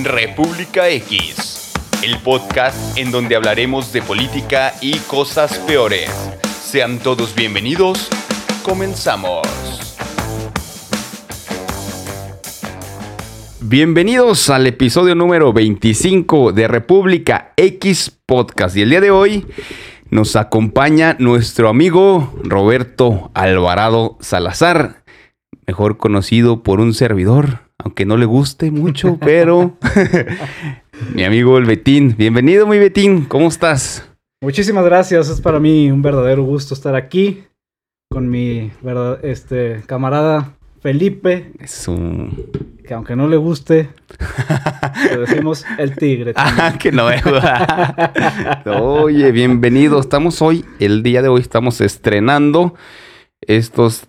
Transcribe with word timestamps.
República 0.00 0.88
X, 0.88 1.70
el 2.02 2.18
podcast 2.20 2.96
en 2.96 3.10
donde 3.10 3.36
hablaremos 3.36 3.92
de 3.92 4.00
política 4.00 4.72
y 4.80 4.96
cosas 5.00 5.58
peores. 5.58 6.10
Sean 6.64 6.98
todos 6.98 7.34
bienvenidos. 7.34 8.08
Comenzamos. 8.62 9.46
Bienvenidos 13.60 14.48
al 14.48 14.66
episodio 14.66 15.14
número 15.14 15.52
25 15.52 16.52
de 16.52 16.68
República 16.68 17.52
X 17.58 18.18
Podcast. 18.24 18.74
Y 18.78 18.82
el 18.82 18.90
día 18.90 19.02
de 19.02 19.10
hoy 19.10 19.46
nos 20.08 20.36
acompaña 20.36 21.16
nuestro 21.18 21.68
amigo 21.68 22.32
Roberto 22.42 23.30
Alvarado 23.34 24.16
Salazar, 24.20 25.04
mejor 25.66 25.98
conocido 25.98 26.62
por 26.62 26.80
un 26.80 26.94
servidor, 26.94 27.71
aunque 27.84 28.06
no 28.06 28.16
le 28.16 28.26
guste 28.26 28.70
mucho, 28.70 29.18
pero 29.20 29.76
mi 31.14 31.24
amigo 31.24 31.58
el 31.58 31.64
Betín. 31.64 32.14
Bienvenido, 32.16 32.66
mi 32.66 32.78
Betín, 32.78 33.24
¿cómo 33.24 33.48
estás? 33.48 34.08
Muchísimas 34.40 34.84
gracias, 34.84 35.28
es 35.28 35.40
para 35.40 35.60
mí 35.60 35.90
un 35.90 36.02
verdadero 36.02 36.42
gusto 36.44 36.74
estar 36.74 36.94
aquí 36.94 37.44
con 38.10 38.28
mi 38.28 38.70
este, 39.22 39.82
camarada 39.86 40.56
Felipe. 40.80 41.52
Es 41.60 41.88
un... 41.88 42.50
Que 42.86 42.94
aunque 42.94 43.14
no 43.14 43.28
le 43.28 43.36
guste, 43.36 43.90
le 45.10 45.18
decimos 45.18 45.64
el 45.78 45.94
tigre. 45.96 46.34
Ah, 46.36 46.74
que 46.78 46.90
no 46.90 47.06
Oye, 48.80 49.30
bienvenido. 49.30 50.00
Estamos 50.00 50.42
hoy, 50.42 50.64
el 50.80 51.04
día 51.04 51.22
de 51.22 51.28
hoy 51.28 51.40
estamos 51.40 51.80
estrenando 51.80 52.74
estos 53.40 54.06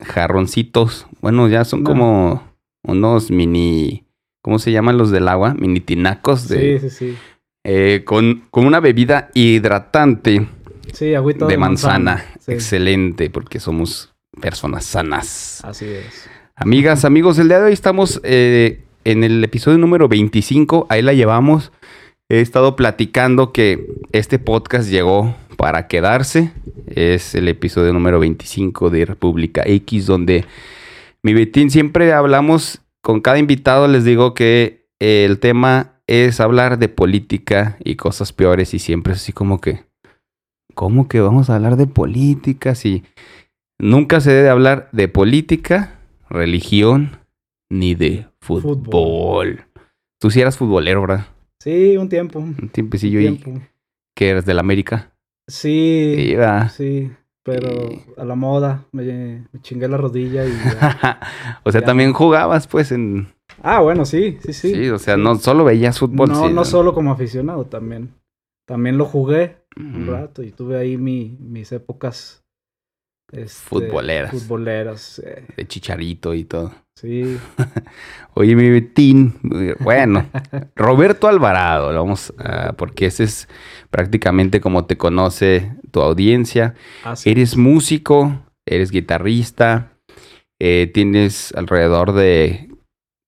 jarroncitos. 0.00 1.08
Bueno, 1.20 1.48
ya 1.48 1.64
son 1.64 1.82
como 1.82 2.53
unos 2.84 3.30
mini... 3.30 4.04
¿Cómo 4.42 4.58
se 4.58 4.72
llaman 4.72 4.98
los 4.98 5.10
del 5.10 5.28
agua? 5.28 5.54
Mini 5.54 5.80
tinacos 5.80 6.48
de... 6.48 6.78
Sí, 6.78 6.90
sí, 6.90 6.96
sí. 6.96 7.16
Eh, 7.64 8.02
con, 8.04 8.44
con 8.50 8.66
una 8.66 8.78
bebida 8.78 9.30
hidratante. 9.32 10.46
Sí, 10.92 11.14
agüita 11.14 11.46
de, 11.46 11.56
manzana. 11.56 12.24
Excelente, 12.46 13.30
porque 13.30 13.58
somos 13.58 14.14
personas 14.40 14.84
sanas. 14.84 15.60
Así 15.64 15.86
es. 15.86 16.28
Amigas, 16.56 17.04
amigos, 17.04 17.38
el 17.38 17.48
día 17.48 17.58
de 17.58 17.64
hoy 17.64 17.72
estamos 17.72 18.20
eh, 18.22 18.82
en 19.04 19.24
el 19.24 19.42
episodio 19.42 19.78
número 19.78 20.08
25. 20.08 20.86
Ahí 20.90 21.00
la 21.02 21.14
llevamos. 21.14 21.72
He 22.28 22.40
estado 22.40 22.76
platicando 22.76 23.50
que 23.52 23.86
este 24.12 24.38
podcast 24.38 24.88
llegó 24.88 25.34
para 25.56 25.88
quedarse. 25.88 26.52
Es 26.86 27.34
el 27.34 27.48
episodio 27.48 27.92
número 27.92 28.20
25 28.20 28.90
de 28.90 29.06
República 29.06 29.62
X, 29.64 30.06
donde 30.06 30.44
mi 31.22 31.32
Betín 31.32 31.70
siempre 31.70 32.12
hablamos 32.12 32.82
con 33.04 33.20
cada 33.20 33.38
invitado. 33.38 33.86
Les 33.86 34.04
digo 34.04 34.34
que 34.34 34.88
el 34.98 35.38
tema 35.38 36.00
es 36.08 36.40
hablar 36.40 36.78
de 36.78 36.88
política 36.88 37.76
y 37.84 37.94
cosas 37.94 38.32
peores, 38.32 38.74
y 38.74 38.80
siempre 38.80 39.12
es 39.12 39.20
así 39.20 39.32
como 39.32 39.60
que. 39.60 39.84
¿Cómo 40.74 41.06
que 41.06 41.20
vamos 41.20 41.50
a 41.50 41.54
hablar 41.54 41.76
de 41.76 41.86
política 41.86 42.74
si 42.74 43.04
Nunca 43.78 44.20
se 44.20 44.32
debe 44.32 44.50
hablar 44.50 44.88
de 44.92 45.08
política, 45.08 45.98
religión, 46.30 47.18
ni 47.68 47.94
de 47.94 48.26
fútbol. 48.40 49.64
Tú 50.20 50.30
sí 50.30 50.40
eras 50.40 50.56
futbolero, 50.56 51.00
¿verdad? 51.02 51.26
Sí, 51.58 51.96
un 51.96 52.08
tiempo. 52.08 52.38
Un 52.38 52.68
tiempecillo 52.70 53.20
y 53.20 53.40
que 54.14 54.28
eres 54.28 54.44
del 54.46 54.60
América. 54.60 55.12
Sí. 55.48 56.34
Sí, 56.70 57.10
pero 57.44 57.68
a 58.16 58.24
la 58.24 58.34
moda 58.34 58.86
me, 58.90 59.46
chingué 59.60 59.86
la 59.86 59.98
rodilla 59.98 60.44
y 60.46 60.52
o 61.62 61.70
sea, 61.70 61.82
también 61.82 62.12
jugabas 62.12 62.66
pues 62.66 62.90
en 62.90 63.28
Ah, 63.62 63.80
bueno, 63.80 64.04
sí, 64.04 64.38
sí, 64.42 64.52
sí. 64.52 64.74
Sí, 64.74 64.88
o 64.90 64.98
sea, 64.98 65.16
no 65.16 65.36
solo 65.36 65.64
veías 65.64 65.98
fútbol. 65.98 66.28
No, 66.28 66.50
no, 66.50 66.64
solo 66.64 66.94
como 66.94 67.12
aficionado, 67.12 67.66
también. 67.66 68.14
También 68.66 68.98
lo 68.98 69.04
jugué 69.04 69.58
un 69.76 70.06
rato 70.06 70.42
y 70.42 70.50
tuve 70.50 70.78
ahí 70.78 70.96
mi, 70.96 71.36
mis 71.38 71.70
épocas 71.72 72.44
este, 73.30 73.48
futboleras. 73.48 74.30
Futboleras. 74.30 75.22
De 75.56 75.66
chicharito 75.66 76.34
y 76.34 76.44
todo. 76.44 76.72
Sí. 76.96 77.38
Oye, 78.34 78.56
mi 78.56 78.70
Betín. 78.70 79.34
Bueno, 79.80 80.26
Roberto 80.76 81.28
Alvarado, 81.28 81.92
vamos 81.94 82.32
porque 82.76 83.06
ese 83.06 83.24
es 83.24 83.48
prácticamente 83.90 84.60
como 84.60 84.86
te 84.86 84.96
conoce 84.96 85.76
tu 85.90 86.00
audiencia. 86.00 86.74
Eres 87.24 87.56
músico, 87.56 88.44
eres 88.66 88.90
guitarrista, 88.90 89.92
eh, 90.60 90.90
tienes 90.92 91.52
alrededor 91.54 92.12
de 92.12 92.70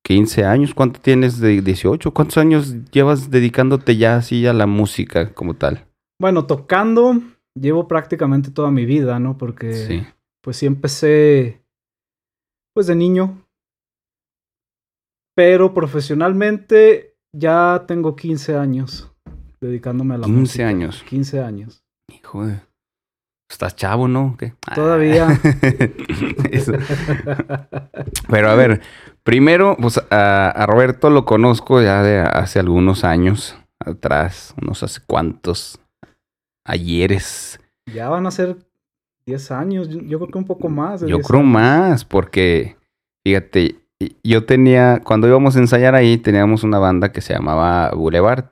15 0.05 0.45
años. 0.45 0.75
¿Cuánto 0.75 1.01
tienes 1.01 1.39
de 1.39 1.61
18? 1.61 2.13
¿Cuántos 2.13 2.39
años 2.39 2.75
llevas 2.93 3.31
dedicándote 3.31 3.97
ya 3.97 4.17
así 4.17 4.47
a 4.47 4.53
la 4.53 4.67
música 4.67 5.33
como 5.35 5.55
tal? 5.55 5.87
Bueno, 6.21 6.47
tocando 6.47 7.21
llevo 7.55 7.89
prácticamente 7.89 8.51
toda 8.51 8.71
mi 8.71 8.85
vida, 8.85 9.19
¿no? 9.19 9.37
Porque 9.37 10.07
pues 10.43 10.59
sí 10.59 10.67
empecé 10.67 11.63
pues 12.75 12.87
de 12.87 12.95
niño. 12.95 13.46
Pero 15.37 15.75
profesionalmente 15.75 17.15
ya 17.33 17.85
tengo 17.87 18.17
15 18.17 18.57
años 18.57 19.13
dedicándome 19.61 20.15
a 20.15 20.19
la 20.19 20.27
15 20.27 20.65
años. 20.65 21.05
15 21.09 21.41
años. 21.41 21.85
Hijo 22.09 22.47
de... 22.47 22.61
Estás 23.49 23.77
chavo, 23.77 24.09
¿no? 24.09 24.37
Todavía. 24.75 25.29
Pero 28.29 28.51
a 28.51 28.55
ver, 28.57 28.81
primero, 29.23 29.77
pues 29.81 30.01
a, 30.11 30.49
a, 30.49 30.67
Roberto 30.67 31.11
lo 31.11 31.25
conozco 31.25 31.81
ya 31.81 32.03
de 32.03 32.19
hace 32.19 32.59
algunos 32.59 33.05
años 33.05 33.57
atrás, 33.79 34.53
unos 34.61 34.83
hace 34.83 35.01
cuántos, 35.07 35.79
ayeres. 36.65 37.61
Ya 37.95 38.09
van 38.09 38.27
a 38.27 38.33
ser 38.33 38.57
10 39.27 39.51
años, 39.53 39.89
yo 39.91 40.19
creo 40.19 40.31
que 40.33 40.39
un 40.39 40.45
poco 40.45 40.69
más. 40.69 41.03
yo 41.03 41.21
creo 41.21 41.43
más, 41.45 42.05
porque, 42.05 42.77
fíjate, 43.25 43.77
yo 44.23 44.45
tenía, 44.45 45.01
cuando 45.05 45.27
íbamos 45.27 45.57
a 45.57 45.61
ensayar 45.61 45.95
ahí, 45.95 46.19
teníamos 46.19 46.65
una 46.65 46.79
banda 46.79 47.13
que 47.13 47.21
se 47.21 47.33
llamaba 47.33 47.91
Boulevard. 47.95 48.47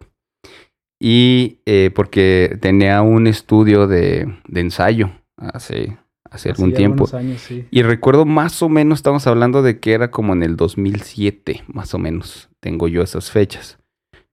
Y 1.01 1.59
eh, 1.67 1.91
porque 1.95 2.57
tenía 2.61 3.03
un 3.03 3.27
estudio 3.27 3.87
de, 3.87 4.33
de 4.47 4.61
ensayo 4.61 5.11
hace, 5.37 5.99
hace 6.31 6.51
algún 6.51 6.73
tiempo. 6.73 7.07
Años, 7.15 7.43
sí. 7.43 7.67
Y 7.71 7.83
recuerdo 7.83 8.25
más 8.25 8.63
o 8.63 8.69
menos, 8.69 9.01
estamos 9.01 9.27
hablando 9.27 9.63
de 9.63 9.81
que 9.81 9.93
era 9.93 10.11
como 10.11 10.33
en 10.33 10.43
el 10.43 10.57
2007, 10.57 11.65
más 11.67 11.93
o 11.95 11.99
menos. 11.99 12.49
Tengo 12.61 12.89
yo 12.89 13.03
esas 13.03 13.31
fechas. 13.31 13.79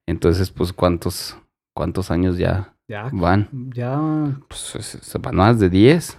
Entonces, 0.08 0.52
pues, 0.52 0.72
¿cuántos, 0.72 1.38
cuántos 1.74 2.10
años 2.10 2.38
ya 2.38 2.72
ya. 2.92 3.10
Van. 3.14 3.48
Ya. 3.74 3.98
Pues 4.50 5.18
van 5.22 5.36
más 5.36 5.60
de 5.60 5.70
10. 5.70 6.18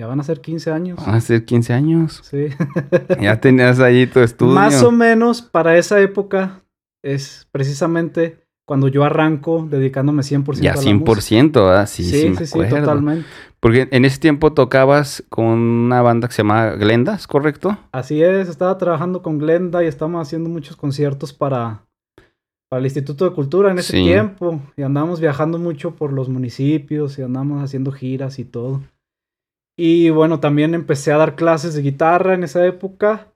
Ya 0.00 0.06
van 0.06 0.18
a 0.18 0.22
ser 0.22 0.40
15 0.40 0.70
años. 0.70 0.98
Van 1.04 1.14
a 1.14 1.20
ser 1.20 1.44
15 1.44 1.74
años. 1.74 2.22
Sí. 2.24 2.46
ya 3.20 3.38
tenías 3.38 3.80
ahí 3.80 4.06
tu 4.06 4.20
estudio. 4.20 4.54
Más 4.54 4.82
o 4.82 4.90
menos 4.90 5.42
para 5.42 5.76
esa 5.76 6.00
época 6.00 6.62
es 7.04 7.46
precisamente 7.52 8.38
cuando 8.66 8.88
yo 8.88 9.04
arranco 9.04 9.68
dedicándome 9.68 10.22
100% 10.22 10.60
ya, 10.62 10.72
a 10.72 10.76
la 10.76 10.80
100%, 10.80 11.68
¿ah? 11.68 11.86
Sí, 11.86 12.04
sí, 12.04 12.34
sí, 12.34 12.46
sí, 12.46 12.58
totalmente. 12.70 13.26
Porque 13.60 13.88
en 13.90 14.06
ese 14.06 14.18
tiempo 14.18 14.54
tocabas 14.54 15.22
con 15.28 15.44
una 15.44 16.00
banda 16.00 16.28
que 16.28 16.32
se 16.32 16.44
llamaba 16.44 16.76
Glendas, 16.76 17.26
¿correcto? 17.26 17.76
Así 17.92 18.22
es, 18.22 18.48
estaba 18.48 18.78
trabajando 18.78 19.20
con 19.20 19.36
Glenda 19.38 19.84
y 19.84 19.86
estábamos 19.86 20.26
haciendo 20.26 20.48
muchos 20.48 20.76
conciertos 20.76 21.34
para 21.34 21.82
para 22.70 22.80
el 22.80 22.86
Instituto 22.86 23.28
de 23.28 23.34
Cultura 23.34 23.70
en 23.70 23.80
ese 23.80 23.98
tiempo 23.98 24.62
y 24.78 24.82
andamos 24.82 25.20
viajando 25.20 25.58
mucho 25.58 25.94
por 25.94 26.14
los 26.14 26.30
municipios 26.30 27.18
y 27.18 27.22
andamos 27.22 27.62
haciendo 27.62 27.92
giras 27.92 28.38
y 28.38 28.46
todo. 28.46 28.80
Y 29.82 30.10
bueno, 30.10 30.40
también 30.40 30.74
empecé 30.74 31.10
a 31.10 31.16
dar 31.16 31.36
clases 31.36 31.72
de 31.72 31.80
guitarra 31.80 32.34
en 32.34 32.44
esa 32.44 32.66
época 32.66 33.32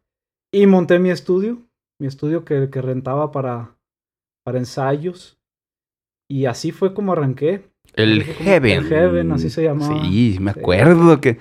y 0.52 0.66
monté 0.66 0.98
mi 0.98 1.08
estudio, 1.08 1.62
mi 1.98 2.06
estudio 2.06 2.44
que, 2.44 2.68
que 2.70 2.82
rentaba 2.82 3.32
para, 3.32 3.78
para 4.44 4.58
ensayos. 4.58 5.38
Y 6.30 6.44
así 6.44 6.70
fue 6.70 6.92
como 6.92 7.12
arranqué. 7.12 7.70
El 7.94 8.24
Heaven. 8.24 8.78
El 8.78 8.88
Heaven, 8.88 9.32
así 9.32 9.48
se 9.48 9.62
llamaba. 9.62 10.04
Sí, 10.04 10.36
me 10.38 10.50
acuerdo 10.50 11.18
que 11.18 11.38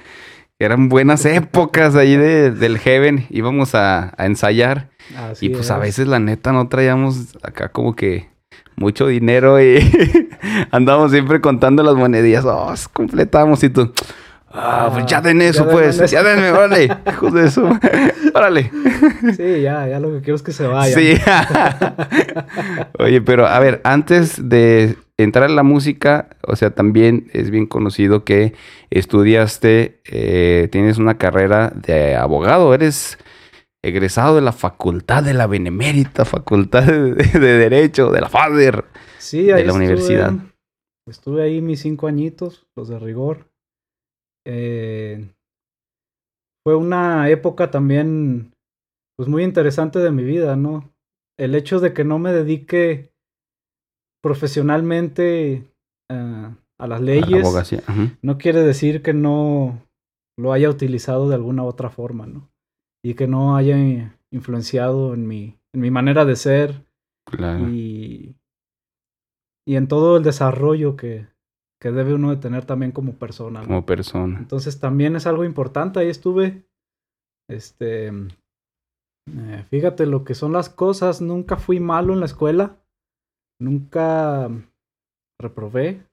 eran 0.58 0.88
buenas 0.88 1.26
épocas 1.26 1.98
ahí 1.98 2.16
de, 2.16 2.52
del 2.52 2.78
Heaven. 2.78 3.26
Íbamos 3.30 3.76
a, 3.76 4.14
a 4.16 4.26
ensayar. 4.26 4.90
y 5.42 5.50
pues 5.50 5.70
a 5.70 5.80
veces 5.80 6.08
la 6.08 6.20
neta 6.20 6.54
no 6.54 6.70
traíamos 6.70 7.36
acá 7.44 7.74
como 7.74 7.94
que 7.94 8.30
mucho 8.78 9.08
dinero 9.08 9.62
y 9.62 9.80
andábamos 10.72 11.12
siempre 11.12 11.42
contando 11.42 11.84
las 11.84 11.96
monedillas. 11.96 12.46
Oh, 12.46 12.74
completamos 12.94 13.62
y 13.66 13.70
tú. 13.70 13.92
Ah, 14.56 14.92
pues 14.94 15.08
ya 15.08 15.20
den 15.20 15.42
eso, 15.42 15.68
pues. 15.68 16.12
ya 16.12 16.22
denme, 16.22 16.52
órale. 16.52 16.88
Hijos 17.12 17.34
de 17.34 17.48
eso. 17.48 17.80
órale. 18.36 18.72
Sí, 19.36 19.62
ya, 19.62 19.88
ya 19.88 20.00
lo 20.00 20.12
que 20.12 20.22
quiero 20.22 20.36
es 20.36 20.44
que 20.44 20.52
se 20.52 20.68
vaya. 20.68 20.96
Sí. 20.96 21.16
Oye, 23.00 23.22
pero 23.22 23.48
a 23.48 23.58
ver, 23.60 23.82
antes 23.84 24.48
de 24.48 24.96
entrar 25.18 25.50
en 25.50 25.56
la 25.56 25.64
música, 25.64 26.30
o 26.48 26.56
sea, 26.56 26.70
también 26.70 27.32
es 27.34 27.50
bien 27.50 27.66
conocido 27.66 28.24
que 28.24 28.54
estudiaste, 28.92 30.02
eh, 30.06 30.68
tienes 30.72 31.00
una 31.00 31.18
carrera 31.18 31.74
de 31.76 32.16
abogado, 32.16 32.76
eres 32.76 33.18
egresado 33.82 34.36
de 34.36 34.42
la 34.42 34.54
facultad 34.54 35.24
de 35.24 35.34
la 35.34 35.48
Benemérita, 35.48 36.26
facultad 36.26 36.84
de, 36.84 37.14
Derecho, 37.40 38.12
de 38.12 38.22
la 38.22 38.30
FADER, 38.30 38.86
sí, 39.18 39.52
ahí 39.52 39.62
de 39.62 39.66
la 39.66 39.74
universidad. 39.74 40.34
Estuve 41.06 41.44
ahí 41.44 41.62
mis 41.62 41.82
cinco 41.82 42.08
añitos, 42.08 42.66
los 42.76 42.88
de 42.88 42.98
rigor. 42.98 43.53
Eh, 44.46 45.30
fue 46.66 46.76
una 46.76 47.30
época 47.30 47.72
también, 47.72 48.54
pues 49.18 49.28
muy 49.28 49.44
interesante 49.44 50.00
de 50.00 50.12
mi 50.12 50.24
vida, 50.24 50.56
¿no? 50.56 50.94
El 51.38 51.56
hecho 51.56 51.80
de 51.80 51.94
que 51.94 52.04
no 52.04 52.20
me 52.20 52.32
dedique 52.32 53.12
profesionalmente 54.24 55.64
eh, 56.10 56.56
a 56.80 56.88
las 56.88 57.02
leyes, 57.02 57.44
no 58.22 58.38
quiere 58.38 58.62
decir 58.62 59.02
que 59.02 59.14
no 59.14 59.82
lo 60.38 60.54
haya 60.54 60.70
utilizado 60.70 61.28
de 61.30 61.36
alguna 61.36 61.64
otra 61.64 61.90
forma, 61.90 62.26
¿no? 62.26 62.50
Y 63.04 63.16
que 63.16 63.28
no 63.28 63.58
haya 63.58 64.18
influenciado 64.32 65.14
en 65.14 65.28
mi, 65.28 65.60
en 65.74 65.82
mi 65.82 65.92
manera 65.92 66.26
de 66.26 66.36
ser 66.36 66.86
y, 67.70 68.36
y 69.68 69.76
en 69.76 69.88
todo 69.88 70.18
el 70.18 70.24
desarrollo 70.24 70.96
que, 70.96 71.28
que 71.84 71.92
debe 71.92 72.14
uno 72.14 72.30
de 72.30 72.38
tener 72.38 72.64
también 72.64 72.94
como 72.94 73.16
persona. 73.16 73.62
Como 73.66 73.86
persona. 73.86 74.40
Entonces 74.40 74.80
también 74.80 75.18
es 75.18 75.28
algo 75.28 75.44
importante. 75.44 76.00
Ahí 76.00 76.08
estuve, 76.08 76.64
este, 77.50 78.08
eh, 78.08 79.66
fíjate 79.70 80.06
lo 80.06 80.24
que 80.24 80.34
son 80.34 80.54
las 80.54 80.70
cosas. 80.70 81.20
Nunca 81.20 81.58
fui 81.58 81.82
malo 81.82 82.14
en 82.14 82.22
la 82.22 82.26
escuela. 82.26 82.78
Nunca 83.60 84.50
reprobé. 85.42 86.08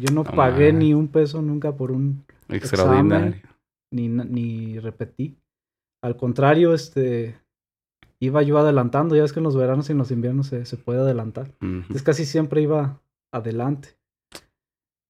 Yo 0.00 0.14
no 0.14 0.22
pagué 0.22 0.72
ni 0.72 0.94
un 0.94 1.08
peso 1.08 1.42
nunca 1.42 1.76
por 1.76 1.90
un 1.90 2.24
extraordinario. 2.48 3.42
ni, 3.92 4.06
ni 4.06 4.78
repetí. 4.78 5.36
Al 6.04 6.16
contrario, 6.16 6.72
este, 6.72 7.36
iba 8.20 8.44
yo 8.44 8.58
adelantando. 8.58 9.16
Ya 9.16 9.24
es 9.24 9.32
que 9.32 9.40
en 9.40 9.44
los 9.44 9.56
veranos 9.56 9.88
y 9.88 9.92
en 9.92 9.98
los 9.98 10.12
inviernos 10.12 10.46
se, 10.46 10.66
se 10.66 10.76
puede 10.76 11.00
adelantar. 11.00 11.50
Es 11.92 12.04
casi 12.04 12.24
siempre 12.24 12.62
iba 12.62 13.00
adelante. 13.34 13.96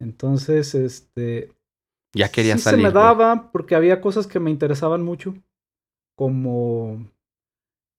Entonces, 0.01 0.75
este... 0.75 1.53
Ya 2.15 2.31
quería 2.31 2.57
sí 2.57 2.63
salir. 2.63 2.81
Se 2.81 2.87
me 2.87 2.93
daba 2.93 3.51
porque 3.53 3.75
había 3.75 4.01
cosas 4.01 4.27
que 4.27 4.41
me 4.41 4.51
interesaban 4.51 5.03
mucho, 5.03 5.35
como, 6.17 7.07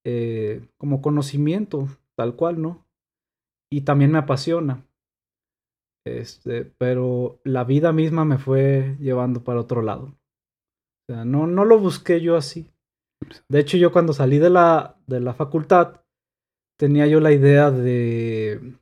eh, 0.06 0.68
como 0.78 1.02
conocimiento, 1.02 1.88
tal 2.16 2.36
cual, 2.36 2.62
¿no? 2.62 2.86
Y 3.72 3.82
también 3.82 4.12
me 4.12 4.18
apasiona. 4.18 4.84
Este, 6.06 6.64
pero 6.66 7.40
la 7.44 7.64
vida 7.64 7.92
misma 7.92 8.26
me 8.26 8.38
fue 8.38 8.96
llevando 9.00 9.44
para 9.44 9.60
otro 9.60 9.82
lado. 9.82 10.06
O 10.06 11.14
sea, 11.14 11.26
no, 11.26 11.48
no 11.48 11.66
lo 11.66 11.78
busqué 11.78 12.22
yo 12.22 12.38
así. 12.38 12.72
De 13.50 13.60
hecho, 13.60 13.78
yo 13.78 13.92
cuando 13.92 14.14
salí 14.14 14.40
de 14.40 14.50
la, 14.50 14.96
de 15.06 15.20
la 15.20 15.34
facultad, 15.34 16.02
tenía 16.80 17.08
yo 17.08 17.20
la 17.20 17.32
idea 17.32 17.72
de, 17.72 18.74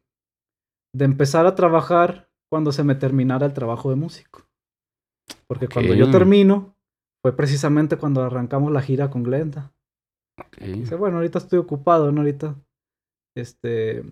de 0.94 1.06
empezar 1.06 1.46
a 1.46 1.56
trabajar 1.56 2.25
cuando 2.56 2.72
se 2.72 2.86
me 2.86 2.96
terminara 2.96 3.46
el 3.46 3.54
trabajo 3.54 3.90
de 3.90 3.98
músico. 3.98 4.48
Porque 5.46 5.68
cuando 5.68 5.94
yo 5.94 6.10
termino, 6.10 6.74
fue 7.22 7.36
precisamente 7.36 7.98
cuando 7.98 8.24
arrancamos 8.24 8.72
la 8.72 8.81
gira 8.81 9.10
con 9.10 9.24
Glenda. 9.24 9.74
Dice, 10.62 10.96
bueno, 10.96 11.18
ahorita 11.18 11.40
estoy 11.40 11.60
ocupado, 11.60 12.13
¿no? 12.13 12.22
Ahorita, 12.22 12.56
este, 13.36 14.06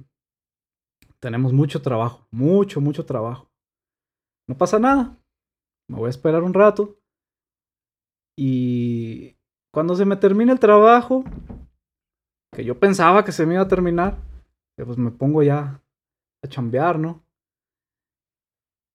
tenemos 1.22 1.54
mucho 1.54 1.82
trabajo, 1.82 2.28
mucho, 2.32 2.82
mucho 2.82 3.06
trabajo. 3.06 3.50
No 4.50 4.58
pasa 4.58 4.78
nada. 4.78 5.18
Me 5.90 6.00
voy 6.00 6.08
a 6.08 6.10
esperar 6.10 6.44
un 6.44 6.54
rato. 6.54 7.00
Y 8.38 9.38
cuando 9.74 9.96
se 9.96 10.04
me 10.04 10.18
termine 10.18 10.52
el 10.52 10.60
trabajo, 10.60 11.24
que 12.54 12.66
yo 12.66 12.78
pensaba 12.78 13.24
que 13.24 13.32
se 13.32 13.46
me 13.46 13.54
iba 13.54 13.64
a 13.64 13.70
terminar, 13.70 14.18
pues 14.76 14.98
me 14.98 15.12
pongo 15.12 15.44
ya 15.44 15.82
a 16.44 16.48
chambear, 16.50 17.00
¿no? 17.00 17.24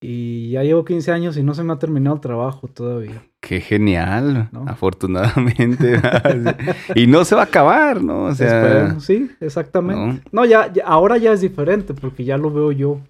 Y 0.00 0.50
ya 0.50 0.62
llevo 0.62 0.84
15 0.84 1.10
años 1.10 1.36
y 1.36 1.42
no 1.42 1.54
se 1.54 1.64
me 1.64 1.72
ha 1.72 1.78
terminado 1.78 2.16
el 2.16 2.22
trabajo 2.22 2.68
todavía. 2.68 3.24
Qué 3.40 3.60
genial, 3.60 4.48
afortunadamente. 4.66 6.00
y 6.94 7.06
no 7.08 7.24
se 7.24 7.34
va 7.34 7.42
a 7.42 7.46
acabar, 7.46 8.02
¿no? 8.02 8.24
O 8.26 8.34
sea, 8.34 9.00
sí, 9.00 9.30
exactamente. 9.40 10.22
No, 10.30 10.44
ya, 10.44 10.72
ahora 10.84 11.18
ya 11.18 11.32
es 11.32 11.40
diferente 11.40 11.94
porque 11.94 12.24
ya 12.24 12.38
lo 12.38 12.52
veo 12.52 12.70
yo 12.70 13.00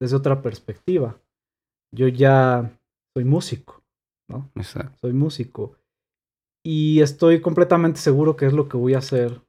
desde 0.00 0.16
otra 0.16 0.40
perspectiva. 0.40 1.18
Yo 1.94 2.08
ya 2.08 2.70
soy 3.14 3.24
músico, 3.24 3.82
¿no? 4.28 4.50
Exacto. 4.54 4.96
Soy 5.02 5.12
músico. 5.12 5.76
Y 6.64 7.00
estoy 7.00 7.40
completamente 7.40 8.00
seguro 8.00 8.36
que 8.36 8.46
es 8.46 8.52
lo 8.52 8.68
que 8.68 8.76
voy 8.76 8.94
a 8.94 8.98
hacer 8.98 9.40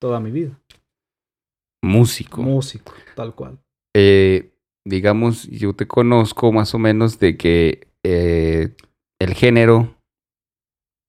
toda 0.00 0.18
mi 0.18 0.30
vida. 0.30 0.58
Músico. 1.84 2.42
Músico, 2.42 2.92
tal 3.14 3.34
cual. 3.34 3.58
Eh, 3.94 4.51
digamos, 4.84 5.48
yo 5.48 5.74
te 5.74 5.86
conozco 5.86 6.52
más 6.52 6.74
o 6.74 6.78
menos 6.78 7.18
de 7.18 7.36
que 7.36 7.88
eh, 8.04 8.74
el 9.20 9.34
género 9.34 9.94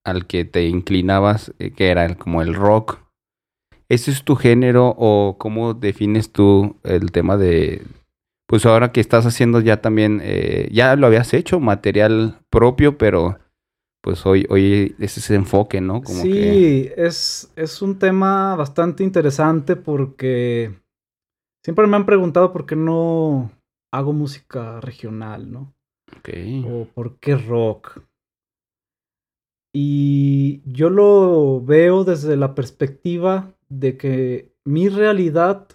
al 0.05 0.27
que 0.27 0.45
te 0.45 0.65
inclinabas, 0.67 1.53
eh, 1.59 1.71
que 1.71 1.89
era 1.89 2.15
como 2.15 2.41
el 2.41 2.53
rock, 2.53 2.99
¿ese 3.89 4.11
es 4.11 4.23
tu 4.23 4.35
género 4.35 4.93
o 4.97 5.37
cómo 5.39 5.73
defines 5.73 6.31
tú 6.31 6.77
el 6.83 7.11
tema 7.11 7.37
de, 7.37 7.83
pues 8.47 8.65
ahora 8.65 8.91
que 8.91 9.01
estás 9.01 9.25
haciendo 9.25 9.59
ya 9.61 9.81
también, 9.81 10.21
eh, 10.23 10.69
ya 10.71 10.95
lo 10.95 11.07
habías 11.07 11.33
hecho, 11.33 11.59
material 11.59 12.39
propio, 12.49 12.97
pero 12.97 13.39
pues 14.03 14.25
hoy, 14.25 14.45
hoy 14.49 14.95
es 14.99 15.17
ese 15.17 15.35
enfoque, 15.35 15.79
¿no? 15.79 16.01
Como 16.03 16.21
sí, 16.21 16.89
es, 16.97 17.51
es 17.55 17.81
un 17.81 17.97
tema 17.97 18.53
bastante 18.57 19.01
interesante 19.03 19.77
porque 19.77 20.73
siempre 21.63 21.87
me 21.87 21.95
han 21.95 22.05
preguntado 22.05 22.51
por 22.51 22.65
qué 22.65 22.75
no 22.75 23.49
hago 23.93 24.11
música 24.11 24.81
regional, 24.81 25.51
¿no? 25.51 25.75
Ok. 26.17 26.29
O 26.65 26.85
por 26.85 27.19
qué 27.19 27.35
rock. 27.35 28.01
Y 29.75 30.61
yo 30.71 30.89
lo 30.89 31.61
veo 31.63 32.03
desde 32.03 32.35
la 32.35 32.55
perspectiva 32.55 33.55
de 33.69 33.97
que 33.97 34.55
mi 34.65 34.89
realidad 34.89 35.67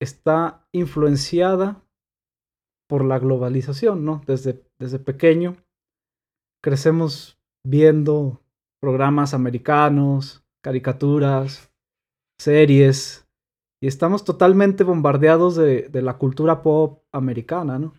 está 0.00 0.66
influenciada 0.72 1.84
por 2.88 3.04
la 3.04 3.18
globalización, 3.18 4.04
¿no? 4.04 4.22
Desde, 4.26 4.64
desde 4.78 4.98
pequeño 4.98 5.56
crecemos 6.62 7.38
viendo 7.66 8.42
programas 8.80 9.34
americanos, 9.34 10.44
caricaturas, 10.62 11.72
series, 12.38 13.21
y 13.82 13.88
estamos 13.88 14.24
totalmente 14.24 14.84
bombardeados 14.84 15.56
de, 15.56 15.90
la 15.92 16.16
cultura 16.16 16.62
pop 16.62 17.02
americana, 17.10 17.80
¿no? 17.80 17.94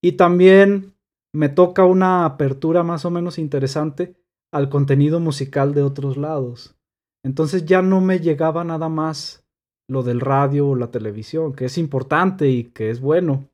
Y 0.00 0.12
también 0.12 0.94
me 1.34 1.48
toca 1.48 1.84
una 1.84 2.24
apertura 2.24 2.84
más 2.84 3.04
o 3.04 3.10
menos 3.10 3.36
interesante 3.36 4.14
al 4.52 4.68
contenido 4.68 5.18
musical 5.18 5.74
de 5.74 5.82
otros 5.82 6.16
lados. 6.16 6.76
Entonces 7.24 7.64
ya 7.64 7.82
no 7.82 8.00
me 8.00 8.20
llegaba 8.20 8.62
nada 8.62 8.88
más 8.88 9.44
lo 9.88 10.04
del 10.04 10.20
radio 10.20 10.68
o 10.68 10.76
la 10.76 10.92
televisión, 10.92 11.54
que 11.54 11.64
es 11.64 11.76
importante 11.76 12.48
y 12.48 12.64
que 12.64 12.90
es 12.90 13.00
bueno. 13.00 13.48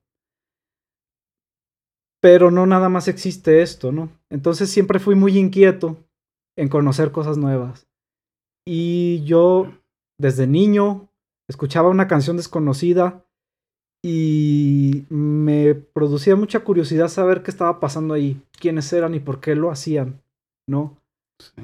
Pero 2.21 2.51
no 2.51 2.67
nada 2.67 2.91
más 2.91 3.09
existe 3.09 3.63
esto, 3.63 3.93
¿no? 3.93 4.11
Entonces 4.29 4.69
siempre 4.69 4.99
fui 4.99 5.15
muy 5.15 5.39
inquieto 5.39 5.97
en 6.55 6.69
conocer 6.69 7.13
cosas 7.13 7.39
nuevas. 7.39 7.89
Y 8.67 9.25
yo 9.25 9.73
desde 10.19 10.47
niño 10.47 11.06
escuchaba 11.49 11.89
una 11.89 12.09
canción 12.09 12.37
desconocida 12.37 13.25
y 14.05 15.05
me 15.09 15.75
producía 15.75 16.37
mucha 16.37 16.61
curiosidad 16.61 17.09
saber 17.09 17.43
qué 17.43 17.51
estaba 17.51 17.81
pasando 17.81 18.15
ahí, 18.15 18.41
quiénes 18.59 18.93
eran 18.93 19.15
y 19.15 19.21
por 19.21 19.41
qué 19.41 19.55
lo 19.55 19.71
hacían, 19.71 20.23
¿no? 20.69 20.97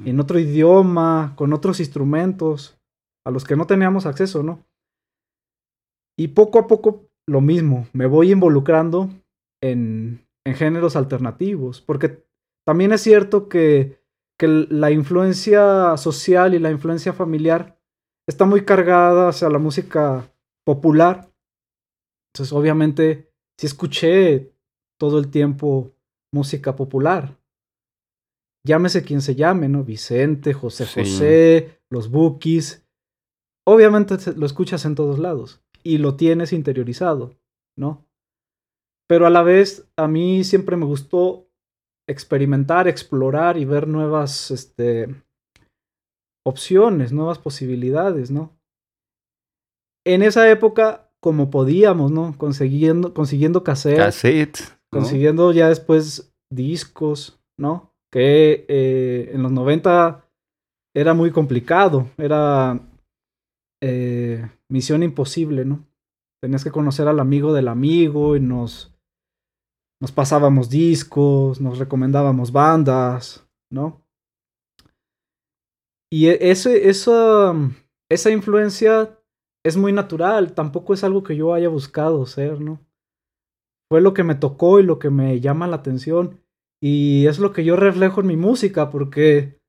En 0.05 0.19
otro 0.19 0.39
idioma, 0.39 1.33
con 1.35 1.53
otros 1.53 1.79
instrumentos, 1.79 2.77
a 3.25 3.31
los 3.31 3.43
que 3.43 3.55
no 3.55 3.65
teníamos 3.65 4.05
acceso, 4.05 4.43
¿no? 4.43 4.63
Y 6.17 6.29
poco 6.29 6.59
a 6.59 6.67
poco 6.67 7.09
lo 7.27 7.41
mismo, 7.41 7.87
me 7.93 8.05
voy 8.05 8.31
involucrando 8.31 9.09
en, 9.61 10.27
en 10.45 10.55
géneros 10.55 10.95
alternativos, 10.95 11.81
porque 11.81 12.23
también 12.65 12.91
es 12.91 13.01
cierto 13.01 13.49
que, 13.49 13.99
que 14.37 14.47
la 14.47 14.91
influencia 14.91 15.95
social 15.97 16.53
y 16.53 16.59
la 16.59 16.71
influencia 16.71 17.13
familiar 17.13 17.79
está 18.27 18.45
muy 18.45 18.65
cargada 18.65 19.29
hacia 19.29 19.49
la 19.49 19.59
música 19.59 20.31
popular. 20.65 21.29
Entonces, 22.33 22.53
obviamente, 22.53 23.31
sí 23.59 23.67
escuché 23.67 24.53
todo 24.99 25.19
el 25.19 25.29
tiempo 25.29 25.91
música 26.33 26.75
popular. 26.75 27.37
Llámese 28.65 29.03
quien 29.03 29.21
se 29.21 29.35
llame, 29.35 29.67
¿no? 29.67 29.83
Vicente, 29.83 30.53
José 30.53 30.85
José, 30.85 31.81
los 31.89 32.09
Bookies. 32.09 32.87
Obviamente 33.67 34.15
lo 34.35 34.45
escuchas 34.45 34.85
en 34.85 34.95
todos 34.95 35.19
lados 35.19 35.61
y 35.83 35.97
lo 35.97 36.15
tienes 36.15 36.53
interiorizado, 36.53 37.37
¿no? 37.77 38.05
Pero 39.07 39.27
a 39.27 39.29
la 39.29 39.43
vez, 39.43 39.89
a 39.97 40.07
mí 40.07 40.43
siempre 40.43 40.77
me 40.77 40.85
gustó 40.85 41.49
experimentar, 42.07 42.87
explorar 42.87 43.57
y 43.57 43.65
ver 43.65 43.87
nuevas, 43.87 44.49
este, 44.49 45.13
opciones, 46.45 47.11
nuevas 47.11 47.39
posibilidades, 47.39 48.31
¿no? 48.31 48.51
En 50.05 50.21
esa 50.21 50.49
época, 50.49 51.09
como 51.19 51.49
podíamos, 51.49 52.11
¿no? 52.11 52.37
Consiguiendo, 52.37 53.13
consiguiendo 53.13 53.63
cassettes. 53.63 54.75
Consiguiendo 54.91 55.51
ya 55.51 55.69
después 55.69 56.33
discos, 56.51 57.41
¿no? 57.57 57.93
Que 58.11 58.65
eh, 58.67 59.31
en 59.33 59.41
los 59.41 59.51
90 59.51 60.29
era 60.93 61.13
muy 61.13 61.31
complicado, 61.31 62.09
era 62.17 62.79
eh, 63.81 64.47
misión 64.69 65.01
imposible, 65.01 65.65
¿no? 65.65 65.87
Tenías 66.41 66.63
que 66.63 66.71
conocer 66.71 67.07
al 67.07 67.19
amigo 67.19 67.53
del 67.53 67.69
amigo 67.69 68.35
y 68.35 68.41
nos, 68.41 68.93
nos 70.01 70.11
pasábamos 70.11 70.69
discos, 70.69 71.61
nos 71.61 71.79
recomendábamos 71.79 72.51
bandas, 72.51 73.47
¿no? 73.71 74.02
Y 76.13 76.27
e, 76.27 76.51
ese, 76.51 76.89
esa, 76.89 77.55
esa 78.07 78.29
influencia 78.29 79.19
es 79.65 79.77
muy 79.77 79.91
natural, 79.93 80.53
tampoco 80.53 80.93
es 80.93 81.03
algo 81.03 81.23
que 81.23 81.35
yo 81.35 81.55
haya 81.55 81.69
buscado 81.69 82.23
ser, 82.27 82.61
¿no? 82.61 82.79
Fue 83.89 83.99
lo 83.99 84.13
que 84.13 84.23
me 84.23 84.35
tocó 84.35 84.79
y 84.79 84.83
lo 84.83 84.99
que 84.99 85.09
me 85.09 85.39
llama 85.39 85.65
la 85.65 85.77
atención. 85.77 86.39
Y 86.79 87.25
es 87.25 87.39
lo 87.39 87.51
que 87.51 87.65
yo 87.65 87.77
reflejo 87.77 88.21
en 88.21 88.27
mi 88.27 88.37
música, 88.37 88.91
porque 88.91 89.59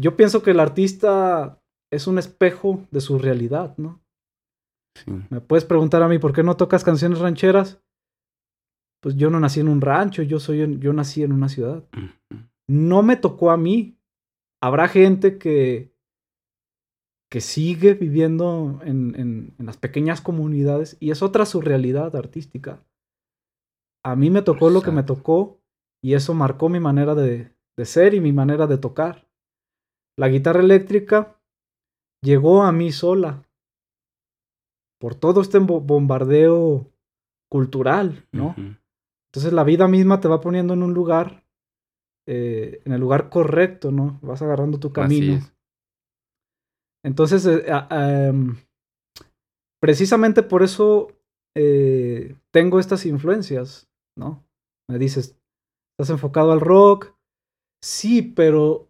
yo 0.00 0.14
pienso 0.14 0.44
que 0.44 0.52
el 0.52 0.60
artista 0.60 1.60
es 1.92 2.06
un 2.06 2.18
espejo 2.18 2.86
de 2.92 3.00
su 3.00 3.18
realidad, 3.18 3.76
¿no? 3.76 4.00
Me 5.28 5.40
puedes 5.40 5.64
preguntar 5.64 6.04
a 6.04 6.08
mí 6.08 6.20
por 6.20 6.32
qué 6.32 6.44
no 6.44 6.56
tocas 6.56 6.84
canciones 6.84 7.18
rancheras. 7.18 7.82
Pues 9.02 9.16
yo 9.16 9.28
no 9.28 9.40
nací 9.40 9.58
en 9.58 9.68
un 9.68 9.80
rancho, 9.80 10.22
yo 10.22 10.38
soy 10.38 10.78
yo 10.78 10.92
nací 10.92 11.24
en 11.24 11.32
una 11.32 11.48
ciudad. 11.48 11.82
No 12.68 13.02
me 13.02 13.16
tocó 13.16 13.50
a 13.50 13.56
mí. 13.56 13.98
Habrá 14.64 14.88
gente 14.88 15.36
que 15.36 15.94
que 17.34 17.40
sigue 17.40 17.94
viviendo 17.94 18.80
en, 18.84 19.14
en, 19.58 19.66
las 19.66 19.76
pequeñas 19.76 20.20
comunidades 20.20 20.96
y 21.00 21.10
es 21.10 21.20
otra 21.20 21.46
su 21.46 21.60
realidad 21.60 22.14
artística. 22.14 22.86
A 24.04 24.14
mí 24.14 24.30
me 24.30 24.42
tocó 24.42 24.70
lo 24.70 24.82
que 24.82 24.92
me 24.92 25.02
tocó 25.02 25.60
y 26.00 26.14
eso 26.14 26.32
marcó 26.32 26.68
mi 26.68 26.78
manera 26.78 27.16
de, 27.16 27.52
de 27.76 27.84
ser 27.84 28.14
y 28.14 28.20
mi 28.20 28.32
manera 28.32 28.68
de 28.68 28.78
tocar. 28.78 29.28
La 30.16 30.28
guitarra 30.28 30.60
eléctrica 30.60 31.40
llegó 32.22 32.62
a 32.62 32.70
mí 32.70 32.92
sola 32.92 33.46
por 35.00 35.14
todo 35.14 35.40
este 35.40 35.58
bombardeo 35.58 36.90
cultural, 37.50 38.28
¿no? 38.32 38.54
Entonces 38.56 39.52
la 39.52 39.64
vida 39.64 39.88
misma 39.88 40.20
te 40.20 40.28
va 40.28 40.40
poniendo 40.40 40.72
en 40.72 40.82
un 40.82 40.94
lugar, 40.94 41.43
eh, 42.26 42.80
en 42.84 42.92
el 42.92 43.00
lugar 43.00 43.28
correcto, 43.28 43.90
¿no? 43.90 44.18
Vas 44.22 44.40
agarrando 44.42 44.78
tu 44.78 44.92
camino. 44.92 45.40
Entonces, 47.04 47.44
eh, 47.44 47.64
em, 47.90 48.56
precisamente 49.80 50.42
por 50.42 50.62
eso 50.62 51.08
eh, 51.54 52.34
tengo 52.50 52.80
estas 52.80 53.04
influencias, 53.04 53.88
¿no? 54.16 54.42
Me 54.88 54.98
dices, 54.98 55.36
¿estás 55.92 56.10
enfocado 56.10 56.52
al 56.52 56.60
rock? 56.60 57.14
Sí, 57.82 58.22
pero 58.22 58.88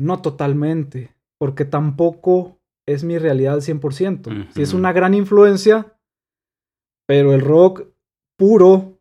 no 0.00 0.22
totalmente, 0.22 1.14
porque 1.38 1.66
tampoco 1.66 2.58
es 2.86 3.04
mi 3.04 3.18
realidad 3.18 3.54
al 3.54 3.62
100%. 3.62 4.52
Sí 4.54 4.62
es 4.62 4.72
una 4.72 4.92
gran 4.92 5.12
influencia, 5.12 5.98
pero 7.06 7.34
el 7.34 7.42
rock 7.42 7.86
puro, 8.38 8.98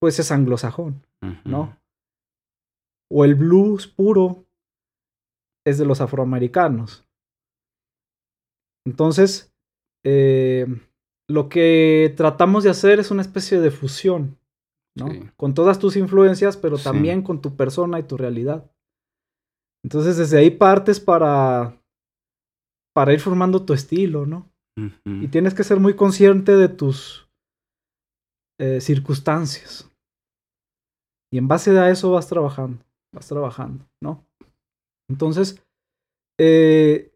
pues 0.00 0.18
es 0.18 0.32
anglosajón, 0.32 1.06
¿no? 1.44 1.76
O 3.14 3.24
el 3.24 3.36
blues 3.36 3.86
puro, 3.86 4.44
es 5.66 5.78
de 5.78 5.86
los 5.86 6.00
afroamericanos. 6.00 7.06
Entonces, 8.86 9.54
eh, 10.04 10.66
lo 11.28 11.48
que 11.48 12.12
tratamos 12.16 12.64
de 12.64 12.70
hacer 12.70 13.00
es 13.00 13.10
una 13.10 13.22
especie 13.22 13.60
de 13.60 13.70
fusión, 13.70 14.38
¿no? 14.94 15.06
Con 15.36 15.54
todas 15.54 15.78
tus 15.78 15.96
influencias, 15.96 16.56
pero 16.56 16.76
también 16.76 17.22
con 17.22 17.40
tu 17.40 17.56
persona 17.56 17.98
y 17.98 18.02
tu 18.02 18.16
realidad. 18.16 18.70
Entonces, 19.82 20.16
desde 20.16 20.38
ahí 20.38 20.50
partes 20.50 21.00
para, 21.00 21.80
para 22.94 23.12
ir 23.12 23.20
formando 23.20 23.64
tu 23.64 23.72
estilo, 23.72 24.26
¿no? 24.26 24.50
Y 25.04 25.28
tienes 25.28 25.54
que 25.54 25.62
ser 25.62 25.78
muy 25.78 25.94
consciente 25.94 26.56
de 26.56 26.68
tus 26.68 27.30
eh, 28.58 28.80
circunstancias. 28.80 29.88
Y 31.32 31.38
en 31.38 31.48
base 31.48 31.76
a 31.78 31.90
eso 31.90 32.10
vas 32.10 32.28
trabajando, 32.28 32.84
vas 33.14 33.28
trabajando, 33.28 33.86
¿no? 34.00 34.26
Entonces, 35.08 35.62
eh, 36.38 37.12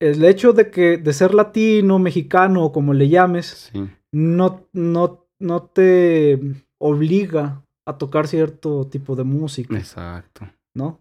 el 0.00 0.24
hecho 0.24 0.52
de 0.52 0.70
que 0.70 0.96
de 0.96 1.12
ser 1.12 1.34
latino, 1.34 1.98
mexicano 1.98 2.64
o 2.64 2.72
como 2.72 2.94
le 2.94 3.08
llames, 3.08 3.70
no, 4.12 4.66
no, 4.72 5.26
no 5.38 5.62
te 5.62 6.40
obliga 6.78 7.62
a 7.86 7.98
tocar 7.98 8.26
cierto 8.26 8.86
tipo 8.86 9.14
de 9.14 9.24
música. 9.24 9.76
Exacto. 9.76 10.48
¿No? 10.74 11.00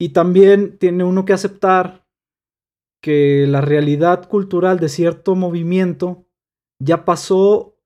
Y 0.00 0.10
también 0.10 0.78
tiene 0.78 1.02
uno 1.02 1.24
que 1.24 1.32
aceptar 1.32 2.06
que 3.02 3.46
la 3.48 3.60
realidad 3.60 4.28
cultural 4.28 4.78
de 4.78 4.88
cierto 4.88 5.34
movimiento 5.34 6.26
ya 6.80 7.04
pasó 7.04 7.76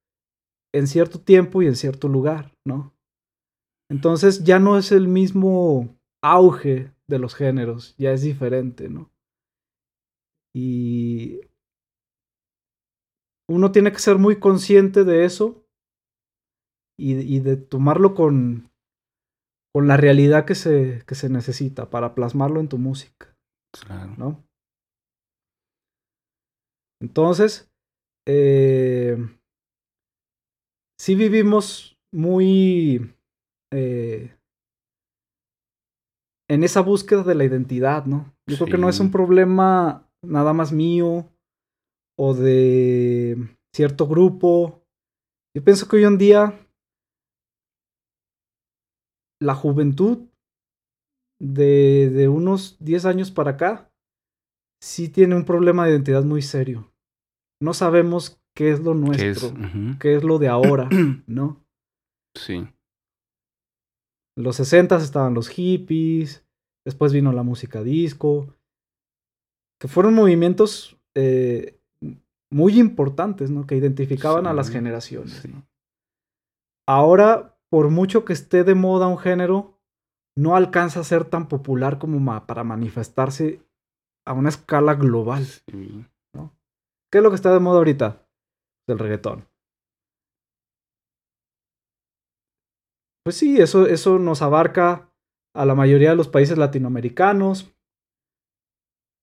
en 0.74 0.86
cierto 0.86 1.20
tiempo 1.20 1.62
y 1.62 1.66
en 1.66 1.76
cierto 1.76 2.08
lugar, 2.08 2.52
¿no? 2.64 2.91
Entonces 3.92 4.42
ya 4.42 4.58
no 4.58 4.78
es 4.78 4.90
el 4.90 5.06
mismo 5.06 5.94
auge 6.22 6.94
de 7.08 7.18
los 7.18 7.34
géneros, 7.34 7.94
ya 7.98 8.12
es 8.12 8.22
diferente, 8.22 8.88
¿no? 8.88 9.12
Y 10.54 11.42
uno 13.50 13.70
tiene 13.70 13.92
que 13.92 13.98
ser 13.98 14.16
muy 14.16 14.40
consciente 14.40 15.04
de 15.04 15.26
eso 15.26 15.66
y, 16.98 17.40
de 17.40 17.58
tomarlo 17.58 18.14
con, 18.14 18.70
con 19.74 19.88
la 19.88 19.98
realidad 19.98 20.46
que 20.46 20.54
se, 20.54 21.02
que 21.06 21.14
se 21.14 21.28
necesita 21.28 21.90
para 21.90 22.14
plasmarlo 22.14 22.60
en 22.60 22.68
tu 22.68 22.78
música. 22.78 23.36
Claro. 23.78 24.14
¿No? 24.16 24.44
Entonces, 27.02 27.70
eh, 28.26 29.18
sí 30.98 31.14
vivimos 31.14 31.98
muy 32.10 33.14
eh, 33.72 34.36
en 36.48 36.64
esa 36.64 36.80
búsqueda 36.80 37.22
de 37.22 37.34
la 37.34 37.44
identidad, 37.44 38.06
¿no? 38.06 38.34
Yo 38.46 38.56
creo 38.56 38.68
que 38.68 38.78
no 38.78 38.88
es 38.88 39.00
un 39.00 39.10
problema 39.10 40.08
nada 40.22 40.52
más 40.52 40.72
mío 40.72 41.28
o 42.18 42.34
de 42.34 43.36
cierto 43.74 44.06
grupo. 44.06 44.84
Yo 45.56 45.64
pienso 45.64 45.88
que 45.88 45.96
hoy 45.96 46.04
en 46.04 46.18
día 46.18 46.66
la 49.40 49.54
juventud 49.54 50.28
de, 51.40 52.10
de 52.10 52.28
unos 52.28 52.76
10 52.78 53.06
años 53.06 53.30
para 53.30 53.52
acá 53.52 53.90
sí 54.82 55.08
tiene 55.08 55.36
un 55.36 55.44
problema 55.44 55.84
de 55.84 55.92
identidad 55.92 56.24
muy 56.24 56.42
serio. 56.42 56.92
No 57.60 57.72
sabemos 57.74 58.40
qué 58.54 58.70
es 58.70 58.80
lo 58.80 58.94
nuestro, 58.94 59.52
qué 60.00 60.16
es, 60.16 60.24
lo 60.24 60.38
de 60.38 60.48
ahora, 60.48 60.88
¿no? 61.26 61.64
Sí. 62.36 62.68
En 64.36 64.44
los 64.44 64.56
60 64.56 64.96
estaban 64.96 65.34
los 65.34 65.48
hippies, 65.48 66.44
después 66.84 67.12
vino 67.12 67.32
la 67.32 67.42
música 67.42 67.82
disco, 67.82 68.54
que 69.80 69.88
fueron 69.88 70.14
movimientos 70.14 70.96
eh, 71.14 71.78
muy 72.50 72.78
importantes, 72.78 73.50
¿no? 73.50 73.66
Que 73.66 73.76
identificaban 73.76 74.46
a 74.46 74.52
las 74.52 74.70
generaciones. 74.70 75.42
Ahora, 76.86 77.58
por 77.70 77.90
mucho 77.90 78.24
que 78.24 78.32
esté 78.32 78.64
de 78.64 78.74
moda 78.74 79.06
un 79.06 79.18
género, 79.18 79.78
no 80.36 80.56
alcanza 80.56 81.00
a 81.00 81.04
ser 81.04 81.24
tan 81.24 81.48
popular 81.48 81.98
como 81.98 82.46
para 82.46 82.64
manifestarse 82.64 83.60
a 84.26 84.32
una 84.32 84.48
escala 84.48 84.94
global. 84.94 85.46
¿no? 86.34 86.52
¿Qué 87.10 87.18
es 87.18 87.24
lo 87.24 87.30
que 87.30 87.36
está 87.36 87.52
de 87.52 87.60
moda 87.60 87.78
ahorita? 87.78 88.26
El 88.88 88.98
reggaetón. 88.98 89.46
Pues 93.24 93.36
sí, 93.36 93.58
eso, 93.58 93.86
eso 93.86 94.18
nos 94.18 94.42
abarca 94.42 95.10
a 95.54 95.64
la 95.64 95.74
mayoría 95.74 96.10
de 96.10 96.16
los 96.16 96.28
países 96.28 96.58
latinoamericanos. 96.58 97.72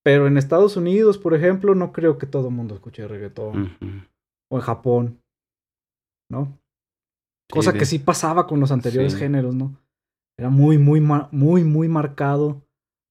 Pero 0.03 0.27
en 0.27 0.38
Estados 0.38 0.77
Unidos, 0.77 1.18
por 1.18 1.34
ejemplo, 1.34 1.75
no 1.75 1.91
creo 1.91 2.18
que 2.18 2.25
todo 2.25 2.48
el 2.48 2.53
mundo 2.53 2.75
escuche 2.75 3.08
reggaetón. 3.08 3.75
O 4.50 4.58
en 4.58 4.62
Japón. 4.62 5.22
¿No? 6.32 6.58
Cosa 7.51 7.74
que 7.74 7.86
sí 7.86 8.00
pasaba 8.00 8.48
con 8.48 8.60
los 8.60 8.72
anteriores 8.72 9.15
géneros, 9.15 9.56
¿no? 9.56 9.75
Era 10.38 10.50
muy, 10.50 10.77
muy, 10.77 11.01
muy, 11.01 11.63
muy 11.63 11.88
marcado. 11.89 12.62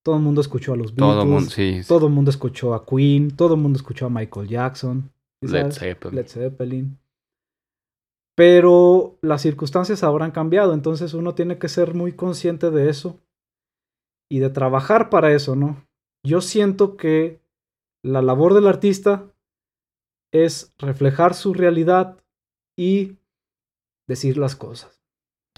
Todo 0.05 0.17
el 0.17 0.23
mundo 0.23 0.41
escuchó 0.41 0.73
a 0.73 0.77
los 0.77 0.95
Beatles. 0.95 1.15
Todo 1.15 1.23
el 1.23 1.29
mundo, 1.29 1.51
sí, 1.51 1.81
Todo 1.87 2.07
el 2.07 2.13
mundo 2.13 2.31
escuchó 2.31 2.73
a 2.73 2.87
Queen. 2.87 3.37
Todo 3.37 3.55
el 3.55 3.61
mundo 3.61 3.77
escuchó 3.77 4.07
a 4.07 4.11
Michael 4.11 4.49
Jackson. 4.49 5.11
Led 5.43 5.73
Zeppelin. 5.73 6.17
Led 6.17 6.29
Zeppelin. 6.29 6.99
Pero 8.39 9.19
las 9.21 9.43
circunstancias 9.43 10.05
habrán 10.05 10.31
cambiado, 10.31 10.73
entonces 10.73 11.13
uno 11.13 11.35
tiene 11.35 11.59
que 11.59 11.69
ser 11.69 11.95
muy 11.95 12.13
consciente 12.13 12.71
de 12.71 12.89
eso 12.89 13.19
y 14.31 14.39
de 14.39 14.49
trabajar 14.49 15.11
para 15.11 15.33
eso, 15.33 15.57
¿no? 15.57 15.85
Yo 16.25 16.41
siento 16.41 16.97
que 16.97 17.41
la 18.05 18.23
labor 18.23 18.55
del 18.55 18.69
artista 18.69 19.25
es 20.33 20.73
reflejar 20.79 21.35
su 21.35 21.53
realidad 21.53 22.23
y 22.79 23.17
decir 24.09 24.39
las 24.39 24.55
cosas, 24.55 25.03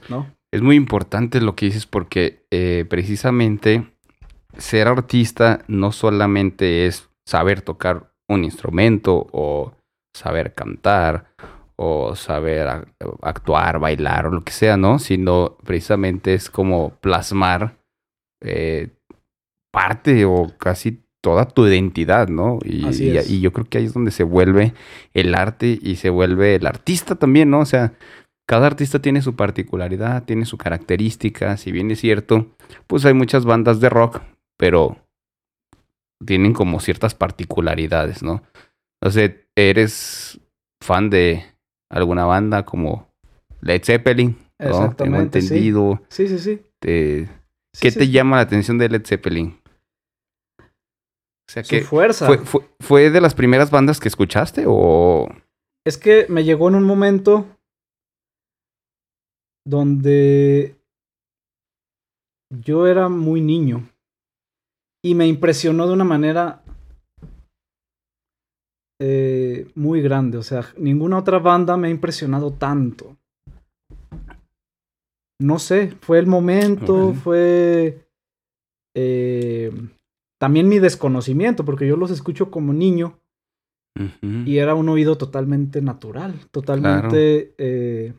¿no? 0.09 0.35
Es 0.51 0.63
muy 0.63 0.77
importante 0.77 1.43
lo 1.43 1.55
que 1.57 1.67
dices 1.67 1.85
porque 1.85 2.47
eh, 2.51 2.87
precisamente 2.89 3.95
ser 4.57 4.89
artista 4.89 5.67
no 5.69 5.93
solamente 5.93 6.87
es 6.87 7.11
saber 7.27 7.61
tocar 7.61 8.15
un 8.27 8.43
instrumento 8.43 9.27
o 9.33 9.75
saber 10.17 10.55
cantar 10.55 11.27
o 11.83 12.15
saber 12.15 12.69
actuar, 13.23 13.79
bailar 13.79 14.27
o 14.27 14.31
lo 14.31 14.43
que 14.43 14.53
sea, 14.53 14.77
¿no? 14.77 14.99
Sino 14.99 15.57
precisamente 15.65 16.35
es 16.35 16.51
como 16.51 16.91
plasmar 17.01 17.79
eh, 18.43 18.91
parte 19.73 20.27
o 20.27 20.53
casi 20.59 21.01
toda 21.23 21.47
tu 21.47 21.67
identidad, 21.67 22.29
¿no? 22.29 22.59
Y, 22.63 22.87
y, 22.87 23.41
yo 23.41 23.55
creo 23.55 23.65
que 23.65 23.79
ahí 23.79 23.87
es 23.87 23.95
donde 23.95 24.11
se 24.11 24.25
vuelve 24.25 24.75
el 25.15 25.35
arte 25.35 25.79
y 25.81 25.97
se 25.97 26.11
vuelve 26.11 26.57
el 26.57 26.67
artista 26.67 27.15
también, 27.15 27.49
¿no? 27.49 27.61
O 27.61 27.65
sea, 27.65 27.95
cada 28.47 28.67
artista 28.67 29.01
tiene 29.01 29.23
su 29.23 29.35
particularidad, 29.35 30.25
tiene 30.25 30.45
su 30.45 30.59
característica, 30.59 31.57
si 31.57 31.73
bien 31.73 31.91
es 31.91 32.01
cierto, 32.01 32.55
pues 32.89 33.07
hay 33.07 33.15
muchas 33.15 33.47
bandas 33.47 33.81
de 33.81 33.89
rock, 33.89 34.21
pero 34.59 34.99
tienen 36.27 36.53
como 36.53 36.79
ciertas 36.81 37.15
particularidades, 37.15 38.23
¿no? 38.23 38.43
O 39.01 39.11
sea, 39.11 39.35
eres 39.57 40.39
fan 40.83 41.09
de 41.09 41.45
alguna 41.91 42.25
banda 42.25 42.65
como 42.65 43.09
Led 43.61 43.83
Zeppelin, 43.85 44.39
¿no? 44.59 44.95
Tengo 44.95 45.19
entendido. 45.19 46.01
Sí, 46.09 46.29
sí, 46.29 46.39
sí. 46.39 46.63
¿Qué 46.81 47.93
te 47.93 48.09
llama 48.09 48.37
la 48.37 48.43
atención 48.43 48.79
de 48.79 48.89
Led 48.89 49.05
Zeppelin? 49.05 49.59
O 50.59 51.53
sea, 51.53 51.63
que 51.63 51.83
fuerza. 51.83 52.27
Fue, 52.45 52.63
fue, 52.79 53.11
de 53.11 53.21
las 53.21 53.35
primeras 53.35 53.71
bandas 53.71 53.99
que 53.99 54.09
escuchaste 54.09 54.65
o...? 54.67 55.29
Es 55.85 55.99
que 55.99 56.27
me 56.29 56.45
llegó 56.45 56.69
en 56.69 56.77
un 56.77 56.85
momento 56.85 57.47
donde 59.67 60.77
yo 62.51 62.87
era 62.87 63.09
muy 63.09 63.41
niño 63.41 63.89
y 65.03 65.15
me 65.15 65.27
impresionó 65.27 65.87
de 65.87 65.95
una 65.95 66.05
manera 66.05 66.60
eh, 69.02 69.66
muy 69.75 70.02
grande. 70.02 70.37
O 70.37 70.42
sea, 70.42 70.66
ninguna 70.76 71.19
otra 71.19 71.38
banda 71.38 71.76
me 71.76 71.88
ha 71.88 71.90
impresionado 71.90 72.52
tanto. 72.52 73.16
No 75.40 75.59
sé, 75.59 75.97
fue 76.02 76.19
el 76.19 76.26
momento, 76.26 77.14
fue 77.14 78.07
eh, 78.95 79.73
también 80.38 80.69
mi 80.69 80.78
desconocimiento, 80.78 81.64
porque 81.64 81.87
yo 81.87 81.97
los 81.97 82.11
escucho 82.11 82.50
como 82.50 82.75
niño 82.75 83.19
y 84.23 84.59
era 84.59 84.75
un 84.75 84.88
oído 84.88 85.16
totalmente 85.16 85.80
natural, 85.80 86.35
totalmente 86.50 87.54
eh, 87.59 88.14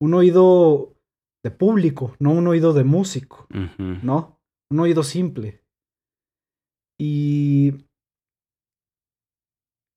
un 0.00 0.14
oído 0.14 0.94
de 1.42 1.50
público, 1.50 2.14
no 2.18 2.32
un 2.32 2.46
oído 2.46 2.72
de 2.72 2.84
músico, 2.84 3.46
¿no? 3.78 4.38
Un 4.70 4.80
oído 4.80 5.02
simple. 5.02 5.62
Y 6.98 7.85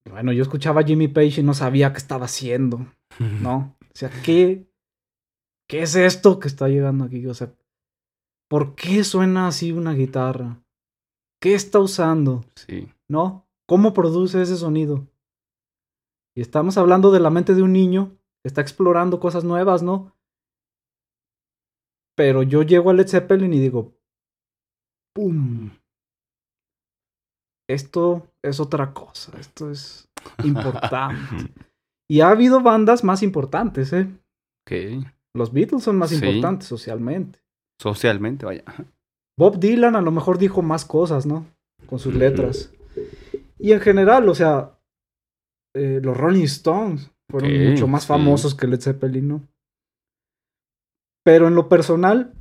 bueno, 0.10 0.32
yo 0.32 0.44
escuchaba 0.44 0.82
a 0.82 0.84
Jimmy 0.84 1.08
Page 1.08 1.42
y 1.42 1.44
no 1.44 1.54
sabía 1.54 1.92
qué 1.92 1.98
estaba 1.98 2.26
haciendo, 2.26 2.88
¿no? 3.20 3.76
O 3.82 3.96
sea, 3.96 4.10
¿qué, 4.24 4.68
¿qué 5.68 5.82
es 5.82 5.96
esto 5.96 6.40
que 6.40 6.48
está 6.48 6.68
llegando 6.68 7.06
aquí? 7.06 7.26
O 7.28 7.34
sea, 7.34 7.54
¿por 8.50 8.76
qué 8.76 9.04
suena 9.04 9.48
así 9.48 9.72
una 9.72 9.94
guitarra? 9.94 10.62
¿Qué 11.42 11.54
está 11.54 11.80
usando? 11.80 12.44
Sí. 12.56 12.88
¿No? 13.08 13.48
¿Cómo 13.68 13.94
produce 13.94 14.42
ese 14.42 14.58
sonido? 14.58 15.08
Y 16.36 16.42
estamos 16.42 16.78
hablando 16.78 17.12
de 17.12 17.20
la 17.20 17.30
mente 17.30 17.54
de 17.54 17.62
un 17.62 17.74
niño 17.74 18.18
que 18.42 18.48
está 18.48 18.62
explorando 18.62 19.20
cosas 19.20 19.44
nuevas, 19.44 19.84
¿no? 19.84 20.16
Pero 22.16 22.44
yo 22.44 22.64
llego 22.64 22.90
a 22.90 22.94
Led 22.94 23.08
Zeppelin 23.08 23.54
y 23.54 23.60
digo, 23.60 23.94
¡pum! 25.14 25.72
Esto 27.70 28.28
es 28.44 28.60
otra 28.60 28.94
cosa, 28.94 29.38
esto 29.40 29.70
es 29.70 30.10
importante. 30.44 31.54
y 32.10 32.22
ha 32.22 32.30
habido 32.30 32.62
bandas 32.62 33.04
más 33.04 33.22
importantes, 33.22 33.94
¿eh? 33.94 34.10
Ok. 34.66 35.06
Los 35.36 35.54
Beatles 35.54 35.84
son 35.84 35.98
más 35.98 36.12
importantes 36.12 36.68
socialmente. 36.68 37.40
Socialmente, 37.80 38.46
vaya. 38.46 38.64
Bob 39.38 39.60
Dylan 39.60 39.96
a 39.96 40.02
lo 40.02 40.12
mejor 40.12 40.40
dijo 40.40 40.64
más 40.64 40.84
cosas, 40.84 41.28
¿no? 41.28 41.46
Con 41.86 42.00
sus 42.00 42.16
letras. 42.16 42.74
Y 43.60 43.72
en 43.72 43.80
general, 43.80 44.28
o 44.28 44.34
sea, 44.34 44.80
eh, 45.76 46.02
los 46.04 46.18
Rolling 46.18 46.46
Stones 46.46 47.12
fueron 47.30 47.70
mucho 47.70 47.88
más 47.88 48.08
famosos 48.08 48.56
que 48.56 48.68
Led 48.68 48.82
Zeppelin, 48.82 49.28
¿no? 49.28 49.48
Pero 51.24 51.48
en 51.48 51.54
lo 51.54 51.70
personal, 51.70 52.34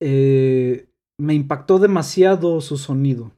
eh, 0.00 0.86
me 1.18 1.32
impactó 1.32 1.78
demasiado 1.78 2.60
su 2.60 2.76
sonido. 2.76 3.32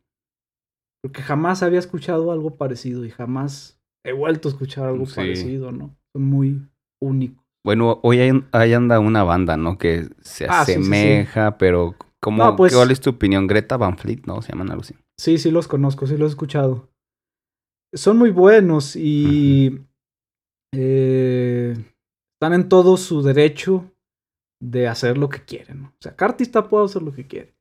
Porque 1.05 1.21
jamás 1.21 1.63
había 1.63 1.79
escuchado 1.79 2.33
algo 2.33 2.57
parecido 2.57 3.05
y 3.05 3.11
jamás 3.11 3.79
he 4.07 4.13
vuelto 4.15 4.49
a 4.49 4.53
escuchar 4.53 4.87
algo 4.87 5.05
parecido, 5.05 5.71
¿no? 5.71 5.95
Son 6.15 6.25
muy 6.25 6.67
únicos. 6.99 7.45
Bueno, 7.63 8.01
hoy 8.03 8.21
hay, 8.21 8.73
anda 8.73 9.01
una 9.01 9.23
banda, 9.23 9.59
¿no? 9.59 9.77
Que 9.77 10.09
se 10.23 10.47
ah, 10.47 10.63
asemeja, 10.63 11.59
pero 11.59 11.95
¿Cómo, 12.23 12.57
pues 12.57 12.75
¿Cuál 12.75 12.91
es 12.91 13.03
tu 13.03 13.11
opinión? 13.11 13.47
Greta 13.47 13.77
Van 13.77 13.99
Fleet, 13.99 14.23
¿no? 14.25 14.41
Se 14.41 14.53
llaman 14.53 14.71
algo 14.71 14.81
así. 14.81 14.95
Sí, 15.21 15.37
sí 15.37 15.51
los 15.51 15.69
conozco, 15.69 16.07
sí 16.07 16.17
los 16.17 16.31
he 16.31 16.33
escuchado. 16.33 16.89
Son 17.93 18.17
muy 18.17 18.31
buenos 18.31 18.97
y 18.97 19.87
eh, 20.73 21.77
están 22.33 22.55
en 22.55 22.71
todo 22.71 22.97
su 22.97 23.21
derecho 23.21 23.93
de 24.59 24.89
hacer 24.89 25.19
lo 25.19 25.29
que 25.29 25.45
quieren. 25.45 25.85
O 25.85 25.97
sea, 26.01 26.17
cada 26.17 26.31
artista 26.31 26.67
puede 26.67 26.87
hacer 26.87 27.03
lo 27.03 27.13
que 27.13 27.27
quiere. 27.27 27.54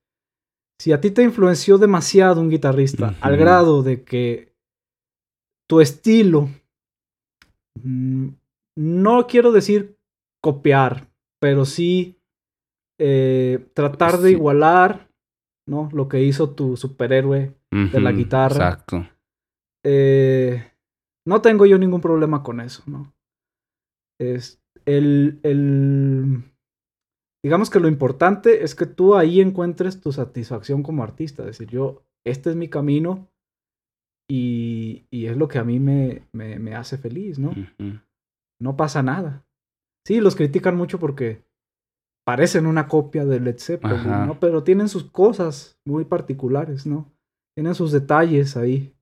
Si 0.79 0.91
a 0.91 0.99
ti 0.99 1.11
te 1.11 1.23
influenció 1.23 1.77
demasiado 1.77 2.41
un 2.41 2.49
guitarrista, 2.49 3.15
al 3.21 3.37
grado 3.37 3.83
de 3.83 4.03
que 4.03 4.53
tu 5.69 5.81
estilo, 5.81 6.49
mm, 7.81 8.29
no 8.77 9.27
quiero 9.27 9.51
decir 9.51 9.97
copiar, 10.41 11.09
pero 11.39 11.65
sí 11.65 12.19
eh, 12.99 13.69
tratar 13.73 14.19
de 14.19 14.31
igualar, 14.31 15.09
¿no? 15.67 15.89
Lo 15.93 16.07
que 16.07 16.23
hizo 16.23 16.51
tu 16.51 16.77
superhéroe 16.77 17.55
de 17.71 18.01
la 18.01 18.11
guitarra. 18.11 18.55
Exacto. 18.55 19.07
Eh, 19.85 20.71
no 21.25 21.41
tengo 21.41 21.65
yo 21.65 21.77
ningún 21.77 22.01
problema 22.01 22.43
con 22.43 22.61
eso, 22.61 22.83
¿no? 22.85 23.13
Es 24.19 24.61
el, 24.85 25.39
el, 25.43 26.43
digamos 27.43 27.69
que 27.69 27.79
lo 27.79 27.87
importante 27.87 28.63
es 28.63 28.73
que 28.73 28.85
tú 28.85 29.15
ahí 29.15 29.41
encuentres 29.41 29.99
tu 29.99 30.11
satisfacción 30.11 30.81
como 30.81 31.03
artista. 31.03 31.43
Es 31.43 31.57
decir, 31.57 31.69
yo, 31.69 32.03
este 32.25 32.51
es 32.51 32.55
mi 32.55 32.69
camino 32.69 33.27
y, 34.29 35.05
y 35.11 35.25
es 35.25 35.35
lo 35.35 35.47
que 35.47 35.59
a 35.59 35.63
mí 35.63 35.79
me, 35.79 36.23
me, 36.31 36.57
me 36.57 36.75
hace 36.75 36.97
feliz, 36.97 37.37
¿no? 37.39 37.53
No 38.61 38.77
pasa 38.77 39.03
nada. 39.03 39.45
Sí, 40.07 40.21
los 40.21 40.35
critican 40.35 40.77
mucho 40.77 40.99
porque 40.99 41.43
parecen 42.25 42.65
una 42.65 42.87
copia 42.87 43.25
de 43.25 43.41
Led 43.41 43.59
Zeppelin, 43.59 44.25
¿no? 44.25 44.39
Pero 44.39 44.63
tienen 44.63 44.87
sus 44.87 45.11
cosas 45.11 45.77
muy 45.85 46.05
particulares, 46.05 46.85
¿no? 46.85 47.11
Tienen 47.55 47.75
sus 47.75 47.91
detalles 47.91 48.55
ahí. 48.55 48.95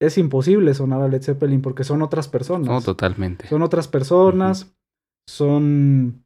Es 0.00 0.16
imposible 0.16 0.72
sonar 0.74 1.02
a 1.02 1.08
Led 1.08 1.22
Zeppelin 1.22 1.60
porque 1.60 1.82
son 1.82 2.02
otras 2.02 2.28
personas. 2.28 2.68
No, 2.68 2.80
totalmente. 2.80 3.48
Son 3.48 3.62
otras 3.62 3.88
personas, 3.88 4.72
son 5.28 6.24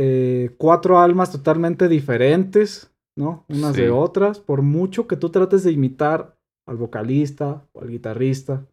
eh, 0.00 0.54
cuatro 0.58 1.00
almas 1.00 1.32
totalmente 1.32 1.88
diferentes, 1.88 2.94
¿no? 3.16 3.44
Unas 3.48 3.74
de 3.74 3.90
otras, 3.90 4.38
por 4.38 4.62
mucho 4.62 5.08
que 5.08 5.16
tú 5.16 5.30
trates 5.30 5.64
de 5.64 5.72
imitar 5.72 6.38
al 6.68 6.76
vocalista 6.76 7.66
o 7.72 7.80
al 7.80 7.90
guitarrista. 7.90 8.64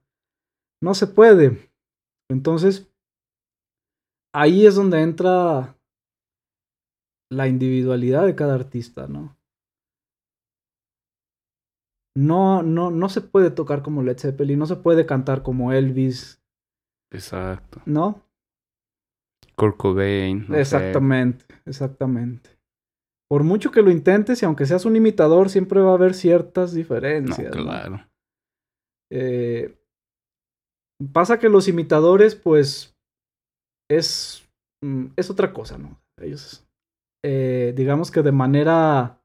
No 0.84 0.94
se 0.94 1.08
puede. 1.08 1.72
Entonces, 2.30 2.88
ahí 4.36 4.68
es 4.68 4.76
donde 4.76 5.02
entra 5.02 5.76
la 7.32 7.48
individualidad 7.48 8.28
de 8.28 8.36
cada 8.36 8.54
artista, 8.54 9.08
¿no? 9.08 9.36
No, 12.16 12.62
no, 12.62 12.92
no 12.92 13.10
se 13.10 13.22
puede 13.22 13.50
tocar 13.50 13.82
como 13.82 14.04
Led 14.04 14.20
Zeppelin, 14.20 14.60
no 14.60 14.68
se 14.68 14.76
puede 14.76 15.08
cantar 15.08 15.42
como 15.42 15.74
Elvis. 15.74 16.40
Exacto. 17.12 17.82
¿No? 17.88 18.25
Kurt 19.56 19.78
Cobain. 19.78 20.46
exactamente, 20.54 21.46
exactamente. 21.66 22.50
Por 23.30 23.44
mucho 23.44 23.72
que 23.72 23.82
lo 23.82 23.90
intentes 23.90 24.42
y 24.42 24.46
aunque 24.46 24.66
seas 24.66 24.86
un 24.86 24.96
imitador, 24.96 25.50
siempre 25.50 25.82
va 25.82 25.92
a 25.92 25.96
haber 25.96 26.14
ciertas 26.14 26.74
diferencias. 26.74 27.52
claro. 27.52 28.06
Eh, 29.12 29.78
pasa 31.12 31.40
que 31.40 31.50
los 31.50 31.68
imitadores, 31.68 32.36
pues, 32.36 32.96
es, 33.90 34.48
mm, 34.84 35.08
es 35.16 35.30
otra 35.30 35.54
cosa, 35.54 35.78
¿no? 35.78 36.00
Ellos 36.22 36.66
eh, 37.28 37.74
digamos 37.76 38.12
que 38.12 38.22
de 38.22 38.32
manera 38.32 39.20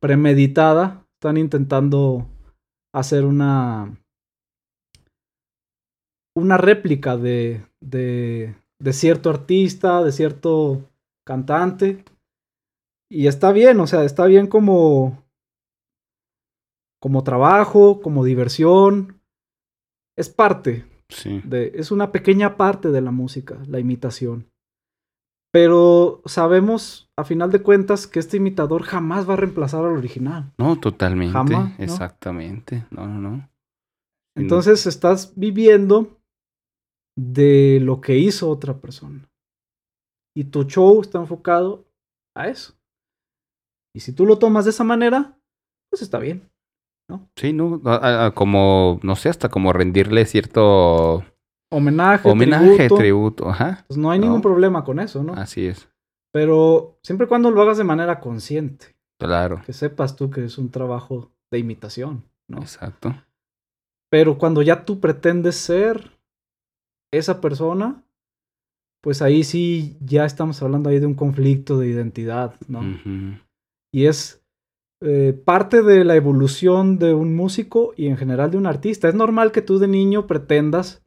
premeditada, 0.00 1.06
están 1.20 1.36
intentando 1.36 2.26
hacer 2.94 3.26
una 3.26 3.98
una 6.34 6.56
réplica 6.56 7.18
de, 7.18 7.66
de, 7.82 8.54
de 8.80 8.92
cierto 8.92 9.30
artista, 9.30 10.02
de 10.02 10.12
cierto 10.12 10.90
cantante. 11.24 12.04
Y 13.10 13.26
está 13.26 13.52
bien, 13.52 13.80
o 13.80 13.86
sea, 13.86 14.04
está 14.04 14.26
bien 14.26 14.46
como 14.46 15.24
como 17.04 17.22
trabajo, 17.22 18.00
como 18.00 18.24
diversión. 18.24 19.20
Es 20.16 20.30
parte. 20.30 20.86
Sí. 21.10 21.42
De, 21.44 21.72
es 21.74 21.90
una 21.90 22.12
pequeña 22.12 22.56
parte 22.56 22.90
de 22.90 23.02
la 23.02 23.10
música, 23.10 23.58
la 23.66 23.78
imitación. 23.78 24.50
Pero 25.52 26.22
sabemos, 26.24 27.12
a 27.16 27.24
final 27.24 27.52
de 27.52 27.60
cuentas, 27.60 28.06
que 28.06 28.18
este 28.18 28.38
imitador 28.38 28.84
jamás 28.84 29.28
va 29.28 29.34
a 29.34 29.36
reemplazar 29.36 29.84
al 29.84 29.98
original. 29.98 30.52
No, 30.56 30.80
totalmente. 30.80 31.34
Jamás, 31.34 31.78
¿no? 31.78 31.84
Exactamente. 31.84 32.86
No, 32.90 33.06
no, 33.06 33.20
no. 33.20 33.50
Entonces 34.34 34.86
estás 34.86 35.34
viviendo 35.36 36.18
de 37.16 37.78
lo 37.82 38.00
que 38.00 38.16
hizo 38.18 38.48
otra 38.50 38.78
persona. 38.78 39.28
Y 40.36 40.44
tu 40.44 40.64
show 40.64 41.00
está 41.00 41.18
enfocado 41.18 41.84
a 42.36 42.48
eso. 42.48 42.74
Y 43.94 44.00
si 44.00 44.12
tú 44.12 44.26
lo 44.26 44.38
tomas 44.38 44.64
de 44.64 44.70
esa 44.70 44.82
manera, 44.84 45.38
pues 45.90 46.02
está 46.02 46.18
bien. 46.18 46.50
¿no? 47.08 47.28
Sí, 47.36 47.52
¿no? 47.52 47.80
A- 47.84 48.26
a- 48.26 48.30
como, 48.34 48.98
no 49.02 49.14
sé, 49.14 49.28
hasta 49.28 49.48
como 49.50 49.72
rendirle 49.72 50.24
cierto 50.26 51.22
Homenaje, 51.70 52.28
homenaje, 52.30 52.76
tributo, 52.76 52.96
tributo. 52.96 53.48
Ajá. 53.50 53.84
pues 53.86 53.98
no 53.98 54.10
hay 54.10 54.18
¿no? 54.18 54.26
ningún 54.26 54.40
problema 54.42 54.84
con 54.84 54.98
eso, 55.00 55.22
¿no? 55.22 55.34
Así 55.34 55.66
es. 55.66 55.88
Pero 56.32 56.98
siempre 57.02 57.26
y 57.26 57.28
cuando 57.28 57.50
lo 57.50 57.60
hagas 57.62 57.78
de 57.78 57.84
manera 57.84 58.20
consciente, 58.20 58.96
Claro. 59.20 59.62
que 59.64 59.72
sepas 59.72 60.16
tú 60.16 60.30
que 60.30 60.44
es 60.44 60.56
un 60.58 60.70
trabajo 60.70 61.30
de 61.52 61.58
imitación, 61.58 62.24
¿no? 62.48 62.58
Exacto. 62.58 63.14
Pero 64.10 64.38
cuando 64.38 64.62
ya 64.62 64.84
tú 64.84 64.98
pretendes 64.98 65.56
ser 65.56 66.13
esa 67.18 67.40
persona, 67.40 68.02
pues 69.02 69.22
ahí 69.22 69.44
sí 69.44 69.96
ya 70.00 70.24
estamos 70.24 70.62
hablando 70.62 70.88
ahí 70.90 70.98
de 70.98 71.06
un 71.06 71.14
conflicto 71.14 71.78
de 71.78 71.88
identidad, 71.88 72.54
¿no? 72.68 72.80
Y 73.92 74.06
es 74.06 74.40
eh, 75.02 75.32
parte 75.44 75.82
de 75.82 76.04
la 76.04 76.16
evolución 76.16 76.98
de 76.98 77.12
un 77.12 77.34
músico 77.36 77.92
y 77.96 78.06
en 78.06 78.16
general 78.16 78.50
de 78.50 78.56
un 78.56 78.66
artista. 78.66 79.08
Es 79.08 79.14
normal 79.14 79.52
que 79.52 79.60
tú 79.62 79.78
de 79.78 79.88
niño 79.88 80.26
pretendas 80.26 81.02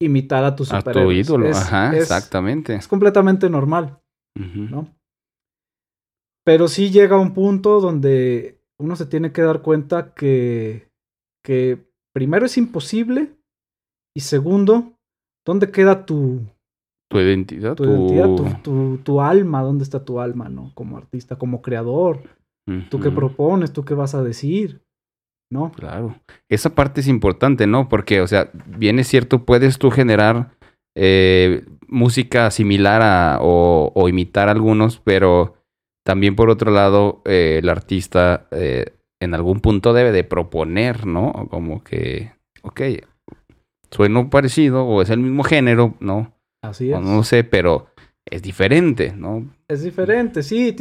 imitar 0.00 0.44
a 0.44 0.56
tus 0.56 0.72
A 0.72 0.78
tu 0.82 1.12
ídolo. 1.12 1.46
Es- 1.46 1.56
Ajá, 1.56 1.94
es- 1.94 2.02
exactamente. 2.04 2.74
Es 2.74 2.88
completamente 2.88 3.50
normal. 3.50 4.00
¿no? 4.70 4.88
Pero 6.44 6.66
sí 6.68 6.90
llega 6.90 7.18
un 7.18 7.34
punto 7.34 7.80
donde 7.80 8.58
uno 8.78 8.96
se 8.96 9.06
tiene 9.06 9.32
que 9.32 9.42
dar 9.42 9.62
cuenta 9.62 10.14
que, 10.14 10.90
que 11.44 11.86
primero 12.14 12.46
es 12.46 12.56
imposible 12.56 13.36
y 14.16 14.20
segundo, 14.20 14.98
¿dónde 15.44 15.70
queda 15.70 16.04
tu, 16.06 16.40
Tu 17.10 17.18
identidad. 17.20 17.74
tu 17.74 17.84
identidad, 17.84 18.34
tu, 18.34 18.44
tu- 18.62 18.98
tu 19.02 19.20
alma? 19.20 19.62
¿Dónde 19.62 19.84
está 19.84 20.04
tu 20.04 20.20
alma, 20.20 20.48
no? 20.48 20.72
Como 20.74 20.96
artista, 20.96 21.36
como 21.36 21.60
creador. 21.62 22.22
¿Tú 22.90 23.00
qué 23.00 23.10
propones? 23.10 23.72
¿Tú 23.72 23.84
qué 23.84 23.94
vas 23.94 24.14
a 24.14 24.22
decir? 24.22 24.82
¿No? 25.50 25.72
Claro. 25.72 26.14
Esa 26.48 26.74
parte 26.74 27.00
es 27.02 27.08
importante, 27.08 27.66
¿no? 27.66 27.88
Porque, 27.88 28.20
o 28.22 28.26
sea, 28.26 28.50
bien 28.78 28.98
es 28.98 29.08
cierto, 29.08 29.44
puedes 29.44 29.78
tú 29.78 29.90
generar 29.90 30.52
eh, 30.96 31.66
música 31.88 32.50
similar 32.50 33.02
a, 33.02 33.38
o, 33.42 33.92
o 33.94 34.08
imitar 34.08 34.48
algunos, 34.48 35.00
pero 35.00 35.56
también 36.06 36.36
por 36.36 36.48
otro 36.50 36.70
lado, 36.70 37.20
eh, 37.26 37.58
el 37.62 37.68
artista 37.68 38.46
eh, 38.52 38.94
en 39.20 39.34
algún 39.34 39.60
punto 39.60 39.92
debe 39.92 40.12
de 40.12 40.24
proponer, 40.24 41.06
¿no? 41.06 41.48
Como 41.50 41.82
que, 41.84 42.32
ok, 42.62 42.80
sueno 43.92 44.28
parecido 44.30 44.84
o 44.84 45.02
es 45.02 45.10
el 45.10 45.20
mismo 45.20 45.44
género, 45.44 45.94
¿no? 46.00 46.32
Así 46.62 46.92
O 46.92 46.98
es. 46.98 47.04
no 47.04 47.22
sé, 47.22 47.44
pero 47.44 47.86
es 48.24 48.42
diferente, 48.42 49.14
¿no? 49.14 49.48
Es 49.68 49.82
diferente, 49.82 50.42
sí. 50.42 50.74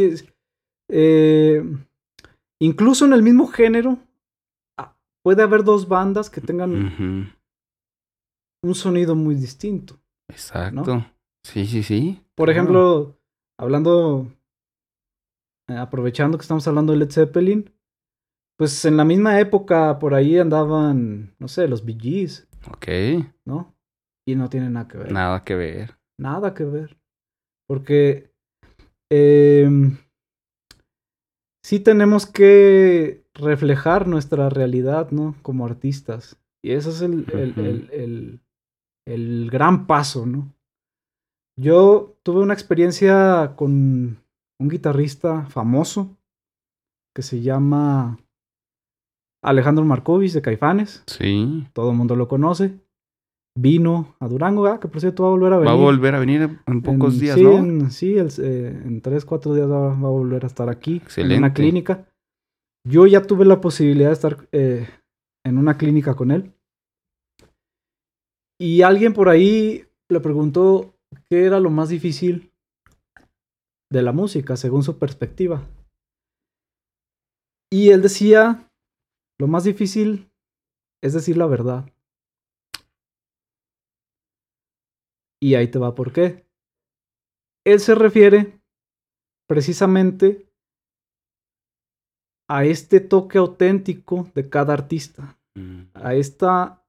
eh, 0.89 1.63
incluso 2.59 3.05
en 3.05 3.13
el 3.13 3.21
mismo 3.23 3.47
género, 3.47 3.97
ah, 4.79 4.95
puede 5.23 5.43
haber 5.43 5.63
dos 5.63 5.87
bandas 5.87 6.29
que 6.29 6.41
tengan 6.41 7.33
un 8.63 8.75
sonido 8.75 9.15
muy 9.15 9.35
distinto. 9.35 9.99
Exacto. 10.29 11.05
Sí, 11.43 11.65
sí, 11.65 11.83
sí. 11.83 12.21
Por 12.35 12.45
claro. 12.47 12.51
ejemplo, 12.51 13.17
hablando, 13.59 14.31
eh, 15.67 15.75
aprovechando 15.75 16.37
que 16.37 16.43
estamos 16.43 16.67
hablando 16.67 16.93
de 16.93 16.99
Led 16.99 17.11
Zeppelin, 17.11 17.71
pues 18.57 18.85
en 18.85 18.95
la 18.97 19.03
misma 19.05 19.39
época 19.39 19.97
por 19.97 20.13
ahí 20.13 20.37
andaban, 20.37 21.33
no 21.39 21.47
sé, 21.47 21.67
los 21.67 21.83
Bee 21.83 21.97
Gees, 21.99 22.47
Ok, 22.69 22.87
¿no? 23.45 23.73
Y 24.27 24.35
no 24.35 24.49
tienen 24.49 24.73
nada 24.73 24.87
que 24.87 24.97
ver. 24.97 25.11
nada 25.11 25.43
que 25.43 25.55
ver. 25.55 25.97
Nada 26.19 26.53
que 26.53 26.63
ver. 26.65 26.97
Porque 27.67 28.31
em, 29.09 29.97
sí 31.63 31.79
tenemos 31.79 32.25
que 32.25 33.23
reflejar 33.33 34.07
nuestra 34.07 34.49
realidad, 34.49 35.11
¿no? 35.11 35.35
Como 35.41 35.65
artistas. 35.65 36.37
Y 36.63 36.71
ese 36.71 36.89
es 36.89 37.01
el, 37.01 37.25
el- 37.33 37.89
el- 37.91 38.41
el 39.07 39.49
gran 39.49 39.87
paso, 39.87 40.25
¿no? 40.25 40.53
Yo 41.59 42.17
tuve 42.23 42.41
una 42.41 42.53
experiencia 42.53 43.53
con 43.55 44.23
un 44.59 44.69
guitarrista 44.69 45.45
famoso 45.47 46.17
que 47.15 47.23
se 47.23 47.41
llama 47.41 48.19
Alejandro 49.43 49.83
Markovich 49.85 50.33
de 50.33 50.41
Caifanes. 50.41 51.03
Sí. 51.07 51.67
Todo 51.73 51.91
el 51.91 51.97
mundo 51.97 52.15
lo 52.15 52.27
conoce. 52.27 52.79
Vino 53.57 54.15
a 54.19 54.27
Durango, 54.27 54.65
ah, 54.67 54.79
que 54.79 54.87
por 54.87 55.01
cierto 55.01 55.23
va 55.23 55.29
a 55.29 55.31
volver 55.31 55.53
a 55.53 55.57
venir. 55.57 55.67
Va 55.67 55.73
a 55.73 55.81
volver 55.81 56.15
a 56.15 56.19
venir 56.19 56.59
en 56.65 56.81
pocos 56.81 57.15
En- 57.15 57.19
días, 57.19 57.35
sí, 57.35 57.43
¿no? 57.43 57.57
En, 57.57 57.91
sí, 57.91 58.17
el- 58.17 58.29
eh, 58.41 58.67
en 58.85 59.01
tres, 59.01 59.25
cuatro 59.25 59.53
días 59.53 59.69
va, 59.69 59.89
va 59.89 60.07
a 60.07 60.11
volver 60.11 60.43
a 60.43 60.47
estar 60.47 60.69
aquí. 60.69 60.97
En 60.97 61.01
Excelente. 61.01 61.37
una 61.37 61.53
clínica. 61.53 62.07
Yo 62.87 63.05
ya 63.07 63.21
tuve 63.23 63.45
la 63.45 63.59
posibilidad 63.59 64.07
de 64.09 64.13
estar 64.13 64.47
eh, 64.53 64.87
en 65.45 65.57
una 65.57 65.77
clínica 65.77 66.15
con 66.15 66.31
él. 66.31 66.53
Y 68.59 68.83
alguien 68.83 69.13
por 69.13 69.27
ahí 69.27 69.85
le 70.09 70.19
preguntó 70.19 70.93
qué 71.29 71.45
era 71.45 71.59
lo 71.59 71.69
más 71.71 71.89
difícil 71.89 72.51
de 73.91 74.01
la 74.01 74.13
música, 74.13 74.55
según 74.55 74.83
su 74.83 74.97
perspectiva. 74.97 75.67
Y 77.71 77.89
él 77.89 78.01
decía, 78.01 78.70
lo 79.41 79.47
más 79.47 79.65
difícil 79.65 80.31
es 81.03 81.13
decir 81.13 81.35
la 81.35 81.47
verdad. 81.47 81.91
Y 85.43 85.55
ahí 85.55 85.67
te 85.67 85.79
va 85.79 85.93
por 85.93 86.13
qué. 86.13 86.45
Él 87.65 87.79
se 87.79 87.95
refiere 87.95 88.61
precisamente 89.49 90.47
a 92.49 92.63
este 92.65 93.01
toque 93.01 93.37
auténtico 93.37 94.31
de 94.35 94.49
cada 94.49 94.73
artista, 94.73 95.41
Mm, 95.55 95.91
a 95.93 96.15
esta 96.15 96.81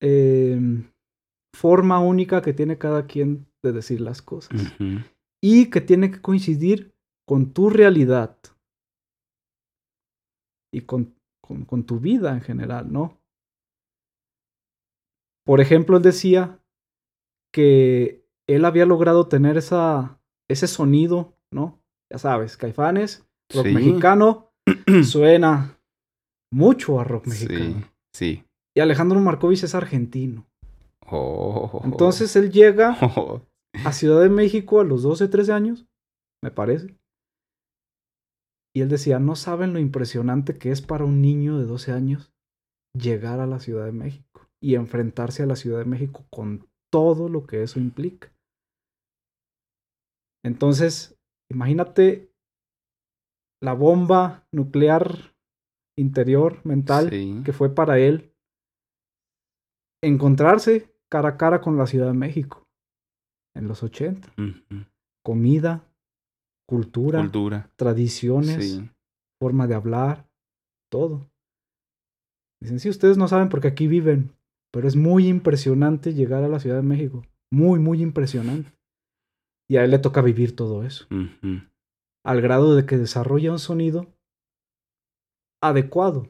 em, 0.00 0.90
forma 1.54 2.00
única 2.00 2.40
que 2.40 2.54
tiene 2.54 2.78
cada 2.78 3.06
quien 3.06 3.46
de 3.62 3.72
decir 3.72 4.00
las 4.00 4.22
cosas 4.22 4.58
y 5.42 5.68
que 5.68 5.82
tiene 5.82 6.10
que 6.10 6.22
coincidir 6.22 6.94
con 7.28 7.52
tu 7.52 7.68
realidad 7.68 8.38
y 10.72 10.82
con, 10.82 11.14
con- 11.50 11.64
con 11.64 11.82
tu 11.84 11.98
vida 11.98 12.32
en 12.32 12.40
general, 12.42 12.92
¿no? 12.92 13.18
Por 15.44 15.60
ejemplo, 15.60 15.96
él 15.96 16.02
decía 16.02 16.60
que 17.52 18.24
él 18.48 18.64
había 18.64 18.86
logrado 18.86 19.26
tener 19.26 19.56
esa, 19.56 20.20
ese 20.48 20.68
sonido, 20.68 21.34
¿no? 21.52 21.80
Ya 22.12 22.18
sabes, 22.18 22.56
Caifanes, 22.56 23.26
rock 23.52 23.66
Sí. 23.66 23.74
mexicano, 23.74 24.52
suena 25.04 25.76
mucho 26.52 27.00
a 27.00 27.04
rock 27.04 27.26
mexicano. 27.26 27.80
Sí, 27.80 27.84
sí. 28.14 28.44
Y 28.76 28.80
Alejandro 28.80 29.18
Markovich 29.18 29.64
es 29.64 29.74
argentino. 29.74 30.46
Oh. 31.06 31.80
Entonces 31.82 32.34
él 32.36 32.52
llega 32.52 32.96
a 33.84 33.92
Ciudad 33.92 34.20
de 34.22 34.28
México 34.28 34.80
a 34.80 34.84
los 34.84 35.02
12, 35.02 35.26
13 35.26 35.52
años, 35.52 35.86
me 36.44 36.52
parece. 36.52 36.96
Y 38.74 38.82
él 38.82 38.88
decía, 38.88 39.18
no 39.18 39.34
saben 39.36 39.72
lo 39.72 39.78
impresionante 39.80 40.58
que 40.58 40.70
es 40.70 40.80
para 40.82 41.04
un 41.04 41.20
niño 41.20 41.58
de 41.58 41.64
12 41.66 41.92
años 41.92 42.32
llegar 42.96 43.40
a 43.40 43.46
la 43.46 43.58
Ciudad 43.60 43.84
de 43.84 43.92
México 43.92 44.48
y 44.62 44.74
enfrentarse 44.74 45.42
a 45.42 45.46
la 45.46 45.56
Ciudad 45.56 45.78
de 45.78 45.84
México 45.86 46.24
con 46.30 46.68
todo 46.92 47.28
lo 47.28 47.46
que 47.46 47.62
eso 47.62 47.80
implica. 47.80 48.32
Entonces, 50.44 51.18
imagínate 51.50 52.32
la 53.62 53.74
bomba 53.74 54.46
nuclear 54.52 55.34
interior, 55.98 56.64
mental, 56.64 57.10
Sí. 57.10 57.42
que 57.44 57.52
fue 57.52 57.74
para 57.74 57.98
él 57.98 58.32
encontrarse 60.02 60.94
cara 61.10 61.30
a 61.30 61.36
cara 61.36 61.60
con 61.60 61.76
la 61.76 61.86
Ciudad 61.86 62.06
de 62.06 62.14
México 62.14 62.66
en 63.54 63.68
los 63.68 63.82
80 63.82 64.32
Ujú. 64.38 64.84
comida, 65.24 65.84
cultura, 66.70 67.20
Cultura. 67.20 67.68
tradiciones, 67.76 68.64
Sí. 68.64 68.88
forma 69.42 69.66
de 69.66 69.74
hablar, 69.74 70.26
todo. 70.90 71.28
Dicen, 72.62 72.78
sí, 72.78 72.88
ustedes 72.88 73.16
no 73.18 73.26
saben 73.26 73.48
porque 73.48 73.66
aquí 73.68 73.88
viven, 73.88 74.30
pero 74.72 74.86
es 74.86 74.94
muy 74.94 75.26
impresionante 75.26 76.14
llegar 76.14 76.44
a 76.44 76.48
la 76.48 76.60
Ciudad 76.60 76.76
de 76.76 76.82
México. 76.82 77.24
Muy, 77.52 77.80
muy 77.80 78.00
impresionante. 78.02 78.70
Y 79.68 79.76
a 79.78 79.84
él 79.84 79.90
le 79.90 79.98
toca 79.98 80.22
vivir 80.22 80.54
todo 80.54 80.84
eso. 80.84 81.06
Al 82.24 82.40
grado 82.40 82.76
de 82.76 82.86
que 82.86 82.96
desarrolla 82.98 83.50
un 83.52 83.58
sonido 83.58 84.06
adecuado 85.62 86.28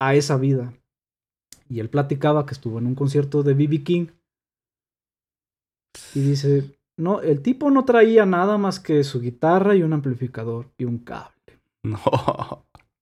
a 0.00 0.14
esa 0.14 0.36
vida. 0.38 0.72
Y 1.68 1.80
él 1.80 1.88
platicaba 1.90 2.46
que 2.46 2.54
estuvo 2.54 2.78
en 2.78 2.86
un 2.86 2.94
concierto 2.94 3.42
de 3.42 3.54
B.B. 3.54 3.82
King. 3.82 4.06
Y 6.14 6.20
dice, 6.20 6.78
no, 6.98 7.20
el 7.20 7.42
tipo 7.42 7.70
no 7.70 7.84
traía 7.84 8.26
nada 8.26 8.58
más 8.58 8.80
que 8.80 9.02
su 9.04 9.20
guitarra 9.20 9.74
y 9.74 9.82
un 9.82 9.92
amplificador 9.92 10.70
y 10.76 10.84
un 10.84 10.98
cable. 10.98 11.32
No. 11.84 11.98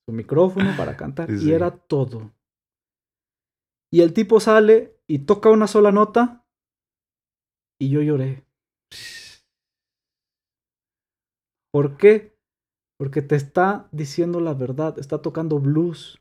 Su 0.07 0.12
micrófono 0.12 0.74
para 0.76 0.96
cantar. 0.96 1.31
Y 1.31 1.53
era 1.53 1.70
todo. 1.70 2.33
Y 3.92 4.00
el 4.00 4.12
tipo 4.14 4.40
sale 4.40 4.96
y 5.07 5.20
toca 5.20 5.50
una 5.50 5.66
sola 5.66 5.92
nota. 5.92 6.46
Y 7.79 7.90
yo 7.90 8.00
lloré. 8.00 8.44
¿Por 11.72 11.96
qué? 11.96 12.37
Porque 12.98 13.22
te 13.22 13.37
está 13.37 13.88
diciendo 13.92 14.40
la 14.40 14.55
verdad, 14.55 14.98
está 14.98 15.22
tocando 15.22 15.59
blues. 15.59 16.20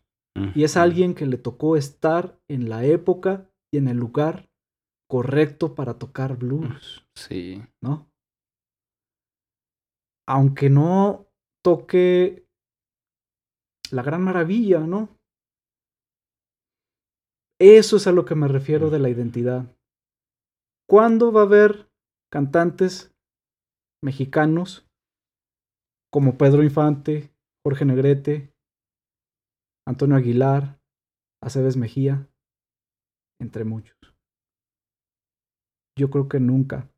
Y 0.56 0.64
es 0.64 0.78
alguien 0.78 1.16
que 1.16 1.26
le 1.26 1.38
tocó 1.38 1.76
estar 1.76 2.40
en 2.48 2.70
la 2.70 2.86
época 2.86 3.50
y 3.74 3.78
en 3.78 3.90
el 3.90 3.98
lugar 3.98 4.49
correcto 5.10 5.76
para 5.76 5.98
tocar 5.98 6.38
blues. 6.38 7.06
Sí. 7.20 7.62
¿No? 7.84 8.10
Aunque 10.26 10.70
no 10.70 11.28
toque 11.62 12.48
la 13.92 14.04
gran 14.04 14.24
maravilla, 14.24 14.80
¿no? 14.80 15.10
Eso 17.60 17.98
es 17.98 18.08
a 18.08 18.14
lo 18.14 18.24
que 18.24 18.36
me 18.36 18.48
refiero 18.48 18.90
de 18.90 19.00
la 19.00 19.10
identidad. 19.10 19.76
¿Cuándo 20.90 21.34
va 21.34 21.42
a 21.42 21.44
haber 21.44 21.92
cantantes 22.32 23.14
mexicanos 24.02 24.88
como 26.10 26.38
Pedro 26.38 26.64
Infante, 26.64 27.36
Jorge 27.66 27.84
Negrete, 27.84 28.54
Antonio 29.86 30.16
Aguilar, 30.16 30.80
Aceves 31.44 31.76
Mejía, 31.76 32.30
entre 33.42 33.66
muchos? 33.66 33.99
Yo 36.00 36.10
creo 36.10 36.30
que 36.30 36.40
nunca. 36.40 36.90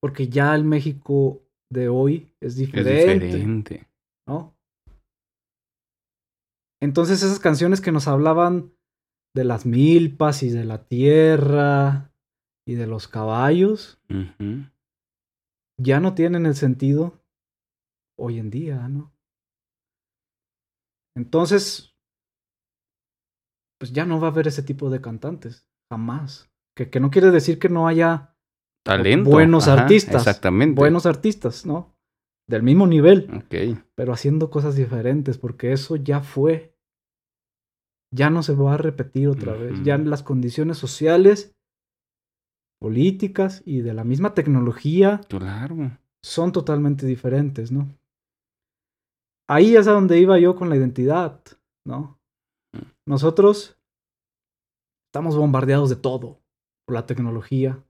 Porque 0.00 0.28
ya 0.28 0.54
el 0.54 0.62
México 0.62 1.42
de 1.68 1.88
hoy 1.88 2.32
es 2.40 2.54
diferente. 2.54 3.12
Es 3.12 3.30
diferente. 3.30 3.88
¿No? 4.24 4.56
Entonces 6.80 7.24
esas 7.24 7.40
canciones 7.40 7.80
que 7.80 7.90
nos 7.90 8.06
hablaban 8.06 8.72
de 9.34 9.44
las 9.44 9.66
milpas 9.66 10.44
y 10.44 10.50
de 10.50 10.64
la 10.64 10.86
tierra 10.86 12.14
y 12.64 12.74
de 12.74 12.86
los 12.86 13.08
caballos, 13.08 14.00
ya 15.76 15.98
no 15.98 16.14
tienen 16.14 16.46
el 16.46 16.54
sentido 16.54 17.20
hoy 18.16 18.38
en 18.38 18.50
día, 18.50 18.86
¿no? 18.88 19.12
Entonces, 21.16 21.96
pues 23.80 23.92
ya 23.92 24.06
no 24.06 24.20
va 24.20 24.28
a 24.28 24.30
haber 24.30 24.46
ese 24.46 24.62
tipo 24.62 24.88
de 24.88 25.00
cantantes, 25.00 25.66
jamás. 25.90 26.51
Que, 26.74 27.00
no 27.00 27.10
quiere 27.10 27.30
decir 27.30 27.58
que 27.58 27.68
no 27.68 27.86
haya 27.86 28.34
talento. 28.84 29.28
Buenos 29.28 29.68
artistas. 29.68 30.22
Exactamente. 30.22 30.78
Buenos 30.78 31.06
artistas, 31.06 31.66
¿no? 31.66 31.94
Del 32.48 32.62
mismo 32.62 32.86
nivel. 32.86 33.28
Ok. 33.34 33.78
Pero 33.94 34.12
haciendo 34.12 34.50
cosas 34.50 34.74
diferentes, 34.74 35.38
porque 35.38 35.72
eso 35.72 35.96
ya 35.96 36.20
fue. 36.20 36.74
Ya 38.14 38.30
no 38.30 38.42
se 38.42 38.54
va 38.54 38.74
a 38.74 38.78
repetir 38.78 39.28
otra 39.28 39.54
vez. 39.54 39.82
Ya 39.84 39.96
las 39.98 40.22
condiciones 40.22 40.78
sociales, 40.78 41.54
políticas 42.78 43.62
y 43.64 43.80
de 43.80 43.94
la 43.94 44.04
misma 44.04 44.34
tecnología. 44.34 45.20
Claro. 45.28 45.98
Son 46.22 46.52
totalmente 46.52 47.06
diferentes, 47.06 47.72
¿no? 47.72 47.88
Ahí 49.48 49.76
es 49.76 49.88
a 49.88 49.92
donde 49.92 50.18
iba 50.18 50.38
yo 50.38 50.54
con 50.56 50.68
la 50.68 50.76
identidad, 50.76 51.40
¿no? 51.86 52.18
Mm. 52.72 52.86
Nosotros 53.06 53.78
estamos 55.10 55.36
bombardeados 55.36 55.90
de 55.90 55.96
todo 55.96 56.41
por 56.92 57.00
la 57.00 57.06
tecnología. 57.06 57.82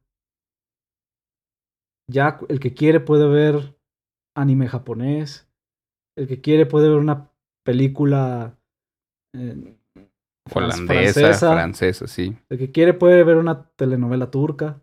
Ya 2.08 2.38
el 2.48 2.60
que 2.60 2.72
quiere 2.72 3.00
puede 3.00 3.28
ver 3.28 3.76
anime 4.36 4.68
japonés. 4.68 5.48
El 6.16 6.28
que 6.28 6.40
quiere 6.40 6.66
puede 6.66 6.88
ver 6.88 6.98
una 6.98 7.30
película 7.64 8.56
eh, 9.34 9.76
holandesa, 10.54 11.52
francesa. 11.52 12.06
sí. 12.06 12.36
El 12.48 12.58
que 12.58 12.70
quiere 12.70 12.94
puede 12.94 13.24
ver 13.24 13.38
una 13.38 13.70
telenovela 13.70 14.30
turca. 14.30 14.80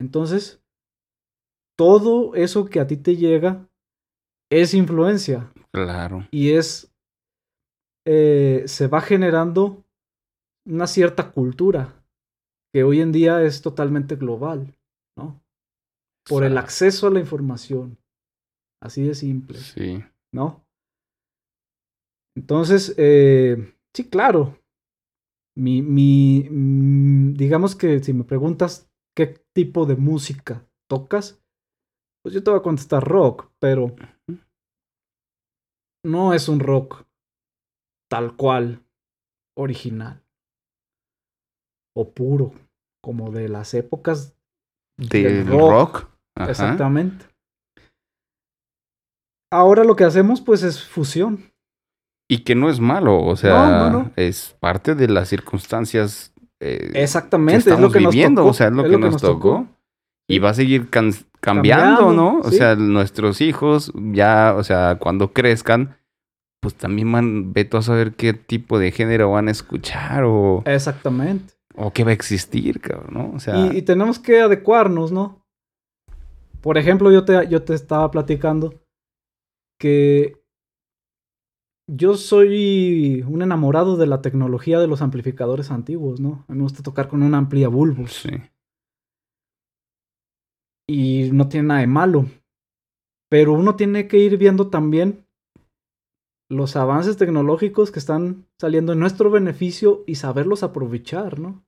Entonces, 0.00 0.62
todo 1.76 2.34
eso 2.34 2.66
que 2.66 2.80
a 2.80 2.86
ti 2.86 2.96
te 2.96 3.16
llega 3.16 3.68
es 4.50 4.72
influencia. 4.72 5.52
Claro. 5.72 6.26
Y 6.30 6.52
es. 6.52 6.90
Eh, 8.06 8.62
se 8.66 8.86
va 8.86 9.02
generando 9.02 9.84
una 10.66 10.86
cierta 10.86 11.30
cultura 11.30 11.97
que 12.72 12.84
hoy 12.84 13.00
en 13.00 13.12
día 13.12 13.42
es 13.42 13.62
totalmente 13.62 14.16
global, 14.16 14.76
¿no? 15.16 15.42
Por 16.28 16.44
el 16.44 16.58
acceso 16.58 17.06
a 17.06 17.10
la 17.10 17.20
información. 17.20 17.98
Así 18.82 19.02
de 19.02 19.14
simple. 19.14 19.58
Sí. 19.58 20.04
¿No? 20.32 20.64
Entonces, 22.36 22.94
eh, 22.98 23.74
sí, 23.94 24.08
claro. 24.08 24.58
Mi, 25.56 25.82
mi, 25.82 26.46
mm, 26.48 27.34
digamos 27.34 27.74
que 27.74 28.02
si 28.02 28.12
me 28.12 28.24
preguntas 28.24 28.90
qué 29.16 29.26
tipo 29.52 29.86
de 29.86 29.96
música 29.96 30.68
tocas, 30.88 31.42
pues 32.22 32.34
yo 32.34 32.44
te 32.44 32.50
voy 32.50 32.60
a 32.60 32.62
contestar 32.62 33.02
rock, 33.02 33.50
pero 33.58 33.96
no 36.04 36.34
es 36.34 36.48
un 36.48 36.60
rock 36.60 37.06
tal 38.08 38.36
cual, 38.36 38.84
original 39.56 40.27
o 41.98 42.12
puro, 42.12 42.52
como 43.02 43.32
de 43.32 43.48
las 43.48 43.74
épocas 43.74 44.36
del 44.96 45.48
rock. 45.48 46.06
Exactamente. 46.46 47.26
Ahora 49.52 49.82
lo 49.82 49.96
que 49.96 50.04
hacemos 50.04 50.40
pues 50.40 50.62
es 50.62 50.80
fusión. 50.80 51.50
Y 52.30 52.44
que 52.44 52.54
no 52.54 52.70
es 52.70 52.78
malo, 52.78 53.24
o 53.24 53.34
sea, 53.34 54.12
es 54.14 54.54
parte 54.60 54.94
de 54.94 55.08
las 55.08 55.28
circunstancias. 55.28 56.32
Eh, 56.60 56.92
Exactamente, 56.94 57.72
es 57.72 57.80
lo 57.80 57.90
que 57.90 57.98
viviendo, 57.98 58.46
o 58.46 58.52
sea, 58.52 58.68
es 58.68 58.74
lo, 58.74 58.84
que, 58.84 58.96
nos, 58.96 59.20
tocó. 59.20 59.66
Y 60.28 60.38
va 60.38 60.50
a 60.50 60.54
seguir 60.54 60.88
cambiando, 61.40 62.12
¿no? 62.12 62.38
O 62.40 62.50
sea, 62.52 62.76
nuestros 62.76 63.40
hijos 63.40 63.92
ya, 64.12 64.54
o 64.56 64.62
sea, 64.62 64.98
cuando 65.00 65.32
crezcan, 65.32 65.96
pues 66.60 66.74
también 66.74 67.10
van, 67.10 67.52
veto 67.52 67.78
a 67.78 67.82
saber 67.82 68.12
qué 68.12 68.34
tipo 68.34 68.78
de 68.78 68.92
género 68.92 69.32
van 69.32 69.48
a 69.48 69.52
escuchar 69.52 70.22
o... 70.24 70.62
Exactamente. 70.64 71.57
O 71.80 71.92
qué 71.92 72.02
va 72.02 72.10
a 72.10 72.14
existir, 72.14 72.80
cabrón, 72.80 73.14
¿no? 73.14 73.36
O 73.36 73.40
sea... 73.40 73.72
Y, 73.72 73.82
tenemos 73.82 74.18
que 74.18 74.40
adecuarnos, 74.40 75.12
¿no? 75.12 75.44
Por 76.60 76.76
ejemplo, 76.76 77.12
yo 77.12 77.24
te, 77.24 77.48
yo 77.48 77.62
te 77.62 77.74
estaba 77.74 78.10
platicando 78.10 78.74
que 79.78 80.42
yo 81.88 82.16
soy 82.16 83.24
un 83.28 83.42
enamorado 83.42 83.96
de 83.96 84.08
la 84.08 84.20
tecnología 84.20 84.80
de 84.80 84.88
los 84.88 85.02
amplificadores 85.02 85.70
antiguos, 85.70 86.18
¿no? 86.18 86.44
A 86.48 86.52
mí 86.52 86.58
me 86.58 86.64
gusta 86.64 86.82
tocar 86.82 87.08
con 87.08 87.22
una 87.22 87.38
amplia 87.38 87.68
bulbo. 87.68 88.08
Sí. 88.08 88.30
Y 90.88 91.30
no 91.32 91.48
tiene 91.48 91.68
nada 91.68 91.80
de 91.80 91.86
malo. 91.86 92.26
Pero 93.30 93.52
uno 93.52 93.76
tiene 93.76 94.08
que 94.08 94.18
ir 94.18 94.36
viendo 94.36 94.68
también 94.68 95.26
los 96.50 96.76
avances 96.76 97.16
tecnológicos 97.16 97.92
que 97.92 97.98
están 97.98 98.46
saliendo 98.58 98.94
en 98.94 98.98
nuestro 98.98 99.30
beneficio 99.30 100.02
y 100.06 100.16
saberlos 100.16 100.62
aprovechar, 100.62 101.38
¿no? 101.38 101.62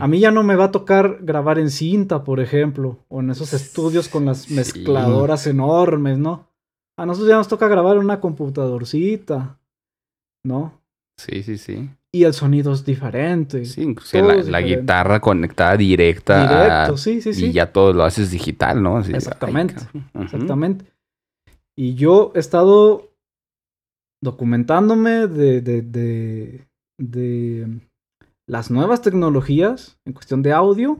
A 0.00 0.08
mí 0.08 0.18
ya 0.18 0.30
no 0.30 0.42
me 0.42 0.56
va 0.56 0.64
a 0.64 0.70
tocar 0.72 1.18
grabar 1.22 1.58
en 1.58 1.70
cinta, 1.70 2.24
por 2.24 2.40
ejemplo, 2.40 3.04
o 3.08 3.20
en 3.20 3.30
esos 3.30 3.52
estudios 3.54 4.08
con 4.08 4.24
las 4.24 4.50
mezcladoras 4.50 5.46
enormes, 5.46 6.18
¿no? 6.18 6.48
A 6.96 7.06
nosotros 7.06 7.28
ya 7.28 7.36
nos 7.36 7.48
toca 7.48 7.68
grabar 7.68 7.96
en 7.96 8.02
una 8.02 8.20
computadorcita, 8.20 9.60
¿no? 10.44 10.82
Sí, 11.16 11.42
sí, 11.44 11.56
sí. 11.56 11.88
Y 12.12 12.24
el 12.24 12.34
sonido 12.34 12.72
es 12.72 12.84
diferente. 12.84 13.64
Sí, 13.64 13.82
incluso 13.82 14.20
la, 14.20 14.60
guitarra 14.60 15.20
conectada 15.20 15.76
directa. 15.76 16.42
Directo, 16.42 16.96
sí, 16.96 17.20
sí, 17.20 17.32
sí. 17.32 17.46
Y 17.46 17.52
ya 17.52 17.70
todo 17.70 17.92
lo 17.92 18.02
haces 18.02 18.30
digital, 18.30 18.82
¿no? 18.82 18.98
exactamente, 18.98 19.76
exactamente. 20.14 20.86
Y 21.76 21.94
yo 21.94 22.32
he 22.34 22.40
estado 22.40 23.12
documentándome 24.20 25.28
de, 25.28 25.60
de, 25.60 25.82
de, 25.82 26.68
de 26.98 27.87
las 28.48 28.70
nuevas 28.70 29.02
tecnologías 29.02 30.00
en 30.04 30.14
cuestión 30.14 30.42
de 30.42 30.52
audio 30.52 30.98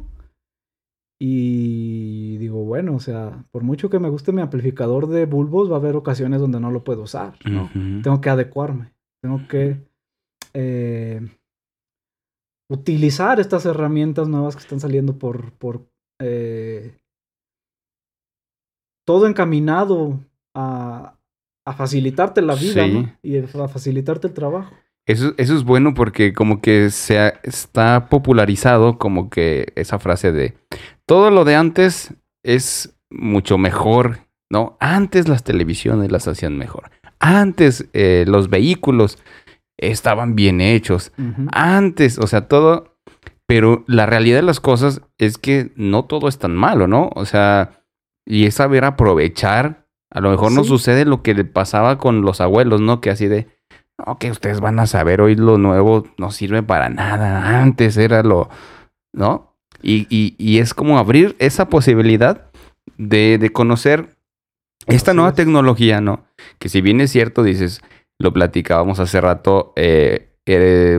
Y 1.20 2.36
digo, 2.38 2.62
bueno, 2.64 2.94
o 2.94 3.00
sea, 3.00 3.44
por 3.50 3.64
mucho 3.64 3.90
que 3.90 3.98
me 3.98 4.10
guste 4.10 4.30
mi 4.32 4.40
amplificador 4.40 5.08
de 5.08 5.26
bulbos, 5.26 5.68
va 5.68 5.74
a 5.74 5.78
haber 5.78 5.96
ocasiones 5.96 6.40
donde 6.40 6.60
no 6.60 6.70
lo 6.70 6.84
puedo 6.84 7.02
usar, 7.02 7.34
¿no? 7.50 7.68
Tengo 8.02 8.20
que 8.20 8.30
adecuarme, 8.30 8.92
tengo 9.20 9.48
que 9.48 9.80
eh, 10.54 11.20
utilizar 12.70 13.40
estas 13.40 13.64
herramientas 13.66 14.28
nuevas 14.28 14.54
que 14.54 14.62
están 14.62 14.78
saliendo 14.78 15.18
por, 15.18 15.52
por 15.54 15.90
eh, 16.20 16.94
todo 19.04 19.26
encaminado 19.26 20.20
a, 20.54 21.18
a 21.66 21.72
facilitarte 21.72 22.42
la 22.42 22.54
vida 22.54 23.18
y 23.22 23.38
a 23.38 23.68
facilitarte 23.68 24.28
el 24.28 24.34
trabajo. 24.34 24.74
Eso, 25.08 25.32
eso 25.38 25.56
es 25.56 25.64
bueno 25.64 25.94
porque 25.94 26.34
como 26.34 26.60
que 26.60 26.90
se 26.90 27.32
está 27.42 28.08
popularizado 28.10 28.98
como 28.98 29.30
que 29.30 29.72
esa 29.74 29.98
frase 29.98 30.32
de 30.32 30.54
todo 31.06 31.30
lo 31.30 31.46
de 31.46 31.56
antes 31.56 32.14
es 32.42 32.94
mucho 33.10 33.56
mejor, 33.56 34.18
¿no? 34.50 34.76
Antes 34.80 35.26
las 35.26 35.44
televisiones 35.44 36.12
las 36.12 36.28
hacían 36.28 36.58
mejor. 36.58 36.90
Antes 37.20 37.88
eh, 37.94 38.26
los 38.28 38.50
vehículos 38.50 39.18
estaban 39.78 40.34
bien 40.34 40.60
hechos. 40.60 41.12
Antes, 41.52 42.18
o 42.18 42.26
sea, 42.26 42.46
todo... 42.46 42.98
Pero 43.46 43.84
la 43.86 44.04
realidad 44.04 44.36
de 44.36 44.42
las 44.42 44.60
cosas 44.60 45.00
es 45.16 45.38
que 45.38 45.72
no 45.74 46.04
todo 46.04 46.28
es 46.28 46.38
tan 46.38 46.54
malo, 46.54 46.86
¿no? 46.86 47.08
O 47.14 47.24
sea, 47.24 47.82
y 48.26 48.44
es 48.44 48.56
saber 48.56 48.84
aprovechar. 48.84 49.88
A 50.10 50.20
lo 50.20 50.28
mejor 50.30 50.52
no 50.52 50.64
sucede 50.64 51.06
lo 51.06 51.22
que 51.22 51.32
le 51.32 51.46
pasaba 51.46 51.96
con 51.96 52.20
los 52.20 52.42
abuelos, 52.42 52.82
¿no? 52.82 53.00
Que 53.00 53.08
así 53.08 53.26
de, 53.26 53.46
no, 53.98 54.18
que 54.18 54.30
ustedes 54.30 54.60
van 54.60 54.78
a 54.78 54.86
saber, 54.86 55.20
hoy 55.20 55.34
lo 55.34 55.58
nuevo 55.58 56.06
no 56.18 56.30
sirve 56.30 56.62
para 56.62 56.88
nada. 56.88 57.60
Antes 57.60 57.96
era 57.96 58.22
lo, 58.22 58.48
¿no? 59.12 59.54
Y, 59.82 60.06
y, 60.08 60.34
y 60.38 60.58
es 60.58 60.74
como 60.74 60.98
abrir 60.98 61.36
esa 61.38 61.68
posibilidad 61.68 62.50
de, 62.96 63.38
de 63.38 63.50
conocer 63.50 64.16
esta 64.86 65.14
nueva 65.14 65.32
tecnología, 65.32 66.00
¿no? 66.00 66.24
Que 66.58 66.68
si 66.68 66.80
bien 66.80 67.00
es 67.00 67.10
cierto, 67.10 67.42
dices, 67.42 67.80
lo 68.18 68.32
platicábamos 68.32 69.00
hace 69.00 69.20
rato, 69.20 69.72
eh, 69.76 70.30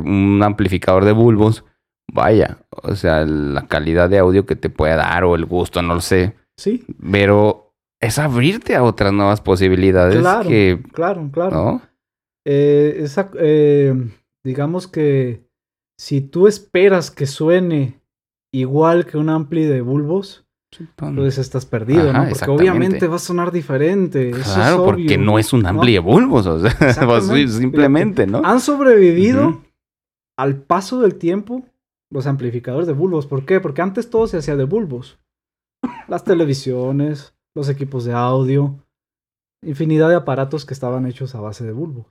un 0.04 0.42
amplificador 0.44 1.06
de 1.06 1.12
bulbos, 1.12 1.66
vaya, 2.12 2.60
o 2.70 2.96
sea, 2.96 3.26
la 3.26 3.68
calidad 3.68 4.10
de 4.10 4.20
audio 4.20 4.46
que 4.46 4.56
te 4.56 4.70
puede 4.70 4.96
dar 4.96 5.24
o 5.24 5.36
el 5.36 5.46
gusto, 5.46 5.82
no 5.82 5.96
lo 5.96 6.02
sé. 6.02 6.36
Sí. 6.56 6.86
Pero 7.12 7.74
es 8.00 8.20
abrirte 8.20 8.76
a 8.76 8.84
otras 8.84 9.12
nuevas 9.12 9.42
posibilidades. 9.42 10.20
Claro, 10.20 10.50
claro, 10.94 11.30
claro. 11.32 11.82
Eh, 12.52 13.06
eh, 13.36 13.94
digamos 14.44 14.88
que 14.88 15.48
si 16.00 16.22
tú 16.22 16.48
esperas 16.48 17.12
que 17.12 17.28
suene 17.28 18.02
igual 18.52 19.06
que 19.06 19.20
un 19.20 19.30
ampli 19.30 19.66
de 19.66 19.82
bulbos, 19.82 20.48
pues 20.96 21.38
estás 21.38 21.68
perdido, 21.68 22.12
¿no? 22.12 22.28
Porque 22.28 22.50
obviamente 22.50 23.08
va 23.08 23.18
a 23.18 23.20
sonar 23.20 23.52
diferente. 23.52 24.32
Claro, 24.32 24.84
porque 24.84 25.20
no 25.20 25.38
es 25.38 25.54
un 25.54 25.64
ampli 25.68 25.94
de 25.94 26.00
bulbos, 26.00 26.48
o 26.48 26.60
sea, 26.60 27.22
simplemente, 27.48 28.26
¿no? 28.26 28.42
Han 28.44 28.60
sobrevivido 28.62 29.62
al 30.36 30.56
paso 30.56 31.02
del 31.02 31.16
tiempo 31.16 31.64
los 32.10 32.26
amplificadores 32.26 32.88
de 32.88 32.94
bulbos. 32.94 33.28
¿Por 33.28 33.46
qué? 33.46 33.60
Porque 33.60 33.84
antes 33.84 34.10
todo 34.10 34.26
se 34.26 34.38
hacía 34.38 34.56
de 34.56 34.64
bulbos. 34.64 35.20
Las 36.08 36.24
televisiones, 36.24 37.36
los 37.54 37.70
equipos 37.70 38.06
de 38.06 38.14
audio, 38.14 38.84
infinidad 39.64 40.10
de 40.10 40.16
aparatos 40.16 40.66
que 40.66 40.74
estaban 40.74 41.06
hechos 41.06 41.36
a 41.36 41.42
base 41.42 41.64
de 41.64 41.74
bulbos. 41.74 42.08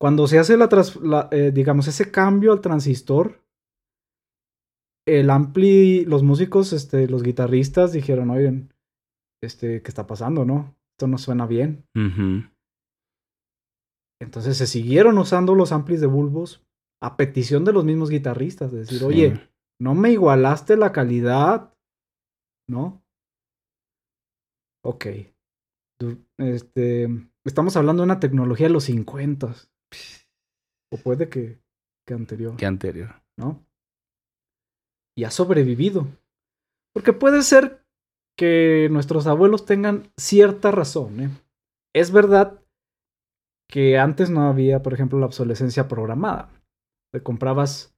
Cuando 0.00 0.26
se 0.28 0.38
hace 0.38 0.56
la, 0.56 1.28
eh, 1.32 1.50
digamos, 1.52 1.88
ese 1.88 2.10
cambio 2.10 2.52
al 2.52 2.60
transistor, 2.60 3.42
el 5.06 5.30
ampli, 5.30 6.04
los 6.04 6.22
músicos, 6.22 6.72
este, 6.72 7.08
los 7.08 7.22
guitarristas 7.22 7.92
dijeron, 7.92 8.30
oigan, 8.30 8.72
este, 9.42 9.82
¿qué 9.82 9.88
está 9.88 10.06
pasando, 10.06 10.44
no? 10.44 10.76
Esto 10.92 11.08
no 11.08 11.18
suena 11.18 11.46
bien. 11.46 11.84
Entonces 14.20 14.56
se 14.56 14.66
siguieron 14.66 15.18
usando 15.18 15.54
los 15.54 15.72
amplis 15.72 16.00
de 16.00 16.06
bulbos 16.06 16.64
a 17.00 17.16
petición 17.16 17.64
de 17.64 17.72
los 17.72 17.84
mismos 17.84 18.10
guitarristas. 18.10 18.72
De 18.72 18.80
decir, 18.80 19.02
oye, 19.04 19.48
no 19.80 19.94
me 19.94 20.10
igualaste 20.10 20.76
la 20.76 20.92
calidad, 20.92 21.72
¿no? 22.68 23.02
Ok. 24.84 25.06
Este, 26.38 27.08
estamos 27.44 27.76
hablando 27.76 28.02
de 28.02 28.06
una 28.06 28.20
tecnología 28.20 28.66
de 28.66 28.72
los 28.72 28.84
50. 28.84 29.54
O 30.92 30.96
puede 30.98 31.28
que, 31.28 31.58
que 32.06 32.14
anterior. 32.14 32.56
Que 32.56 32.66
anterior. 32.66 33.22
¿No? 33.36 33.64
Y 35.16 35.24
ha 35.24 35.30
sobrevivido. 35.30 36.06
Porque 36.94 37.12
puede 37.12 37.42
ser 37.42 37.84
que 38.36 38.88
nuestros 38.90 39.26
abuelos 39.26 39.66
tengan 39.66 40.10
cierta 40.16 40.70
razón. 40.70 41.20
¿eh? 41.20 41.30
Es 41.94 42.12
verdad 42.12 42.62
que 43.68 43.98
antes 43.98 44.30
no 44.30 44.48
había, 44.48 44.82
por 44.82 44.94
ejemplo, 44.94 45.18
la 45.18 45.26
obsolescencia 45.26 45.88
programada. 45.88 46.50
Te 47.12 47.22
comprabas 47.22 47.94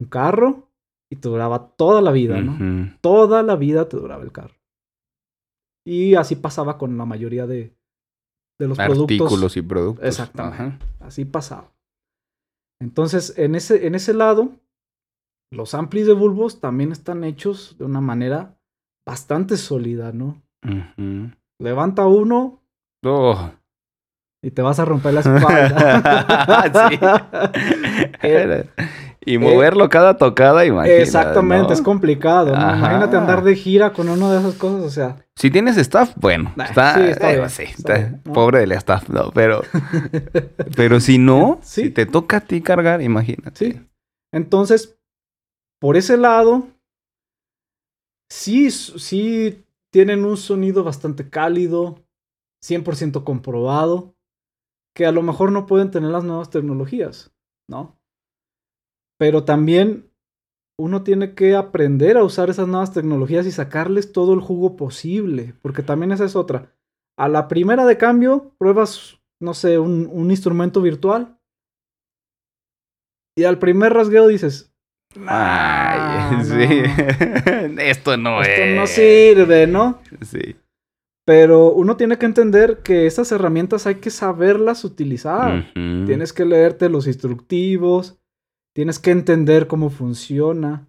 un 0.00 0.08
carro 0.08 0.70
y 1.10 1.16
te 1.16 1.28
duraba 1.28 1.74
toda 1.76 2.02
la 2.02 2.12
vida, 2.12 2.40
¿no? 2.40 2.96
Toda 3.00 3.42
la 3.42 3.56
vida 3.56 3.88
te 3.88 3.96
duraba 3.96 4.22
el 4.22 4.32
carro. 4.32 4.54
Y 5.86 6.14
así 6.14 6.36
pasaba 6.36 6.78
con 6.78 6.96
la 6.98 7.04
mayoría 7.04 7.46
de, 7.46 7.74
de 8.60 8.68
los 8.68 8.78
Artículos 8.78 9.56
y 9.56 9.62
productos. 9.62 10.06
Exactamente. 10.06 10.84
Así 11.00 11.24
pasaba. 11.24 11.72
Entonces, 12.80 13.34
en 13.38 13.54
ese, 13.54 13.86
en 13.86 13.94
ese 13.94 14.12
lado, 14.14 14.50
los 15.50 15.74
amplis 15.74 16.06
de 16.06 16.12
bulbos 16.12 16.60
también 16.60 16.92
están 16.92 17.24
hechos 17.24 17.76
de 17.78 17.86
una 17.86 18.00
manera 18.02 18.54
bastante 19.08 19.56
sólida, 19.56 20.12
¿no? 20.12 20.42
Levanta 21.58 22.06
uno. 22.06 22.60
Oh. 23.04 23.50
Y 24.42 24.50
te 24.50 24.62
vas 24.62 24.78
a 24.78 24.84
romper 24.84 25.14
la 25.14 25.20
espalda. 25.24 26.32
Eh, 28.22 28.68
y 29.24 29.38
moverlo 29.38 29.88
cada 29.88 30.16
tocada, 30.16 30.64
imagínate. 30.66 31.02
Exactamente, 31.02 31.72
es 31.72 31.82
complicado. 31.82 32.54
¿no? 32.54 32.76
Imagínate 32.76 33.16
andar 33.16 33.42
de 33.42 33.56
gira 33.56 33.92
con 33.92 34.08
uno 34.08 34.30
de 34.30 34.38
esas 34.38 34.54
cosas, 34.54 34.82
o 34.82 34.90
sea. 34.90 35.16
Si 35.40 35.50
tienes 35.50 35.78
staff, 35.78 36.12
bueno, 36.16 36.52
está, 36.62 36.96
sí, 37.48 37.62
está, 37.62 37.96
eh, 37.96 38.20
pobre 38.34 38.58
del 38.58 38.72
staff, 38.72 39.08
no, 39.08 39.30
pero, 39.32 39.62
pero 40.76 41.00
si 41.00 41.16
no, 41.16 41.60
si 41.62 41.88
te 41.88 42.04
toca 42.04 42.36
a 42.36 42.40
ti 42.42 42.60
cargar, 42.60 43.00
imagínate. 43.00 43.72
Sí. 43.72 43.80
Entonces, 44.34 45.00
por 45.80 45.96
ese 45.96 46.18
lado, 46.18 46.68
sí, 48.28 48.70
sí 48.70 49.64
tienen 49.90 50.26
un 50.26 50.36
sonido 50.36 50.84
bastante 50.84 51.30
cálido, 51.30 52.04
100% 52.62 53.24
comprobado, 53.24 54.14
que 54.94 55.06
a 55.06 55.10
lo 55.10 55.22
mejor 55.22 55.52
no 55.52 55.64
pueden 55.64 55.90
tener 55.90 56.10
las 56.10 56.22
nuevas 56.22 56.50
tecnologías, 56.50 57.32
¿no? 57.66 57.98
Pero 59.18 59.44
también 59.44 60.09
uno 60.80 61.02
tiene 61.02 61.34
que 61.34 61.54
aprender 61.54 62.16
a 62.16 62.24
usar 62.24 62.48
esas 62.48 62.66
nuevas 62.66 62.92
tecnologías 62.92 63.46
y 63.46 63.52
sacarles 63.52 64.12
todo 64.12 64.32
el 64.32 64.40
jugo 64.40 64.76
posible, 64.76 65.54
porque 65.60 65.82
también 65.82 66.10
esa 66.10 66.24
es 66.24 66.34
otra. 66.34 66.72
A 67.18 67.28
la 67.28 67.48
primera 67.48 67.84
de 67.84 67.98
cambio, 67.98 68.54
pruebas, 68.56 69.20
no 69.40 69.52
sé, 69.52 69.78
un, 69.78 70.30
instrumento 70.30 70.80
virtual. 70.80 71.38
Y 73.36 73.44
al 73.44 73.58
primer 73.58 73.92
rasgueo 73.92 74.26
dices, 74.26 74.72
Ay, 75.26 76.44
sí. 76.44 76.82
Esto 77.78 78.16
no 78.16 78.40
Esto 78.40 78.74
no 78.74 78.86
sirve, 78.86 79.66
¿no? 79.66 80.00
Sí. 80.22 80.56
Pero 81.26 81.72
uno 81.72 81.96
tiene 81.96 82.16
que 82.16 82.26
entender 82.26 82.78
que 82.82 83.06
esas 83.06 83.30
herramientas 83.32 83.86
hay 83.86 83.96
que 83.96 84.10
saberlas 84.10 84.84
utilizar. 84.84 85.72
Tienes 85.74 86.32
que 86.32 86.46
leerte 86.46 86.88
los 86.88 87.06
instructivos, 87.06 88.19
Tienes 88.74 88.98
que 88.98 89.10
entender 89.10 89.66
cómo 89.66 89.90
funciona. 89.90 90.88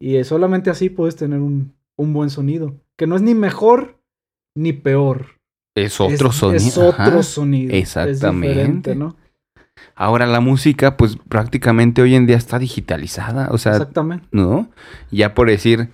Y 0.00 0.22
solamente 0.24 0.70
así 0.70 0.90
puedes 0.90 1.16
tener 1.16 1.40
un, 1.40 1.74
buen 1.96 2.30
sonido. 2.30 2.74
Que 2.96 3.06
no 3.06 3.16
es 3.16 3.22
ni 3.22 3.34
mejor 3.34 4.00
ni 4.56 4.72
peor. 4.72 5.38
Es 5.76 6.00
otro 6.00 6.32
sonido. 6.32 6.66
Es 6.66 6.78
otro 6.78 7.22
sonido. 7.22 7.74
Exactamente. 7.74 8.94
¿no? 8.94 9.16
Ahora 9.94 10.26
la 10.26 10.40
música, 10.40 10.96
pues 10.96 11.16
prácticamente 11.28 12.02
hoy 12.02 12.14
en 12.14 12.26
día 12.26 12.36
está 12.36 12.58
digitalizada. 12.58 13.48
O 13.50 13.58
sea, 13.58 13.72
Exactamente. 13.72 14.26
¿no? 14.30 14.70
Ya 15.10 15.34
por 15.34 15.48
decir, 15.48 15.90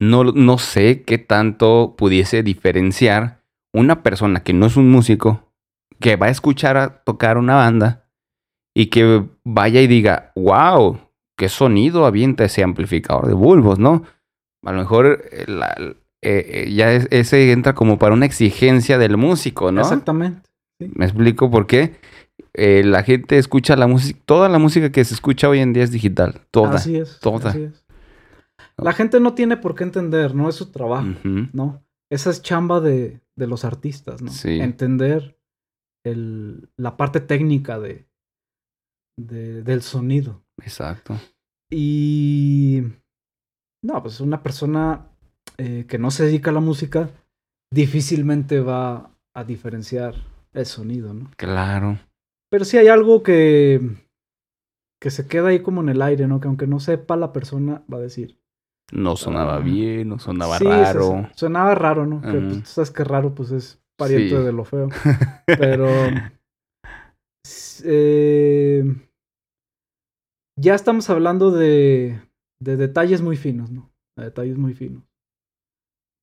no, 0.00 0.24
no 0.24 0.58
sé 0.58 1.02
qué 1.02 1.18
tanto 1.18 1.94
pudiese 1.96 2.42
diferenciar 2.42 3.42
una 3.72 4.02
persona 4.02 4.42
que 4.42 4.52
no 4.52 4.66
es 4.66 4.76
un 4.76 4.90
músico, 4.90 5.52
que 6.00 6.16
va 6.16 6.26
a 6.26 6.30
escuchar 6.30 6.76
a 6.76 7.02
tocar 7.04 7.38
una 7.38 7.54
banda 7.54 8.09
y 8.74 8.86
que 8.86 9.26
vaya 9.44 9.80
y 9.80 9.86
diga, 9.86 10.32
wow, 10.36 10.98
qué 11.36 11.48
sonido 11.48 12.06
avienta 12.06 12.44
ese 12.44 12.62
amplificador 12.62 13.26
de 13.26 13.34
bulbos, 13.34 13.78
¿no? 13.78 14.04
A 14.62 14.72
lo 14.72 14.78
mejor 14.78 15.24
eh, 15.32 15.46
eh, 15.48 15.96
eh, 16.22 16.72
ya 16.72 16.92
ese 16.92 17.52
entra 17.52 17.74
como 17.74 17.98
para 17.98 18.14
una 18.14 18.26
exigencia 18.26 18.98
del 18.98 19.16
músico, 19.16 19.72
¿no? 19.72 19.80
Exactamente. 19.80 20.50
Me 20.78 21.04
explico 21.04 21.50
por 21.50 21.66
qué. 21.66 21.96
la 22.54 23.02
gente 23.02 23.38
escucha 23.38 23.76
la 23.76 23.86
música, 23.86 24.20
toda 24.24 24.48
la 24.48 24.58
música 24.58 24.90
que 24.90 25.04
se 25.04 25.14
escucha 25.14 25.48
hoy 25.48 25.60
en 25.60 25.72
día 25.72 25.84
es 25.84 25.90
digital, 25.90 26.42
toda. 26.50 26.76
Así 26.76 26.96
es. 26.96 27.18
Toda. 27.20 27.50
Así 27.50 27.62
es. 27.62 27.84
La 28.76 28.92
gente 28.92 29.20
no 29.20 29.34
tiene 29.34 29.56
por 29.56 29.74
qué 29.74 29.84
entender, 29.84 30.34
no 30.34 30.48
es 30.48 30.54
su 30.54 30.70
trabajo. 30.70 31.08
¿no? 31.24 31.82
Esa 32.10 32.30
es 32.30 32.42
chamba 32.42 32.80
de, 32.80 33.20
de 33.36 33.46
los 33.46 33.64
artistas, 33.64 34.22
¿no? 34.22 34.30
Sí. 34.30 34.60
Entender 34.60 35.38
el, 36.04 36.68
la 36.76 36.96
parte 36.96 37.20
técnica 37.20 37.78
de, 37.78 38.06
de- 39.26 39.62
del 39.62 39.82
sonido. 39.82 40.42
Exacto. 40.62 41.18
Y. 41.70 42.82
No, 43.82 44.02
pues 44.02 44.20
una 44.20 44.42
persona 44.42 45.06
eh, 45.56 45.86
que 45.88 45.98
no 45.98 46.10
se 46.10 46.24
dedica 46.24 46.50
a 46.50 46.54
la 46.54 46.60
música 46.60 47.10
difícilmente 47.72 48.60
va 48.60 49.10
a 49.34 49.44
diferenciar 49.44 50.14
el 50.52 50.66
sonido, 50.66 51.14
¿no? 51.14 51.30
Claro. 51.36 51.98
Pero 52.50 52.64
sí 52.64 52.76
hay 52.78 52.88
algo 52.88 53.22
que. 53.22 53.80
que 55.00 55.10
se 55.10 55.26
queda 55.28 55.48
ahí 55.48 55.60
como 55.62 55.80
en 55.80 55.88
el 55.88 56.02
aire, 56.02 56.26
¿no? 56.26 56.40
Que 56.40 56.48
aunque 56.48 56.66
no 56.66 56.80
sepa 56.80 57.16
la 57.16 57.32
persona, 57.32 57.82
va 57.92 57.98
a 57.98 58.02
decir. 58.02 58.38
No 58.92 59.14
sonaba 59.16 59.56
Ah. 59.56 59.60
bien, 59.60 60.08
no 60.08 60.18
sonaba 60.18 60.58
Sí, 60.58 60.64
raro. 60.64 61.30
sonaba 61.36 61.74
raro, 61.76 62.06
¿no? 62.06 62.20
Que 62.20 62.36
Ujú. 62.36 62.48
pues, 62.48 62.62
tú 62.64 62.68
sabes 62.70 62.90
que 62.90 63.04
raro, 63.04 63.34
pues 63.34 63.52
es 63.52 63.80
pariente 63.96 64.36
Sí. 64.36 64.42
de 64.44 64.52
lo 64.52 64.64
feo. 64.64 64.88
Pero. 65.46 65.88
eh, 67.84 68.84
ya 70.60 70.74
estamos 70.74 71.08
hablando 71.10 71.50
de, 71.50 72.20
de 72.60 72.76
detalles 72.76 73.22
muy 73.22 73.36
finos, 73.36 73.70
¿no? 73.70 73.90
De 74.16 74.24
detalles 74.24 74.58
muy 74.58 74.74
finos. 74.74 75.04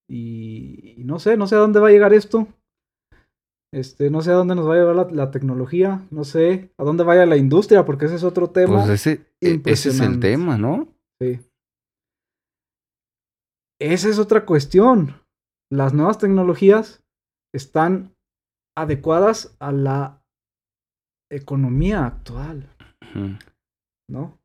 Y, 0.09 0.93
y 1.01 1.03
no 1.03 1.19
sé, 1.19 1.35
no 1.37 1.47
sé 1.47 1.55
a 1.55 1.59
dónde 1.59 1.79
va 1.79 1.87
a 1.87 1.91
llegar 1.91 2.13
esto. 2.13 2.47
Este, 3.73 4.09
no 4.09 4.21
sé 4.21 4.31
a 4.31 4.35
dónde 4.35 4.55
nos 4.55 4.67
va 4.67 4.75
a 4.75 4.77
llevar 4.77 4.95
la, 4.95 5.03
la 5.11 5.31
tecnología. 5.31 6.07
No 6.11 6.23
sé 6.23 6.71
a 6.77 6.83
dónde 6.83 7.03
vaya 7.03 7.25
la 7.25 7.35
industria, 7.37 7.83
porque 7.85 8.05
ese 8.05 8.15
es 8.15 8.23
otro 8.23 8.49
tema. 8.49 8.85
Pues 8.85 8.89
ese, 8.89 9.25
e- 9.41 9.61
ese 9.65 9.89
es 9.89 9.99
el 9.99 10.19
tema, 10.19 10.57
¿no? 10.57 10.87
Sí. 11.21 11.39
Esa 13.81 14.09
es 14.09 14.19
otra 14.19 14.45
cuestión. 14.45 15.21
Las 15.71 15.93
nuevas 15.93 16.17
tecnologías 16.17 17.03
están 17.53 18.15
adecuadas 18.77 19.55
a 19.59 19.71
la 19.71 20.23
economía 21.29 22.05
actual, 22.05 22.69
Ujú. 23.01 23.37
¿No? 24.09 24.39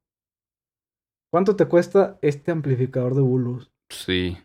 ¿Cuánto 1.32 1.56
te 1.56 1.66
cuesta 1.66 2.18
este 2.20 2.50
amplificador 2.50 3.14
de 3.14 3.22
bulbos? 3.22 3.72
Sí, 3.90 4.36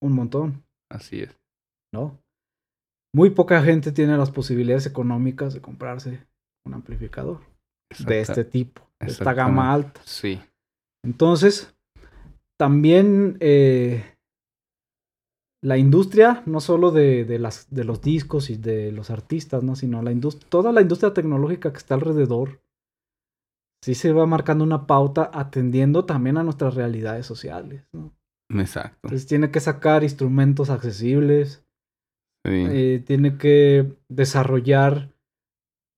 Un 0.00 0.12
montón, 0.12 0.64
así 0.90 1.20
es. 1.20 1.38
¿no? 1.92 2.18
Muy 3.14 3.30
poca 3.30 3.62
gente 3.62 3.92
tiene 3.92 4.16
las 4.16 4.30
posibilidades 4.30 4.86
económicas 4.86 5.54
de 5.54 5.60
comprarse 5.60 6.26
un 6.66 6.74
amplificador 6.74 7.40
de 8.06 8.20
este 8.20 8.44
tipo, 8.44 8.82
de 9.00 9.06
esta 9.06 9.32
gama 9.32 9.72
alta. 9.72 10.00
Sí. 10.04 10.40
Entonces, 11.04 11.74
también 12.58 13.38
eh, 13.40 14.04
la 15.62 15.78
industria, 15.78 16.42
no 16.46 16.60
solo 16.60 16.90
de, 16.90 17.24
de 17.24 17.38
las, 17.38 17.70
de 17.70 17.84
los 17.84 18.02
discos 18.02 18.50
y 18.50 18.56
de 18.56 18.92
los 18.92 19.10
artistas, 19.10 19.62
¿no? 19.62 19.74
sino 19.74 20.02
la 20.02 20.12
toda 20.48 20.72
la 20.72 20.82
industria 20.82 21.14
tecnológica 21.14 21.72
que 21.72 21.78
está 21.78 21.94
alrededor, 21.94 22.60
sí 23.82 23.94
se 23.94 24.12
va 24.12 24.26
marcando 24.26 24.64
una 24.64 24.86
pauta 24.86 25.30
atendiendo 25.32 26.04
también 26.04 26.36
a 26.38 26.42
nuestras 26.42 26.74
realidades 26.74 27.26
sociales. 27.26 27.86
¿no? 27.92 28.12
Exacto. 28.50 28.98
Entonces 29.04 29.26
tiene 29.26 29.50
que 29.50 29.60
sacar 29.60 30.02
instrumentos 30.02 30.70
accesibles, 30.70 31.64
Sí. 32.46 32.64
eh, 32.68 33.02
tiene 33.04 33.36
que 33.36 33.96
desarrollar 34.08 35.12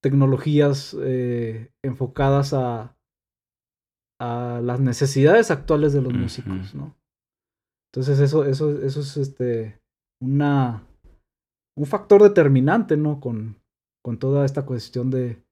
tecnologías 0.03 0.97
eh, 1.01 1.71
enfocadas 1.85 2.55
a, 2.55 2.97
a 4.19 4.61
las 4.63 4.81
necesidades 4.81 5.51
actuales 5.51 5.93
de 5.93 6.01
los 6.01 6.13
músicos, 6.15 6.75
¿no? 6.75 6.97
Entonces 7.93 8.21
eso, 8.21 8.45
eso, 8.47 8.71
eso 8.83 9.01
es 9.01 9.17
este 9.19 9.81
una 10.23 10.87
un 11.77 11.87
factor 11.87 12.23
determinante, 12.23 12.97
¿no? 12.97 13.21
Con, 13.21 13.57
con 14.03 14.19
toda 14.19 14.45
esta 14.47 14.65
cuestión 14.65 15.11
de, 15.11 15.43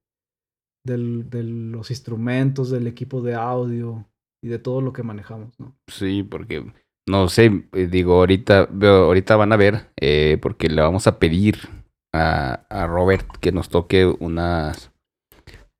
del- 0.88 1.28
de 1.30 1.42
los 1.44 1.90
instrumentos, 1.90 2.70
del 2.70 2.86
equipo 2.86 3.22
de 3.22 3.34
audio 3.34 4.04
y 4.42 4.48
de 4.48 4.58
todo 4.58 4.80
lo 4.80 4.92
que 4.92 5.02
manejamos, 5.02 5.58
¿no? 5.60 5.76
Sí, 5.88 6.22
porque 6.22 6.64
no 7.08 7.28
sé, 7.28 7.64
eh, 7.72 7.86
digo, 7.86 8.14
ahorita, 8.14 8.68
ahorita 8.82 9.36
van 9.36 9.52
a 9.52 9.56
ver, 9.56 9.88
eh, 10.00 10.38
porque 10.42 10.68
le 10.68 10.82
vamos 10.82 11.06
a 11.06 11.18
pedir 11.18 11.56
a, 12.14 12.64
a 12.68 12.86
Robert 12.86 13.26
que 13.40 13.52
nos 13.52 13.68
toque 13.68 14.06
unas 14.06 14.90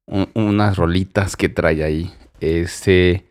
un- 0.06 0.28
unas 0.34 0.76
rolitas 0.76 1.36
que 1.36 1.48
trae 1.48 1.82
ahí. 1.84 2.10
Este 2.40 3.24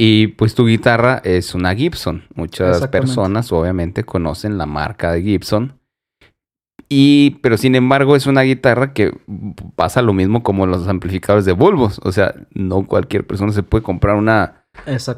y 0.00 0.28
pues 0.28 0.54
tu 0.54 0.66
guitarra 0.66 1.20
es 1.24 1.54
una 1.56 1.74
Gibson. 1.74 2.22
Muchas 2.34 2.76
personas 3.00 3.50
obviamente 3.52 4.04
conocen 4.04 4.56
la 4.58 4.66
marca 4.66 5.10
de 5.12 5.22
Gibson. 5.22 5.77
Y, 6.90 7.38
pero 7.42 7.58
sin 7.58 7.74
embargo, 7.74 8.16
es 8.16 8.26
una 8.26 8.42
guitarra 8.42 8.94
que 8.94 9.12
pasa 9.76 10.00
lo 10.00 10.14
mismo 10.14 10.42
como 10.42 10.66
los 10.66 10.88
amplificadores 10.88 11.44
de 11.44 11.52
bulbos. 11.52 12.00
O 12.04 12.12
sea, 12.12 12.34
no 12.54 12.86
cualquier 12.86 13.26
persona 13.26 13.52
se 13.52 13.62
puede 13.62 13.82
comprar 13.82 14.16
una, 14.16 14.64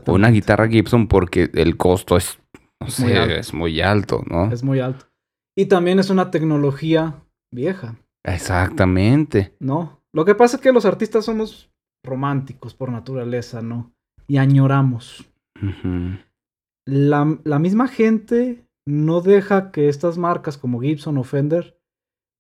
una 0.07 0.31
guitarra 0.31 0.67
Gibson 0.69 1.07
porque 1.07 1.49
el 1.55 1.77
costo 1.77 2.17
es, 2.17 2.41
no 2.81 2.89
Es 2.89 2.95
sé, 2.95 3.05
muy 3.05 3.15
alto. 3.17 3.35
es 3.35 3.55
muy 3.55 3.81
alto, 3.81 4.23
¿no? 4.29 4.51
Es 4.51 4.63
muy 4.65 4.81
alto. 4.81 5.07
Y 5.57 5.67
también 5.67 5.99
es 6.01 6.11
una 6.11 6.31
tecnología 6.31 7.23
vieja, 7.53 7.97
Exactamente. 8.25 9.55
¿no? 9.61 10.01
Lo 10.13 10.25
que 10.25 10.35
pasa 10.35 10.57
es 10.57 10.63
que 10.63 10.73
los 10.73 10.85
artistas 10.87 11.25
somos 11.25 11.71
románticos 12.05 12.75
por 12.75 12.91
naturaleza, 12.91 13.63
¿no? 13.63 13.93
Y 14.27 14.39
añoramos. 14.39 15.25
La, 16.87 17.39
la 17.45 17.59
misma 17.59 17.89
gente 17.89 18.65
no 18.87 19.21
deja 19.21 19.71
que 19.71 19.89
estas 19.89 20.19
marcas 20.19 20.57
como 20.59 20.81
Gibson 20.81 21.19
o 21.19 21.25
Fender 21.25 21.79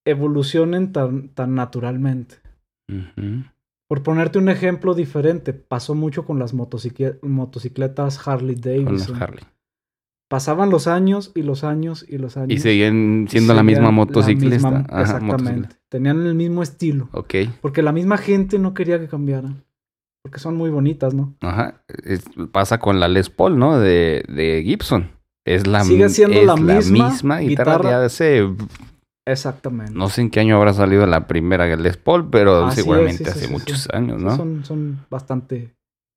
evolucionen 0.04 0.92
tan, 0.92 1.28
tan 1.30 1.54
naturalmente. 1.54 2.36
Por 3.88 4.02
ponerte 4.02 4.38
un 4.38 4.48
ejemplo 4.48 4.94
diferente, 4.94 5.52
pasó 5.52 5.94
mucho 5.94 6.24
con 6.24 6.38
las 6.38 6.54
motocicle- 6.54 7.18
motocicletas 7.22 8.26
Harley 8.26 8.56
Davidson. 8.56 9.20
Harley. 9.22 9.44
Pasaban 10.28 10.70
los 10.70 10.86
años 10.86 11.32
y 11.34 11.42
los 11.42 11.64
años 11.64 12.04
y 12.08 12.18
los 12.18 12.36
años. 12.36 12.50
Y 12.52 12.58
siguen 12.58 13.26
siendo 13.28 13.52
la 13.52 13.60
Seguían 13.60 13.66
misma 13.66 13.84
la 13.86 13.90
motociclista. 13.90 14.70
misma- 14.70 14.86
Ajá, 14.88 15.02
exactamente. 15.02 15.76
Tenían 15.88 16.24
el 16.24 16.34
mismo 16.36 16.62
estilo. 16.62 17.08
Ok. 17.12 17.34
Porque 17.60 17.82
la 17.82 17.90
misma 17.92 18.16
gente 18.16 18.58
no 18.60 18.72
quería 18.72 19.00
que 19.00 19.08
cambiaran. 19.08 19.64
Porque 20.22 20.38
son 20.38 20.56
muy 20.56 20.70
bonitas, 20.70 21.14
¿no? 21.14 21.34
Ajá. 21.40 21.82
Es- 22.04 22.24
pasa 22.52 22.78
con 22.78 23.00
la 23.00 23.08
Les 23.08 23.28
Paul, 23.28 23.58
¿no? 23.58 23.78
De, 23.80 24.22
de 24.28 24.62
Gibson. 24.64 25.10
Es 25.46 25.66
la, 25.66 25.84
Sigue 25.84 26.08
siendo 26.10 26.38
es 26.38 26.46
la 26.46 26.56
misma 26.56 27.38
guitarra, 27.40 27.76
guitarra. 27.78 27.98
de 28.00 28.06
hace 28.06 28.48
Exactamente. 29.26 29.92
No 29.94 30.08
sé 30.08 30.22
en 30.22 30.30
qué 30.30 30.40
año 30.40 30.56
habrá 30.56 30.72
salido 30.72 31.06
la 31.06 31.26
primera 31.26 31.74
Les 31.76 31.96
Paul, 31.96 32.28
pero 32.30 32.68
es, 32.68 32.74
seguramente 32.74 33.18
sí, 33.18 33.24
sí, 33.24 33.30
hace 33.30 33.46
sí, 33.46 33.52
muchos 33.52 33.88
años, 33.92 34.20
¿no? 34.20 34.36
Son, 34.36 34.64
son 34.64 35.06
bastante 35.10 35.74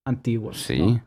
antiguas. 0.08 0.58
Sí. 0.58 0.80
¿no? 0.80 1.06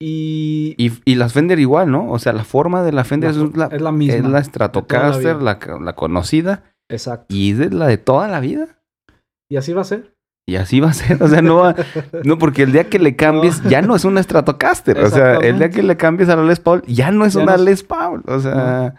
Y, 0.00 0.74
Y, 0.78 0.92
y 1.04 1.14
las 1.16 1.32
Fender 1.32 1.58
igual, 1.58 1.90
¿no? 1.90 2.10
O 2.10 2.18
sea, 2.18 2.32
la 2.32 2.44
forma 2.44 2.82
de 2.82 2.92
la 2.92 3.04
Fender 3.04 3.34
la- 3.34 3.44
es, 3.44 3.56
la, 3.56 3.66
es 3.66 3.80
la 3.82 3.92
misma. 3.92 4.14
es 4.16 4.24
la 4.24 4.44
Stratocaster, 4.44 5.36
la, 5.42 5.58
la 5.80 5.92
conocida, 5.94 6.64
Exacto. 6.90 7.34
y 7.34 7.50
es 7.52 7.72
la 7.72 7.86
de 7.86 7.98
toda 7.98 8.28
la 8.28 8.40
vida. 8.40 8.80
Y 9.50 9.56
así 9.56 9.72
va 9.72 9.80
a 9.82 9.84
ser. 9.84 10.14
Y 10.48 10.56
así 10.56 10.80
va 10.80 10.88
a 10.88 10.92
ser, 10.94 11.22
o 11.22 11.28
sea, 11.28 11.42
no 11.42 11.56
va, 11.56 11.76
no, 12.24 12.38
porque 12.38 12.62
el 12.62 12.72
día 12.72 12.88
que 12.88 12.98
le 12.98 13.14
cambies 13.16 13.62
ya 13.64 13.82
no 13.82 13.94
es 13.94 14.06
una 14.06 14.22
Stratocaster, 14.22 14.98
o 14.98 15.10
sea, 15.10 15.36
el 15.36 15.58
día 15.58 15.68
que 15.68 15.82
le 15.82 15.98
cambies 15.98 16.30
a 16.30 16.36
la 16.36 16.42
Les 16.44 16.58
Paul 16.58 16.82
ya 16.86 17.10
no 17.10 17.26
es 17.26 17.34
Ya 17.34 17.42
una 17.42 17.52
no 17.52 17.58
es- 17.58 17.64
Les 17.66 17.82
Paul, 17.82 18.22
o 18.26 18.40
sea, 18.40 18.94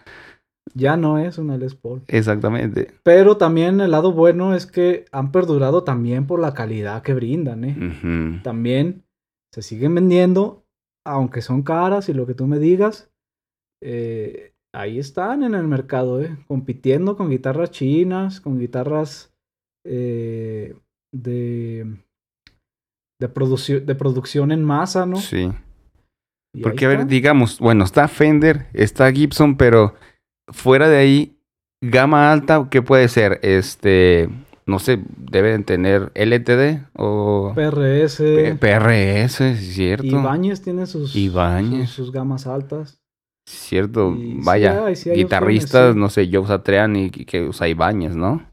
Ya 0.75 0.95
no 0.95 1.17
es 1.17 1.39
una 1.39 1.57
Les 1.57 1.73
Paul. 1.73 2.03
exactamente. 2.07 2.93
Pero 3.01 3.37
también 3.37 3.81
el 3.81 3.89
lado 3.89 4.11
bueno 4.13 4.53
es 4.53 4.67
que 4.67 5.05
han 5.11 5.31
perdurado 5.31 5.83
también 5.83 6.27
por 6.27 6.39
la 6.39 6.53
calidad 6.53 7.01
que 7.01 7.15
brindan, 7.15 7.63
¿eh? 7.63 8.41
También 8.43 9.03
se 9.51 9.63
siguen 9.63 9.95
vendiendo, 9.95 10.63
aunque 11.03 11.41
son 11.41 11.63
caras 11.63 12.09
y 12.09 12.13
lo 12.13 12.27
que 12.27 12.35
tú 12.35 12.45
me 12.45 12.59
digas. 12.59 13.09
eh, 13.81 14.53
ahí 14.71 14.99
están 14.99 15.41
en 15.41 15.55
el 15.55 15.67
mercado, 15.67 16.21
¿eh? 16.21 16.37
Compitiendo 16.47 17.17
con 17.17 17.31
guitarras 17.31 17.71
chinas, 17.71 18.39
con 18.39 18.59
guitarras 18.59 19.33
eh, 19.83 20.75
de, 21.11 21.85
de, 23.19 23.27
de 23.85 23.95
producción 23.95 24.51
en 24.51 24.63
masa, 24.63 25.05
¿no? 25.05 25.17
Sí. 25.17 25.51
Y 26.53 26.61
Porque, 26.61 26.85
a 26.85 26.89
ver, 26.89 27.07
digamos, 27.07 27.59
bueno, 27.59 27.83
está 27.83 28.07
Fender, 28.07 28.67
está 28.73 29.11
Gibson, 29.11 29.55
pero 29.55 29.93
fuera 30.51 30.87
de 30.89 30.97
ahí, 30.97 31.37
gama 31.81 32.31
alta, 32.31 32.67
¿qué 32.71 32.81
puede 32.81 33.07
ser? 33.07 33.39
Este, 33.43 34.29
no 34.65 34.79
sé, 34.79 34.99
deben 35.17 35.63
tener 35.63 36.11
LTD 36.15 36.87
o 36.95 37.53
PRS. 37.55 38.17
P- 38.17 38.55
PRS, 38.55 39.41
es 39.51 39.73
cierto. 39.73 40.05
Ibáñez 40.07 40.61
tiene 40.61 40.87
sus, 40.87 41.15
Ibáñez. 41.15 41.89
sus, 41.89 41.95
sus 42.07 42.11
gamas 42.11 42.47
altas. 42.47 42.99
Cierto, 43.47 44.15
Y 44.15 44.39
vaya, 44.43 44.95
sí 44.95 45.09
guitarristas, 45.11 45.89
opciones, 45.91 45.93
sí. 45.95 45.99
no 45.99 46.09
sé, 46.09 46.29
Joe 46.31 46.47
Satriani 46.47 47.09
que, 47.09 47.25
que 47.25 47.47
usa 47.47 47.67
Ibáñez, 47.67 48.15
¿no? 48.15 48.47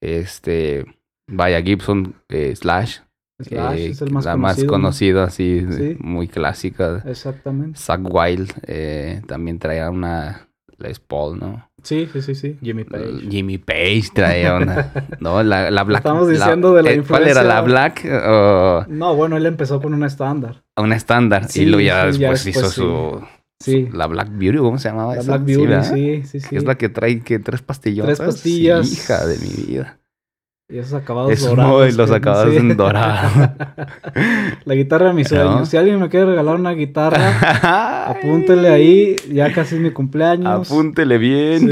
Este, 0.00 0.84
vaya, 1.32 1.60
Gibson 1.62 2.14
eh, 2.28 2.54
Slash 2.56 2.98
Slash 3.40 3.78
eh, 3.78 3.86
es 3.90 4.02
el 4.02 4.10
más 4.12 4.24
la 4.24 4.32
conocido. 4.32 4.38
más 4.38 4.58
¿no? 4.58 4.66
conocida, 4.68 5.24
así, 5.24 5.66
Sí. 5.70 5.96
muy 5.98 6.28
clásica. 6.28 7.02
Exactamente. 7.06 7.78
Zack 7.78 8.00
Wild 8.04 8.50
eh, 8.66 9.20
también 9.26 9.58
traía 9.58 9.90
una 9.90 10.48
Les 10.78 10.98
Paul, 11.00 11.38
¿no? 11.38 11.68
Sí, 11.82 12.08
sí, 12.12 12.22
sí, 12.22 12.34
sí. 12.34 12.58
Jimmy 12.62 12.84
Page. 12.84 13.04
Jimmy 13.30 13.58
Page 13.58 14.04
traía 14.14 14.54
una. 14.56 14.92
no, 15.20 15.42
la, 15.42 15.70
la 15.70 15.82
Black. 15.84 16.00
Estamos 16.00 16.28
la- 16.28 16.34
diciendo 16.34 16.74
de 16.74 16.82
la 16.84 16.90
eh, 16.92 17.02
¿Cuál 17.06 17.22
era? 17.22 17.30
influencia- 17.40 17.54
¿La 17.54 17.60
Black? 17.62 18.04
o 18.28 18.84
No, 18.88 19.14
bueno, 19.16 19.36
él 19.36 19.46
empezó 19.46 19.80
con 19.80 19.92
una 19.94 20.06
estándar. 20.06 20.62
una 20.76 20.94
estándar. 20.96 21.48
Sí, 21.48 21.62
y 21.62 21.66
luego 21.66 21.80
ya 21.80 22.12
sí, 22.12 22.18
ya 22.18 22.28
después 22.30 22.46
hizo 22.46 22.60
después 22.62 22.74
su, 22.74 23.24
Sí. 23.60 23.88
La 23.92 24.06
Black 24.08 24.28
Beauty, 24.32 24.58
¿cómo 24.58 24.76
se 24.78 24.88
llamaba 24.88 25.14
La 25.14 25.20
esa? 25.20 25.36
Black 25.38 25.44
Beauty, 25.46 25.84
sí, 25.84 26.22
sí, 26.24 26.40
sí. 26.40 26.48
Que 26.48 26.56
es 26.56 26.64
la 26.64 26.76
que 26.76 26.88
trae 26.88 27.20
que 27.20 27.38
tres 27.38 27.62
pastillotas. 27.62 28.18
Tres 28.18 28.28
pastillas. 28.34 28.88
Sí, 28.88 28.94
hija 28.96 29.24
de 29.26 29.38
mi 29.38 29.66
vida. 29.66 29.98
Y 30.72 30.78
esos 30.78 30.94
acabados 30.94 31.30
Esos 31.32 31.50
dorados. 31.50 31.94
los 31.96 32.10
acabados 32.10 32.50
sí. 32.50 32.56
en 32.56 32.74
dorado. 32.78 33.28
la 34.64 34.74
guitarra 34.74 35.08
de 35.08 35.12
mis 35.12 35.28
sueños. 35.28 35.60
¿No? 35.60 35.66
Si 35.66 35.76
alguien 35.76 36.00
me 36.00 36.08
quiere 36.08 36.24
regalar 36.24 36.54
una 36.54 36.70
guitarra, 36.70 38.08
apúntele 38.08 38.70
ahí. 38.70 39.16
Ya 39.30 39.52
casi 39.52 39.74
es 39.74 39.82
mi 39.82 39.90
cumpleaños. 39.90 40.70
Apúntele 40.70 41.18
bien. 41.18 41.68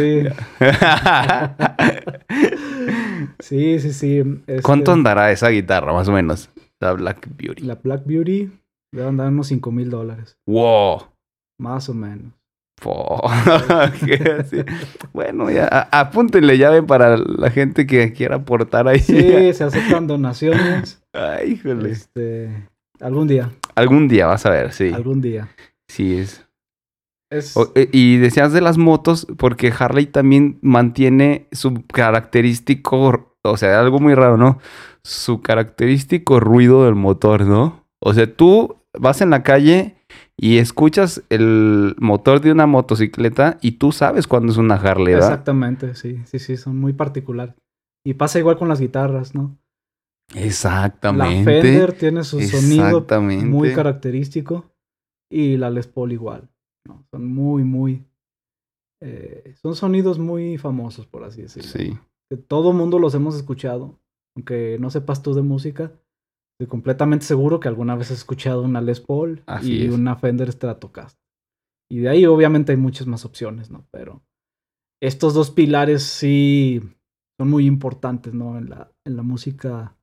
Sí, 3.39 3.79
sí, 3.79 3.81
sí. 3.81 3.93
sí. 3.95 4.19
Este, 4.47 4.61
¿Cuánto 4.61 4.93
andará 4.93 5.33
esa 5.33 5.49
guitarra, 5.49 5.95
más 5.95 6.07
o 6.09 6.13
menos? 6.13 6.51
La 6.79 6.93
Black 6.93 7.27
Beauty. 7.39 7.63
La 7.63 7.77
Black 7.77 8.03
Beauty 8.05 8.51
debe 8.93 9.09
andar 9.09 9.29
unos 9.29 9.47
5 9.47 9.73
mil 9.73 9.89
dólares. 9.89 10.37
Wow. 10.47 11.05
Más 11.59 11.89
o 11.89 11.95
menos. 11.95 12.35
Bueno, 15.13 15.51
ya 15.51 15.67
apúntenle 15.91 16.59
llave 16.59 16.83
para 16.83 17.17
la 17.17 17.51
gente 17.51 17.87
que 17.87 18.13
quiera 18.13 18.37
aportar 18.37 18.89
ahí. 18.89 18.99
Sí, 19.01 19.15
se 19.55 19.65
aceptan 19.65 20.07
donaciones. 20.07 21.03
Ay, 21.13 21.53
híjole. 21.53 21.91
Este, 21.91 22.69
algún 23.01 23.29
día, 23.29 23.51
Algún 23.75 24.09
día 24.09 24.27
vas 24.27 24.47
a 24.47 24.51
ver, 24.51 24.73
sí. 24.73 24.91
algún 24.95 25.21
día. 25.21 25.49
Sí 25.89 26.17
es. 26.19 26.47
Es, 27.31 27.57
O- 27.57 27.73
eh, 27.75 27.89
y 27.93 28.17
decías 28.17 28.53
de 28.53 28.61
las 28.61 28.79
motos, 28.79 29.27
porque 29.39 29.73
Harley 29.77 30.07
también 30.07 30.59
mantiene 30.63 31.47
su 31.53 31.85
característico, 31.87 33.37
o 33.43 33.57
sea, 33.57 33.81
algo 33.81 34.01
muy 34.01 34.15
raro, 34.15 34.37
¿no? 34.37 34.59
Su 35.05 35.41
característico 35.41 36.41
ruido 36.41 36.85
del 36.85 36.97
motor, 36.97 37.43
¿no? 37.43 37.87
O 38.01 38.15
sea, 38.15 38.33
tú 38.35 38.77
vas 38.99 39.21
en 39.21 39.31
la 39.31 39.43
calle 39.43 39.95
y 40.43 40.57
escuchas 40.57 41.23
el 41.29 41.95
motor 41.99 42.41
de 42.41 42.51
una 42.51 42.67
motocicleta 42.67 43.59
y 43.61 43.73
tú 43.73 43.93
sabes 43.93 44.27
cuándo 44.27 44.51
es 44.51 44.57
una 44.57 44.77
Harley, 44.77 45.13
¿verdad? 45.13 45.29
exactamente, 45.29 45.95
sí, 45.95 46.23
sí, 46.25 46.39
sí, 46.39 46.57
son 46.57 46.79
muy 46.79 46.95
particulares. 46.95 47.55
Y 48.07 48.15
pasa 48.15 48.39
igual 48.39 48.57
con 48.57 48.71
las 48.71 48.81
guitarras, 48.81 49.35
¿no? 49.35 49.59
La 50.35 50.41
Exactamente. 50.41 51.61
Fender 51.61 51.93
tiene 51.93 52.25
su 52.25 52.41
sonido 52.41 53.05
muy 53.45 53.75
característico 53.75 54.71
y 55.31 55.59
la 55.59 55.69
Les 55.69 55.87
Paul 55.87 56.13
igual. 56.13 56.49
¿no? 56.89 57.05
Son 57.11 57.27
muy, 57.27 57.63
muy... 57.63 58.07
eh, 59.03 59.55
son 59.61 59.75
sonidos 59.75 60.19
muy 60.19 60.57
famosos, 60.57 61.07
por 61.07 61.25
así 61.25 61.43
decirlo. 61.43 61.69
Sí. 61.69 61.99
Que 62.31 62.39
todo 62.39 62.73
mundo 62.73 62.99
los 62.99 63.15
hemos 63.15 63.37
escuchado, 63.37 64.01
aunque 64.35 64.79
no 64.81 64.89
sepas 64.89 65.23
tú 65.23 65.35
de 65.35 65.43
música. 65.43 65.93
Estoy 66.61 66.69
completamente 66.69 67.25
seguro 67.25 67.59
que 67.59 67.69
alguna 67.69 67.97
vez 67.97 68.11
has 68.11 68.19
escuchado 68.19 68.61
una 68.61 68.83
Les 68.83 69.01
Paul 69.01 69.43
Así 69.47 69.79
y 69.79 69.87
es. 69.87 69.95
una 69.95 70.17
Fender 70.17 70.53
Stratocaster. 70.53 71.19
Y 71.91 72.01
de 72.01 72.11
ahí 72.11 72.27
obviamente 72.27 72.73
hay 72.73 72.77
muchas 72.77 73.07
más 73.07 73.25
opciones, 73.25 73.71
¿no? 73.71 73.87
Pero 73.91 74.23
estos 75.03 75.33
dos 75.33 75.51
pilares 75.51 76.03
sí 76.03 76.83
son 77.39 77.49
muy 77.49 77.65
importantes, 77.65 78.35
¿no? 78.35 78.59
En 78.59 78.69
la, 78.69 78.93
en 79.07 79.17
la 79.17 79.23
música 79.23 79.97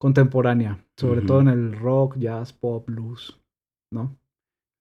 contemporánea, 0.00 0.84
sobre 0.98 1.20
todo 1.22 1.40
en 1.40 1.46
el 1.48 1.78
rock, 1.78 2.16
jazz, 2.18 2.52
pop, 2.52 2.84
blues, 2.88 3.40
¿no? 3.92 4.18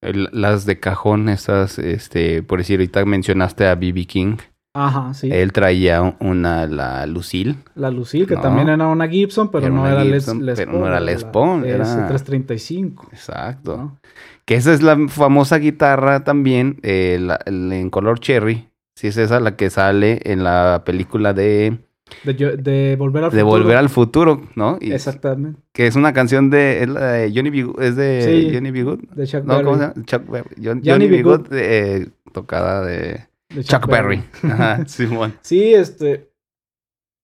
El- 0.02 0.30
las 0.32 0.66
de 0.66 0.80
cajón, 0.80 1.30
esas, 1.30 1.78
este, 1.78 2.42
por 2.42 2.58
decir, 2.58 2.80
ahorita 2.80 3.06
mencionaste 3.06 3.68
a 3.68 3.76
B.B. 3.76 4.06
King. 4.08 4.38
Ajá, 4.76 5.14
sí. 5.14 5.30
Él 5.32 5.52
traía 5.52 6.02
un- 6.02 6.16
una, 6.20 6.66
la 6.66 7.06
Lucille. 7.06 7.56
La 7.76 7.92
Lucille, 7.92 8.26
que 8.26 8.34
No. 8.36 8.42
también 8.42 8.70
era 8.70 8.88
una 8.88 9.08
Gibson, 9.08 9.52
pero 9.52 9.68
Era 9.68 9.76
no 9.76 9.88
era 9.88 10.02
Gibson, 10.04 10.40
Les, 10.40 10.46
Les 10.46 10.60
pero 10.60 10.72
Paul. 10.72 10.82
no 10.82 10.88
era 10.88 11.00
Les 11.00 11.24
Paul, 11.26 11.66
era- 11.66 11.84
S335. 11.86 13.08
Exacto. 13.12 13.78
¿no? 13.78 14.00
Que 14.46 14.56
esa 14.56 14.74
es 14.74 14.82
la 14.82 14.98
famosa 15.10 15.58
guitarra 15.60 16.24
también, 16.24 16.80
eh, 16.82 17.20
la- 17.22 17.40
en 17.46 17.90
color 17.92 18.20
cherry. 18.20 18.68
Sí, 18.96 19.08
es 19.08 19.18
esa 19.18 19.40
la 19.40 19.56
que 19.56 19.70
sale 19.70 20.20
en 20.24 20.44
la 20.44 20.82
película 20.86 21.34
de, 21.34 21.78
De, 22.24 22.34
de 22.34 22.96
Volver 22.98 23.24
al 23.26 23.32
de 23.32 23.42
Futuro. 23.42 23.52
Volver 23.64 23.78
al 23.78 23.90
Futuro, 23.90 24.42
¿no? 24.56 24.78
Y- 24.82 24.92
Exactamente. 24.92 25.60
Que 25.72 25.88
es 25.88 25.96
una 25.96 26.14
canción 26.14 26.50
de, 26.50 26.86
de 26.86 27.32
Johnny 27.34 27.50
B. 27.50 27.64
Good- 27.64 27.82
es 27.82 27.96
de 27.96 28.22
Sí. 28.22 28.52
Johnny 28.54 28.72
B. 28.72 28.84
Good. 28.84 29.00
De 29.16 29.26
Chuck 29.26 29.44
No, 29.46 29.54
Berry. 29.54 29.66
¿cómo 29.66 29.78
se 29.78 29.84
llama? 29.84 29.94
Chuck 30.06 30.30
Berry. 30.30 30.50
John- 30.64 30.82
Johnny 30.86 31.08
B. 31.08 31.24
Good, 31.24 31.48
eh, 31.54 32.10
tocada 32.32 32.86
de 32.86 33.26
De 33.54 33.64
Chuck 33.64 33.88
Berry. 33.88 34.24
Ajá, 34.44 34.86
Simón. 34.88 35.36
Sí, 35.42 35.74
este. 35.74 36.30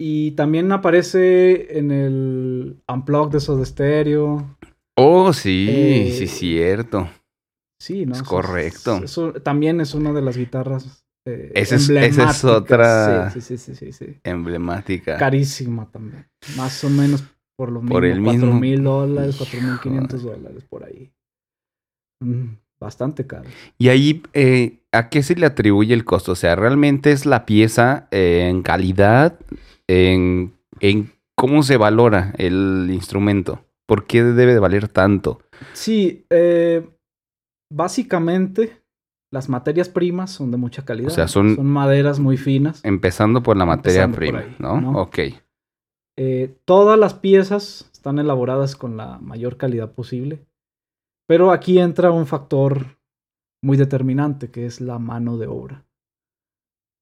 Y 0.01 0.31
también 0.31 0.71
aparece 0.71 1.77
en 1.77 1.91
el 1.91 2.81
Unplugged 2.87 3.33
de 3.33 3.39
Soda 3.39 3.65
Stereo. 3.65 4.57
Oh, 4.97 5.33
sí, 5.33 5.67
Eh, 5.69 6.15
sí, 6.17 6.27
cierto. 6.27 7.09
Sí, 7.81 8.05
¿no? 8.05 8.13
Es 8.15 8.23
correcto. 8.23 9.01
eso 9.03 9.33
también 9.33 9.79
es 9.81 9.93
una 9.93 10.11
de 10.13 10.21
las 10.21 10.37
guitarras. 10.37 11.05
eh, 11.25 11.51
Esa 11.53 11.75
es- 11.75 11.89
esa 11.89 11.99
es 12.05 12.07
emblemáticas. 12.09 12.43
otra- 12.45 13.29
Sí, 13.31 13.41
sí, 13.41 13.57
sí, 13.57 13.75
sí, 13.75 13.91
sí. 13.91 14.19
Emblemática. 14.23 15.17
Carísima 15.17 15.89
también. 15.91 16.25
Más 16.57 16.81
o 16.85 16.89
menos 16.89 17.23
por 17.57 17.71
lo 17.71 17.81
mismo. 17.81 17.93
Por 17.95 18.05
el 18.05 18.21
mismo. 18.21 18.39
Cuatro 18.47 18.59
mil 18.59 18.83
dólares, 18.83 19.35
cuatro 19.37 19.59
mil 19.61 19.69
Hijo. 19.73 19.81
quinientos 19.81 20.23
dólares 20.23 20.63
por 20.69 20.85
ahí. 20.85 21.11
Mm, 22.21 22.53
bastante 22.79 23.27
caro. 23.27 23.49
Y 23.77 23.89
ahí, 23.89 24.21
eh, 24.33 24.79
¿a 24.91 25.09
qué 25.09 25.21
se 25.23 25.35
le 25.35 25.45
atribuye 25.45 25.93
el 25.93 26.05
costo? 26.05 26.31
O 26.31 26.35
sea, 26.35 26.55
¿realmente 26.55 27.11
es 27.11 27.25
la 27.25 27.45
pieza 27.45 28.07
eh, 28.11 28.47
en 28.49 28.61
calidad? 28.61 29.39
En, 29.87 30.53
en 30.79 31.11
cómo 31.35 31.63
se 31.63 31.77
valora 31.77 32.33
el 32.37 32.89
instrumento? 32.91 33.65
¿Por 33.87 34.05
qué 34.05 34.23
debe 34.23 34.53
de 34.53 34.59
valer 34.59 34.87
tanto? 34.87 35.41
Sí, 35.73 36.25
eh, 36.29 36.87
básicamente 37.71 38.81
las 39.31 39.49
materias 39.49 39.89
primas 39.89 40.31
son 40.31 40.51
de 40.51 40.57
mucha 40.57 40.85
calidad. 40.85 41.11
O 41.11 41.15
sea, 41.15 41.27
son- 41.27 41.63
maderas 41.65 42.19
muy 42.19 42.37
finas. 42.37 42.83
Empezando 42.83 43.43
por 43.43 43.57
la 43.57 43.65
materia 43.65 44.07
prima, 44.11 44.39
ahí, 44.39 44.55
¿no? 44.59 44.81
¿no? 44.81 44.91
Ok. 45.01 45.19
Eh, 46.17 46.55
todas 46.65 46.99
las 46.99 47.13
piezas 47.13 47.89
están 47.93 48.19
elaboradas 48.19 48.75
con 48.75 48.97
la 48.97 49.19
mayor 49.19 49.57
calidad 49.57 49.91
posible. 49.91 50.45
Pero 51.29 51.51
aquí 51.51 51.77
entra 51.77 52.11
un 52.11 52.25
factor 52.25 52.97
muy 53.63 53.77
determinante, 53.77 54.49
que 54.49 54.65
es 54.65 54.81
la 54.81 54.97
mano 54.97 55.37
de 55.37 55.45
obra. 55.45 55.85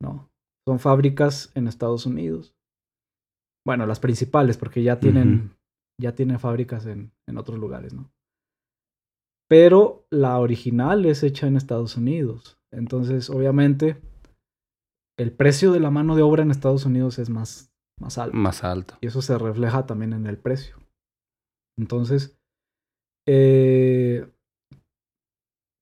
¿No? 0.02 0.30
Son 0.68 0.80
fábricas 0.80 1.50
en 1.56 1.70
Estados 1.70 2.06
Unidos. 2.06 2.54
Bueno, 3.66 3.86
las 3.86 4.02
principales, 4.02 4.58
porque 4.58 4.84
ya 4.84 5.00
tienen, 5.00 5.56
ya 6.00 6.14
tienen 6.14 6.40
fábricas 6.40 6.86
en, 6.88 7.14
en 7.26 7.38
otros 7.38 7.58
lugares, 7.58 7.94
¿no? 7.94 8.12
Pero 9.50 10.06
la 10.10 10.40
original 10.40 11.06
es 11.06 11.24
hecha 11.24 11.48
en 11.48 11.56
Estados 11.56 11.96
Unidos. 11.96 12.60
Entonces, 12.74 13.30
obviamente, 13.30 14.02
el 15.18 15.32
precio 15.32 15.72
de 15.72 15.80
la 15.80 15.90
mano 15.90 16.18
de 16.18 16.24
obra 16.24 16.44
en 16.44 16.52
Estados 16.52 16.86
Unidos 16.86 17.18
es 17.18 17.30
más, 17.30 17.72
más 17.98 18.18
alto. 18.18 18.36
Más 18.36 18.66
alto. 18.66 18.98
Y 19.00 19.08
eso 19.08 19.22
se 19.22 19.38
refleja 19.38 19.86
también 19.86 20.12
en 20.12 20.28
el 20.28 20.38
precio. 20.38 20.78
Entonces, 21.78 22.37
eh, 23.28 24.26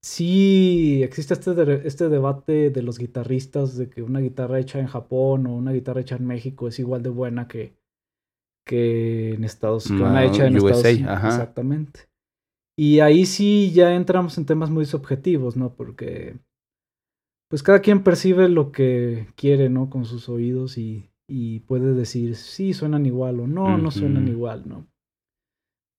sí 0.04 1.04
existe 1.04 1.34
este, 1.34 1.54
de- 1.54 1.88
este 1.88 2.10
debate 2.10 2.70
de 2.70 2.82
los 2.84 2.98
guitarristas 3.00 3.78
de 3.78 3.90
que 3.90 4.04
una 4.04 4.20
guitarra 4.20 4.60
hecha 4.60 4.80
en 4.80 4.88
Japón 4.88 5.48
o 5.48 5.56
una 5.56 5.72
guitarra 5.72 6.02
hecha 6.02 6.16
en 6.18 6.28
México 6.28 6.68
es 6.68 6.80
igual 6.80 7.02
de 7.04 7.10
buena 7.10 7.48
que, 7.48 7.74
que 8.68 9.34
en 9.34 9.44
Estados 9.44 9.88
que 9.88 9.94
una 9.94 10.26
hecha 10.26 10.48
en 10.48 10.54
USA, 10.58 10.90
Estados 10.90 10.96
Unidos. 10.98 11.24
Exactamente. 11.28 12.00
Y 12.78 13.00
ahí 13.00 13.26
sí 13.26 13.72
ya 13.74 13.96
entramos 13.96 14.38
en 14.38 14.46
temas 14.46 14.70
muy 14.70 14.86
subjetivos, 14.86 15.56
¿no? 15.56 15.74
Porque 15.74 16.36
pues 17.50 17.64
cada 17.64 17.80
quien 17.80 18.04
percibe 18.04 18.50
lo 18.50 18.72
que 18.72 19.28
quiere, 19.36 19.70
¿no? 19.70 19.90
Con 19.90 20.06
sus 20.06 20.30
oídos 20.30 20.78
y, 20.78 21.10
y 21.28 21.62
puede 21.62 21.94
decir 21.94 22.36
sí 22.36 22.74
suenan 22.74 23.06
igual 23.06 23.40
o 23.40 23.48
no, 23.48 23.78
no 23.78 23.92
suenan 23.92 24.28
igual, 24.28 24.64
¿no? 24.68 24.88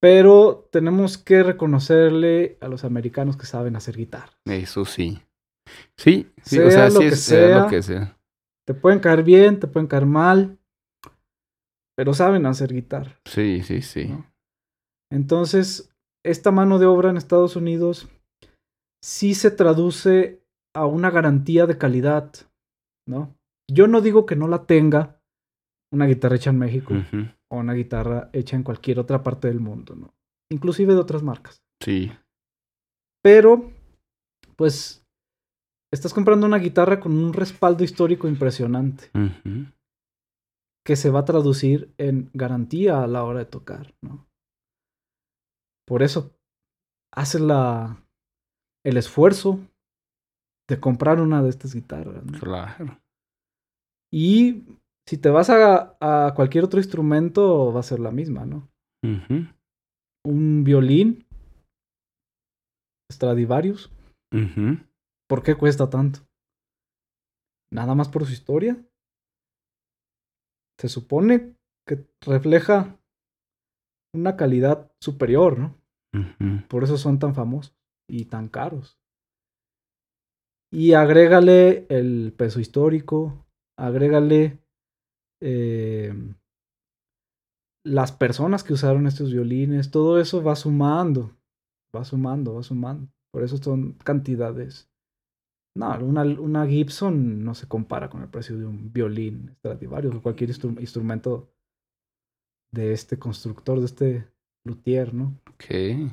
Pero 0.09 0.69
tenemos 0.71 1.19
que 1.19 1.43
reconocerle 1.43 2.59
a 2.61 2.69
los 2.69 2.85
americanos 2.85 3.37
que 3.37 3.45
saben 3.45 3.75
hacer 3.75 3.97
guitarra. 3.97 4.31
Eso 4.45 4.85
sí. 4.85 5.21
Sí, 5.99 6.31
sí, 6.45 6.59
Sea 6.59 6.67
o 6.67 6.71
sea, 6.71 6.85
lo 6.85 6.91
sí 6.93 6.99
que 7.01 7.07
es 7.09 7.21
sea 7.21 7.47
sea. 7.49 7.59
lo 7.65 7.67
que 7.69 7.83
sea. 7.83 8.17
Te 8.69 8.75
pueden 8.75 9.01
caer 9.01 9.25
bien, 9.25 9.59
te 9.59 9.67
pueden 9.67 9.89
caer 9.89 10.07
mal, 10.07 10.59
pero 11.97 12.15
saben 12.15 12.47
hacer 12.47 12.73
guitarra. 12.73 13.19
Sí, 13.25 13.65
sí, 13.65 13.83
sí. 13.83 14.05
¿no? 14.07 14.25
Entonces, 15.11 15.93
esta 16.25 16.53
mano 16.53 16.79
de 16.79 16.87
obra 16.87 17.11
en 17.11 17.17
Estados 17.17 17.57
Unidos 17.57 18.09
sí 19.03 19.35
se 19.35 19.51
traduce 19.51 20.41
a 20.73 20.87
una 20.87 21.11
garantía 21.11 21.67
de 21.67 21.79
calidad, 21.79 22.31
¿no? 23.09 23.35
Yo 23.69 23.89
no 23.89 24.01
digo 24.03 24.25
que 24.25 24.37
no 24.37 24.47
la 24.47 24.67
tenga 24.67 25.21
una 25.93 26.07
guitarra 26.07 26.37
hecha 26.37 26.51
en 26.51 26.61
México. 26.61 26.95
O 27.51 27.59
una 27.59 27.75
guitarra 27.75 28.31
hecha 28.33 28.57
en 28.57 28.63
cualquier 28.63 28.99
otra 28.99 29.23
parte 29.23 29.49
del 29.49 29.61
mundo, 29.61 29.95
¿no? 29.95 30.15
Inclusive 30.51 30.95
de 30.95 31.01
otras 31.01 31.23
marcas. 31.23 31.63
Sí. 31.83 32.11
Pero, 33.23 33.73
pues, 34.57 35.05
estás 35.93 36.15
comprando 36.15 36.47
una 36.47 36.59
guitarra 36.59 37.01
con 37.01 37.13
un 37.13 37.33
respaldo 37.33 37.85
histórico 37.85 38.29
impresionante. 38.29 39.11
Que 40.85 40.97
se 40.97 41.11
va 41.11 41.21
a 41.21 41.25
traducir 41.25 41.93
en 41.99 42.31
garantía 42.33 43.03
a 43.03 43.07
la 43.07 43.25
hora 43.25 43.41
de 43.41 43.47
tocar, 43.47 43.95
¿no? 44.01 44.29
Por 45.87 46.03
eso, 46.03 46.37
haces 47.13 47.41
la, 47.41 48.05
el 48.85 48.97
esfuerzo 48.97 49.61
de 50.69 50.81
comprar 50.81 51.21
una 51.21 51.43
de 51.43 51.49
estas 51.49 51.75
guitarras. 51.75 52.25
Claro. 52.41 53.01
Y 54.13 54.65
si 55.09 55.19
te 55.19 55.31
vas 55.31 55.51
a, 55.51 55.97
a, 56.01 56.35
cualquier 56.35 56.65
otro 56.65 56.81
instrumento, 56.81 57.73
va 57.73 57.81
a 57.81 57.85
ser 57.85 58.01
la 58.01 58.11
misma, 58.11 58.45
¿no? 58.45 58.69
Un 60.25 60.65
violín, 60.65 61.27
Stradivarius. 63.13 63.93
¿Por 65.29 65.43
qué 65.43 65.55
cuesta 65.55 65.89
tanto? 65.89 66.21
Nada 67.73 67.95
más 67.95 68.09
por 68.09 68.27
su 68.27 68.33
historia. 68.33 68.85
Se 70.79 70.89
supone 70.89 71.55
que 71.87 72.05
refleja 72.21 72.99
una 74.15 74.37
calidad 74.37 74.93
superior, 75.01 75.59
¿no? 75.59 75.77
Por 76.69 76.85
eso 76.85 76.97
son 76.97 77.19
tan 77.19 77.35
famosos 77.35 77.77
y 78.09 78.25
tan 78.27 78.49
caros. 78.49 78.99
Y 80.73 80.95
agrégale 80.95 81.87
el 81.89 82.33
peso 82.37 82.59
histórico, 82.61 83.47
agrégale 83.79 84.59
eh, 85.41 86.13
las 87.85 88.13
personas 88.13 88.65
que 88.65 88.73
usaron 88.73 89.07
estos 89.07 89.33
violines, 89.33 89.91
todo 89.91 90.21
eso 90.21 90.43
va 90.43 90.57
sumando, 90.57 91.37
va 91.95 92.05
sumando, 92.05 92.55
va 92.55 92.63
sumando. 92.63 93.09
Por 93.33 93.45
eso 93.45 93.59
son 93.59 93.93
cantidades. 93.93 94.91
No, 95.77 95.97
una, 96.05 96.23
una 96.23 96.67
Gibson 96.67 97.45
no 97.45 97.55
se 97.55 97.69
compara 97.69 98.09
con 98.09 98.23
el 98.23 98.29
precio 98.29 98.59
de 98.59 98.65
un 98.65 98.93
violín 98.93 99.55
Stradivarius 99.59 100.15
o 100.15 100.23
cualquier 100.23 100.51
instrumento 100.51 101.53
de 102.73 102.93
este 102.93 103.19
constructor, 103.19 103.79
de 103.79 103.85
este 103.87 104.29
luthier, 104.65 105.15
¿no? 105.15 105.39
Ok. 105.51 106.11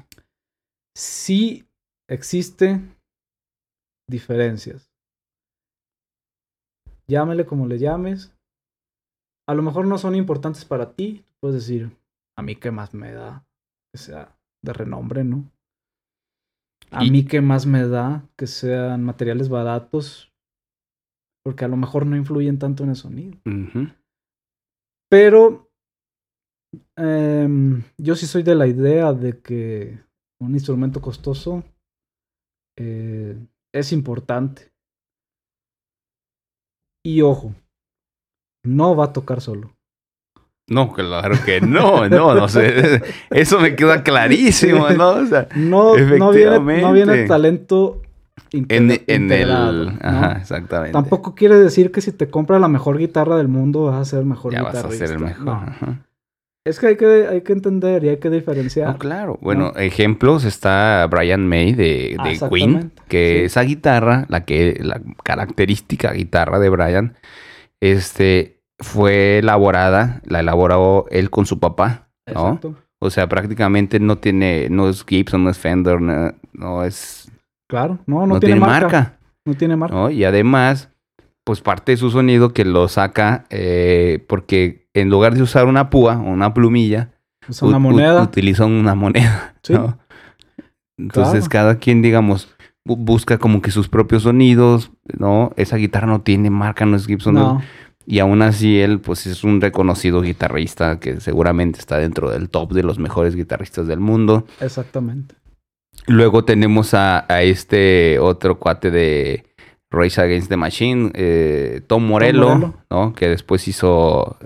Sí 0.95 1.67
existe 2.09 2.81
diferencias. 4.07 4.91
Llámele 7.07 7.45
como 7.45 7.67
le 7.67 7.79
llames. 7.79 8.35
A 9.47 9.53
lo 9.53 9.61
mejor 9.61 9.85
no 9.85 9.97
son 9.97 10.15
importantes 10.15 10.65
para 10.65 10.93
ti. 10.93 11.25
Puedes 11.39 11.55
decir, 11.55 11.91
a 12.37 12.41
mí 12.41 12.55
qué 12.55 12.71
más 12.71 12.93
me 12.93 13.11
da 13.11 13.45
que 13.91 13.97
sea 13.97 14.37
de 14.63 14.73
renombre, 14.73 15.23
¿no? 15.23 15.51
A 16.91 17.03
mí 17.03 17.25
qué 17.25 17.41
más 17.41 17.65
me 17.65 17.87
da 17.87 18.27
que 18.37 18.47
sean 18.47 19.03
materiales 19.03 19.49
baratos. 19.49 20.31
Porque 21.43 21.65
a 21.65 21.67
lo 21.67 21.75
mejor 21.75 22.05
no 22.05 22.15
influyen 22.15 22.59
tanto 22.59 22.83
en 22.83 22.89
el 22.91 22.95
sonido. 22.95 23.37
Pero 25.09 25.69
em, 26.95 27.83
yo 27.97 28.15
sí 28.15 28.25
soy 28.25 28.43
de 28.43 28.55
la 28.55 28.67
idea 28.67 29.11
de 29.11 29.41
que 29.41 29.99
un 30.39 30.53
instrumento 30.53 31.01
costoso 31.01 31.63
eh, 32.77 33.37
es 33.73 33.91
importante. 33.91 34.71
Y 37.05 37.21
ojo, 37.21 37.53
no 38.63 38.95
va 38.95 39.05
a 39.05 39.13
tocar 39.13 39.41
solo. 39.41 39.71
No, 40.67 40.93
claro 40.93 41.35
que 41.45 41.59
no, 41.59 42.07
no, 42.07 42.33
no 42.33 42.47
sé. 42.47 43.01
Eso 43.29 43.59
me 43.59 43.75
queda 43.75 44.01
clarísimo, 44.01 44.89
¿no? 44.89 45.09
O 45.09 45.25
sea, 45.25 45.47
no, 45.55 45.95
no, 45.97 46.31
viene, 46.31 46.81
no 46.81 46.93
viene 46.93 47.25
talento 47.25 48.01
en, 48.51 49.03
en 49.07 49.31
el. 49.31 49.51
Ajá, 50.01 50.37
exactamente. 50.39 50.93
Tampoco 50.93 51.35
quiere 51.35 51.55
decir 51.55 51.91
que 51.91 52.01
si 52.01 52.11
te 52.11 52.29
compras 52.29 52.61
la 52.61 52.69
mejor 52.69 52.97
guitarra 52.97 53.35
del 53.35 53.49
mundo 53.49 53.83
vas 53.85 53.95
a 53.95 54.05
ser 54.05 54.19
el 54.19 54.25
mejor 54.25 54.53
ya 54.53 54.63
vas 54.63 54.75
a 54.75 54.89
ser 54.91 55.11
el 55.11 55.19
mejor. 55.19 55.49
Ajá. 55.49 56.05
Es 56.65 56.79
que 56.79 56.87
hay 56.87 56.95
que, 56.95 57.27
hay 57.27 57.41
que 57.41 57.51
entender 57.51 58.05
y 58.05 58.09
hay 58.09 58.17
que 58.17 58.29
diferenciar. 58.29 58.97
claro. 58.97 59.37
Bueno, 59.41 59.73
ejemplos 59.75 60.45
está 60.45 61.05
Brian 61.07 61.45
May 61.45 61.73
de, 61.73 62.15
de 62.23 62.49
Queen, 62.49 62.93
que 63.09 63.43
esa 63.43 63.63
guitarra, 63.63 64.25
la 64.29 64.45
que 64.45 64.79
la 64.81 65.01
característica 65.23 66.13
guitarra 66.13 66.59
de 66.59 66.69
Brian, 66.69 67.17
este 67.81 68.52
fue 68.83 69.39
elaborada, 69.39 70.21
la 70.25 70.41
elaboró 70.41 71.05
él 71.09 71.29
con 71.29 71.45
su 71.45 71.59
papá, 71.59 72.09
¿no? 72.27 72.47
Exacto. 72.47 72.75
O 72.99 73.09
sea, 73.09 73.27
prácticamente 73.27 73.99
no 73.99 74.17
tiene, 74.17 74.67
no 74.69 74.87
es 74.87 75.03
Gibson, 75.03 75.43
no 75.43 75.49
es 75.49 75.57
Fender, 75.57 75.99
no, 75.99 76.83
es. 76.83 77.29
Claro, 77.67 77.99
no, 78.05 78.25
no, 78.25 78.39
tiene, 78.39 78.59
marca. 78.59 79.17
No 79.45 79.55
tiene 79.55 79.75
marca. 79.75 80.11
Y 80.11 80.23
además, 80.23 80.89
pues 81.43 81.59
parte 81.59 81.91
de 81.91 81.97
su 81.97 82.11
sonido 82.11 82.53
que 82.53 82.63
lo 82.63 82.87
saca 82.87 83.45
eh, 83.49 84.23
porque 84.27 84.87
en 84.93 85.09
lugar 85.09 85.33
de 85.33 85.41
usar 85.41 85.65
una 85.65 85.89
púa 85.89 86.17
o 86.17 86.29
una 86.29 86.53
plumilla, 86.53 87.09
Usa 87.49 87.67
una 87.67 87.79
moneda. 87.79 88.23
utilizan 88.23 88.71
una 88.71 88.95
moneda. 88.95 89.55
¿no? 89.69 89.97
Entonces 90.97 91.49
cada 91.49 91.79
quien, 91.79 92.01
digamos, 92.01 92.55
busca 92.85 93.37
como 93.37 93.61
que 93.61 93.71
sus 93.71 93.89
propios 93.89 94.23
sonidos, 94.23 94.91
¿no? 95.17 95.51
Esa 95.57 95.77
guitarra 95.77 96.07
no 96.07 96.21
tiene 96.21 96.49
marca, 96.49 96.85
no 96.85 96.95
es 96.95 97.05
Gibson. 97.05 97.33
No. 97.33 97.61
Y 98.05 98.19
aún 98.19 98.41
así 98.41 98.79
él, 98.79 98.99
pues 98.99 99.25
es 99.27 99.43
un 99.43 99.61
reconocido 99.61 100.21
guitarrista 100.21 100.99
que 100.99 101.19
seguramente 101.19 101.79
está 101.79 101.97
dentro 101.97 102.29
del 102.29 102.49
top 102.49 102.73
de 102.73 102.83
los 102.83 102.99
mejores 102.99 103.35
guitarristas 103.35 103.87
del 103.87 103.99
mundo. 103.99 104.45
Exactamente. 104.59 105.35
Luego 106.07 106.43
tenemos 106.43 106.93
a 106.93 107.25
este 107.41 108.19
otro 108.19 108.59
cuate 108.59 108.91
de 108.91 109.45
Race 109.93 110.19
Against 110.19 110.49
the 110.49 110.57
Machine, 110.57 111.11
eh, 111.13 111.81
Tom, 111.85 112.05
Morello, 112.05 112.73
¿no? 112.89 113.13
Que 113.13 113.29
después 113.29 113.67
hizo, 113.67 114.37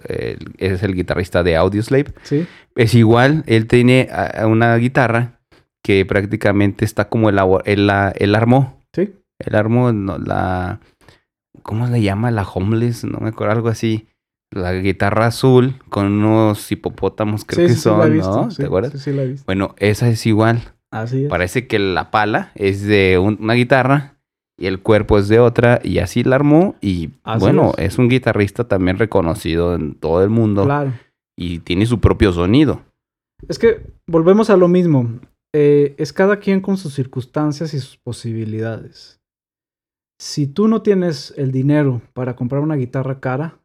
es 0.58 0.84
el 0.84 0.94
guitarrista 0.94 1.42
de 1.42 1.56
Audioslave. 1.56 2.14
Sí. 2.24 2.46
Es 2.76 2.94
igual, 2.94 3.44
él 3.48 3.66
tiene 3.66 4.10
una 4.46 4.76
guitarra 4.76 5.40
que 5.82 6.06
prácticamente 6.06 6.84
está 6.84 7.08
como 7.08 7.30
el, 7.30 7.40
él, 7.64 7.88
la, 7.88 8.14
armó. 8.36 8.84
Sí. 8.94 9.14
El 9.40 9.56
armó, 9.56 9.92
la, 9.92 10.82
¿cómo 11.64 11.88
le 11.88 12.02
llama? 12.02 12.32
La 12.32 12.44
homeless, 12.44 13.04
no 13.04 13.20
me 13.20 13.30
acuerdo, 13.30 13.54
algo 13.54 13.70
así. 13.70 14.08
La 14.52 14.74
guitarra 14.74 15.28
azul 15.28 15.76
con 15.90 16.06
unos 16.06 16.72
hipopótamos, 16.72 17.44
creo 17.44 17.68
que 17.68 17.74
son, 17.74 18.18
¿no? 18.18 18.48
¿Te 18.48 18.66
acuerdas? 18.66 18.94
Sí, 18.94 19.00
sí, 19.00 19.14
la 19.14 19.24
he 19.24 19.28
visto. 19.28 19.46
Bueno, 19.46 19.76
esa 19.78 20.08
es 20.08 20.26
igual. 20.26 20.62
Así 20.92 21.26
es. 21.26 21.30
Parece 21.30 21.68
que 21.68 21.80
la 21.80 22.12
pala 22.12 22.52
es 22.56 22.82
de 22.84 23.18
una 23.18 23.54
guitarra 23.56 24.18
y 24.58 24.66
el 24.68 24.82
cuerpo 24.82 25.20
es 25.20 25.28
de 25.28 25.40
otra 25.40 25.80
y 25.84 26.00
así 26.00 26.24
la 26.24 26.36
armó 26.36 26.76
y 26.82 27.12
bueno, 27.40 27.74
es. 27.78 27.98
un 27.98 28.10
guitarrista 28.10 28.68
también 28.68 28.98
reconocido 28.98 29.76
en 29.76 29.96
todo 29.96 30.24
el 30.24 30.30
mundo. 30.30 30.64
Claro. 30.64 30.94
Y 31.38 31.60
tiene 31.60 31.86
su 31.86 32.00
propio 32.00 32.32
sonido. 32.34 32.82
Es 33.48 33.60
que 33.60 33.86
volvemos 34.08 34.50
a 34.50 34.58
lo 34.58 34.68
mismo. 34.68 35.20
Eh, 35.54 35.96
es 35.98 36.12
cada 36.12 36.40
quien 36.40 36.62
con 36.62 36.78
sus 36.78 36.94
circunstancias 36.94 37.74
y 37.74 37.80
sus 37.80 37.98
posibilidades. 37.98 39.17
Si 40.20 40.48
tú 40.48 40.68
no 40.68 40.82
tienes 40.82 41.34
el 41.38 41.52
dinero 41.52 42.02
para 42.14 42.36
comprar 42.36 42.62
una 42.62 42.76
guitarra 42.76 43.20
cara, 43.20 43.60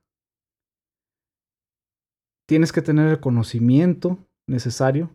tienes 2.46 2.72
que 2.72 2.82
tener 2.82 3.08
el 3.08 3.20
conocimiento 3.20 4.18
necesario, 4.46 5.10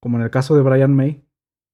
como 0.00 0.16
en 0.16 0.24
el 0.24 0.30
caso 0.30 0.56
de 0.56 0.62
Brian 0.62 0.94
May, 0.94 1.22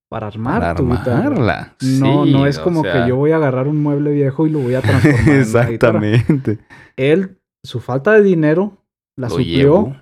para 0.08 0.26
armar 0.26 0.76
tu 0.76 0.88
guitarra. 0.88 1.74
No, 1.80 2.26
no 2.26 2.46
es 2.46 2.58
como 2.58 2.82
que 2.82 3.06
yo 3.08 3.16
voy 3.16 3.32
a 3.32 3.36
agarrar 3.36 3.68
un 3.68 3.82
mueble 3.82 4.12
viejo 4.12 4.46
y 4.46 4.50
lo 4.50 4.60
voy 4.60 4.74
a 4.74 4.82
transformar 4.82 5.28
Exactamente. 5.28 6.58
En 6.96 7.12
Él, 7.12 7.38
su 7.64 7.80
falta 7.80 8.12
de 8.12 8.22
dinero 8.22 8.84
la 9.16 9.30
suplió 9.30 9.96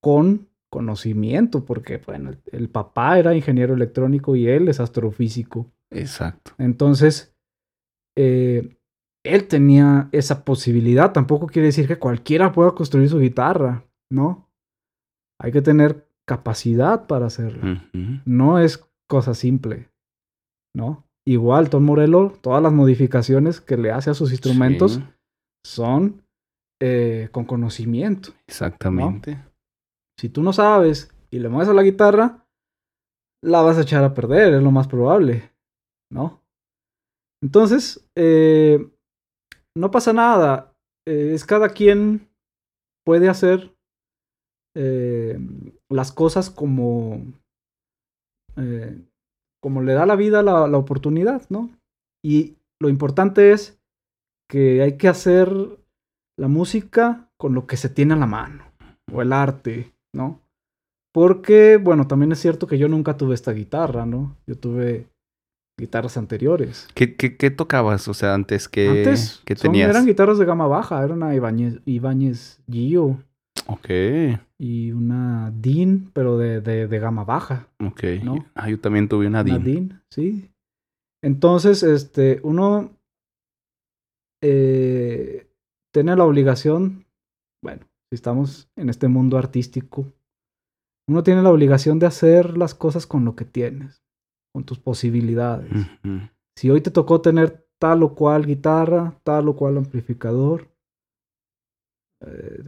con 0.00 0.48
conocimiento, 0.70 1.64
porque 1.64 1.98
bueno, 2.04 2.32
el, 2.52 2.68
papá 2.68 3.18
era 3.18 3.34
ingeniero 3.34 3.74
electrónico 3.74 4.36
y 4.36 4.48
él 4.48 4.68
es 4.68 4.78
astrofísico. 4.78 5.72
Exacto. 5.90 6.52
Entonces, 6.58 7.35
eh, 8.16 8.76
él 9.24 9.48
tenía 9.48 10.08
esa 10.12 10.44
posibilidad. 10.44 11.12
Tampoco 11.12 11.46
quiere 11.46 11.66
decir 11.66 11.86
que 11.86 11.98
cualquiera 11.98 12.52
pueda 12.52 12.72
construir 12.72 13.08
su 13.08 13.18
guitarra, 13.18 13.84
¿no? 14.10 14.48
Hay 15.40 15.52
que 15.52 15.62
tener 15.62 16.08
capacidad 16.26 17.06
para 17.06 17.26
hacerlo. 17.26 17.80
No 18.24 18.58
es 18.58 18.84
cosa 19.08 19.34
simple, 19.34 19.90
¿no? 20.74 21.04
Igual 21.26 21.70
Tom 21.70 21.84
Morello, 21.84 22.32
todas 22.40 22.62
las 22.62 22.72
modificaciones 22.72 23.60
que 23.60 23.76
le 23.76 23.90
hace 23.90 24.10
a 24.10 24.14
sus 24.14 24.30
instrumentos 24.30 25.00
son 25.64 26.22
eh, 26.80 27.28
con 27.32 27.44
conocimiento. 27.44 28.30
Exactamente. 28.46 29.42
Si 30.18 30.28
tú 30.28 30.42
no 30.42 30.52
sabes 30.52 31.12
y 31.30 31.40
le 31.40 31.48
mueves 31.48 31.68
a 31.68 31.74
la 31.74 31.82
guitarra, 31.82 32.46
la 33.42 33.62
vas 33.62 33.76
a 33.76 33.82
echar 33.82 34.04
a 34.04 34.14
perder, 34.14 34.54
es 34.54 34.62
lo 34.62 34.70
más 34.70 34.88
probable, 34.88 35.50
¿no? 36.10 36.42
Entonces, 37.42 38.06
eh, 38.16 38.88
no 39.76 39.90
pasa 39.90 40.12
nada. 40.12 40.72
Eh, 41.06 41.32
es 41.34 41.44
cada 41.44 41.68
quien 41.68 42.28
puede 43.04 43.28
hacer 43.28 43.74
eh, 44.76 45.38
las 45.90 46.12
cosas 46.12 46.50
como, 46.50 47.22
como 49.62 49.82
le 49.82 49.92
da 49.92 50.06
la 50.06 50.16
vida 50.16 50.42
la, 50.42 50.66
la 50.66 50.78
oportunidad, 50.78 51.42
¿no? 51.50 51.70
Y 52.24 52.56
lo 52.80 52.88
importante 52.88 53.52
es 53.52 53.78
que 54.50 54.82
hay 54.82 54.96
que 54.96 55.08
hacer 55.08 55.50
la 56.38 56.48
música 56.48 57.30
con 57.38 57.54
lo 57.54 57.66
que 57.66 57.76
se 57.76 57.88
tiene 57.88 58.14
a 58.14 58.18
la 58.18 58.26
mano, 58.26 58.64
o 59.12 59.22
el 59.22 59.32
arte, 59.32 59.92
¿no? 60.14 60.40
Porque, 61.14 61.78
bueno, 61.78 62.06
también 62.06 62.32
es 62.32 62.40
cierto 62.40 62.66
que 62.66 62.78
yo 62.78 62.88
nunca 62.88 63.16
tuve 63.16 63.34
esta 63.34 63.52
guitarra, 63.52 64.04
¿no? 64.04 64.36
Yo 64.46 64.58
tuve 64.58 65.06
guitarras 65.78 66.16
anteriores. 66.16 66.88
¿Qué, 66.94 67.16
qué, 67.16 67.36
qué 67.36 67.50
tocabas? 67.50 68.08
O 68.08 68.14
sea, 68.14 68.34
antes 68.34 68.68
que, 68.68 68.88
Antes 68.88 69.42
que 69.44 69.56
son- 69.56 69.72
tenías. 69.72 69.90
eran 69.90 70.06
guitarras 70.06 70.38
de 70.38 70.44
gama 70.46 70.66
baja, 70.66 71.02
era 71.04 71.12
una 71.14 71.34
Ibáñez, 71.34 71.80
Ibáñez 71.84 72.60
Gio 72.70 73.22
Ok, 73.68 73.88
y 74.58 74.92
una 74.92 75.50
Dean, 75.54 76.10
pero 76.14 76.38
de, 76.38 76.60
de, 76.60 76.86
de 76.86 76.98
gama 76.98 77.24
baja. 77.24 77.68
ok. 77.84 78.02
¿No? 78.22 78.46
Ah, 78.54 78.70
yo 78.70 78.78
también 78.80 79.08
tuve 79.08 79.26
una 79.26 79.40
Una 79.42 79.58
DIN. 79.58 79.64
Dean, 79.64 80.02
sí. 80.10 80.50
Entonces, 81.22 81.82
este, 81.82 82.40
uno 82.42 82.92
eh, 84.42 85.46
tiene 85.92 86.14
la 86.16 86.24
obligación, 86.24 87.06
bueno, 87.62 87.86
si 88.10 88.14
estamos 88.14 88.68
en 88.76 88.88
este 88.88 89.08
mundo 89.08 89.38
artístico, 89.38 90.06
uno 91.08 91.22
tiene 91.22 91.42
la 91.42 91.50
obligación 91.50 91.98
de 91.98 92.06
hacer 92.06 92.56
las 92.56 92.74
cosas 92.74 93.06
con 93.06 93.24
lo 93.24 93.34
que 93.36 93.44
tienes, 93.44 94.02
con 94.56 94.64
tus 94.64 94.78
posibilidades. 94.78 95.70
Si 96.56 96.70
hoy 96.70 96.80
te 96.80 96.90
tocó 96.90 97.20
tener 97.20 97.68
tal 97.78 98.02
o 98.02 98.14
cual 98.14 98.46
guitarra, 98.46 99.20
tal 99.22 99.50
o 99.50 99.54
cual 99.54 99.76
amplificador, 99.76 100.74
eh, 102.24 102.64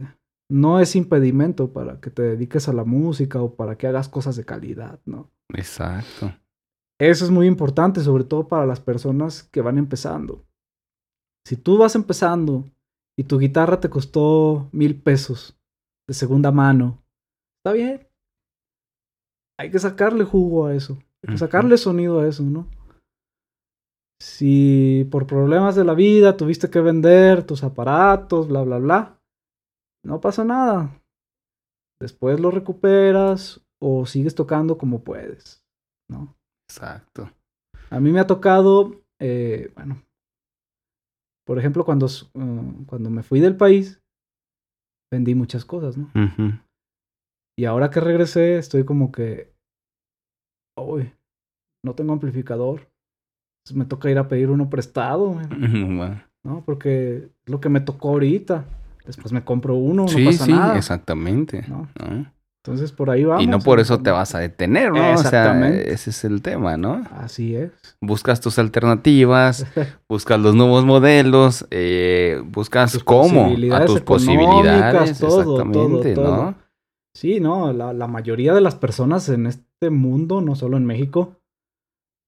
no 0.51 0.79
es 0.79 0.95
impedimento 0.95 1.73
para 1.73 1.99
que 1.99 2.11
te 2.11 2.21
dediques 2.21 2.69
a 2.69 2.73
la 2.73 2.83
música 2.83 3.41
o 3.41 3.55
para 3.55 3.75
que 3.75 3.87
hagas 3.87 4.07
cosas 4.07 4.35
de 4.35 4.45
calidad, 4.45 4.99
¿no? 5.05 5.31
Exacto. 5.51 6.31
Eso 7.01 7.25
es 7.25 7.31
muy 7.31 7.47
importante, 7.47 8.01
sobre 8.01 8.23
todo 8.23 8.47
para 8.47 8.67
las 8.67 8.79
personas 8.79 9.41
que 9.41 9.61
van 9.61 9.79
empezando. 9.79 10.45
Si 11.43 11.55
tú 11.55 11.79
vas 11.79 11.95
empezando 11.95 12.69
y 13.17 13.23
tu 13.23 13.39
guitarra 13.39 13.79
te 13.79 13.89
costó 13.89 14.69
mil 14.71 15.01
pesos 15.01 15.59
de 16.07 16.13
segunda 16.13 16.51
mano, 16.51 17.03
está 17.57 17.73
bien. 17.73 18.07
Hay 19.57 19.71
que 19.71 19.79
sacarle 19.79 20.23
jugo 20.23 20.67
a 20.67 20.75
eso. 20.75 20.99
Hay 21.23 21.27
que 21.27 21.33
Ujú. 21.33 21.37
sacarle 21.39 21.77
sonido 21.77 22.19
a 22.19 22.27
eso, 22.27 22.43
¿no? 22.43 22.67
Si 24.21 25.07
por 25.11 25.27
problemas 25.27 25.75
de 25.75 25.85
la 25.85 25.93
vida 25.93 26.35
tuviste 26.35 26.69
que 26.69 26.81
vender 26.81 27.45
tus 27.45 27.63
aparatos, 27.63 28.47
bla, 28.47 28.63
bla, 28.63 28.77
bla, 28.77 29.19
no 30.05 30.19
pasa 30.19 30.43
nada. 30.43 31.01
Después 32.01 32.39
lo 32.39 32.51
recuperas 32.51 33.65
o 33.81 34.05
sigues 34.05 34.35
tocando 34.35 34.77
como 34.77 35.03
puedes, 35.03 35.63
¿no? 36.09 36.35
Exacto. 36.69 37.31
A 37.89 37.99
mí 37.99 38.11
me 38.11 38.19
ha 38.19 38.27
tocado, 38.27 39.01
eh, 39.19 39.71
bueno, 39.75 40.01
por 41.45 41.57
ejemplo, 41.57 41.83
cuando, 41.83 42.05
uh, 42.05 42.85
cuando 42.85 43.09
me 43.09 43.23
fui 43.23 43.39
del 43.39 43.57
país, 43.57 44.01
vendí 45.11 45.33
muchas 45.33 45.65
cosas, 45.65 45.97
¿no? 45.97 46.11
Y 47.57 47.65
ahora 47.65 47.89
que 47.89 47.99
regresé, 47.99 48.57
estoy 48.57 48.85
como 48.85 49.11
que, 49.11 49.48
uy, 50.79 51.11
no 51.83 51.93
tengo 51.93 52.13
amplificador. 52.13 52.87
Entonces 53.61 53.77
me 53.77 53.85
toca 53.85 54.09
ir 54.09 54.17
a 54.17 54.27
pedir 54.27 54.49
uno 54.49 54.69
prestado, 54.69 55.33
man. 55.33 56.23
¿no? 56.43 56.63
Porque 56.65 57.29
es 57.45 57.49
lo 57.51 57.59
que 57.59 57.69
me 57.69 57.81
tocó 57.81 58.09
ahorita. 58.09 58.65
Después 59.05 59.31
me 59.33 59.43
compro 59.43 59.75
uno, 59.75 60.03
no 60.03 60.07
Sí, 60.07 60.25
pasa 60.25 60.45
sí, 60.45 60.51
nada. 60.51 60.77
exactamente. 60.77 61.65
¿no? 61.67 61.87
¿no? 61.99 62.31
Entonces 62.63 62.91
por 62.91 63.09
ahí 63.09 63.23
vamos. 63.23 63.43
y 63.43 63.47
no 63.47 63.59
por 63.59 63.79
eso 63.79 63.99
te 63.99 64.11
vas 64.11 64.35
a 64.35 64.39
detener, 64.39 64.91
¿no? 64.91 64.99
O 64.99 65.03
sea, 65.03 65.11
Exactamente. 65.13 65.93
ese 65.93 66.09
es 66.09 66.23
el 66.25 66.41
tema, 66.41 66.75
¿no? 66.77 67.03
Así 67.17 67.55
es. 67.55 67.71
Buscas 68.01 68.41
tus 68.41 68.59
alternativas, 68.59 69.65
buscas 70.09 70.39
los 70.39 70.55
nuevos 70.55 70.83
modelos, 70.85 71.65
eh, 71.71 72.41
buscas 72.45 72.91
Tus 72.91 73.03
cómo 73.03 73.55
a 73.73 73.85
tus 73.85 74.01
posibilidades, 74.01 75.17
todo, 75.19 75.41
exactamente, 75.41 76.13
todo, 76.13 76.25
todo. 76.25 76.35
¿no? 76.43 76.55
Sí, 77.19 77.41
no, 77.41 77.73
la, 77.73 77.91
la 77.91 78.07
mayoría 78.07 78.53
de 78.53 78.61
las 78.61 78.75
personas 78.75 79.27
en 79.27 79.45
este 79.45 79.89
mundo, 79.89 80.39
no 80.39 80.55
solo 80.55 80.77
en 80.77 80.85
México, 80.85 81.35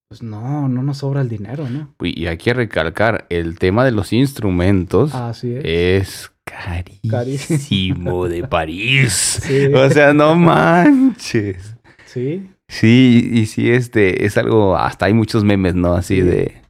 pues 0.09 0.21
no, 0.21 0.67
no 0.67 0.83
nos 0.83 0.97
sobra 0.97 1.21
el 1.21 1.29
dinero, 1.29 1.69
¿no? 1.69 1.95
Y 2.01 2.21
y 2.23 2.27
hay 2.27 2.37
que 2.37 2.53
recalcar, 2.53 3.25
el 3.29 3.57
tema 3.57 3.85
de 3.85 3.91
los 3.91 4.11
instrumentos 4.11 5.15
Así 5.15 5.53
es. 5.55 5.63
es 5.63 6.31
Carísimo. 6.43 7.11
carísimo 7.11 8.27
de 8.27 8.43
París. 8.47 9.39
Sí. 9.43 9.67
O 9.73 9.89
sea, 9.89 10.13
no 10.13 10.35
manches. 10.35 11.77
Sí, 12.05 12.49
Sí, 12.67 13.29
y 13.33 13.45
sí, 13.45 13.69
este, 13.71 14.25
es 14.25 14.37
algo, 14.37 14.75
hasta 14.77 15.05
hay 15.05 15.13
muchos 15.13 15.43
memes, 15.45 15.75
¿no? 15.75 15.93
Así 15.93 16.15
Sí. 16.15 16.21
de, 16.21 16.61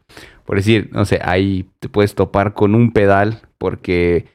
por 0.46 0.58
decir, 0.58 0.90
no 0.92 1.06
sé, 1.06 1.20
ahí 1.24 1.68
te 1.80 1.90
puedes 1.90 2.14
topar 2.14 2.54
con 2.54 2.76
un 2.76 2.92
pedal 2.92 3.42
porque, 3.58 4.26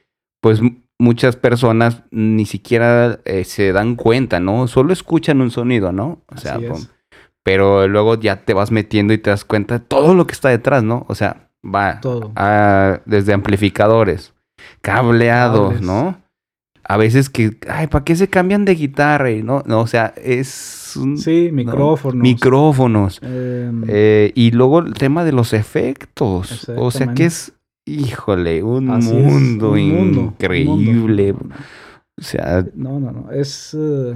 pues, 0.41 0.59
muchas 0.99 1.35
personas 1.35 2.03
ni 2.11 2.45
siquiera 2.45 3.19
eh, 3.25 3.43
se 3.43 3.71
dan 3.71 3.95
cuenta, 3.95 4.39
¿no? 4.39 4.67
Solo 4.67 4.93
escuchan 4.93 5.41
un 5.41 5.51
sonido, 5.51 5.91
¿no? 5.91 6.21
O 6.27 6.37
sea, 6.37 6.59
pero 7.43 7.87
luego 7.87 8.15
ya 8.15 8.37
te 8.43 8.53
vas 8.53 8.71
metiendo 8.71 9.13
y 9.13 9.17
te 9.17 9.29
das 9.29 9.45
cuenta 9.45 9.79
de 9.79 9.85
todo 9.85 10.13
lo 10.15 10.27
que 10.27 10.33
está 10.33 10.49
detrás, 10.49 10.83
¿no? 10.83 11.05
O 11.07 11.15
sea, 11.15 11.49
va 11.63 11.99
Todo. 12.01 12.31
a- 12.35 12.99
desde 13.05 13.33
amplificadores, 13.33 14.33
cableados, 14.81 15.73
Cables. 15.73 15.81
¿no? 15.81 16.21
A 16.89 16.95
veces 16.95 17.29
que, 17.29 17.57
ay, 17.69 17.87
¿para 17.87 18.05
qué 18.05 18.15
se 18.15 18.29
cambian 18.29 18.63
de 18.63 18.75
guitarra? 18.75 19.29
Y 19.31 19.43
No, 19.43 19.61
no, 19.65 19.81
o 19.81 19.87
sea, 19.87 20.13
es 20.15 20.93
un, 20.95 21.17
Sí, 21.17 21.49
micrófonos. 21.51 22.21
micrófonos. 22.21 23.19
Em, 23.21 23.83
Eh, 23.87 24.31
y 24.35 24.51
luego 24.51 24.79
el 24.79 24.93
tema 24.93 25.25
de 25.25 25.33
los 25.33 25.51
efectos. 25.53 26.69
O 26.77 26.89
sea 26.91 27.13
que 27.13 27.25
es, 27.25 27.51
híjole, 27.87 28.61
un 28.63 28.89
es, 28.89 29.05
mundo 29.05 29.71
un 29.71 29.89
mundo, 29.89 30.19
un 30.21 30.25
increíble. 30.27 31.33
mundo. 31.33 31.55
O 32.19 32.21
sea, 32.21 32.65
No, 32.75 32.99
no, 32.99 33.11
no. 33.11 33.31
Es. 33.31 33.75
eh, 33.79 34.15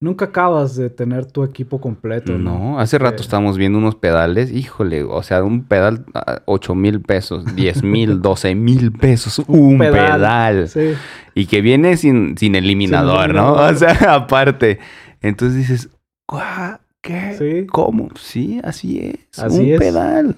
nunca 0.00 0.26
acabas 0.26 0.76
de 0.76 0.90
tener 0.90 1.26
tu 1.26 1.42
equipo 1.44 1.80
completo, 1.80 2.36
¿no? 2.36 2.58
no, 2.58 2.78
hace 2.80 2.98
rato 2.98 3.22
Eh, 3.22 3.24
estábamos 3.24 3.56
viendo 3.56 3.78
unos 3.78 3.94
pedales, 3.94 4.52
híjole, 4.52 5.04
o 5.04 5.22
sea, 5.22 5.42
un 5.42 5.64
pedal, 5.64 6.04
a 6.14 6.42
8 6.44 6.74
mil 6.74 7.00
pesos, 7.00 7.44
10 7.56 7.82
mil, 7.82 8.20
12 8.22 8.54
mil 8.54 8.92
pesos, 8.92 9.42
un 9.48 9.78
pedal. 9.78 10.18
pedal. 10.20 10.68
Sí, 10.68 10.94
Y 11.34 11.46
que 11.46 11.60
viene 11.62 11.96
sin, 11.96 12.36
sin 12.36 12.54
eliminador, 12.56 13.32
¿no? 13.34 13.68
eliminador. 13.68 13.74
O 13.74 13.76
sea, 13.78 14.14
aparte. 14.14 14.78
Entonces 15.22 15.56
dices, 15.58 15.88
"Guau, 16.30 16.78
¿qué? 17.06 17.36
sí. 17.38 17.66
¿Cómo? 17.66 18.08
Sí, 18.20 18.60
así 18.64 18.98
es. 19.32 19.38
Así 19.38 19.60
un 19.60 19.72
es. 19.74 19.78
pedal. 19.78 20.36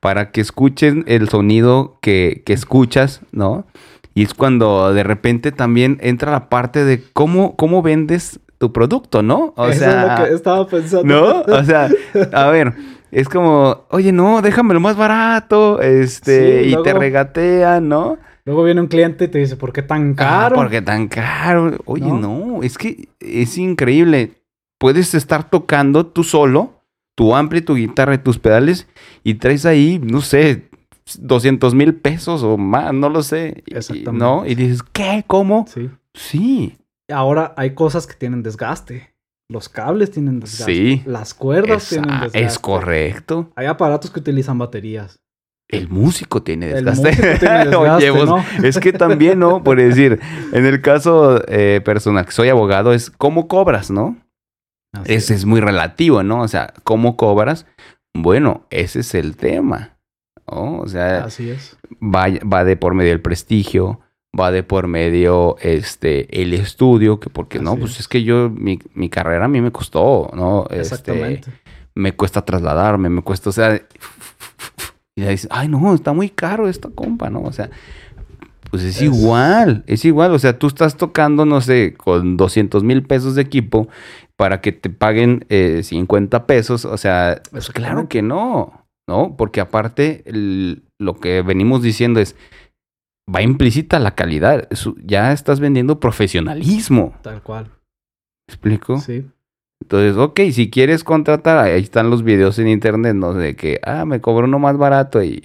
Para 0.00 0.30
que 0.30 0.40
escuchen 0.40 1.04
el 1.06 1.28
sonido 1.28 1.98
que, 2.00 2.42
que 2.44 2.52
escuchas, 2.52 3.20
¿no? 3.32 3.66
Y 4.14 4.22
es 4.22 4.34
cuando 4.34 4.92
de 4.92 5.04
repente 5.04 5.52
también 5.52 5.98
entra 6.00 6.32
la 6.32 6.48
parte 6.48 6.84
de 6.84 7.02
cómo, 7.12 7.54
cómo 7.56 7.82
vendes 7.82 8.40
tu 8.58 8.72
producto, 8.72 9.22
¿no? 9.22 9.54
O 9.56 9.68
Eso 9.68 9.80
sea, 9.80 10.14
es 10.14 10.20
lo 10.20 10.24
que 10.26 10.34
estaba 10.34 10.66
pensando. 10.66 11.04
¿no? 11.46 11.54
O 11.54 11.64
sea, 11.64 11.88
a 12.32 12.50
ver, 12.50 12.74
es 13.12 13.28
como, 13.28 13.84
oye, 13.90 14.12
no, 14.12 14.42
déjamelo 14.42 14.80
más 14.80 14.96
barato, 14.96 15.80
este, 15.80 16.64
Sí, 16.64 16.70
y 16.74 16.82
te 16.82 16.92
regatean, 16.92 17.88
¿no? 17.88 18.18
Luego 18.44 18.64
viene 18.64 18.80
un 18.80 18.86
cliente 18.86 19.26
y 19.26 19.28
te 19.28 19.38
dice, 19.38 19.56
¿por 19.56 19.72
qué 19.72 19.82
tan 19.82 20.14
caro? 20.14 20.56
Ah, 20.56 20.58
porque 20.58 20.80
tan 20.82 21.06
caro. 21.08 21.76
Oye, 21.84 22.06
¿No? 22.06 22.18
no, 22.18 22.62
es 22.62 22.78
que 22.78 23.08
es 23.20 23.58
increíble. 23.58 24.32
Puedes 24.78 25.14
estar 25.14 25.50
tocando 25.50 26.06
tú 26.06 26.24
solo, 26.24 26.82
tu 27.16 27.34
ampli, 27.34 27.60
tu 27.62 27.74
guitarra 27.74 28.14
y 28.14 28.18
tus 28.18 28.38
pedales, 28.38 28.86
y 29.24 29.34
traes 29.34 29.66
ahí, 29.66 30.00
no 30.02 30.20
sé, 30.20 30.68
200 31.18 31.74
mil 31.74 31.94
pesos 31.94 32.42
o 32.42 32.56
más, 32.56 32.92
no 32.94 33.08
lo 33.08 33.22
sé. 33.22 33.62
Y- 33.66 33.74
Exactamente. 33.76 34.24
¿No? 34.24 34.46
Y 34.46 34.54
dices, 34.54 34.82
¿qué? 34.92 35.24
¿Cómo? 35.26 35.66
Sí. 35.72 35.90
Sí. 36.14 36.76
Ahora 37.10 37.54
hay 37.56 37.74
cosas 37.74 38.06
que 38.06 38.14
tienen 38.14 38.42
desgaste. 38.42 39.14
Los 39.50 39.68
cables 39.70 40.10
tienen 40.10 40.40
desgaste. 40.40 40.74
Sí. 40.74 41.02
Las 41.06 41.32
cuerdas 41.34 41.90
Esa- 41.90 42.02
tienen 42.02 42.20
desgaste. 42.20 42.42
es 42.44 42.58
correcto. 42.58 43.50
Hay 43.56 43.66
aparatos 43.66 44.10
que 44.10 44.20
utilizan 44.20 44.58
baterías. 44.58 45.18
El 45.70 45.88
músico 45.88 46.42
tiene 46.42 46.66
El 46.70 46.84
desgaste. 46.84 47.08
músico 47.10 47.38
tiene 47.40 47.58
desgaste, 47.64 47.76
Oye, 47.76 48.10
vos, 48.10 48.28
¿no? 48.28 48.44
es 48.62 48.78
que 48.78 48.92
también, 48.92 49.38
¿no? 49.38 49.62
Por 49.64 49.78
decir, 49.78 50.20
en 50.52 50.66
el 50.66 50.80
caso 50.82 51.42
eh, 51.48 51.80
personal, 51.84 52.26
que 52.26 52.32
soy 52.32 52.48
abogado, 52.50 52.92
es 52.92 53.10
cómo 53.10 53.48
cobras, 53.48 53.90
¿no? 53.90 54.16
Así 55.00 55.14
Ese 55.14 55.34
es 55.34 55.44
muy 55.44 55.60
relativo, 55.60 56.22
¿no? 56.22 56.40
O 56.42 56.48
sea, 56.48 56.72
¿cómo 56.84 57.16
cobras? 57.16 57.66
Bueno, 58.14 58.66
ese 58.70 59.00
es 59.00 59.14
el 59.14 59.36
tema. 59.36 59.96
¿no? 60.50 60.78
O 60.78 60.88
sea, 60.88 61.24
Así 61.24 61.50
es. 61.50 61.76
va, 62.02 62.26
va 62.50 62.64
de 62.64 62.76
por 62.76 62.94
medio 62.94 63.12
el 63.12 63.20
prestigio, 63.20 64.00
va 64.38 64.50
de 64.50 64.62
por 64.62 64.86
medio 64.86 65.56
este 65.60 66.40
el 66.42 66.54
estudio, 66.54 67.20
que 67.20 67.30
porque 67.30 67.58
no, 67.58 67.76
pues 67.76 67.92
es. 67.92 68.00
es 68.00 68.08
que 68.08 68.22
yo, 68.24 68.50
mi, 68.50 68.78
mi 68.94 69.08
carrera 69.10 69.44
a 69.44 69.48
mí 69.48 69.60
me 69.60 69.72
costó, 69.72 70.30
¿no? 70.34 70.62
Este, 70.70 70.80
Exactamente. 70.80 71.50
me 71.94 72.12
cuesta 72.12 72.44
trasladarme, 72.44 73.08
me 73.08 73.22
cuesta, 73.22 73.50
o 73.50 73.52
sea, 73.52 73.76
y 75.16 75.20
le 75.20 75.30
dices, 75.30 75.48
ay 75.50 75.68
no, 75.68 75.94
está 75.94 76.12
muy 76.12 76.30
caro 76.30 76.68
esta 76.68 76.88
compa, 76.90 77.28
¿no? 77.28 77.42
O 77.42 77.52
sea, 77.52 77.70
Pues 78.70 78.82
es, 78.84 79.02
igual, 79.02 79.82
es 79.86 80.04
igual. 80.04 80.32
O 80.32 80.38
sea, 80.38 80.58
tú 80.58 80.66
estás 80.68 80.96
tocando, 80.96 81.44
no 81.44 81.60
sé, 81.60 81.94
con 81.94 82.36
200 82.36 82.84
mil 82.84 83.02
pesos 83.02 83.34
de 83.34 83.42
equipo 83.42 83.88
para 84.38 84.60
que 84.60 84.70
te 84.70 84.88
paguen 84.88 85.44
50 85.50 86.36
eh, 86.36 86.40
pesos. 86.46 86.84
O 86.84 86.96
sea, 86.96 87.42
pues 87.50 87.70
claro 87.70 88.08
que 88.08 88.22
no, 88.22 88.86
¿no? 89.08 89.36
Porque 89.36 89.60
aparte, 89.60 90.22
lo 90.98 91.14
que 91.18 91.42
venimos 91.42 91.82
diciendo 91.82 92.20
es, 92.20 92.36
va 93.34 93.42
implícita 93.42 93.98
la 93.98 94.14
calidad. 94.14 94.68
ya 95.04 95.32
estás 95.32 95.58
vendiendo 95.58 95.98
profesionalismo. 95.98 97.18
Tal 97.22 97.42
cual. 97.42 97.64
¿Me 97.66 98.54
explico? 98.54 99.00
Sí. 99.00 99.26
Entonces, 99.80 100.16
ok, 100.16 100.40
si 100.52 100.70
quieres 100.70 101.04
contratar, 101.04 101.58
ahí 101.58 101.80
están 101.80 102.10
los 102.10 102.24
videos 102.24 102.58
en 102.58 102.68
internet, 102.68 103.14
¿no? 103.14 103.32
De 103.32 103.54
que, 103.54 103.80
ah, 103.84 104.04
me 104.04 104.20
cobro 104.20 104.46
uno 104.46 104.58
más 104.58 104.76
barato 104.76 105.22
y, 105.22 105.40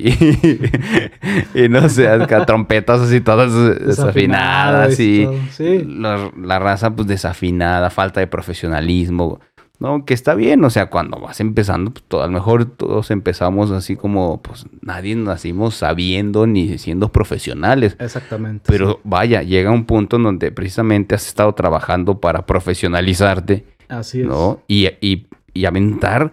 y, 1.53 1.69
no 1.69 1.87
sé, 1.87 2.09
trompetas 2.47 3.01
así 3.01 3.21
todas 3.21 3.53
desafinadas 3.79 4.99
y 4.99 5.27
sí. 5.51 5.85
la, 5.85 6.59
raza 6.59 6.95
pues 6.95 7.07
desafinada, 7.07 7.91
falta 7.91 8.21
de 8.21 8.27
profesionalismo, 8.27 9.39
¿no? 9.79 10.03
Que 10.03 10.15
está 10.15 10.33
bien, 10.33 10.65
o 10.65 10.69
sea, 10.71 10.87
cuando 10.87 11.19
vas 11.19 11.39
empezando, 11.39 11.91
pues 11.91 12.03
todo, 12.07 12.23
a 12.23 12.27
lo 12.27 12.33
mejor 12.33 12.65
todos 12.65 13.11
empezamos 13.11 13.69
así 13.69 13.95
como, 13.95 14.41
pues 14.41 14.65
nadie 14.81 15.15
nacimos 15.15 15.75
sabiendo 15.75 16.47
ni 16.47 16.79
siendo 16.79 17.11
profesionales. 17.11 17.95
Exactamente. 17.99 18.63
Pero 18.65 18.99
vaya, 19.03 19.43
llega 19.43 19.69
un 19.69 19.85
punto 19.85 20.15
en 20.15 20.23
donde 20.23 20.51
precisamente 20.51 21.13
has 21.13 21.27
estado 21.27 21.53
trabajando 21.53 22.19
para 22.19 22.47
profesionalizarte 22.47 23.72
Así 23.99 24.21
es. 24.21 24.27
¿no? 24.27 24.61
Y, 24.67 24.87
y, 25.01 25.27
y 25.53 25.65
aventar 25.65 26.31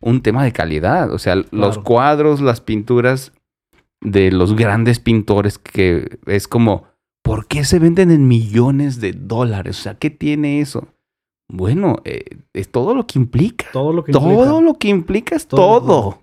un 0.00 0.20
tema 0.20 0.44
de 0.44 0.52
calidad. 0.52 1.12
O 1.12 1.18
sea, 1.18 1.36
los 1.50 1.78
cuadros, 1.78 2.40
las 2.40 2.60
pinturas 2.60 3.32
de 4.00 4.32
los 4.32 4.56
grandes 4.56 4.98
pintores 4.98 5.58
que 5.58 6.18
es 6.26 6.48
como, 6.48 6.84
¿por 7.22 7.46
qué 7.46 7.64
se 7.64 7.78
venden 7.78 8.10
en 8.10 8.26
millones 8.28 9.00
de 9.00 9.12
dólares? 9.12 9.78
O 9.78 9.82
sea, 9.82 9.94
¿qué 9.94 10.10
tiene 10.10 10.60
eso? 10.60 10.88
Bueno, 11.48 11.96
eh, 12.04 12.24
es 12.52 12.70
todo 12.70 12.94
lo 12.94 13.06
que 13.06 13.18
implica. 13.18 13.66
Todo 13.72 13.92
lo 13.92 14.04
que 14.04 14.12
implica. 14.12 14.44
Todo 14.44 14.62
lo 14.62 14.78
que 14.78 14.88
implica 14.88 15.36
es 15.36 15.46
todo. 15.46 16.22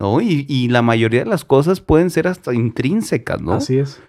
¿No? 0.00 0.20
Y, 0.20 0.46
y, 0.48 0.68
la 0.68 0.82
mayoría 0.82 1.20
de 1.20 1.30
las 1.30 1.44
cosas 1.44 1.80
pueden 1.80 2.10
ser 2.10 2.26
hasta 2.26 2.52
intrínsecas, 2.52 3.40
¿no? 3.40 3.52
Así 3.52 3.78
es. 3.78 4.02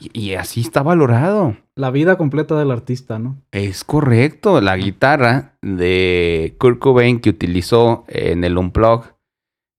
Y, 0.00 0.34
así 0.34 0.60
está 0.60 0.82
valorado. 0.82 1.56
La 1.74 1.90
vida 1.90 2.16
completa 2.16 2.58
del 2.58 2.70
artista, 2.70 3.18
¿no? 3.18 3.40
Es 3.52 3.84
correcto. 3.84 4.60
La 4.60 4.76
guitarra 4.76 5.54
de 5.62 6.56
Kurt 6.58 6.78
Cobain 6.78 7.20
que 7.20 7.30
utilizó 7.30 8.04
en 8.08 8.44
el 8.44 8.58
Unplug 8.58 9.04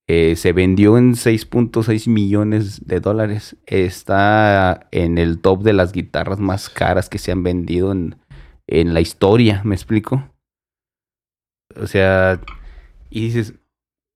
eh, 0.07 0.35
se 0.35 0.53
vendió 0.53 0.97
en 0.97 1.13
6.6 1.13 2.09
millones 2.09 2.87
de 2.87 2.99
dólares. 2.99 3.57
Está 3.65 4.87
en 4.91 5.17
el 5.17 5.39
top 5.39 5.63
de 5.63 5.73
las 5.73 5.91
guitarras 5.91 6.39
más 6.39 6.69
caras 6.69 7.09
que 7.09 7.19
se 7.19 7.31
han 7.31 7.43
vendido 7.43 7.91
en, 7.91 8.15
en 8.67 8.93
la 8.93 9.01
historia. 9.01 9.61
¿Me 9.63 9.75
explico? 9.75 10.31
O 11.79 11.85
sea, 11.85 12.41
y 13.09 13.21
dices, 13.21 13.53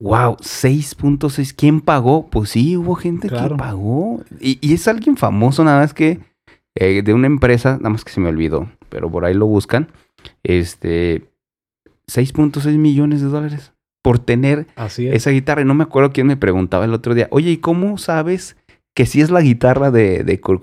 Wow, 0.04 0.36
6.6. 0.36 1.54
¿Quién 1.56 1.80
pagó? 1.80 2.26
Pues 2.28 2.50
sí, 2.50 2.76
hubo 2.76 2.94
gente 2.94 3.30
que 3.30 3.54
pagó. 3.56 4.20
Y, 4.38 4.74
es 4.74 4.86
alguien 4.86 5.16
famoso, 5.16 5.64
nada 5.64 5.80
más 5.80 5.94
que 5.94 6.20
eh, 6.74 7.00
de 7.02 7.14
una 7.14 7.26
empresa, 7.26 7.78
nada 7.78 7.88
más 7.88 8.04
que 8.04 8.12
se 8.12 8.20
me 8.20 8.28
olvidó, 8.28 8.68
pero 8.90 9.10
por 9.10 9.24
ahí 9.24 9.32
lo 9.32 9.46
buscan. 9.46 9.88
Este, 10.42 11.30
6.6 12.06 12.76
millones 12.76 13.22
de 13.22 13.28
dólares 13.28 13.72
por 14.02 14.18
tener 14.18 14.66
esa 14.76 15.30
guitarra. 15.30 15.62
Y 15.62 15.64
no 15.64 15.72
me 15.72 15.84
acuerdo 15.84 16.12
quién 16.12 16.26
me 16.26 16.36
preguntaba 16.36 16.84
el 16.84 16.92
otro 16.92 17.14
día, 17.14 17.28
oye, 17.30 17.52
¿y 17.52 17.56
cómo 17.56 17.96
sabes 17.96 18.58
que 18.94 19.06
sí 19.06 19.22
es 19.22 19.30
la 19.30 19.40
guitarra 19.40 19.90
de, 19.90 20.22
de 20.22 20.38
Kurt 20.38 20.62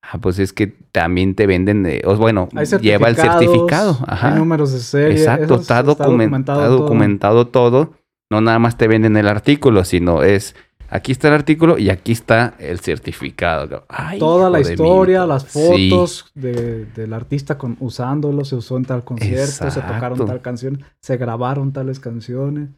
Ah, 0.00 0.18
pues 0.18 0.38
es 0.38 0.54
que 0.54 0.66
también 0.66 1.34
te 1.34 1.46
venden, 1.46 1.86
bueno, 2.16 2.48
lleva 2.80 3.10
el 3.10 3.16
certificado. 3.16 3.98
Ajá. 4.08 4.32
Hay 4.32 4.38
números 4.38 4.72
de 4.72 4.80
serie. 4.80 5.18
Exacto, 5.18 5.56
está, 5.56 5.82
documentado, 5.82 6.78
documentado 6.78 7.48
todo 7.48 8.01
no 8.32 8.40
nada 8.40 8.58
más 8.58 8.78
te 8.78 8.88
venden 8.88 9.18
el 9.18 9.28
artículo, 9.28 9.84
sino 9.84 10.22
es 10.22 10.56
aquí 10.88 11.12
está 11.12 11.28
el 11.28 11.34
artículo 11.34 11.76
y 11.76 11.90
aquí 11.90 12.12
está 12.12 12.54
el 12.58 12.80
certificado. 12.80 13.84
Toda 14.18 14.48
la 14.48 14.60
historia, 14.60 15.26
las 15.26 15.46
fotos 15.46 16.32
del 16.34 17.12
artista 17.12 17.58
con, 17.58 17.76
usándolo, 17.78 18.46
se 18.46 18.56
usó 18.56 18.78
en 18.78 18.86
tal 18.86 19.04
concierto, 19.04 19.70
se 19.70 19.80
tocaron 19.82 20.26
tal 20.26 20.40
canción, 20.40 20.82
se 21.00 21.18
grabaron 21.18 21.74
tales 21.74 22.00
canciones. 22.00 22.70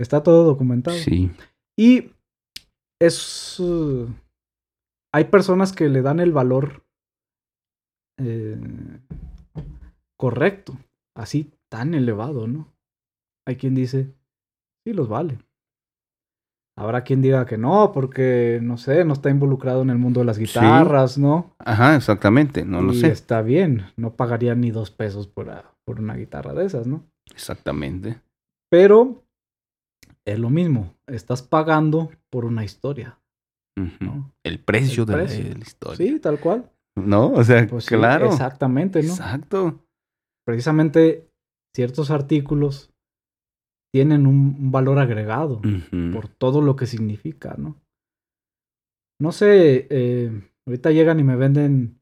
Está 0.00 0.22
todo 0.22 0.44
documentado. 0.44 0.96
Sí. 0.96 1.30
Y 1.76 2.10
es... 3.00 3.60
Uh, 3.60 4.08
hay 5.14 5.24
personas 5.24 5.72
que 5.72 5.88
le 5.88 6.02
dan 6.02 6.20
el 6.20 6.32
valor 6.32 6.84
eh, 8.18 8.58
correcto, 10.16 10.76
así 11.16 11.52
tan 11.68 11.94
elevado, 11.94 12.46
¿no? 12.46 12.68
Hay 13.46 13.56
quien 13.56 13.74
dice, 13.74 14.12
sí 14.88 14.94
los 14.94 15.08
vale. 15.08 15.38
Habrá 16.76 17.02
quien 17.02 17.20
diga 17.20 17.44
que 17.44 17.58
no, 17.58 17.90
porque, 17.92 18.60
no 18.62 18.78
sé, 18.78 19.04
no 19.04 19.12
está 19.12 19.30
involucrado 19.30 19.82
en 19.82 19.90
el 19.90 19.98
mundo 19.98 20.20
de 20.20 20.26
las 20.26 20.38
guitarras, 20.38 21.18
¿no? 21.18 21.54
Ajá, 21.58 21.96
exactamente, 21.96 22.64
no 22.64 22.80
lo 22.80 22.94
sé. 22.94 23.08
Está 23.08 23.42
bien, 23.42 23.84
no 23.96 24.14
pagaría 24.14 24.54
ni 24.54 24.70
dos 24.70 24.90
pesos 24.90 25.26
por, 25.26 25.50
por 25.84 26.00
una 26.00 26.14
guitarra 26.14 26.54
de 26.54 26.64
esas, 26.64 26.86
¿no? 26.86 27.04
Exactamente. 27.32 28.22
Pero 28.70 29.24
es 30.24 30.38
lo 30.38 30.50
mismo, 30.50 30.94
estás 31.06 31.42
pagando 31.42 32.10
por 32.30 32.44
una 32.44 32.64
historia. 32.64 33.18
El 34.42 34.58
precio, 34.60 35.04
de, 35.04 35.16
La, 35.16 35.24
historia. 35.24 35.96
Sí, 35.96 36.18
tal 36.20 36.40
cual. 36.40 36.70
No, 36.96 37.32
o 37.32 37.44
sea, 37.44 37.66
pues 37.66 37.86
claro. 37.86 38.26
exactamente, 38.26 39.02
¿no? 39.02 39.10
Exacto. 39.10 39.84
Precisamente 40.44 41.28
ciertos 41.74 42.10
artículos 42.10 42.90
tienen 43.92 44.26
un, 44.26 44.70
valor 44.70 44.98
agregado 44.98 45.60
por 46.12 46.28
todo 46.28 46.60
lo 46.60 46.76
que 46.76 46.86
significa, 46.86 47.54
¿no? 47.56 47.80
No 49.20 49.32
sé, 49.32 49.88
eh, 49.90 50.30
ahorita 50.66 50.90
llegan 50.92 51.18
y 51.18 51.24
me 51.24 51.36
venden 51.36 52.00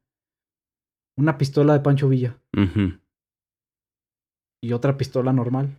una 1.16 1.39
pistola 1.39 1.72
de 1.72 1.80
Pancho 1.80 2.09
Villa 2.09 2.39
y 4.62 4.72
otra 4.72 4.97
pistola 4.97 5.32
normal, 5.32 5.78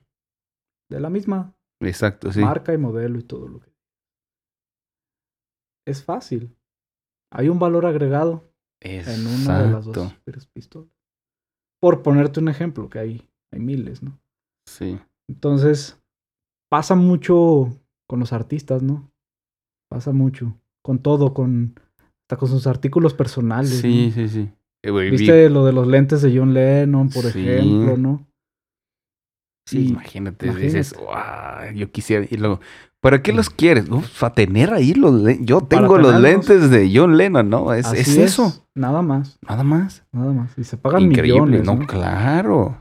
de 0.89 0.99
la 0.99 1.09
misma 1.09 1.55
Exacto, 1.81 2.31
sí. 2.31 2.39
marca 2.39 2.73
y 2.73 2.77
modelo 2.77 3.19
y 3.19 3.23
todo 3.23 3.47
lo 3.47 3.59
que... 3.59 3.71
Es 5.85 6.03
fácil. 6.03 6.55
Hay 7.31 7.49
un 7.49 7.59
valor 7.59 7.85
agregado 7.85 8.51
en 8.81 9.27
una 9.27 9.63
de 9.63 9.71
las 9.71 9.85
dos 9.85 10.15
pistolas. 10.53 10.89
Por 11.79 12.01
ponerte 12.01 12.39
un 12.39 12.49
ejemplo, 12.49 12.89
que 12.89 12.99
hay, 12.99 13.29
hay 13.51 13.59
miles, 13.59 14.01
¿no? 14.01 14.19
Sí. 14.65 14.99
Entonces, 15.29 15.99
pasa 16.69 16.95
mucho 16.95 17.69
con 18.07 18.19
los 18.19 18.33
artistas, 18.33 18.81
¿no? 18.81 19.11
Pasa 19.89 20.11
mucho. 20.11 20.57
Con 20.83 20.99
todo, 20.99 21.33
con 21.33 21.75
hasta 22.23 22.37
con 22.37 22.49
sus 22.49 22.67
artículos 22.67 23.13
personales. 23.13 23.79
Sí, 23.79 24.11
sí, 24.13 24.27
sí. 24.27 24.49
Eh, 24.83 24.91
Viste 24.91 25.49
lo 25.49 25.65
de 25.65 25.73
los 25.73 25.87
lentes 25.87 26.21
de 26.21 26.37
John 26.37 26.53
Lennon, 26.53 27.09
por 27.09 27.25
ejemplo, 27.25 27.97
¿no? 27.97 28.27
Sí, 29.65 29.89
imagínate, 29.89 30.53
dices, 30.53 30.95
wow, 30.97 31.73
yo 31.75 31.91
quisiera. 31.91 32.25
Y 32.29 32.37
luego, 32.37 32.61
¿para 33.01 33.21
qué 33.21 33.33
los 33.33 33.49
quieres? 33.49 33.89
Uf, 33.89 34.19
para 34.19 34.33
tener 34.33 34.73
ahí 34.73 34.93
los 34.93 35.13
lentes. 35.13 35.45
Yo 35.45 35.59
tengo 35.61 35.97
los 35.97 36.21
lentes 36.21 36.69
de 36.69 36.89
John 36.93 37.17
Lennon, 37.17 37.49
¿no? 37.49 37.73
Es, 37.73 37.91
es 37.91 38.15
eso. 38.15 38.65
Nada 38.75 39.01
más. 39.01 39.39
Nada 39.47 39.63
más. 39.63 40.05
Nada 40.13 40.31
más. 40.31 40.57
Y 40.57 40.63
se 40.63 40.77
pagan 40.77 41.03
Increíble, 41.03 41.63
¿no? 41.63 41.79
Claro 41.79 42.77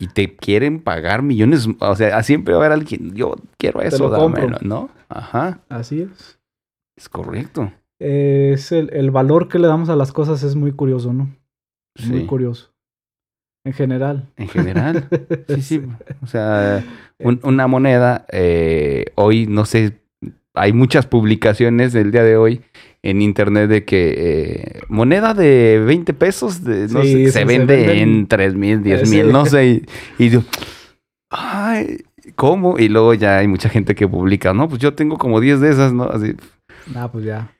y 0.00 0.08
te 0.08 0.34
quieren 0.34 0.80
pagar 0.80 1.22
millones, 1.22 1.68
o 1.78 1.94
sea, 1.94 2.22
siempre 2.22 2.54
va 2.54 2.60
a 2.60 2.66
haber 2.66 2.78
alguien, 2.78 3.14
yo 3.14 3.34
quiero 3.58 3.82
eso, 3.82 4.08
dámelo, 4.08 4.56
¿no? 4.62 4.88
Ajá. 5.10 5.60
Así 5.68 6.00
es. 6.00 6.38
Es 6.96 7.08
correcto. 7.10 7.70
es 7.98 8.72
el, 8.72 9.10
valor 9.10 9.48
que 9.48 9.58
le 9.58 9.68
damos 9.68 9.90
a 9.90 9.96
las 9.96 10.10
cosas 10.12 10.42
es 10.42 10.56
muy 10.56 10.72
curioso, 10.72 11.12
¿no? 11.12 11.28
Muy 12.06 12.24
curioso. 12.24 12.72
En 13.62 13.74
general. 13.74 14.26
En 14.36 14.48
general. 14.48 15.06
sí, 15.48 15.62
sí. 15.62 15.82
O 16.22 16.26
sea, 16.26 16.82
una 17.18 17.66
moneda, 17.66 18.24
eh, 18.32 19.04
hoy 19.16 19.46
no 19.46 19.66
sé, 19.66 20.00
hay 20.54 20.72
muchas 20.72 21.06
publicaciones 21.06 21.92
del 21.92 22.10
día 22.10 22.24
de 22.24 22.38
hoy 22.38 22.62
en 23.02 23.22
internet 23.22 23.68
de 23.68 23.84
que 23.84 24.14
eh, 24.16 24.80
moneda 24.88 25.32
de 25.32 25.82
20 25.84 26.12
pesos 26.14 26.62
de, 26.62 26.88
no 26.88 27.02
sé, 27.02 27.30
se, 27.30 27.44
vende 27.44 28.00
en 28.00 28.26
3 28.26 28.54
mil, 28.54 28.82
10 28.82 29.08
mil, 29.08 29.32
no 29.32 29.46
sé. 29.46 29.82
Y, 30.18 30.28
yo, 30.28 30.42
ay, 31.30 32.04
¿cómo? 32.36 32.78
Y 32.78 32.88
luego 32.88 33.14
ya 33.14 33.38
hay 33.38 33.48
mucha 33.48 33.68
gente 33.68 33.94
que 33.94 34.06
publica, 34.06 34.52
no, 34.52 34.68
pues 34.68 34.80
yo 34.80 34.94
tengo 34.94 35.16
como 35.16 35.40
10 35.40 35.60
de 35.60 35.70
esas, 35.70 35.92
¿no? 35.92 36.04
Así. 36.04 36.34
Ah, 36.94 37.08
pues 37.10 37.24
ya. 37.24 37.50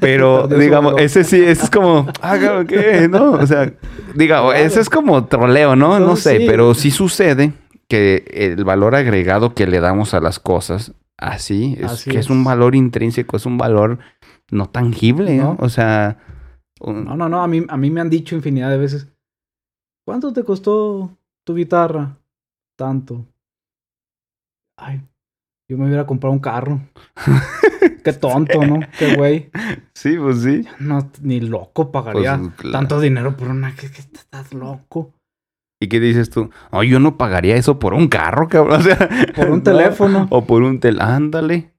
Pero, 0.00 0.48
digamos, 0.58 0.94
ese 0.98 1.22
sí, 1.22 1.40
ese 1.40 1.64
es 1.64 1.70
como, 1.70 2.06
ah, 2.20 2.64
¿qué? 2.66 3.08
¿No? 3.08 3.32
O 3.32 3.46
sea, 3.46 3.72
digamos, 4.14 4.56
ese 4.56 4.80
es 4.80 4.90
como 4.90 5.26
troleo, 5.26 5.76
¿no? 5.76 6.00
No, 6.00 6.16
sé, 6.16 6.44
pero 6.46 6.74
sí 6.74 6.90
sucede 6.90 7.52
que 7.86 8.24
el 8.32 8.64
valor 8.64 8.94
agregado 8.94 9.54
que 9.54 9.66
le 9.66 9.80
damos 9.80 10.12
a 10.14 10.20
las 10.20 10.38
cosas, 10.40 10.92
así, 11.16 11.76
es, 11.80 12.04
que 12.04 12.18
es 12.18 12.30
un 12.30 12.44
valor 12.44 12.74
intrínseco, 12.74 13.36
es 13.36 13.46
un 13.46 13.58
valor 13.58 13.98
no 14.50 14.66
tangible, 14.66 15.36
¿no? 15.36 15.56
O 15.60 15.68
sea... 15.68 16.18
No, 16.80 17.16
no, 17.16 17.28
no, 17.28 17.42
a 17.42 17.48
mí, 17.48 17.64
a 17.68 17.76
mí 17.76 17.90
me 17.90 18.00
han 18.00 18.10
dicho 18.10 18.36
infinidad 18.36 18.70
de 18.70 18.78
veces, 18.78 19.08
¿cuánto 20.06 20.32
te 20.32 20.44
costó 20.44 21.18
tu 21.44 21.56
guitarra? 21.56 22.16
Tanto. 22.76 23.26
Ay, 24.76 25.02
yo 25.68 25.76
me 25.76 25.86
hubiera 25.86 26.06
comprado 26.06 26.32
un 26.32 26.38
carro. 26.38 26.80
Qué 28.04 28.12
tonto, 28.12 28.64
¿no? 28.64 28.80
Qué 28.98 29.16
güey. 29.16 29.50
Sí, 29.92 30.16
pues 30.16 30.42
sí. 30.42 30.64
No, 30.78 31.10
ni 31.20 31.40
loco 31.40 31.90
pagaría 31.90 32.40
pues, 32.56 32.72
tanto 32.72 33.00
dinero 33.00 33.36
por 33.36 33.48
una. 33.48 33.74
¿Qué, 33.74 33.86
estás 33.86 34.54
loco? 34.54 35.14
¿Y 35.80 35.88
qué 35.88 36.00
dices 36.00 36.30
tú? 36.30 36.50
Oh, 36.70 36.82
yo 36.82 37.00
no 37.00 37.16
pagaría 37.16 37.56
eso 37.56 37.78
por 37.78 37.94
un 37.94 38.08
carro, 38.08 38.48
cabrón. 38.48 38.80
O 38.80 38.82
sea, 38.82 39.08
por 39.34 39.50
un 39.50 39.62
teléfono. 39.62 40.26
O 40.30 40.46
por 40.46 40.62
un 40.62 40.80
tel... 40.80 41.00
Ándale. 41.00 41.74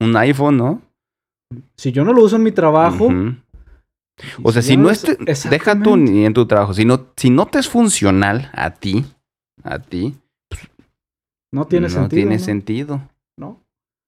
Un 0.00 0.16
iPhone, 0.16 0.56
¿no? 0.56 0.82
Si 1.76 1.92
yo 1.92 2.04
no 2.04 2.12
lo 2.12 2.22
uso 2.22 2.36
en 2.36 2.42
mi 2.42 2.52
trabajo. 2.52 3.08
O 4.42 4.52
sea, 4.52 4.62
si, 4.62 4.76
no, 4.76 4.90
es... 4.90 5.04
Deja 5.50 5.80
tú 5.80 5.96
ni 5.96 6.24
en 6.24 6.32
tu 6.32 6.46
trabajo. 6.46 6.72
Si 6.72 6.84
no, 6.84 7.06
si 7.16 7.30
no 7.30 7.46
te 7.46 7.58
es 7.58 7.68
funcional 7.68 8.50
a 8.54 8.70
ti, 8.70 9.04
a 9.62 9.78
ti. 9.78 10.16
no 11.52 11.66
tiene 11.66 11.88
sentido. 11.88 12.02
No 12.02 12.08
tiene 12.08 12.38
sentido. 12.38 13.02
No. 13.36 13.60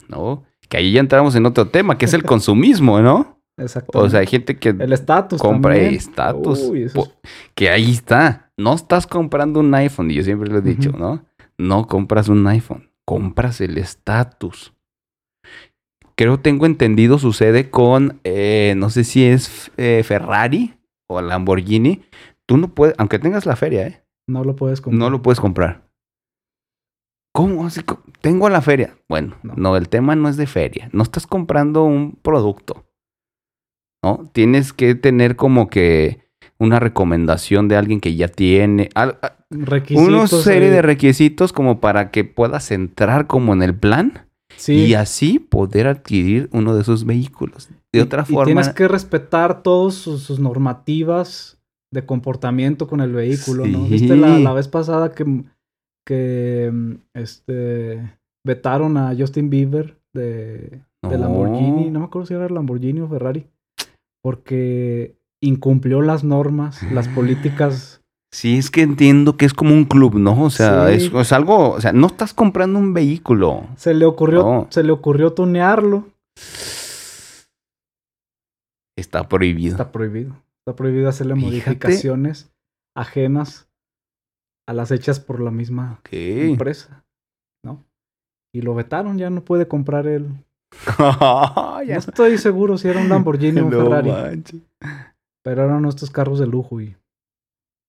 No. 0.09 0.45
Que 0.69 0.79
ahí 0.79 0.93
ya 0.93 1.01
entramos 1.01 1.35
en 1.35 1.47
otro 1.47 1.69
tema, 1.69 1.99
que 1.99 2.07
es 2.07 2.15
el 2.15 2.23
consumismo, 2.25 3.01
¿no? 3.01 3.39
Exacto. 3.59 3.99
O 3.99 4.09
sea, 4.09 4.21
hay 4.21 4.27
gente 4.27 4.57
que 4.57 4.71
el 4.71 4.93
estatus 4.93 5.41
compra 5.41 5.77
estatus. 5.77 6.71
Que 7.55 7.71
ahí 7.71 7.91
está. 7.91 8.53
No 8.57 8.75
estás 8.75 9.07
comprando 9.07 9.61
un 9.61 9.75
iPhone, 9.75 10.11
y 10.11 10.15
yo 10.15 10.23
siempre 10.23 10.49
lo 10.49 10.59
he 10.59 10.63
dicho, 10.63 10.93
¿no? 10.93 11.25
No 11.59 11.87
compras 11.87 12.29
un 12.29 12.47
iPhone, 12.47 12.91
compras 13.05 13.61
el 13.61 13.79
estatus. 13.79 14.73
Creo 16.19 16.41
tengo 16.41 16.67
entendido 16.67 17.21
sucede 17.21 17.71
con, 17.71 18.19
eh, 18.25 18.75
no 18.77 18.91
sé 18.91 19.05
si 19.05 19.25
es 19.25 19.71
eh, 19.77 20.03
Ferrari 20.05 20.75
o 21.07 21.21
Lamborghini. 21.21 22.03
Tú 22.45 22.57
no 22.57 22.75
puedes, 22.75 22.97
aunque 22.99 23.21
tengas 23.21 23.47
la 23.47 23.55
feria, 23.55 23.87
¿eh? 23.87 24.03
No 24.27 24.43
lo 24.43 24.57
puedes 24.57 24.81
comprar. 24.81 24.99
No 24.99 25.11
lo 25.11 25.23
puedes 25.23 25.39
comprar. 25.39 25.89
¿Cómo? 27.33 27.65
Así, 27.65 27.83
tengo 28.21 28.49
la 28.49 28.61
feria. 28.63 28.97
Bueno, 29.09 29.37
no. 29.45 29.77
el 29.77 29.89
tema 29.89 30.17
no 30.17 30.29
es 30.29 30.37
de 30.37 30.49
feria. 30.49 30.91
No 30.93 31.05
estás 31.05 31.29
comprando 31.29 31.85
un 31.85 32.19
producto. 32.21 32.85
¿No? 34.03 34.29
Tienes 34.33 34.73
que 34.73 34.97
tener 34.97 35.37
como 35.37 35.71
que 35.71 36.19
una 36.59 36.81
recomendación 36.81 37.69
de 37.69 37.77
alguien 37.77 38.01
que 38.01 38.17
ya 38.17 38.27
tiene. 38.27 38.91
una 39.95 40.27
serie 40.27 40.71
de 40.71 40.83
requisitos 40.83 41.53
como 41.53 41.81
para 41.81 42.11
que 42.11 42.25
puedas 42.25 42.73
entrar 42.73 43.29
como 43.29 43.53
en 43.53 43.63
el 43.63 43.77
plan. 43.77 44.28
Y 44.67 44.95
así 44.95 45.39
poder 45.39 45.87
adquirir 45.87 46.49
uno 46.53 46.75
de 46.75 46.83
esos 46.83 47.05
vehículos. 47.05 47.69
De 47.93 48.03
otra 48.03 48.25
forma. 48.25 48.45
tienes 48.45 48.69
que 48.71 48.89
respetar 48.89 49.63
todas 49.63 49.95
sus, 49.95 50.39
normativas 50.39 51.59
de 51.93 52.05
comportamiento 52.05 52.87
con 52.87 53.01
el 53.01 53.13
vehículo, 53.13 53.67
¿no? 53.67 53.85
Viste 53.85 54.17
la 54.17 54.53
vez 54.53 54.69
pasada 54.69 55.13
que 55.13 55.25
que 56.09 56.71
mm, 56.73 56.93
este 57.13 58.19
vetaron 58.45 58.97
a 58.97 59.15
Justin 59.15 59.51
Bieber 59.51 59.99
de, 60.15 60.81
Lamborghini, 61.03 61.91
no 61.91 62.01
me 62.01 62.07
acuerdo 62.07 62.27
si 62.27 62.35
era 62.35 62.49
Lamborghini 62.49 63.01
o 63.01 63.09
Ferrari, 63.09 63.47
porque 64.23 65.19
incumplió 65.43 66.01
las 66.01 66.25
normas, 66.25 66.83
las 66.93 67.09
políticas. 67.15 68.03
Sí, 68.31 68.59
es 68.59 68.71
que 68.71 68.83
entiendo 68.83 69.37
que 69.37 69.47
es 69.47 69.55
como 69.55 69.73
un 69.73 69.85
club, 69.85 70.17
¿no? 70.17 70.43
O 70.43 70.51
sea, 70.51 70.91
es, 70.91 71.33
algo, 71.33 71.71
o 71.71 71.81
sea, 71.81 71.93
no 71.93 72.09
estás 72.09 72.35
comprando 72.35 72.79
un 72.79 72.93
vehículo. 72.93 73.67
Se 73.77 73.95
le 73.95 74.05
ocurrió, 74.05 74.67
se 74.71 74.83
le 74.83 74.93
ocurrió 74.93 75.33
tunearlo. 75.33 76.09
Está 78.97 79.29
prohibido. 79.29 79.73
Está 79.73 79.93
prohibido. 79.93 80.35
Está 80.61 80.77
prohibido 80.77 81.09
hacerle 81.09 81.37
modificaciones 81.37 82.51
ajenas 82.95 83.69
a 84.69 84.75
las 84.75 84.91
hechas 84.91 85.21
por 85.21 85.41
la 85.41 85.51
misma 85.51 86.01
empresa, 86.11 87.05
¿no? 87.65 87.83
Y 88.55 88.61
lo 88.61 88.75
vetaron, 88.75 89.17
ya 89.17 89.31
no 89.31 89.43
puede 89.43 89.67
comprar 89.67 90.07
él. 90.07 90.29
no 90.99 91.81
estoy 91.87 92.37
seguro 92.37 92.77
si 92.77 92.89
era 92.89 93.01
un 93.01 93.09
Lamborghini 93.09 93.61
o 93.61 93.67
un 93.67 93.73
Ferrari. 93.73 94.43
Pero 95.43 95.65
eran 95.65 95.87
estos 95.87 96.11
carros 96.11 96.39
de 96.39 96.47
lujo 96.47 96.83
y. 96.83 96.95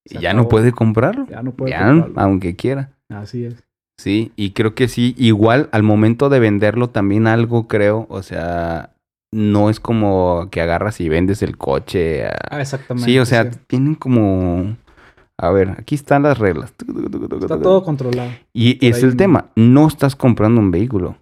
Y 0.06 0.20
ya 0.20 0.34
no 0.34 0.48
puede 0.48 0.72
comprarlo. 0.72 1.28
Ya 1.28 1.42
no 1.42 1.52
puede 1.52 1.74
comprarlo. 1.74 2.14
Aunque 2.16 2.56
quiera. 2.56 2.92
Así 3.10 3.46
es. 3.46 3.64
Sí, 3.98 4.32
y 4.36 4.52
creo 4.52 4.76
que 4.76 4.88
sí, 4.88 5.14
igual 5.18 5.68
al 5.74 5.84
momento 5.84 6.30
de 6.30 6.40
venderlo 6.40 6.90
también 6.90 7.28
algo 7.28 7.68
creo, 7.68 8.08
o 8.10 8.24
sea, 8.24 8.92
no 9.34 9.70
es 9.70 9.82
como 9.82 10.48
que 10.52 10.62
agarras 10.62 11.02
y 11.02 11.10
vendes 11.10 11.42
el 11.44 11.58
coche. 11.58 12.26
Ah, 12.26 12.62
exactamente. 12.62 13.12
Sí, 13.12 13.20
o 13.20 13.26
sea, 13.26 13.52
tienen 13.52 13.96
como 13.96 14.78
a 15.42 15.52
ver, 15.52 15.70
aquí 15.70 15.96
están 15.96 16.24
las 16.24 16.38
reglas. 16.38 16.74
Está 17.42 17.62
todo 17.62 17.82
controlado. 17.82 18.30
Y, 18.52 18.86
es 18.86 19.04
el 19.04 19.16
tema. 19.16 19.52
No 19.56 19.88
estás 19.88 20.18
comprando 20.18 20.60
un 20.60 20.70
vehículo. 20.70 21.16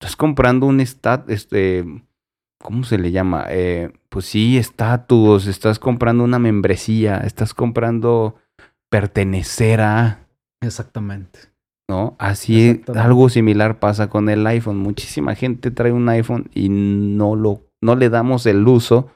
Estás 0.00 0.14
comprando 0.14 0.66
un 0.66 0.80
stat, 0.80 1.28
este, 1.28 1.84
¿cómo 2.62 2.84
se 2.84 2.98
le 2.98 3.10
llama? 3.10 3.46
Eh, 3.48 3.92
pues 4.08 4.26
sí, 4.26 4.56
estatus. 4.56 5.46
Estás 5.46 5.78
comprando 5.78 6.24
una 6.24 6.38
membresía. 6.38 7.18
Estás 7.18 7.54
comprando 7.54 8.36
pertenecer 8.90 9.80
a. 9.80 10.26
Exactamente. 10.60 11.40
¿No? 11.90 12.16
Así 12.18 12.82
algo 12.94 13.28
similar 13.28 13.78
pasa 13.78 14.08
con 14.08 14.28
el 14.28 14.46
iPhone. 14.46 14.78
Muchísima 14.78 15.34
gente 15.34 15.70
trae 15.70 15.92
un 15.92 16.08
iPhone 16.08 16.48
y 16.54 16.68
no 16.70 17.34
lo, 17.34 17.66
no 17.82 17.96
le 17.96 18.08
damos 18.08 18.46
el 18.46 18.66
uso 18.66 19.10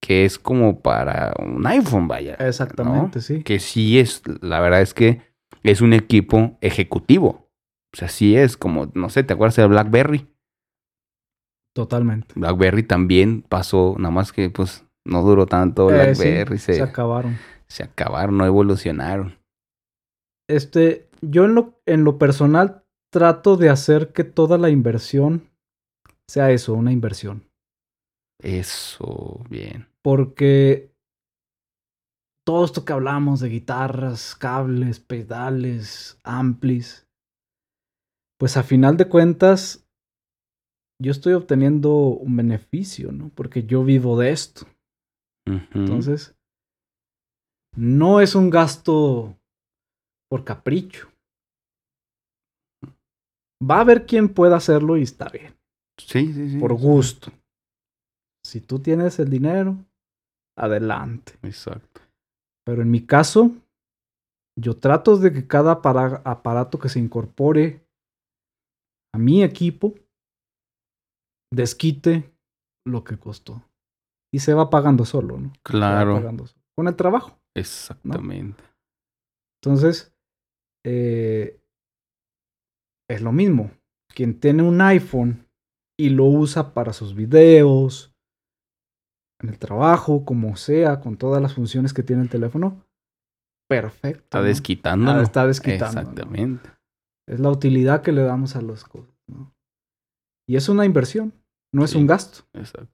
que 0.00 0.24
es 0.24 0.38
como 0.38 0.80
para 0.80 1.34
un 1.38 1.66
iPhone, 1.66 2.08
vaya. 2.08 2.34
Exactamente, 2.34 3.20
sí. 3.20 3.42
Que 3.42 3.58
sí 3.58 3.98
es, 3.98 4.22
la 4.40 4.60
verdad 4.60 4.80
es 4.80 4.94
que 4.94 5.20
es 5.62 5.80
un 5.80 5.92
equipo 5.92 6.56
ejecutivo. 6.60 7.50
O 7.92 7.96
sea, 7.96 8.08
sí 8.08 8.36
es 8.36 8.56
como, 8.56 8.90
no 8.94 9.08
sé, 9.08 9.22
¿te 9.24 9.34
acuerdas 9.34 9.56
de 9.56 9.66
BlackBerry? 9.66 10.28
Totalmente. 11.78 12.34
BlackBerry 12.34 12.82
también 12.82 13.42
pasó, 13.42 13.94
nada 13.98 14.10
más 14.10 14.32
que 14.32 14.50
pues 14.50 14.84
no 15.04 15.22
duró 15.22 15.46
tanto 15.46 15.88
eh, 15.90 15.94
BlackBerry. 15.94 16.58
se, 16.58 16.74
se, 16.74 16.82
acabaron. 16.82 17.38
Se 17.68 17.84
acabaron, 17.84 18.36
no 18.36 18.44
evolucionaron. 18.44 19.38
Este, 20.50 21.08
yo 21.22 21.44
en 21.44 21.54
lo, 21.54 21.80
en 21.86 22.02
lo 22.02 22.18
personal 22.18 22.82
trato 23.12 23.56
de 23.56 23.68
hacer 23.68 24.12
que 24.12 24.24
toda 24.24 24.58
la 24.58 24.70
inversión 24.70 25.48
sea 26.26 26.50
eso, 26.50 26.74
una 26.74 26.90
inversión. 26.90 27.48
Eso, 28.42 29.44
bien. 29.48 29.86
Porque 30.02 30.90
todo 32.44 32.64
esto 32.64 32.84
que 32.84 32.92
hablamos 32.92 33.38
de 33.38 33.50
guitarras, 33.50 34.34
cables, 34.34 34.98
pedales, 34.98 36.18
amplis, 36.24 37.06
pues 38.36 38.56
a 38.56 38.64
final 38.64 38.96
de 38.96 39.08
cuentas 39.08 39.87
yo 41.00 41.12
estoy 41.12 41.34
obteniendo 41.34 41.92
un 41.94 42.36
beneficio, 42.36 43.12
¿no? 43.12 43.30
Porque 43.30 43.64
yo 43.64 43.84
vivo 43.84 44.18
de 44.18 44.30
esto. 44.30 44.66
Entonces, 45.46 46.36
no 47.74 48.20
es 48.20 48.34
un 48.34 48.50
gasto 48.50 49.38
por 50.28 50.44
capricho. 50.44 51.08
Va 53.62 53.76
a 53.76 53.80
haber 53.80 54.06
quien 54.06 54.28
pueda 54.28 54.56
hacerlo 54.56 54.96
y 54.96 55.02
está 55.02 55.28
bien. 55.28 55.54
Sí, 55.96 56.32
sí, 56.32 56.50
sí. 56.50 56.58
Por 56.58 56.74
gusto. 56.74 57.32
Si 58.44 58.60
tú 58.60 58.78
tienes 58.78 59.18
el 59.18 59.30
dinero, 59.30 59.76
adelante. 60.56 61.38
Exacto. 61.42 62.00
Pero 62.64 62.82
en 62.82 62.90
mi 62.90 63.04
caso, 63.06 63.52
yo 64.56 64.76
trato 64.76 65.16
de 65.16 65.32
que 65.32 65.46
cada 65.46 65.72
aparato 65.72 66.78
que 66.78 66.88
se 66.88 66.98
incorpore 66.98 67.86
a 69.14 69.18
mi 69.18 69.42
equipo 69.42 69.94
desquite 71.52 72.32
lo 72.86 73.04
que 73.04 73.18
costó. 73.18 73.62
Y 74.32 74.40
se 74.40 74.54
va 74.54 74.70
pagando 74.70 75.04
solo, 75.04 75.38
¿no? 75.38 75.52
Claro. 75.62 76.22
Con 76.76 76.88
el 76.88 76.96
trabajo. 76.96 77.38
Exactamente. 77.56 78.62
Entonces, 79.62 80.14
eh, 80.84 81.60
es 83.10 83.22
lo 83.22 83.32
mismo. 83.32 83.70
Quien 84.14 84.38
tiene 84.38 84.62
un 84.62 84.80
iPhone 84.80 85.46
y 85.98 86.10
lo 86.10 86.26
usa 86.26 86.74
para 86.74 86.92
sus 86.92 87.14
videos, 87.14 88.14
en 89.40 89.48
el 89.48 89.58
trabajo, 89.58 90.24
como 90.24 90.56
sea, 90.56 91.00
con 91.00 91.16
todas 91.16 91.40
las 91.40 91.54
funciones 91.54 91.92
que 91.92 92.02
tiene 92.02 92.22
el 92.22 92.28
teléfono, 92.28 92.84
perfecto. 93.68 94.24
Está 94.24 94.42
desquitando. 94.42 95.10
Ah, 95.10 95.22
está 95.22 95.46
desquitando. 95.46 96.00
Exactamente. 96.00 96.70
Es 97.26 97.40
la 97.40 97.50
utilidad 97.50 98.02
que 98.02 98.12
le 98.12 98.22
damos 98.22 98.56
a 98.56 98.62
los 98.62 98.84
cosas. 98.84 99.14
Y 100.48 100.56
es 100.56 100.68
una 100.68 100.86
inversión, 100.86 101.34
no 101.72 101.84
es 101.84 101.94
un 101.94 102.06
gasto. 102.06 102.44
Exacto. 102.54 102.92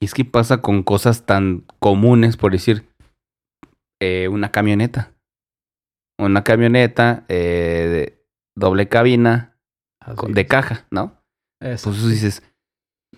Y 0.00 0.04
es 0.04 0.14
que 0.14 0.24
pasa 0.24 0.60
con 0.60 0.82
cosas 0.82 1.24
tan 1.26 1.64
comunes, 1.78 2.36
por 2.36 2.52
decir, 2.52 2.86
eh, 4.00 4.28
una 4.28 4.50
camioneta. 4.50 5.12
Una 6.18 6.44
camioneta 6.44 7.24
eh, 7.28 7.88
de 7.90 8.24
doble 8.56 8.88
cabina 8.88 9.56
de 10.28 10.46
caja, 10.46 10.86
¿no? 10.90 11.14
Pues 11.60 11.84
dices, 12.06 12.42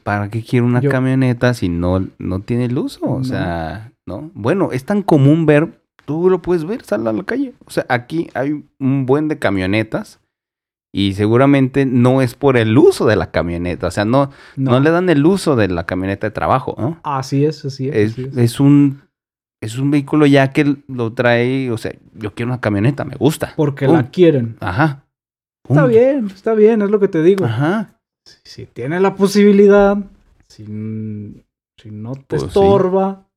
¿para 0.04 0.30
qué 0.30 0.42
quiero 0.42 0.66
una 0.66 0.80
Yo- 0.80 0.90
camioneta 0.90 1.52
si 1.52 1.68
no, 1.68 2.06
no 2.18 2.40
tiene 2.40 2.66
el 2.66 2.78
uso? 2.78 3.04
O 3.04 3.18
No. 3.18 3.24
sea, 3.24 3.92
¿no? 4.06 4.30
Bueno, 4.34 4.70
es 4.72 4.84
tan 4.84 5.02
común 5.02 5.44
ver, 5.46 5.82
tú 6.04 6.30
lo 6.30 6.40
puedes 6.40 6.64
ver, 6.64 6.84
sal 6.84 7.06
a 7.08 7.12
la 7.12 7.24
calle. 7.24 7.54
O 7.66 7.70
sea, 7.70 7.84
aquí 7.88 8.30
hay 8.34 8.64
un 8.78 9.04
buen 9.04 9.26
de 9.28 9.38
camionetas 9.38 10.20
y 10.98 11.12
seguramente 11.12 11.84
no 11.84 12.22
es 12.22 12.34
por 12.34 12.56
el 12.56 12.78
uso 12.78 13.04
de 13.04 13.16
la 13.16 13.30
camioneta. 13.30 13.86
O 13.86 13.90
sea, 13.90 14.06
no, 14.06 14.30
no. 14.56 14.80
le 14.80 14.90
dan 14.90 15.10
el 15.10 15.26
uso 15.26 15.54
de 15.54 15.68
la 15.68 15.84
camioneta 15.84 16.26
de 16.26 16.30
trabajo, 16.30 16.74
¿no? 16.78 16.98
Así 17.02 17.44
es, 17.44 17.66
así 17.66 17.88
es. 17.88 17.94
Es, 17.94 18.12
así 18.12 18.22
es. 18.24 18.36
es 18.38 18.60
un... 18.60 19.02
Es 19.60 19.78
un 19.78 19.90
vehículo 19.90 20.24
ya 20.24 20.52
que 20.52 20.76
lo 20.88 21.12
trae, 21.12 21.70
o 21.70 21.76
sea, 21.76 21.92
yo 22.14 22.32
quiero 22.34 22.50
una 22.50 22.62
camioneta, 22.62 23.04
me 23.04 23.14
gusta. 23.16 23.52
Porque 23.56 23.84
Pum. 23.84 23.96
la 23.96 24.10
quieren. 24.10 24.56
Ajá. 24.60 25.04
Está 25.68 25.84
bien, 25.84 26.26
está 26.34 26.54
bien, 26.54 26.80
es 26.80 26.88
lo 26.88 26.98
que 26.98 27.08
te 27.08 27.22
digo. 27.22 27.44
Ajá. 27.44 28.00
Si, 28.24 28.36
si 28.44 28.66
tiene 28.66 28.98
la 28.98 29.16
posibilidad, 29.16 29.98
si, 30.48 30.64
si 30.64 31.90
no 31.90 32.14
te 32.14 32.24
Pues 32.38 32.42
sí. 32.42 32.48
estorba, 32.48 33.28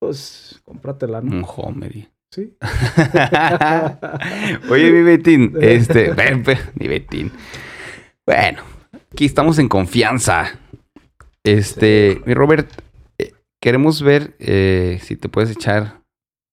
pues 0.00 0.60
cómpratela, 0.64 1.22
¿no? 1.22 1.36
Un 1.36 1.44
Homer. 1.46 2.10
Sí. 2.30 2.54
Oye, 4.70 4.92
mi 4.92 5.02
Betín, 5.02 5.54
este, 5.60 6.12
mi 6.74 6.88
Betín. 6.88 7.32
Bueno, 8.26 8.62
aquí 9.12 9.24
estamos 9.24 9.58
en 9.58 9.68
confianza. 9.68 10.58
Este, 11.44 12.20
mi 12.26 12.34
Robert, 12.34 12.70
eh, 13.18 13.32
queremos 13.60 14.02
ver 14.02 14.34
eh, 14.38 14.98
si 15.02 15.16
te 15.16 15.28
puedes 15.28 15.50
echar 15.50 16.02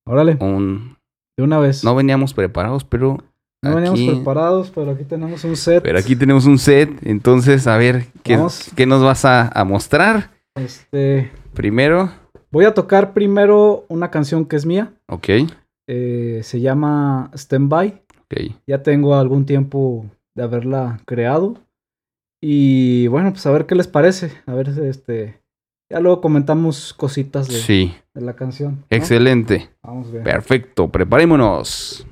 Órale, 0.06 0.38
un... 0.40 0.98
de 1.38 1.44
una 1.44 1.60
vez. 1.60 1.84
No 1.84 1.96
veníamos 1.96 2.34
preparados, 2.34 2.84
pero... 2.86 3.18
No 3.62 3.76
veníamos 3.76 4.00
preparados, 4.00 4.72
pero 4.74 4.92
aquí 4.92 5.04
tenemos 5.06 5.44
un 5.44 5.56
set. 5.56 5.82
Pero 5.82 5.98
aquí 5.98 6.16
tenemos 6.16 6.46
un 6.46 6.60
set, 6.60 6.92
entonces, 7.02 7.66
a 7.66 7.78
ver, 7.78 8.06
¿qué, 8.22 8.38
Vamos. 8.38 8.70
qué 8.76 8.86
nos 8.86 9.02
vas 9.02 9.26
a, 9.26 9.48
a 9.60 9.64
mostrar? 9.66 10.30
Este, 10.56 11.32
Primero, 11.56 12.12
voy 12.52 12.66
a 12.66 12.76
tocar 12.76 13.14
primero 13.14 13.86
una 13.90 14.12
canción 14.12 14.46
que 14.46 14.56
es 14.56 14.68
mía. 14.68 14.94
ok, 15.08 15.30
eh, 15.88 16.42
se 16.44 16.60
llama 16.62 17.30
Stand 17.36 17.70
By. 17.70 18.02
ok. 18.26 18.56
Ya 18.68 18.82
tengo 18.84 19.16
algún 19.16 19.46
tiempo 19.46 20.06
de 20.36 20.44
haberla 20.44 21.00
creado. 21.06 21.56
Y 22.42 23.08
bueno, 23.08 23.32
pues 23.32 23.46
a 23.46 23.52
ver 23.52 23.66
qué 23.66 23.76
les 23.76 23.88
parece. 23.88 24.32
A 24.46 24.54
ver, 24.54 24.70
este. 24.70 25.42
Ya 25.92 26.00
luego 26.00 26.20
comentamos 26.20 26.94
cositas 26.94 27.48
de, 27.48 27.54
Sí, 27.56 27.94
de 28.14 28.22
la 28.22 28.36
canción. 28.36 28.78
¿no? 28.80 28.86
excelente. 28.90 29.70
Vamos 29.84 30.08
a 30.10 30.12
ver. 30.12 30.24
Perfecto, 30.24 30.90
preparémonos. 30.90 32.06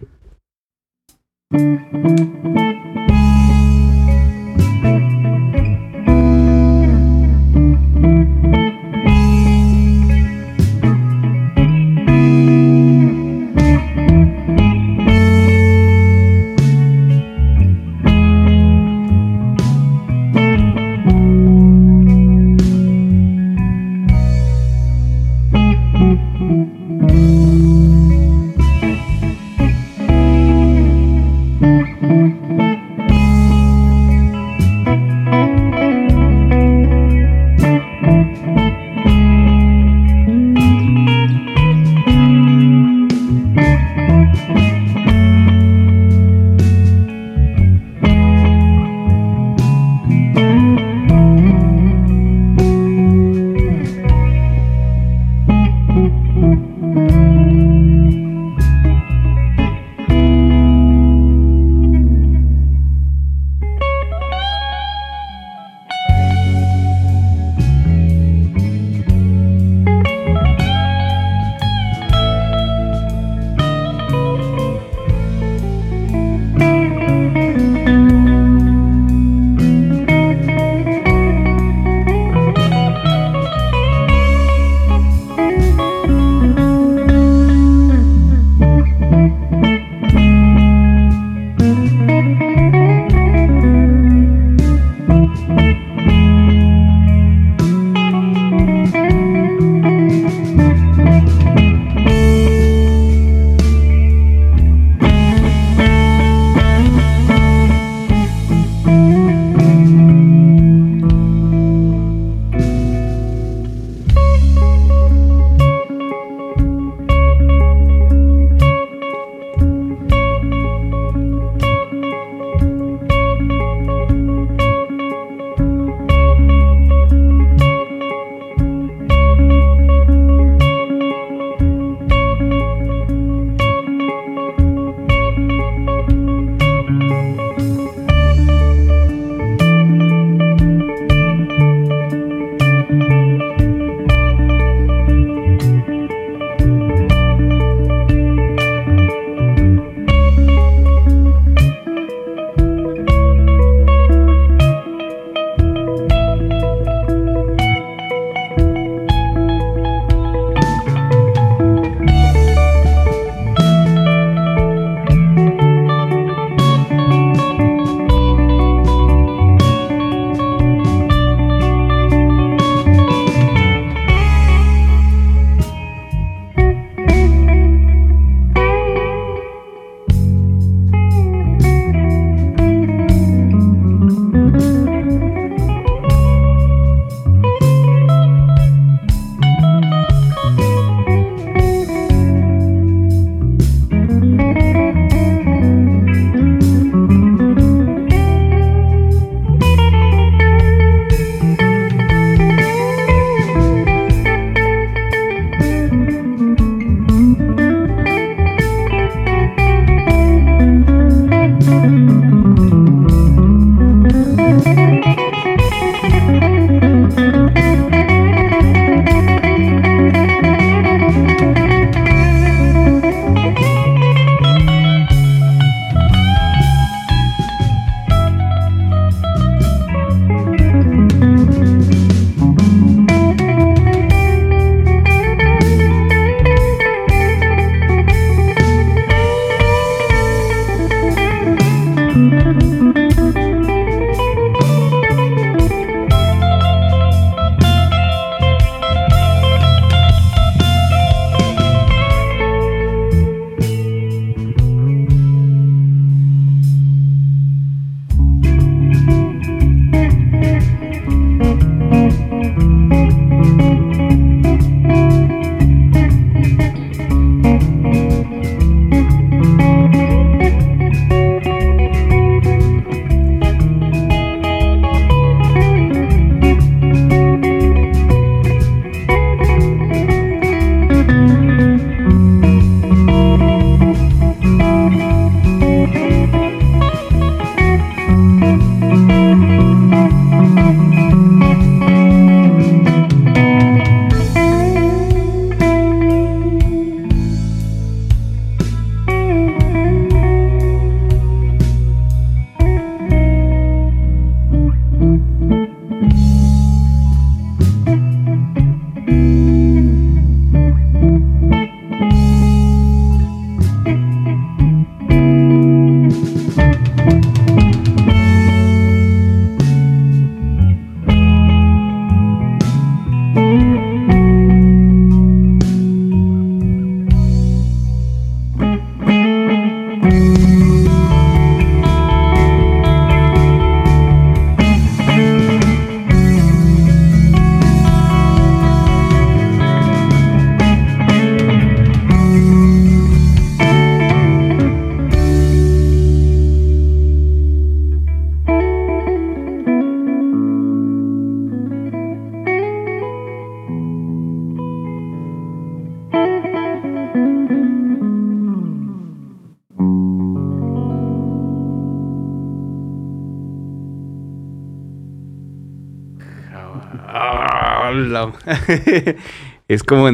es 369.67 369.83
como 369.83 370.07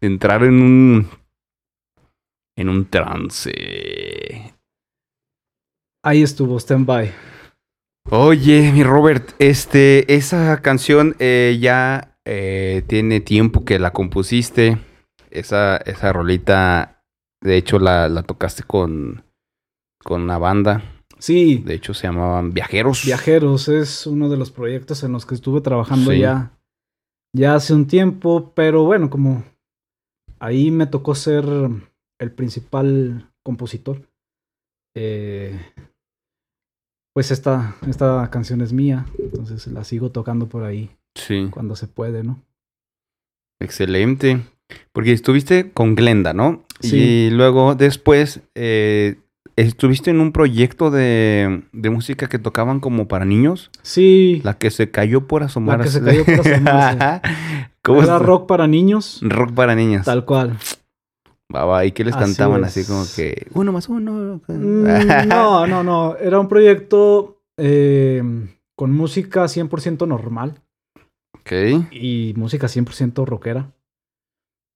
entrar 0.00 0.44
en 0.44 0.62
un. 0.62 1.08
En 2.56 2.68
un 2.68 2.86
trance. 2.86 4.54
Ahí 6.02 6.22
estuvo, 6.22 6.58
stand 6.58 6.86
by. 6.86 7.12
Oye, 8.10 8.72
mi 8.72 8.82
Robert, 8.82 9.34
este, 9.38 10.12
esa 10.14 10.60
canción 10.62 11.14
eh, 11.18 11.58
ya 11.60 12.16
eh, 12.24 12.82
tiene 12.86 13.20
tiempo 13.20 13.64
que 13.64 13.78
la 13.78 13.92
compusiste. 13.92 14.78
Esa, 15.30 15.76
esa 15.76 16.12
rolita, 16.12 17.04
de 17.40 17.56
hecho, 17.56 17.78
la, 17.78 18.08
la 18.08 18.22
tocaste 18.22 18.64
con, 18.64 19.24
con 20.02 20.22
una 20.22 20.38
banda. 20.38 20.82
Sí. 21.18 21.62
De 21.64 21.74
hecho, 21.74 21.94
se 21.94 22.08
llamaban 22.08 22.52
Viajeros. 22.52 23.04
Viajeros 23.04 23.68
es 23.68 24.06
uno 24.06 24.28
de 24.28 24.36
los 24.36 24.50
proyectos 24.50 25.02
en 25.04 25.12
los 25.12 25.24
que 25.24 25.34
estuve 25.34 25.60
trabajando 25.60 26.12
ya 26.12 26.50
ya 27.32 27.54
hace 27.54 27.74
un 27.74 27.86
tiempo, 27.86 28.52
pero 28.54 28.84
bueno, 28.84 29.10
como 29.10 29.44
ahí 30.38 30.70
me 30.70 30.86
tocó 30.86 31.14
ser 31.14 31.44
el 32.18 32.32
principal 32.32 33.30
compositor. 33.42 34.08
Eh, 34.96 35.58
pues 37.14 37.30
esta, 37.30 37.76
esta 37.88 38.28
canción 38.30 38.60
es 38.60 38.72
mía, 38.72 39.06
entonces 39.18 39.66
la 39.68 39.84
sigo 39.84 40.10
tocando 40.10 40.48
por 40.48 40.64
ahí. 40.64 40.90
Sí. 41.14 41.48
Cuando 41.50 41.76
se 41.76 41.86
puede, 41.86 42.22
¿no? 42.22 42.42
Excelente. 43.60 44.42
Porque 44.92 45.12
estuviste 45.12 45.72
con 45.72 45.96
Glenda, 45.96 46.32
¿no? 46.32 46.64
Sí. 46.80 46.96
Y 46.96 47.30
luego 47.30 47.74
después 47.74 48.40
eh, 48.54 49.16
¿Estuviste 49.56 50.10
en 50.10 50.20
un 50.20 50.32
proyecto 50.32 50.90
de, 50.90 51.62
de, 51.72 51.90
música 51.90 52.28
que 52.28 52.38
tocaban 52.38 52.80
como 52.80 53.08
para 53.08 53.24
niños? 53.24 53.70
Sí. 53.82 54.40
La 54.44 54.58
que 54.58 54.70
se 54.70 54.90
cayó 54.90 55.26
por 55.26 55.42
asomarse. 55.42 55.78
La 55.78 55.84
que 55.84 55.90
se 55.90 56.24
cayó 56.24 56.24
por 56.24 56.46
asomarse. 56.46 57.20
¿Cómo 57.82 58.02
Era 58.02 58.18
rock 58.18 58.46
para 58.46 58.66
niños. 58.66 59.20
Rock 59.22 59.52
para 59.52 59.74
niños. 59.74 60.04
Tal 60.04 60.24
cual. 60.24 60.58
Baba, 61.50 61.84
¿y 61.84 61.92
qué 61.92 62.04
les 62.04 62.14
cantaban? 62.14 62.62
Así, 62.64 62.84
como 62.84 63.04
que 63.16 63.48
uno 63.54 63.72
más 63.72 63.88
uno. 63.88 64.40
Mm, 64.46 65.28
no, 65.28 65.66
no, 65.66 65.82
no. 65.82 66.16
Era 66.16 66.38
un 66.38 66.48
proyecto 66.48 67.42
eh, 67.56 68.22
con 68.76 68.92
música 68.92 69.44
100% 69.44 70.06
normal. 70.06 70.62
Ok. 71.40 71.52
Y 71.90 72.34
música 72.36 72.68
100% 72.68 73.26
rockera. 73.26 73.72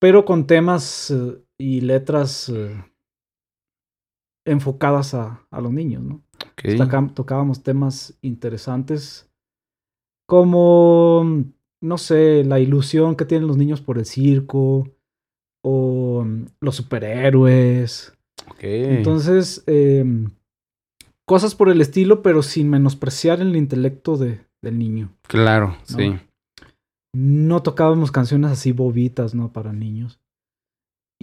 Pero 0.00 0.24
con 0.24 0.46
temas 0.46 1.10
eh, 1.10 1.38
y 1.58 1.80
letras... 1.80 2.48
Eh, 2.48 2.74
enfocadas 4.44 5.14
a, 5.14 5.46
a 5.50 5.60
los 5.60 5.72
niños, 5.72 6.02
¿no? 6.02 6.22
tocábamos 7.14 7.62
temas 7.62 8.16
interesantes 8.22 9.28
como, 10.26 11.44
no 11.80 11.98
sé, 11.98 12.44
la 12.44 12.60
ilusión 12.60 13.16
que 13.16 13.24
tienen 13.24 13.46
los 13.46 13.56
niños 13.56 13.80
por 13.80 13.98
el 13.98 14.06
circo 14.06 14.88
o 15.62 16.24
mm, 16.24 16.46
los 16.60 16.76
superhéroes. 16.76 18.12
Entonces, 18.60 19.62
em, 19.66 20.30
cosas 21.26 21.54
por 21.54 21.68
el 21.68 21.80
estilo, 21.80 22.22
pero 22.22 22.42
sin 22.42 22.70
menospreciar 22.70 23.40
el 23.40 23.56
intelecto 23.56 24.16
de, 24.16 24.40
del 24.62 24.78
niño. 24.78 25.10
Claro, 25.28 25.76
sí. 25.84 26.14
No 27.14 27.62
tocábamos 27.62 28.10
canciones 28.10 28.50
así 28.50 28.72
bobitas, 28.72 29.34
¿no? 29.34 29.52
Para 29.52 29.72
niños. 29.72 30.18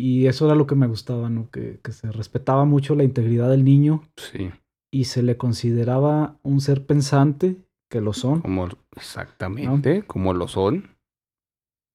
Y 0.01 0.25
eso 0.25 0.47
era 0.47 0.55
lo 0.55 0.65
que 0.65 0.73
me 0.73 0.87
gustaba, 0.87 1.29
¿no? 1.29 1.51
Que, 1.51 1.79
que, 1.83 1.91
se 1.91 2.11
respetaba 2.11 2.65
mucho 2.65 2.95
la 2.95 3.03
integridad 3.03 3.51
del 3.51 3.63
niño. 3.63 4.01
Sí. 4.17 4.49
Y 4.91 5.03
se 5.03 5.21
le 5.21 5.37
consideraba 5.37 6.39
un 6.41 6.59
ser 6.59 6.87
pensante, 6.87 7.57
que 7.87 8.01
lo 8.01 8.11
son. 8.13 8.41
Como, 8.41 8.67
exactamente, 8.95 10.01
como 10.03 10.33
lo 10.33 10.47
son. 10.47 10.97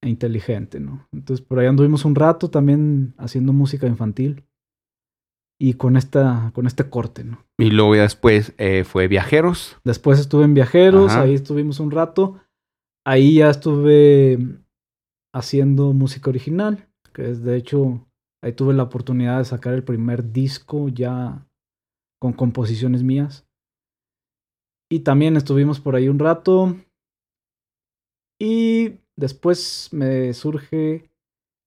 E 0.01 0.07
inteligente, 0.07 0.79
¿no? 0.79 1.05
Entonces 1.11 1.45
por 1.45 1.59
ahí 1.59 1.67
anduvimos 1.67 2.05
un 2.05 2.15
rato 2.15 2.49
también 2.49 3.13
haciendo 3.17 3.51
música 3.51 3.87
infantil. 3.87 4.45
Y 5.59 5.73
con, 5.73 5.97
esta, 5.97 6.51
con 6.53 6.65
este 6.67 6.87
corte, 6.89 7.23
¿no? 7.25 7.43
Y 7.57 7.71
luego 7.71 7.95
después 7.95 8.53
eh, 8.57 8.85
fue 8.85 9.07
Viajeros. 9.07 9.75
Después 9.83 10.19
estuve 10.19 10.45
en 10.45 10.53
Viajeros, 10.53 11.11
ahí 11.13 11.33
estuvimos 11.33 11.81
un 11.81 11.91
rato. 11.91 12.39
Ahí 13.03 13.37
ya 13.37 13.49
estuve 13.49 14.37
haciendo 15.33 15.93
música 15.93 16.29
original 16.29 16.86
que 17.17 17.31
es 17.31 17.41
de 17.41 17.55
hecho, 17.57 18.07
ahí 18.43 18.53
tuve 18.53 18.75
la 18.75 18.83
oportunidad 18.83 19.39
de 19.39 19.45
sacar 19.45 19.73
el 19.73 19.83
primer 19.83 20.31
disco 20.31 20.87
ya 20.87 21.47
con 22.21 22.31
composiciones 22.31 23.01
mías. 23.01 23.47
Y 24.87 24.99
también 24.99 25.35
estuvimos 25.35 25.79
por 25.79 25.95
ahí 25.95 26.09
un 26.09 26.19
rato. 26.19 26.77
Y 28.39 28.99
después 29.15 29.89
me 29.91 30.31
surge 30.35 31.09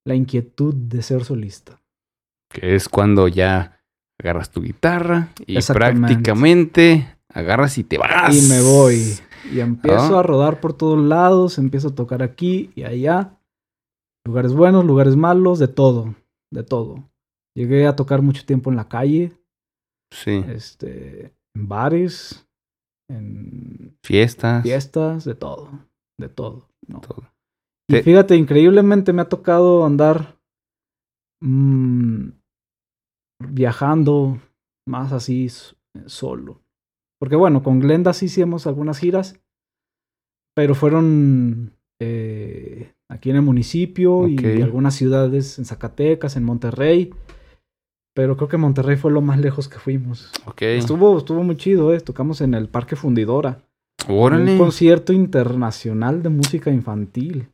la 0.06 0.14
inquietud 0.14 0.72
de 0.72 1.02
ser 1.02 1.24
solista. 1.24 1.82
Que 2.48 2.76
es 2.76 2.88
cuando 2.88 3.26
ya 3.26 3.82
agarras 4.20 4.52
tu 4.52 4.62
guitarra 4.62 5.30
y 5.48 5.60
prácticamente 5.60 7.18
agarras 7.28 7.76
y 7.76 7.82
te 7.82 7.98
vas. 7.98 8.36
Y 8.36 8.48
me 8.48 8.62
voy. 8.62 9.18
Y 9.52 9.58
empiezo 9.58 10.16
ah. 10.16 10.20
a 10.20 10.22
rodar 10.22 10.60
por 10.60 10.74
todos 10.74 11.00
lados, 11.00 11.58
empiezo 11.58 11.88
a 11.88 11.94
tocar 11.96 12.22
aquí 12.22 12.70
y 12.76 12.84
allá. 12.84 13.39
Lugares 14.26 14.52
buenos, 14.52 14.84
lugares 14.84 15.16
malos, 15.16 15.58
de 15.58 15.68
todo, 15.68 16.14
de 16.52 16.62
todo. 16.62 17.10
Llegué 17.56 17.86
a 17.86 17.96
tocar 17.96 18.22
mucho 18.22 18.44
tiempo 18.44 18.70
en 18.70 18.76
la 18.76 18.88
calle. 18.88 19.32
Sí. 20.12 20.44
Este, 20.48 21.34
en 21.54 21.68
bares, 21.68 22.46
en 23.08 23.96
fiestas. 24.04 24.62
Fiestas, 24.62 25.24
de 25.24 25.34
todo, 25.34 25.70
de 26.18 26.28
todo. 26.28 26.68
¿no? 26.86 27.00
todo. 27.00 27.30
Y 27.88 28.02
fíjate, 28.02 28.36
increíblemente 28.36 29.12
me 29.12 29.22
ha 29.22 29.28
tocado 29.28 29.84
andar 29.84 30.38
mmm, 31.40 32.28
viajando 33.40 34.40
más 34.86 35.12
así 35.12 35.48
solo. 36.06 36.62
Porque 37.18 37.36
bueno, 37.36 37.62
con 37.62 37.80
Glenda 37.80 38.12
sí 38.12 38.26
hicimos 38.26 38.66
algunas 38.66 38.98
giras, 38.98 39.40
pero 40.54 40.74
fueron 40.74 41.76
eh, 42.00 42.94
aquí 43.10 43.28
en 43.28 43.36
el 43.36 43.42
municipio 43.42 44.28
y 44.28 44.62
algunas 44.62 44.94
ciudades 44.94 45.58
en 45.58 45.66
Zacatecas, 45.66 46.36
en 46.36 46.44
Monterrey. 46.44 47.12
Pero 48.14 48.36
creo 48.36 48.48
que 48.48 48.56
Monterrey 48.56 48.96
fue 48.96 49.10
lo 49.10 49.20
más 49.20 49.38
lejos 49.38 49.68
que 49.68 49.78
fuimos. 49.78 50.30
Estuvo, 50.58 51.18
estuvo 51.18 51.42
muy 51.42 51.56
chido, 51.56 51.92
¿eh? 51.92 52.00
Tocamos 52.00 52.40
en 52.40 52.54
el 52.54 52.68
Parque 52.68 52.96
Fundidora. 52.96 53.62
Un 54.08 54.58
concierto 54.58 55.12
internacional 55.12 56.22
de 56.22 56.28
música 56.30 56.70
infantil. 56.70 57.48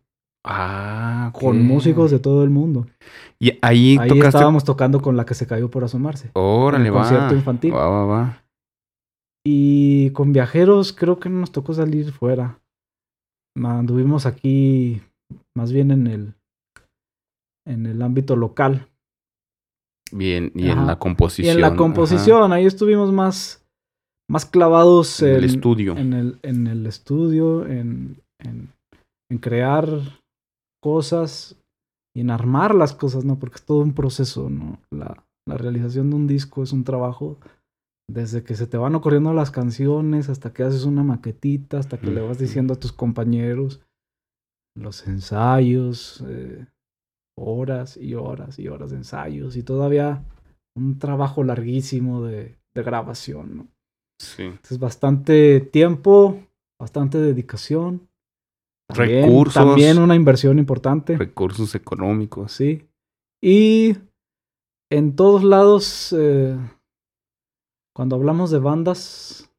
Ah, 0.45 1.33
Con 1.33 1.63
músicos 1.65 2.11
de 2.11 2.21
todo 2.21 2.45
el 2.45 2.51
mundo. 2.51 2.87
Y 3.39 3.59
ahí, 3.63 3.99
ahí 3.99 4.21
estábamos 4.21 4.63
tocando 4.65 5.03
con 5.03 5.17
la 5.17 5.27
que 5.27 5.35
se 5.35 5.47
cayó 5.47 5.71
por 5.71 5.83
asomarse. 5.83 6.31
Órale, 6.35 6.89
va. 6.91 7.01
Concierto 7.01 7.35
infantil. 7.35 7.75
Va, 7.75 7.89
va, 7.89 8.05
va. 8.05 8.43
Y 9.45 10.11
con 10.11 10.33
viajeros 10.33 10.93
creo 10.93 11.19
que 11.19 11.29
no 11.29 11.41
nos 11.41 11.51
tocó 11.53 11.75
salir 11.75 12.13
fuera. 12.13 12.61
Anduvimos 13.57 14.25
aquí 14.27 15.03
más 15.57 15.73
bien 15.73 15.91
en 15.91 16.07
el, 16.07 16.35
en 17.67 17.87
el 17.87 18.03
ámbito 18.03 18.37
local. 18.37 18.89
Bien, 20.13 20.53
y 20.55 20.69
en 20.69 20.87
la 20.87 20.99
composición. 20.99 21.47
Y 21.47 21.57
en 21.57 21.61
la 21.61 21.75
composición, 21.75 22.53
ahí 22.53 22.67
estuvimos 22.67 23.13
más, 23.13 23.67
más 24.31 24.45
clavados 24.45 25.21
en, 25.23 25.37
el 25.37 25.45
estudio. 25.45 25.97
En 25.97 26.13
el, 26.13 26.39
en 26.43 26.67
el 26.69 26.87
estudio, 26.87 27.67
en, 27.67 28.23
en, 28.39 28.69
en, 29.31 29.39
crear 29.39 29.89
cosas 30.81 31.57
y 32.15 32.21
en 32.21 32.31
armar 32.31 32.75
las 32.75 32.93
cosas, 32.93 33.25
¿no? 33.25 33.39
Porque 33.39 33.57
es 33.57 33.65
todo 33.65 33.81
un 33.81 33.95
proceso, 33.95 34.49
¿no? 34.49 34.79
La, 34.91 35.25
la 35.49 35.57
realización 35.57 36.11
de 36.11 36.17
un 36.17 36.27
disco 36.29 36.63
es 36.63 36.73
un 36.73 36.85
trabajo 36.85 37.39
desde 38.09 38.45
que 38.45 38.55
se 38.55 38.69
te 38.69 38.77
van 38.77 38.95
ocurriendo 38.95 39.33
las 39.33 39.51
canciones, 39.51 40.29
hasta 40.29 40.53
que 40.53 40.63
haces 40.63 40.85
una 40.85 41.03
maquetita, 41.03 41.79
hasta 41.79 41.99
que 41.99 42.11
le 42.13 42.21
vas 42.21 42.39
diciendo 42.39 42.75
a 42.75 42.79
tus 42.79 42.93
compañeros 42.93 43.81
los 44.77 45.07
ensayos, 45.07 46.23
eh, 46.29 46.67
horas 47.37 47.97
y 47.97 48.15
horas 48.15 48.59
y 48.59 48.69
horas 48.69 48.91
de 48.91 48.99
ensayos 48.99 49.57
y 49.57 49.63
todavía 49.63 50.25
un 50.77 50.99
trabajo 50.99 51.43
larguísimo 51.43 52.25
de, 52.25 52.59
de 52.75 52.83
grabación, 52.83 53.57
¿no? 53.57 53.69
Sí. 54.21 54.45
Entonces, 54.45 54.79
bastante 54.79 55.61
tiempo, 55.61 56.41
bastante 56.81 57.19
dedicación. 57.19 58.09
También, 58.89 59.25
Recursos. 59.25 59.55
También 59.55 59.99
una 59.99 60.15
inversión 60.15 60.59
importante. 60.59 61.17
Recursos 61.17 61.75
económicos. 61.75 62.53
Sí. 62.53 62.87
Y 63.43 63.97
en 64.91 65.17
todos 65.17 65.43
lados, 65.43 66.15
eh, 66.17 66.57
cuando 67.95 68.17
hablamos 68.17 68.51
de 68.51 68.59
bandas, 68.59 69.51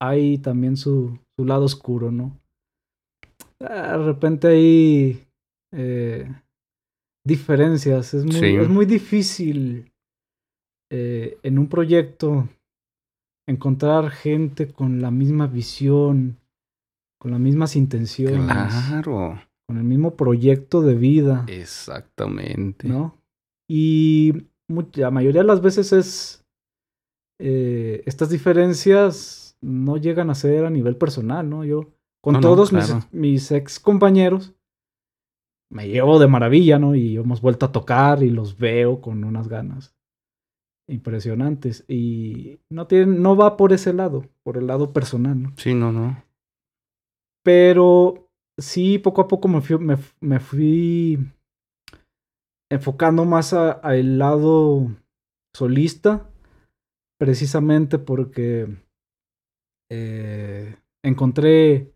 hay 0.00 0.38
también 0.38 0.76
su, 0.76 1.18
su 1.38 1.44
lado 1.44 1.64
oscuro, 1.64 2.10
¿no? 2.10 2.38
De 3.60 3.96
repente 3.98 4.48
hay 4.48 5.24
eh, 5.72 6.28
diferencias. 7.24 8.14
Es 8.14 8.24
muy, 8.24 8.34
Sí. 8.34 8.46
es 8.56 8.68
muy 8.68 8.86
difícil 8.86 9.90
eh, 10.90 11.38
en 11.42 11.58
un 11.58 11.68
proyecto 11.68 12.48
encontrar 13.48 14.10
gente 14.10 14.72
con 14.72 15.00
la 15.00 15.10
misma 15.10 15.46
visión, 15.46 16.38
con 17.20 17.30
las 17.32 17.40
mismas 17.40 17.76
intenciones, 17.76 18.44
Claro. 18.46 19.40
con 19.66 19.78
el 19.78 19.84
mismo 19.84 20.14
proyecto 20.16 20.82
de 20.82 20.94
vida. 20.94 21.44
Exactamente. 21.48 22.88
¿no? 22.88 23.16
Y 23.68 24.46
la 24.94 25.10
mayoría 25.10 25.40
de 25.42 25.46
las 25.46 25.60
veces 25.62 25.92
es 25.92 26.44
eh, 27.40 28.02
estas 28.06 28.30
diferencias 28.30 29.56
no 29.60 29.96
llegan 29.96 30.30
a 30.30 30.34
ser 30.34 30.64
a 30.64 30.70
nivel 30.70 30.96
personal, 30.96 31.48
¿no? 31.48 31.64
Yo 31.64 31.90
con 32.24 32.32
No, 32.36 32.40
todos 32.40 32.72
mis- 32.72 32.86
claro. 32.86 33.04
mis, 33.12 33.52
ex 33.52 33.78
compañeros 33.78 34.54
me 35.70 35.88
llevo 35.88 36.18
de 36.18 36.26
maravilla, 36.26 36.78
¿no? 36.78 36.94
Y 36.94 37.16
hemos 37.18 37.42
vuelto 37.42 37.66
a 37.66 37.72
tocar 37.72 38.22
y 38.22 38.30
los 38.30 38.56
veo 38.56 39.02
con 39.02 39.24
unas 39.24 39.48
ganas 39.48 39.94
impresionantes 40.88 41.84
y 41.86 42.60
no 42.70 42.86
tienen 42.86 43.20
no 43.22 43.36
va 43.36 43.58
por 43.58 43.74
ese 43.74 43.92
lado, 43.92 44.24
por 44.42 44.56
el 44.56 44.66
lado 44.66 44.94
personal, 44.94 45.42
¿no? 45.42 45.52
Sí, 45.58 45.74
no, 45.74 45.92
no. 45.92 46.24
Pero 47.42 48.30
sí, 48.56 48.98
poco 48.98 49.20
a 49.20 49.28
poco 49.28 49.46
me 49.48 49.60
fui, 49.60 49.78
me, 49.78 49.98
me 50.20 50.40
fui 50.40 51.18
enfocando 52.70 53.26
más 53.26 53.52
a- 53.52 53.72
al 53.72 54.16
lado 54.18 54.86
solista, 55.54 56.30
precisamente 57.18 57.98
porque 57.98 58.66
eh, 59.90 60.76
encontré 61.02 61.93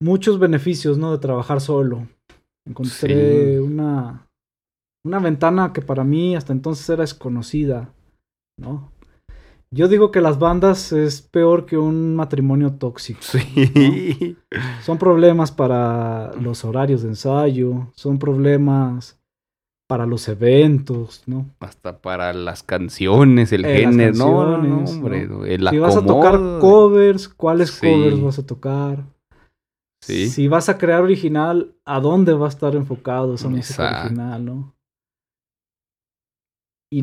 muchos 0.00 0.38
beneficios, 0.38 0.98
¿no? 0.98 1.12
De 1.12 1.18
trabajar 1.18 1.60
solo. 1.60 2.06
Encontré 2.66 3.54
Sí. 3.54 3.58
una, 3.58 4.26
una 5.04 5.18
ventana 5.20 5.72
que 5.72 5.80
para 5.80 6.04
mí 6.04 6.36
hasta 6.36 6.52
entonces 6.52 6.88
era 6.88 7.02
desconocida, 7.02 7.92
¿no? 8.58 8.92
Yo 9.70 9.86
digo 9.88 10.10
que 10.10 10.22
las 10.22 10.38
bandas 10.38 10.92
es 10.92 11.20
peor 11.20 11.66
que 11.66 11.76
un 11.76 12.16
matrimonio 12.16 12.72
tóxico. 12.74 13.20
Sí. 13.22 14.36
Son 14.82 14.96
problemas 14.98 15.52
para 15.52 16.32
los 16.40 16.64
horarios 16.64 17.02
de 17.02 17.08
ensayo, 17.08 17.88
son 17.94 18.18
problemas 18.18 19.20
para 19.86 20.06
los 20.06 20.26
eventos, 20.28 21.22
¿no? 21.26 21.46
Hasta 21.60 21.98
para 21.98 22.32
las 22.32 22.62
canciones, 22.62 23.52
el 23.52 23.64
Eh, 23.66 23.78
género. 23.80 24.14
No, 24.14 24.58
no, 24.58 24.84
hombre. 24.84 25.26
¿no? 25.26 25.44
El 25.44 25.68
si 25.68 25.78
vas 25.78 25.96
a 25.96 26.04
tocar 26.04 26.38
covers, 26.60 27.28
¿cuáles 27.28 27.70
Sí. 27.70 27.86
covers 27.86 28.22
vas 28.22 28.38
a 28.38 28.46
tocar? 28.46 29.04
Sí. 30.00 30.28
Si 30.28 30.48
vas 30.48 30.68
a 30.68 30.78
crear 30.78 31.02
original, 31.02 31.74
¿a 31.84 32.00
dónde 32.00 32.32
va 32.32 32.46
a 32.46 32.50
estar 32.50 32.74
enfocado 32.76 33.34
esa 33.34 33.48
música 33.48 34.00
original, 34.02 34.44
no? 34.44 34.74
Y 36.90 37.02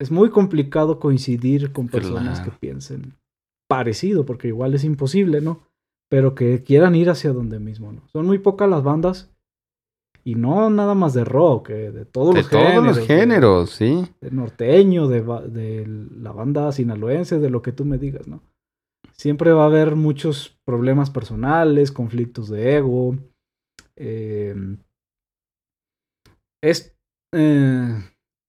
es 0.00 0.10
muy 0.10 0.30
complicado 0.30 0.98
coincidir 1.00 1.72
con 1.72 1.88
personas 1.88 2.40
Claro. 2.40 2.52
que 2.52 2.58
piensen 2.58 3.14
parecido, 3.68 4.24
porque 4.26 4.48
igual 4.48 4.74
es 4.74 4.84
imposible, 4.84 5.40
¿no? 5.40 5.62
Pero 6.10 6.34
que 6.34 6.62
quieran 6.62 6.94
ir 6.94 7.10
hacia 7.10 7.32
donde 7.32 7.58
mismo, 7.58 7.92
¿no? 7.92 8.06
Son 8.08 8.26
muy 8.26 8.38
pocas 8.38 8.68
las 8.68 8.82
bandas, 8.82 9.30
y 10.24 10.34
no 10.34 10.68
nada 10.70 10.94
más 10.94 11.14
de 11.14 11.24
rock, 11.24 11.70
eh, 11.70 11.90
de 11.92 12.04
todos 12.04 12.34
De 12.34 12.42
los 12.42 12.50
todos 12.50 12.64
géneros. 12.64 12.86
los 12.86 12.96
de- 12.96 13.06
géneros, 13.06 13.70
sí. 13.70 14.04
de 14.20 14.30
norteño, 14.30 15.08
de, 15.08 15.20
ba- 15.22 15.42
de 15.46 15.86
la 15.86 16.32
banda 16.32 16.70
sinaloense, 16.72 17.38
de 17.38 17.50
lo 17.50 17.62
que 17.62 17.72
tú 17.72 17.84
me 17.84 17.98
digas, 17.98 18.26
¿no? 18.26 18.42
Siempre 19.20 19.52
va 19.52 19.64
a 19.64 19.66
haber 19.66 19.96
muchos 19.96 20.58
problemas 20.64 21.10
personales, 21.10 21.90
conflictos 21.90 22.48
de 22.48 22.76
ego. 22.76 23.16
eh, 23.96 24.54
es, 26.62 26.96
eh, 27.34 27.88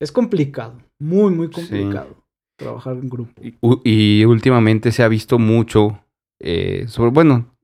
es 0.02 0.12
complicado, 0.12 0.78
muy, 1.00 1.34
muy 1.34 1.50
complicado 1.50 2.24
trabajar 2.58 2.98
en 2.98 3.10
grupo. 3.10 3.42
Y, 3.42 3.58
y 3.84 4.26
últimamente 4.26 4.92
se 4.92 5.04
ha 5.04 5.08
visto 5.08 5.40
mucho 5.40 6.04
eh, 6.42 6.86
sobre, 6.88 7.12
bueno, 7.12 7.56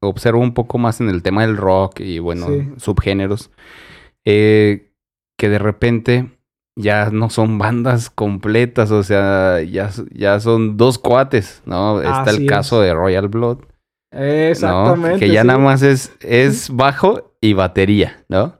observo 0.00 0.40
un 0.40 0.54
poco 0.54 0.78
más 0.78 1.00
en 1.00 1.08
el 1.08 1.22
tema 1.22 1.42
del 1.46 1.56
rock 1.56 2.00
y 2.00 2.18
bueno, 2.18 2.46
Sí. 2.48 2.68
subgéneros, 2.76 3.50
que 4.24 5.48
de 5.48 5.58
repente 5.58 6.37
ya 6.78 7.10
no 7.10 7.28
son 7.28 7.58
bandas 7.58 8.08
completas, 8.08 8.90
o 8.90 9.02
sea, 9.02 9.60
ya, 9.62 9.90
ya 10.12 10.38
son 10.40 10.76
dos 10.76 10.98
cuates, 10.98 11.62
¿no? 11.66 12.00
Está 12.00 12.30
el 12.30 12.44
es. 12.44 12.48
caso 12.48 12.80
de 12.80 12.94
Royal 12.94 13.28
Blood, 13.28 13.58
¿no? 14.12 14.20
Exactamente. 14.22 15.18
Que 15.18 15.32
ya 15.32 15.42
sí. 15.42 15.46
nada 15.48 15.58
más 15.58 15.82
es, 15.82 16.12
es 16.20 16.70
bajo 16.70 17.34
y 17.40 17.52
batería, 17.52 18.24
¿no? 18.28 18.54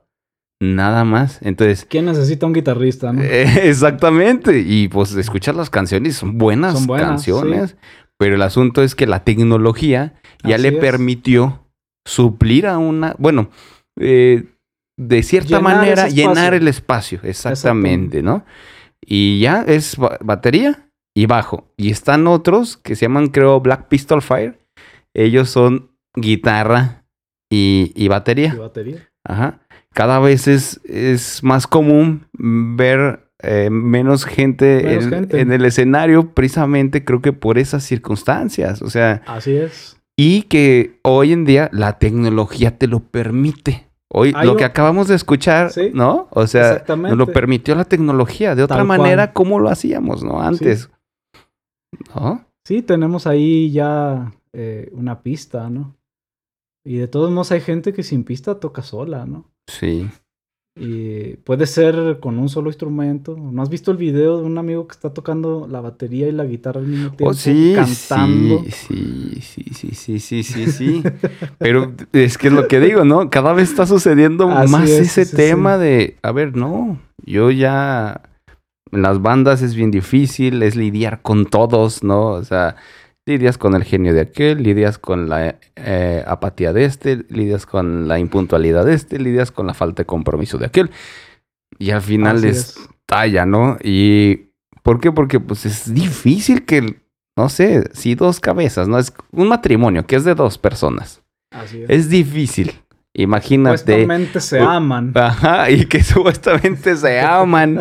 Nada 0.60 1.04
más. 1.04 1.38
Entonces, 1.42 1.86
¿Quién 1.88 2.06
necesita 2.06 2.44
un 2.46 2.52
guitarrista, 2.52 3.12
no? 3.12 3.22
eh, 3.22 3.46
exactamente. 3.68 4.58
Y 4.66 4.88
pues 4.88 5.14
escuchar 5.14 5.54
las 5.54 5.70
canciones 5.70 6.16
son 6.16 6.36
buenas, 6.36 6.74
Son 6.74 6.86
buenas, 6.86 7.08
canciones. 7.08 7.76
Pero 8.18 8.34
el 8.34 8.42
asunto 8.42 8.82
es 8.82 8.96
que 8.96 9.06
la 9.06 9.22
tecnología 9.22 10.14
ya 10.42 10.56
Así 10.56 10.62
le 10.62 10.68
es. 10.70 10.74
permitió 10.78 11.64
suplir 12.04 12.66
a 12.66 12.78
una. 12.78 13.14
Bueno, 13.18 13.50
eh, 14.00 14.46
de 14.98 15.22
cierta 15.22 15.56
Llenar 15.58 15.62
manera, 15.62 16.08
llenar 16.08 16.52
el 16.54 16.68
espacio. 16.68 17.20
Exactamente, 17.22 18.22
¿no? 18.22 18.44
Y 19.00 19.40
ya 19.40 19.62
es 19.66 19.96
ba- 19.96 20.18
batería 20.20 20.90
y 21.16 21.24
bajo. 21.26 21.72
Y 21.78 21.90
están 21.90 22.26
otros 22.26 22.76
que 22.76 22.96
se 22.96 23.06
llaman, 23.06 23.28
creo, 23.28 23.60
Black 23.60 23.88
Pistol 23.88 24.20
Fire. 24.20 24.58
Ellos 25.14 25.48
son 25.48 25.92
guitarra 26.14 27.04
y, 27.50 27.92
y 27.94 28.08
batería. 28.08 28.52
Y 28.54 28.58
batería. 28.58 29.08
Ajá. 29.24 29.60
Cada 29.94 30.18
vez 30.18 30.46
es, 30.48 30.80
es 30.84 31.42
más 31.42 31.66
común 31.66 32.26
ver 32.32 33.30
eh, 33.42 33.70
menos, 33.70 34.24
gente, 34.24 34.82
Menos 34.84 35.04
en, 35.04 35.10
gente. 35.10 35.40
en 35.40 35.52
el 35.52 35.64
escenario, 35.64 36.34
precisamente 36.34 37.04
creo 37.04 37.22
que 37.22 37.32
por 37.32 37.56
esas 37.58 37.84
circunstancias. 37.84 38.82
O 38.82 38.90
sea, 38.90 39.22
Así 39.26 39.56
es. 39.56 39.96
y 40.16 40.42
que 40.42 40.98
hoy 41.02 41.32
en 41.32 41.44
día 41.44 41.70
la 41.72 41.98
tecnología 41.98 42.76
te 42.78 42.86
lo 42.88 43.00
permite. 43.00 43.87
Hoy, 44.10 44.32
lo 44.32 44.56
que 44.56 44.64
acabamos 44.64 45.06
de 45.08 45.14
escuchar, 45.14 45.70
Sí, 45.70 45.90
¿no? 45.92 46.28
O 46.30 46.46
sea, 46.46 46.82
nos 46.88 47.16
lo 47.16 47.26
permitió 47.26 47.74
la 47.74 47.84
tecnología. 47.84 48.54
De 48.54 48.62
otra 48.62 48.78
Tal 48.78 48.86
cual. 48.86 48.98
manera, 49.00 49.32
¿cómo 49.34 49.58
lo 49.58 49.68
hacíamos, 49.68 50.24
no? 50.24 50.40
Antes. 50.40 50.90
¿No? 52.14 52.44
Sí, 52.64 52.82
tenemos 52.82 53.26
ahí 53.26 53.70
ya 53.70 54.32
eh, 54.52 54.90
una 54.92 55.22
pista, 55.22 55.68
¿no? 55.68 55.94
Y 56.84 56.96
de 56.96 57.08
todos 57.08 57.30
modos 57.30 57.52
hay 57.52 57.60
gente 57.60 57.92
que 57.92 58.02
sin 58.02 58.24
pista 58.24 58.60
toca 58.60 58.82
sola, 58.82 59.26
¿no? 59.26 59.44
Sí. 59.66 60.08
Y 60.80 61.36
puede 61.44 61.66
ser 61.66 62.18
con 62.20 62.38
un 62.38 62.48
solo 62.48 62.70
instrumento. 62.70 63.36
¿No 63.36 63.62
has 63.62 63.68
visto 63.68 63.90
el 63.90 63.96
video 63.96 64.38
de 64.38 64.44
un 64.44 64.58
amigo 64.58 64.86
que 64.86 64.92
está 64.92 65.12
tocando 65.12 65.66
la 65.68 65.80
batería 65.80 66.28
y 66.28 66.32
la 66.32 66.44
guitarra 66.44 66.80
al 66.80 66.86
mismo 66.86 67.08
tiempo? 67.08 67.30
Oh, 67.30 67.34
sí, 67.34 67.72
cantando. 67.74 68.62
sí, 68.68 69.40
sí, 69.40 69.64
sí, 69.72 69.94
sí, 69.94 70.20
sí, 70.20 70.42
sí, 70.42 70.66
sí. 70.70 71.02
Pero 71.58 71.92
es 72.12 72.38
que 72.38 72.46
es 72.48 72.52
lo 72.52 72.68
que 72.68 72.78
digo, 72.78 73.04
¿no? 73.04 73.28
Cada 73.28 73.52
vez 73.52 73.70
está 73.70 73.86
sucediendo 73.86 74.48
Así 74.50 74.70
más 74.72 74.88
es, 74.88 75.00
ese 75.00 75.24
sí, 75.24 75.30
sí. 75.32 75.36
tema 75.36 75.78
de, 75.78 76.16
a 76.22 76.30
ver, 76.30 76.56
no, 76.56 76.98
yo 77.24 77.50
ya, 77.50 78.22
en 78.92 79.02
las 79.02 79.20
bandas 79.20 79.62
es 79.62 79.74
bien 79.74 79.90
difícil, 79.90 80.62
es 80.62 80.76
lidiar 80.76 81.22
con 81.22 81.46
todos, 81.46 82.04
¿no? 82.04 82.28
O 82.28 82.44
sea, 82.44 82.76
lidias 83.28 83.58
con 83.58 83.74
el 83.74 83.84
genio 83.84 84.14
de 84.14 84.22
aquel, 84.22 84.62
lidias 84.62 84.96
con 84.96 85.28
la 85.28 85.56
eh, 85.76 86.24
apatía 86.26 86.72
de 86.72 86.86
este, 86.86 87.26
lidias 87.28 87.66
con 87.66 88.08
la 88.08 88.18
impuntualidad 88.18 88.86
de 88.86 88.94
este, 88.94 89.18
lidias 89.18 89.52
con 89.52 89.66
la 89.66 89.74
falta 89.74 90.02
de 90.02 90.06
compromiso 90.06 90.56
de 90.56 90.66
aquel. 90.66 90.90
Y 91.78 91.90
al 91.90 92.00
final 92.00 92.42
es 92.44 92.76
talla, 93.04 93.44
¿no? 93.44 93.76
Y 93.82 94.50
¿por 94.82 94.98
qué? 94.98 95.12
Porque 95.12 95.40
pues 95.40 95.66
es 95.66 95.92
difícil 95.92 96.64
que, 96.64 97.02
no 97.36 97.50
sé, 97.50 97.90
si 97.92 98.14
dos 98.14 98.40
cabezas, 98.40 98.88
¿no? 98.88 98.98
Es 98.98 99.12
un 99.30 99.48
matrimonio 99.48 100.06
que 100.06 100.16
es 100.16 100.24
de 100.24 100.34
dos 100.34 100.56
personas. 100.56 101.22
Así 101.50 101.82
es. 101.82 101.90
Es 101.90 102.08
difícil. 102.08 102.72
Imagínate. 103.20 103.78
Supuestamente 103.78 104.40
se 104.40 104.60
aman. 104.60 105.12
Ajá, 105.16 105.68
y 105.70 105.86
que 105.86 106.02
supuestamente 106.04 106.94
se 106.96 107.20
aman. 107.20 107.80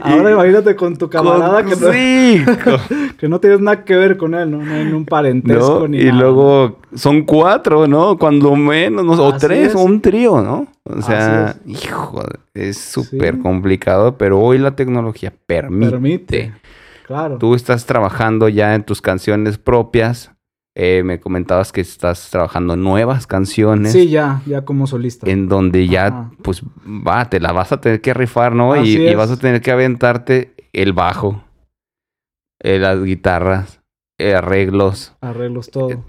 Ahora 0.00 0.30
imagínate 0.32 0.76
con 0.76 0.96
tu 0.96 1.08
camarada 1.08 1.64
que, 1.64 1.70
no, 1.76 1.92
sí. 1.92 2.44
que 3.18 3.28
no 3.28 3.40
tienes 3.40 3.60
nada 3.60 3.84
que 3.84 3.96
ver 3.96 4.18
con 4.18 4.34
él, 4.34 4.50
¿no? 4.50 4.58
No 4.62 4.74
hay 4.74 4.92
un 4.92 5.06
parentesco 5.06 5.80
¿No? 5.80 5.88
ni 5.88 6.00
Y 6.00 6.04
nada. 6.06 6.20
luego 6.20 6.78
son 6.94 7.22
cuatro, 7.22 7.86
¿no? 7.86 8.18
Cuando 8.18 8.54
menos, 8.54 9.04
¿no? 9.04 9.12
o 9.12 9.36
tres, 9.38 9.68
es. 9.68 9.74
o 9.74 9.80
un 9.80 10.00
trío, 10.02 10.42
¿no? 10.42 10.66
O 10.84 11.00
sea, 11.00 11.46
Así 11.48 11.60
hijo, 11.64 12.22
es 12.52 12.76
súper 12.78 13.36
Sí. 13.36 13.40
complicado, 13.40 14.18
pero 14.18 14.38
hoy 14.40 14.58
la 14.58 14.76
tecnología 14.76 15.32
permite. 15.46 15.90
Permite. 15.90 16.52
Claro. 17.06 17.38
Tú 17.38 17.54
estás 17.54 17.86
trabajando 17.86 18.50
ya 18.50 18.74
en 18.74 18.82
tus 18.84 19.00
canciones 19.00 19.56
propias. 19.56 20.32
Eh, 20.80 21.02
me 21.04 21.18
comentabas 21.18 21.72
que 21.72 21.80
estás 21.80 22.30
trabajando 22.30 22.76
nuevas 22.76 23.26
canciones. 23.26 23.90
Sí, 23.90 24.08
ya, 24.10 24.42
ya 24.46 24.64
como 24.64 24.86
solista. 24.86 25.28
En 25.28 25.48
donde 25.48 25.88
ya, 25.88 26.06
Ajá. 26.06 26.30
pues, 26.42 26.62
va, 26.86 27.28
te 27.28 27.40
la 27.40 27.50
vas 27.50 27.72
a 27.72 27.80
tener 27.80 28.00
que 28.00 28.14
rifar, 28.14 28.54
¿no? 28.54 28.76
Y, 28.84 29.12
vas 29.16 29.32
a 29.32 29.36
tener 29.36 29.60
que 29.60 29.72
aventarte 29.72 30.54
el 30.72 30.92
bajo, 30.92 31.42
eh, 32.62 32.78
las 32.78 33.02
guitarras, 33.02 33.80
eh, 34.18 34.34
arreglos, 34.34 35.16
Arreglos 35.20 35.68
todo. 35.72 36.04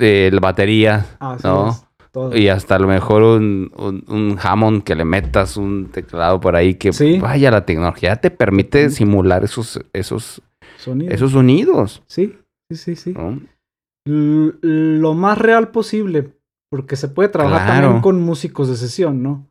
eh, 0.00 0.30
la 0.32 0.40
batería, 0.40 1.04
Así 1.20 1.46
¿no? 1.46 1.68
es. 1.68 1.84
Todo. 2.10 2.34
Y 2.34 2.48
hasta 2.48 2.76
a 2.76 2.78
lo 2.78 2.86
mejor 2.86 3.22
un, 3.24 3.72
un, 3.76 4.04
un 4.08 4.38
Hammond 4.40 4.84
que 4.84 4.94
le 4.94 5.04
metas 5.04 5.56
un 5.58 5.86
teclado 5.90 6.40
por 6.40 6.54
ahí 6.56 6.76
que, 6.76 6.92
Sí. 6.94 7.18
vaya, 7.18 7.50
la 7.50 7.66
tecnología 7.66 8.16
te 8.16 8.30
permite 8.30 8.88
simular 8.88 9.42
esos, 9.44 9.80
esos, 9.92 10.40
Sonido. 10.78 11.12
esos 11.12 11.32
sonidos, 11.32 12.02
Sí, 12.06 12.38
sí, 12.70 12.76
sí, 12.76 12.96
sí. 12.96 13.12
¿no? 13.12 13.40
Lo 14.06 15.14
más 15.14 15.38
real 15.38 15.70
posible, 15.70 16.36
porque 16.70 16.96
se 16.96 17.08
puede 17.08 17.28
trabajar 17.30 17.66
Claro. 17.66 17.82
también 17.82 18.02
con 18.02 18.20
músicos 18.20 18.68
de 18.68 18.76
sesión, 18.76 19.22
¿no? 19.22 19.48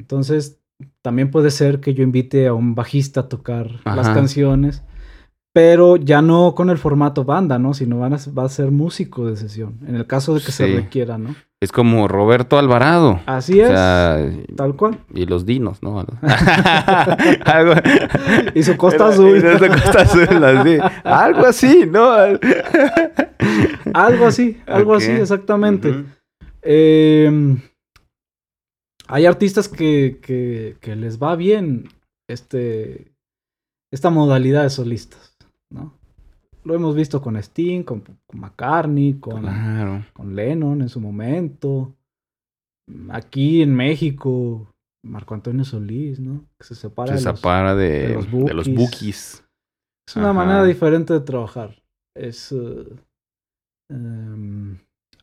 Entonces, 0.00 0.60
también 1.02 1.30
puede 1.30 1.50
ser 1.50 1.80
que 1.80 1.94
yo 1.94 2.02
invite 2.02 2.46
a 2.46 2.54
un 2.54 2.74
bajista 2.74 3.20
a 3.20 3.28
tocar 3.28 3.80
las 3.84 4.08
canciones, 4.10 4.84
pero 5.54 5.96
ya 5.96 6.22
no 6.22 6.54
con 6.54 6.70
el 6.70 6.78
formato 6.78 7.24
banda, 7.24 7.58
¿no? 7.58 7.74
Sino 7.74 7.98
van 7.98 8.14
a, 8.14 8.18
va 8.36 8.44
a 8.44 8.48
ser 8.48 8.70
músico 8.70 9.26
de 9.26 9.36
sesión, 9.36 9.78
en 9.86 9.96
el 9.96 10.06
caso 10.06 10.34
de 10.34 10.40
que 10.40 10.50
se 10.52 10.66
requiera, 10.66 11.18
¿no? 11.18 11.34
Es 11.60 11.70
como 11.70 12.08
Roberto 12.08 12.58
Alvarado. 12.58 13.20
Así 13.26 13.60
O 13.60 13.64
es, 13.64 13.68
sea, 13.70 14.18
tal 14.56 14.74
cual. 14.74 14.98
y 15.14 15.26
los 15.26 15.46
dinos, 15.46 15.80
¿no? 15.82 16.00
Algo, 17.44 17.74
Y 18.54 18.62
su 18.64 18.76
costa 18.76 19.08
azul. 19.08 19.36
era 19.36 19.58
su 19.58 19.68
costa 19.68 20.00
azul, 20.02 20.42
así. 20.44 20.78
Algo 21.04 21.46
así, 21.46 21.86
¿no? 21.88 22.10
Algo 23.94 24.26
así, 24.26 24.60
algo 24.66 24.94
así, 24.94 25.10
exactamente. 25.12 26.04
Eh, 26.62 27.56
hay 29.06 29.26
artistas 29.26 29.68
que, 29.68 30.18
que, 30.22 30.76
que 30.80 30.96
les 30.96 31.22
va 31.22 31.36
bien 31.36 31.88
este, 32.28 33.12
esta 33.92 34.10
modalidad 34.10 34.62
de 34.64 34.70
solistas. 34.70 35.31
Lo 36.64 36.74
hemos 36.74 36.94
visto 36.94 37.20
con 37.20 37.36
Sting, 37.36 37.82
con, 37.82 38.00
con 38.00 38.40
McCartney, 38.40 39.14
con, 39.14 39.40
Claro. 39.42 40.04
con 40.12 40.34
Lennon 40.36 40.80
en 40.82 40.88
su 40.88 41.00
momento. 41.00 41.94
Aquí 43.10 43.62
en 43.62 43.74
México, 43.74 44.72
Marco 45.04 45.34
Antonio 45.34 45.64
Solís, 45.64 46.20
¿no? 46.20 46.44
Que 46.58 46.66
se 46.66 46.74
separa 46.74 47.16
Se 47.16 47.24
de 47.24 47.30
los- 47.30 47.38
separa 47.40 47.74
de, 47.74 47.88
de 48.08 48.14
los 48.14 48.30
de 48.30 48.54
los 48.54 48.68
bookies. 48.68 49.44
Es 50.08 50.16
una 50.16 50.26
Ajá. 50.30 50.32
manera 50.34 50.64
diferente 50.64 51.12
de 51.12 51.20
trabajar. 51.20 51.82
Es. 52.16 52.52
eh, 52.52 52.96
em, 53.90 54.78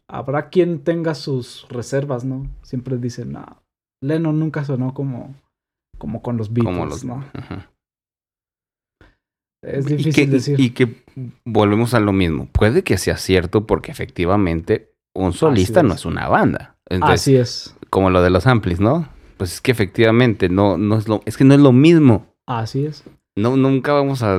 habrá 0.09 0.49
quien 0.49 0.83
tenga 0.83 1.13
sus 1.15 1.67
reservas, 1.69 2.25
¿no? 2.25 2.49
Siempre 2.63 2.97
dicen, 2.97 3.31
no, 3.33 3.61
Lennon 4.03 4.39
nunca 4.39 4.63
sonó 4.63 4.93
como, 4.93 5.35
como 5.97 6.21
con 6.21 6.37
los 6.37 6.51
Beatles, 6.53 6.75
Como 6.75 6.85
los. 6.89 7.05
¿no? 7.05 7.23
Ajá. 7.33 7.71
Es 9.61 9.85
Y 9.89 9.95
difícil 9.97 10.13
que, 10.13 10.27
decir. 10.27 10.59
y 10.59 10.69
que 10.71 11.03
volvemos 11.45 11.93
a 11.93 11.99
lo 11.99 12.13
mismo. 12.13 12.47
Puede 12.51 12.83
que 12.83 12.97
sea 12.97 13.17
cierto 13.17 13.65
porque 13.67 13.91
efectivamente 13.91 14.93
un 15.13 15.33
solista 15.33 15.81
es. 15.81 15.85
no 15.85 15.93
es 15.93 16.05
una 16.05 16.27
banda. 16.27 16.77
Entonces, 16.87 17.21
Así 17.21 17.35
es, 17.35 17.75
como 17.89 18.09
lo 18.09 18.21
de 18.21 18.29
los 18.29 18.47
amplis, 18.47 18.79
¿no? 18.79 19.09
Pues 19.37 19.53
es 19.53 19.61
que 19.61 19.71
efectivamente 19.71 20.49
no, 20.49 20.77
no 20.77 20.97
es 20.97 21.07
lo, 21.07 21.21
es 21.25 21.37
que 21.37 21.43
no 21.43 21.53
es 21.53 21.59
lo 21.59 21.71
mismo. 21.71 22.25
así 22.47 22.85
es. 22.85 23.03
No, 23.35 23.55
nunca 23.55 23.93
vamos 23.93 24.21
a, 24.23 24.37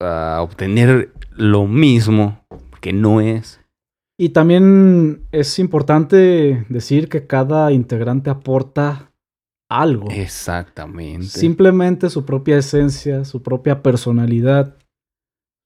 a 0.00 0.40
obtener 0.42 1.12
lo 1.36 1.66
mismo 1.66 2.44
que 2.80 2.92
no 2.92 3.20
es. 3.20 3.60
Y 4.18 4.30
también 4.30 5.26
es 5.32 5.58
importante 5.58 6.64
decir 6.68 7.08
que 7.08 7.26
cada 7.26 7.72
integrante 7.72 8.30
aporta 8.30 9.10
algo. 9.70 10.10
Exactamente. 10.10 11.26
Simplemente 11.26 12.10
su 12.10 12.24
propia 12.24 12.58
esencia, 12.58 13.24
su 13.24 13.42
propia 13.42 13.82
personalidad, 13.82 14.76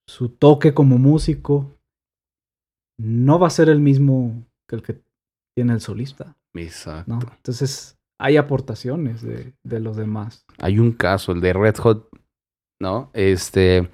su 0.09 0.29
toque 0.29 0.75
como 0.75 0.99
músico, 0.99 1.79
no 2.99 3.39
va 3.39 3.49
a 3.49 3.51
ser 3.51 3.69
el 3.69 3.81
mismo 3.81 4.45
que 4.69 4.77
el 4.77 4.83
que 4.83 5.01
tiene 5.57 5.73
el 5.73 5.81
solista, 5.81 6.37
Exacto. 6.55 7.13
¿no? 7.13 7.19
Entonces, 7.37 7.99
hay 8.21 8.37
aportaciones 8.37 9.23
de, 9.23 9.55
de 9.63 9.81
los 9.81 9.97
demás. 9.97 10.45
Hay 10.59 10.79
un 10.79 10.93
caso, 10.93 11.33
el 11.33 11.41
de 11.41 11.53
Red 11.53 11.77
Hot, 11.77 12.09
¿no? 12.81 13.11
Este 13.13 13.91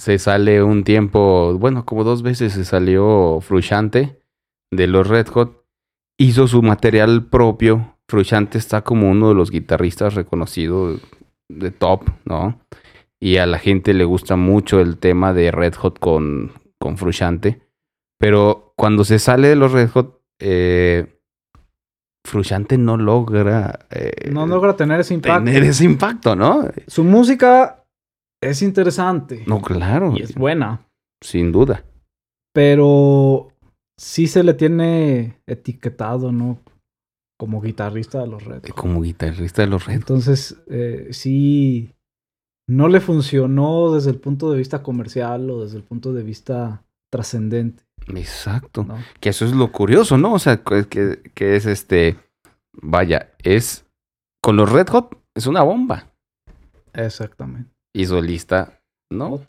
se 0.00 0.18
sale 0.18 0.62
un 0.62 0.84
tiempo, 0.84 1.56
bueno, 1.58 1.84
como 1.84 2.04
dos 2.04 2.22
veces 2.22 2.52
se 2.52 2.64
salió 2.64 3.40
Frusciante 3.40 4.22
de 4.70 4.86
los 4.86 5.06
Red 5.06 5.28
Hot, 5.28 5.64
hizo 6.18 6.46
su 6.46 6.62
material 6.62 7.26
propio. 7.26 7.97
Frusciante 8.08 8.58
está 8.58 8.82
como 8.82 9.10
uno 9.10 9.28
de 9.28 9.34
los 9.34 9.50
guitarristas 9.50 10.14
reconocidos 10.14 11.00
de 11.50 11.70
top, 11.70 12.08
¿no? 12.24 12.60
Y 13.20 13.36
a 13.36 13.46
la 13.46 13.58
gente 13.58 13.94
le 13.94 14.04
gusta 14.04 14.36
mucho 14.36 14.80
el 14.80 14.98
tema 14.98 15.32
de 15.34 15.50
Red 15.50 15.74
Hot 15.74 15.98
con, 15.98 16.52
con 16.80 16.96
Frusciante. 16.96 17.60
Pero 18.20 18.72
cuando 18.76 19.04
se 19.04 19.18
sale 19.18 19.48
de 19.48 19.56
los 19.56 19.72
Red 19.72 19.90
Hot, 19.90 20.20
eh, 20.40 21.18
Frusciante 22.26 22.78
no 22.78 22.96
logra 22.96 23.86
eh, 23.90 24.30
No 24.30 24.46
logra 24.46 24.76
tener 24.76 25.00
ese 25.00 25.14
impacto. 25.14 25.44
tener 25.44 25.62
ese 25.64 25.84
impacto, 25.84 26.36
¿no? 26.36 26.68
Su 26.86 27.04
música 27.04 27.84
es 28.42 28.62
interesante 28.62 29.42
No, 29.46 29.60
claro. 29.60 30.12
y 30.16 30.22
es 30.22 30.34
buena, 30.34 30.86
Sin 31.22 31.50
duda. 31.52 31.84
pero 32.54 33.48
sí 33.98 34.26
se 34.28 34.42
le 34.44 34.54
tiene 34.54 35.40
etiquetado, 35.46 36.30
¿no? 36.32 36.58
Como 37.38 37.62
guitarrista 37.62 38.20
de 38.20 38.26
los 38.26 38.44
Red 38.44 38.62
Hot. 38.62 38.74
Como 38.74 39.00
guitarrista 39.00 39.62
de 39.62 39.68
los 39.68 39.86
Red 39.86 39.94
Hot. 39.94 40.00
Entonces, 40.00 40.56
eh, 40.66 41.08
sí, 41.12 41.94
no 42.68 42.88
le 42.88 43.00
funcionó 43.00 43.94
desde 43.94 44.10
el 44.10 44.18
punto 44.18 44.52
de 44.52 44.58
vista 44.58 44.82
comercial 44.82 45.48
o 45.50 45.62
desde 45.62 45.78
el 45.78 45.84
punto 45.84 46.12
de 46.12 46.22
vista 46.22 46.84
trascendente, 47.10 47.84
Exacto. 48.08 48.84
¿no? 48.84 48.98
Que 49.20 49.30
eso 49.30 49.44
es 49.44 49.52
lo 49.52 49.72
curioso, 49.72 50.18
¿no? 50.18 50.34
O 50.34 50.38
sea, 50.38 50.62
que, 50.62 51.20
es 51.36 51.66
este. 51.66 52.18
Vaya, 52.72 53.32
es. 53.42 53.86
Con 54.42 54.56
los 54.56 54.70
Red 54.70 54.88
Hot 54.88 55.18
es 55.34 55.46
una 55.46 55.62
bomba. 55.62 56.12
Exactamente. 56.92 57.70
Y 57.94 58.06
solista, 58.06 58.80
¿no? 59.10 59.40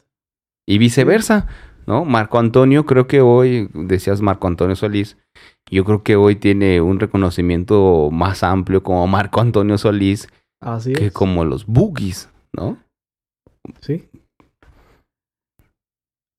Y 0.65 0.77
viceversa, 0.77 1.47
¿no? 1.89 2.05
Marco 2.05 2.37
Antonio, 2.37 2.85
creo 2.85 3.07
que 3.07 3.19
hoy, 3.19 3.67
decías 3.73 4.21
Marco 4.21 4.45
Antonio 4.47 4.75
Solís, 4.75 5.17
yo 5.71 5.83
creo 5.83 6.03
que 6.03 6.15
hoy 6.15 6.35
tiene 6.35 6.81
un 6.81 6.99
reconocimiento 6.99 8.09
más 8.11 8.43
amplio 8.43 8.83
como 8.83 9.07
Marco 9.07 9.41
Antonio 9.41 9.77
Solís 9.79 10.29
Así 10.61 10.93
que 10.93 11.07
es. 11.07 11.11
como 11.13 11.45
los 11.45 11.65
Boogies, 11.65 12.29
¿no? 12.55 12.77
Sí. 13.81 14.07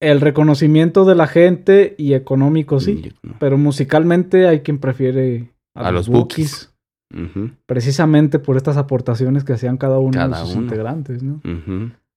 El 0.00 0.20
reconocimiento 0.20 1.04
de 1.04 1.14
la 1.16 1.26
gente 1.26 1.94
y 1.98 2.14
económico, 2.14 2.78
sí. 2.80 3.12
Pero 3.38 3.58
musicalmente 3.58 4.46
hay 4.46 4.60
quien 4.60 4.78
prefiere 4.78 5.50
A 5.74 5.90
los 5.90 6.08
Bookies. 6.08 6.72
Ujú, 7.12 7.50
Precisamente 7.66 8.38
por 8.38 8.56
estas 8.56 8.76
aportaciones 8.76 9.42
que 9.42 9.52
hacían 9.54 9.78
cada 9.78 9.98
uno 9.98 10.12
Cada 10.12 10.38
de 10.40 10.46
sus 10.46 10.54
uno. 10.54 10.62
integrantes, 10.62 11.22
¿no? 11.24 11.40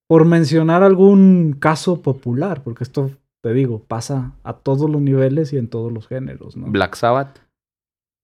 Por 0.08 0.26
mencionar 0.26 0.84
algún 0.84 1.56
caso 1.60 2.02
popular, 2.02 2.62
porque 2.64 2.84
esto, 2.84 3.10
te 3.44 3.54
digo, 3.54 3.84
pasa 3.84 4.34
a 4.44 4.54
todos 4.54 4.90
los 4.90 5.02
niveles 5.02 5.52
y 5.54 5.58
en 5.58 5.68
todos 5.68 5.92
los 5.92 6.08
géneros, 6.08 6.56
¿no? 6.56 6.68
Black 6.68 6.96
Sabbath. 6.96 7.40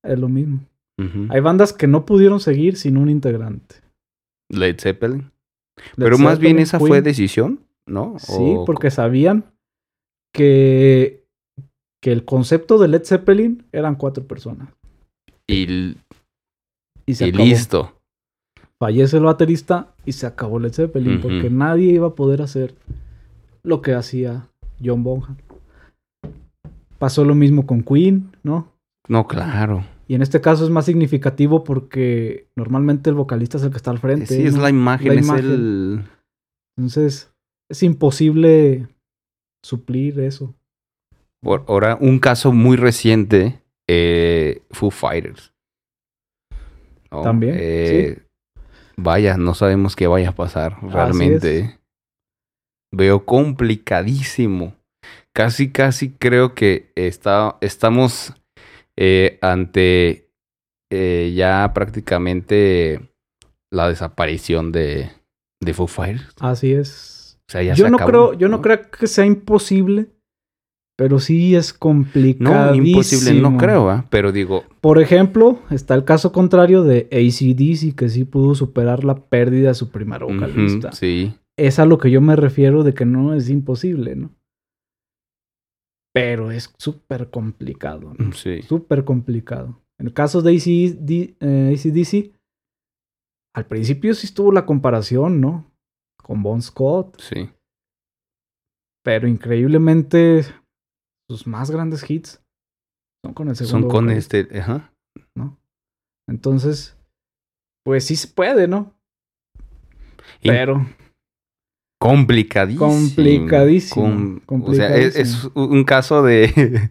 Es 0.03 0.17
lo 0.17 0.29
mismo. 0.29 0.61
Hay 1.29 1.39
bandas 1.39 1.71
que 1.71 1.87
no 1.87 2.05
pudieron 2.05 2.39
seguir 2.41 2.75
sin 2.75 2.97
un 2.97 3.09
integrante. 3.09 3.75
Led 4.49 4.77
Zeppelin. 4.79 5.31
Led 5.95 6.03
Pero 6.05 6.17
más 6.17 6.39
bien 6.39 6.59
esa 6.59 6.77
fue 6.77 7.01
decisión, 7.01 7.61
¿no? 7.87 8.15
Sí, 8.19 8.33
O- 8.37 8.65
porque 8.65 8.91
sabían 8.91 9.45
que, 10.33 11.23
que 12.01 12.11
el 12.11 12.25
concepto 12.25 12.77
de 12.77 12.89
Led 12.89 13.03
Zeppelin 13.05 13.65
eran 13.71 13.95
cuatro 13.95 14.25
personas. 14.27 14.69
Y, 15.47 15.95
Y 17.05 17.15
se 17.15 17.27
y 17.27 17.29
acabó. 17.29 17.45
listo. 17.45 17.95
Fallece 18.77 19.17
el 19.17 19.23
baterista 19.23 19.93
y 20.05 20.11
se 20.13 20.25
acabó 20.27 20.59
Led 20.59 20.73
Zeppelin 20.73 21.19
porque 21.21 21.49
nadie 21.49 21.91
iba 21.93 22.07
a 22.07 22.15
poder 22.15 22.41
hacer 22.41 22.75
lo 23.63 23.81
que 23.81 23.93
hacía 23.93 24.47
John 24.84 25.03
Bonham. 25.03 25.38
Pasó 26.97 27.23
lo 27.23 27.35
mismo 27.35 27.65
con 27.65 27.84
Queen, 27.84 28.31
¿no? 28.43 28.72
No, 29.07 29.27
claro. 29.27 29.85
Y 30.07 30.15
en 30.15 30.22
este 30.22 30.41
caso 30.41 30.64
es 30.64 30.69
más 30.69 30.85
significativo 30.85 31.64
porque 31.64 32.47
normalmente 32.56 33.10
el 33.10 33.15
vocalista 33.15 33.57
es 33.57 33.64
el 33.64 33.72
que 33.72 33.77
está 33.77 33.91
al 33.91 33.99
frente. 33.99 34.26
Sí, 34.26 34.41
es 34.45 34.57
la 34.57 34.69
imagen, 34.69 35.07
La 35.15 35.22
es 35.22 35.27
imagen. 35.27 35.45
el... 35.45 36.03
Entonces, 36.77 37.31
es 37.69 37.84
imposible 37.84 38.88
suplir 39.64 40.19
eso. 40.19 40.56
Por- 41.41 41.64
Ahora, 41.68 41.97
un 42.01 42.19
caso 42.19 42.51
muy 42.51 42.76
reciente, 42.76 43.61
eh, 43.88 44.61
Foo 44.72 44.89
Fighters. 44.91 45.53
También, 47.10 47.56
Eh, 47.57 48.19
Vaya, 49.01 49.38
no 49.38 49.53
sabemos 49.53 49.95
qué 49.95 50.07
vaya 50.07 50.30
a 50.30 50.35
pasar 50.35 50.77
realmente. 50.84 51.78
Veo 52.91 53.25
complicadísimo. 53.25 54.75
Casi, 55.33 55.71
casi 55.71 56.11
creo 56.11 56.53
que 56.53 56.91
está, 56.95 57.57
estamos 57.61 58.33
eh, 58.97 59.37
ante 59.41 60.29
eh, 60.91 61.33
ya 61.35 61.71
prácticamente 61.73 63.09
la 63.71 63.87
desaparición 63.87 64.71
de, 64.71 65.11
de 65.61 65.73
Foo 65.73 65.87
Fighters. 65.87 66.33
Así 66.39 66.73
es. 66.73 67.39
O 67.47 67.51
sea, 67.51 67.63
ya 67.63 67.73
yo 67.73 67.85
se 67.85 67.91
no 67.91 67.97
acabó, 67.97 68.09
creo, 68.09 68.33
yo 68.33 68.47
no 68.49 68.61
creo 68.61 68.81
que 68.91 69.07
sea 69.07 69.25
imposible, 69.25 70.07
pero 70.97 71.19
sí 71.19 71.55
es 71.55 71.73
complicado. 71.73 72.75
No, 72.75 72.83
imposible, 72.83 73.39
no 73.39 73.57
creo, 73.57 73.89
¿ah? 73.89 74.05
pero 74.09 74.31
digo, 74.31 74.65
Por 74.81 75.01
ejemplo, 75.01 75.59
está 75.71 75.95
el 75.95 76.03
caso 76.03 76.31
contrario 76.31 76.83
de 76.83 77.07
ACDC, 77.11 77.95
que 77.95 78.09
sí 78.09 78.25
pudo 78.25 78.53
superar 78.55 79.03
la 79.03 79.15
pérdida 79.15 79.69
de 79.69 79.75
su 79.75 79.89
primer 79.89 80.23
vocalista. 80.23 80.91
sí. 80.91 81.33
Es 81.60 81.77
a 81.80 81.86
lo 81.86 81.98
que 81.98 82.10
yo 82.10 82.22
me 82.22 82.36
refiero 82.36 82.84
de 82.84 82.94
que 82.94 83.06
no 83.06 83.34
es 83.34 83.49
imposible, 83.49 84.15
¿no? 84.15 84.34
Pero 86.14 86.52
es 86.52 86.73
súper 86.77 87.30
complicado, 87.30 88.14
¿no? 88.18 88.31
Sí. 88.34 88.61
Súper 88.64 89.03
complicado. 89.03 89.81
En 89.99 90.07
el 90.07 90.14
caso 90.14 90.41
de 90.41 90.52
ACD, 90.56 91.36
eh, 91.40 91.73
ACDC, 91.76 92.34
al 93.53 93.68
principio 93.68 94.14
sí 94.14 94.26
estuvo 94.27 94.52
la 94.52 94.65
comparación, 94.65 95.41
¿no? 95.41 95.69
Con 96.23 96.41
Bon 96.41 96.61
Scott, 96.61 97.19
Sí. 97.19 97.49
pero 99.03 99.27
increíblemente 99.27 100.44
sus 101.30 101.45
más 101.48 101.69
grandes 101.72 102.10
hits 102.10 102.41
son 103.23 103.34
con 103.34 103.49
el 103.49 103.56
segundo 103.56 103.88
Son 103.88 103.90
con 103.90 104.10
este. 104.10 104.48
Ajá. 104.60 104.94
¿no? 105.36 105.60
Entonces, 106.27 106.98
pues 107.84 108.06
sí 108.06 108.15
se 108.15 108.27
puede, 108.30 108.68
¿no? 108.68 108.94
Pero 110.41 110.86
complicadísimo. 111.99 112.88
Complicadísimo, 112.88 114.41
O 114.65 114.73
sea, 114.73 114.95
es, 114.95 115.15
es 115.15 115.49
un 115.53 115.84
caso 115.84 116.23
de. 116.23 116.89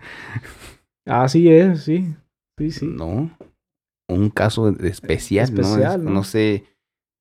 así 1.07 1.49
es, 1.51 1.83
sí. 1.85 2.15
Sí, 2.59 2.71
sí. 2.71 2.87
No. 2.87 3.31
Un 4.09 4.31
caso 4.31 4.73
de 4.73 4.89
especial, 4.89 5.53
¿no? 5.55 5.61
Especial, 5.61 6.01
Es- 6.01 6.05
¿no? 6.05 6.11
¿no? 6.11 6.25
sé. 6.25 6.65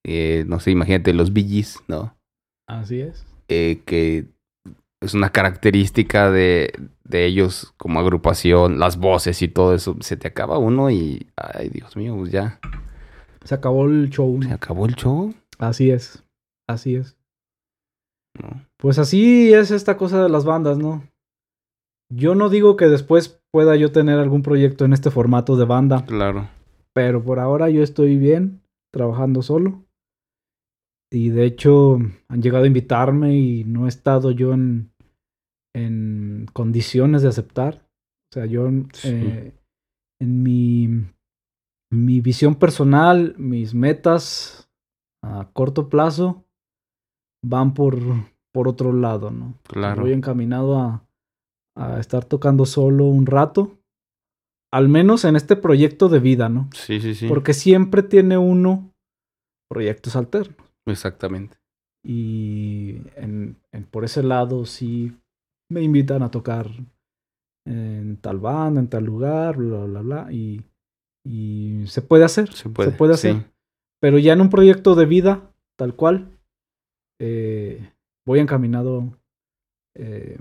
eh, 0.05 0.45
no 0.47 0.59
sé, 0.59 0.72
imagínate 0.72 1.14
los 1.14 1.34
BGs, 1.34 1.84
¿no? 1.88 2.15
Así 2.68 3.01
es. 3.01 3.26
Eh, 3.49 3.81
que 3.85 4.26
es 5.01 5.14
una 5.14 5.30
característica 5.30 6.31
de, 6.31 6.73
de 7.03 7.26
ellos 7.26 7.73
como 7.77 7.99
agrupación, 7.99 8.80
las 8.80 8.97
voces 8.97 9.41
y 9.41 9.47
todo 9.47 9.73
eso. 9.76 9.97
Se 10.01 10.18
te 10.18 10.27
acaba 10.27 10.57
uno 10.57 10.89
y. 10.89 11.27
Ay, 11.35 11.69
Dios 11.69 11.95
mío, 11.97 12.15
pues 12.18 12.31
ya. 12.31 12.59
Se 13.43 13.55
acabó 13.55 13.85
el 13.85 14.09
show. 14.09 14.41
Se 14.43 14.51
acabó 14.53 14.85
el 14.85 14.95
show, 14.95 15.34
Así 15.59 15.91
es. 15.91 16.23
Así 16.68 16.95
es. 16.95 17.16
¿No? 18.41 18.65
Pues 18.77 18.99
así 18.99 19.53
es 19.53 19.72
esta 19.72 19.97
cosa 19.97 20.22
de 20.23 20.30
las 20.30 20.45
bandas, 20.45 20.77
¿no? 20.77 21.03
Yo 22.14 22.35
no 22.35 22.49
digo 22.49 22.77
que 22.77 22.85
después 22.88 23.41
pueda 23.51 23.76
yo 23.76 23.91
tener 23.91 24.19
algún 24.19 24.41
proyecto 24.41 24.85
en 24.85 24.93
este 24.93 25.11
formato 25.11 25.55
de 25.57 25.65
banda, 25.65 26.05
Claro. 26.05 26.49
pero 26.93 27.23
por 27.23 27.39
ahora 27.39 27.69
yo 27.69 27.84
estoy 27.84 28.18
bien 28.18 28.61
trabajando 28.93 29.41
solo. 29.41 29.84
Y 31.11 31.30
de 31.30 31.45
hecho 31.45 31.99
han 32.30 32.41
llegado 32.41 32.64
a 32.65 32.68
invitarme 32.68 33.35
y 33.38 33.64
no 33.64 33.85
he 33.85 33.89
estado 33.89 34.31
yo 34.31 34.53
en, 34.53 34.91
en 35.76 36.45
condiciones 36.53 37.22
de 37.22 37.30
aceptar. 37.30 37.85
O 38.31 38.34
sea, 38.34 38.45
yo 38.45 38.69
Sí. 38.93 39.09
eh, 39.09 39.53
en 40.22 40.43
mi, 40.43 40.89
mi 41.91 42.19
visión 42.22 42.55
personal, 42.55 43.35
mis 43.38 43.73
metas 43.73 44.69
a 45.23 45.49
corto 45.53 45.88
plazo 45.89 46.43
van 47.43 47.73
por, 47.73 47.97
por 48.53 48.68
otro 48.68 48.93
lado, 48.93 49.31
¿no? 49.31 49.53
Claro. 49.64 50.01
Voy 50.03 50.14
encaminado 50.14 50.80
a, 50.80 51.07
a 51.76 51.99
estar 51.99 52.26
tocando 52.26 52.65
solo 52.65 53.05
un 53.05 53.26
rato. 53.26 53.77
Al 54.72 54.89
menos 54.89 55.23
en 55.23 55.35
este 55.35 55.55
proyecto 55.55 56.09
de 56.09 56.19
vida, 56.19 56.49
¿no? 56.49 56.69
Sí, 56.73 56.99
sí, 56.99 57.15
sí. 57.15 57.27
Porque 57.27 57.53
siempre 57.53 58.03
tiene 58.03 58.38
uno 58.38 58.91
proyectos 59.69 60.15
alternos. 60.15 60.57
Exactamente. 60.85 61.57
Y 62.05 62.97
en, 63.15 63.57
en- 63.72 63.84
por 63.85 64.03
ese 64.05 64.23
lado 64.23 64.65
sí 64.65 65.14
me 65.69 65.81
invitan 65.81 66.22
a 66.23 66.31
tocar 66.31 66.69
en 67.65 68.18
tal 68.18 68.39
banda, 68.39 68.80
en 68.80 68.88
tal 68.88 69.03
lugar, 69.05 69.57
bla, 69.57 69.84
bla, 69.85 70.01
bla. 70.01 70.31
Y, 70.31 70.64
y 71.26 71.84
se 71.88 72.01
puede 72.01 72.23
hacer. 72.26 72.53
Se 72.53 72.69
puede. 72.69 72.91
puede 72.91 73.18
sí. 73.18 73.30
hacer. 73.30 73.51
Pero 74.01 74.19
ya 74.19 74.34
en 74.34 74.41
un 74.41 74.49
proyecto 74.49 74.95
de 74.95 75.05
vida, 75.05 75.51
tal 75.77 75.95
cual, 75.95 76.36
eh, 77.19 77.91
voy 78.26 78.39
encaminado 78.39 79.18
eh, 79.95 80.38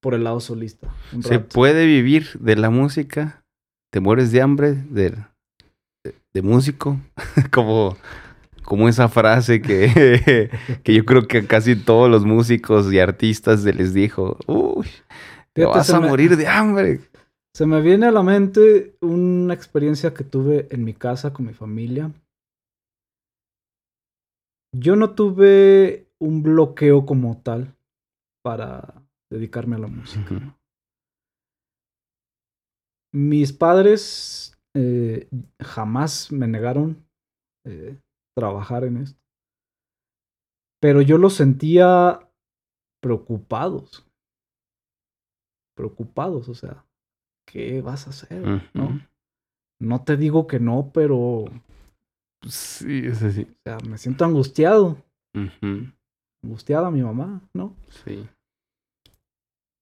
por 0.00 0.14
el 0.14 0.24
lado 0.24 0.40
solista. 0.40 0.88
Se 1.22 1.40
puede 1.40 1.86
vivir 1.86 2.38
de 2.40 2.56
la 2.56 2.70
música. 2.70 3.44
Te 3.90 4.00
mueres 4.00 4.30
de 4.32 4.42
hambre 4.42 4.72
de, 4.74 5.10
de, 6.04 6.14
de 6.34 6.42
músico. 6.42 6.98
como, 7.52 7.96
como 8.62 8.88
esa 8.88 9.08
frase 9.08 9.60
que, 9.62 10.50
que 10.84 10.94
yo 10.94 11.04
creo 11.04 11.26
que 11.26 11.46
casi 11.46 11.74
todos 11.76 12.10
los 12.10 12.24
músicos 12.24 12.92
y 12.92 12.98
artistas 12.98 13.62
se 13.62 13.72
les 13.72 13.94
dijo. 13.94 14.36
Uy, 14.46 14.86
te 15.54 15.62
Fíjate, 15.62 15.78
vas 15.78 15.90
a 15.90 16.00
me- 16.00 16.08
morir 16.08 16.36
de 16.36 16.46
hambre. 16.46 17.00
Se 17.54 17.66
me 17.66 17.80
viene 17.80 18.06
a 18.06 18.12
la 18.12 18.22
mente 18.22 18.94
una 19.00 19.52
experiencia 19.52 20.14
que 20.14 20.22
tuve 20.22 20.68
en 20.70 20.84
mi 20.84 20.94
casa 20.94 21.32
con 21.32 21.46
mi 21.46 21.54
familia. 21.54 22.12
Yo 24.72 24.96
no 24.96 25.14
tuve 25.14 26.07
un 26.20 26.42
bloqueo 26.42 27.06
como 27.06 27.40
tal 27.42 27.76
para 28.42 29.02
dedicarme 29.30 29.76
a 29.76 29.80
la 29.80 29.86
música. 29.88 30.58
Mis 33.12 33.52
padres 33.52 34.58
eh, 34.74 35.28
jamás 35.60 36.30
me 36.30 36.46
negaron 36.46 37.06
eh, 37.64 37.98
trabajar 38.36 38.84
en 38.84 38.98
esto. 38.98 39.20
Pero 40.80 41.02
yo 41.02 41.18
los 41.18 41.34
sentía 41.34 42.20
preocupados. 43.00 44.06
Preocupados, 45.76 46.48
o 46.48 46.54
sea, 46.54 46.84
¿qué 47.46 47.80
vas 47.82 48.06
a 48.06 48.10
hacer? 48.10 48.44
¿no? 48.74 49.00
No 49.80 50.04
te 50.04 50.16
digo 50.16 50.46
que 50.46 50.60
no, 50.60 50.90
pero 50.92 51.18
o 51.18 51.44
Sí, 52.46 53.02
es 53.04 53.22
así. 53.22 53.46
sea, 53.64 53.78
me 53.88 53.98
siento 53.98 54.24
angustiado. 54.24 55.04
Ujú. 55.34 55.92
Angustiada 56.42 56.90
mi 56.90 57.02
mamá, 57.02 57.42
¿no? 57.54 57.76
Sí. 58.04 58.28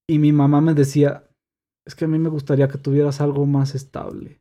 Y 0.08 0.18
mi 0.18 0.32
mamá 0.32 0.60
me 0.60 0.74
decía, 0.74 1.28
es 1.86 1.94
que 1.94 2.04
a 2.04 2.08
mí 2.08 2.18
me 2.18 2.28
gustaría 2.28 2.68
que 2.68 2.78
tuvieras 2.78 3.20
algo 3.20 3.44
más 3.46 3.74
estable. 3.74 4.40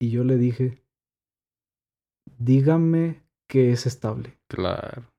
Y 0.00 0.10
yo 0.10 0.24
le 0.24 0.36
dije, 0.36 0.82
dígame 2.38 3.22
qué 3.48 3.72
es 3.72 3.86
estable. 3.86 4.38
Claro. 4.48 5.10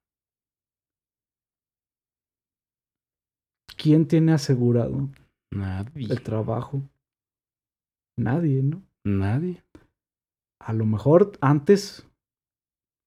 ¿Quién 3.77 4.07
tiene 4.07 4.33
asegurado 4.33 5.09
Nadie. 5.51 6.07
el 6.11 6.21
trabajo? 6.23 6.81
Nadie, 8.17 8.61
¿no? 8.63 8.83
Nadie. 9.03 9.63
A 10.59 10.73
lo 10.73 10.85
mejor 10.85 11.31
antes 11.41 12.07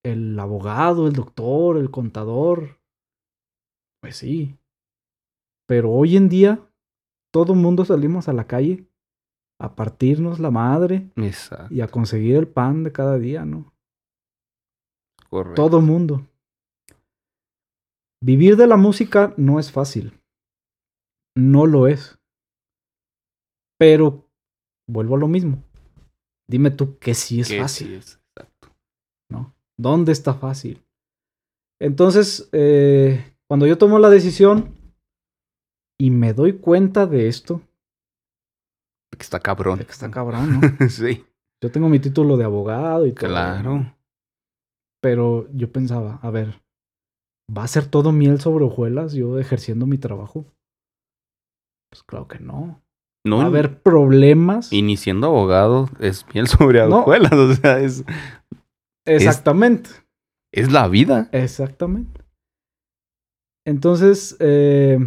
el 0.05 0.39
abogado, 0.39 1.09
el 1.09 1.15
doctor, 1.15 1.79
el 1.79 1.91
contador, 1.91 2.79
pues 4.01 4.17
sí. 4.17 4.57
Pero 5.67 5.91
hoy 5.91 6.17
en 6.17 6.29
día 6.29 6.61
todo 7.33 7.55
mundo 7.55 7.85
salimos 7.85 8.29
a 8.29 8.35
la 8.35 8.47
calle 8.47 8.87
a 9.59 9.75
partirnos 9.75 10.41
la 10.41 10.51
madre 10.51 11.11
Exacto. 11.17 11.73
y 11.73 11.81
a 11.81 11.89
conseguir 11.89 12.37
el 12.37 12.47
pan 12.47 12.85
de 12.85 12.93
cada 12.93 13.19
día, 13.19 13.45
¿no? 13.47 13.73
Correcto. 15.31 15.55
Todo 15.63 15.81
mundo. 15.81 16.27
Vivir 18.23 18.57
de 18.57 18.67
la 18.67 18.77
música 18.77 19.33
no 19.37 19.59
es 19.59 19.73
fácil. 19.73 20.21
No 21.35 21.67
lo 21.67 21.89
es. 21.89 22.19
Pero 23.79 24.29
vuelvo 24.87 25.17
a 25.17 25.19
lo 25.19 25.29
mismo. 25.29 25.65
Dime 26.47 26.71
tú 26.71 26.99
que 26.99 27.15
sí 27.15 27.41
es 27.41 27.57
fácil. 27.57 28.03
sí. 28.03 28.19
¿Dónde 29.79 30.13
está 30.13 30.35
fácil? 30.35 30.83
Entonces, 31.81 32.49
eh, 32.53 33.37
cuando 33.49 33.67
yo 33.67 33.77
tomo 33.79 33.99
la 33.99 34.09
decisión 34.11 34.75
y 35.99 36.11
me 36.11 36.33
doy 36.33 36.55
cuenta 36.59 37.07
de 37.07 37.29
esto, 37.29 37.61
Está 39.19 39.39
cabrón. 39.39 39.81
Está 39.81 40.11
cabrón, 40.11 40.61
¿no? 40.61 40.61
sí. 40.89 41.25
Yo 41.63 41.71
tengo 41.71 41.89
mi 41.89 42.01
título 42.01 42.37
de 42.37 42.45
abogado 42.45 43.07
y 43.07 43.13
todo. 43.13 43.29
Claro. 43.29 43.95
Pero 45.01 45.49
yo 45.53 45.71
pensaba, 45.71 46.19
a 46.21 46.31
ver, 46.31 46.61
¿va 47.57 47.63
a 47.63 47.69
ser 47.69 47.87
todo 47.87 48.11
miel 48.11 48.41
sobre 48.41 48.65
hojuelas 48.65 49.13
yo 49.13 49.39
ejerciendo 49.39 49.87
mi 49.87 49.99
trabajo? 49.99 50.47
Pues 51.91 52.03
claro 52.03 52.27
que 52.27 52.41
no. 52.41 52.83
No, 53.27 53.39
Va 53.39 53.45
a 53.45 53.47
haber 53.47 53.81
problemas. 53.83 54.73
Y 54.73 54.83
ni 54.83 54.97
siendo 54.97 55.29
abogado 55.29 55.89
es 56.01 56.27
miel 56.35 56.49
sobre 56.49 56.87
No. 56.89 56.99
hojuelas. 57.01 57.33
O 57.33 57.55
sea, 57.55 57.79
es, 57.79 58.05
Exactamente. 59.07 59.91
es 60.53 60.73
la 60.73 60.89
vida. 60.89 61.29
Exactamente. 61.33 62.23
Entonces, 63.67 64.37
eh, 64.41 64.99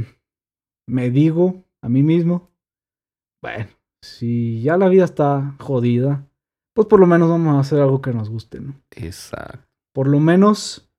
me 0.88 1.10
digo 1.10 1.64
a 1.82 1.90
mí 1.90 2.04
mismo, 2.04 2.50
bueno, 3.42 3.70
si 4.04 4.62
ya 4.62 4.78
la 4.78 4.90
vida 4.90 5.06
está 5.06 5.56
jodida, 5.60 6.28
pues 6.76 6.88
por 6.88 7.00
lo 7.00 7.08
menos 7.08 7.30
vamos 7.30 7.56
a 7.56 7.60
hacer 7.60 7.80
algo 7.82 8.02
que 8.02 8.14
nos 8.14 8.30
guste, 8.30 8.60
¿no? 8.60 8.82
Exacto. 8.92 9.68
Por 9.94 10.08
lo 10.08 10.20
menos 10.20 10.92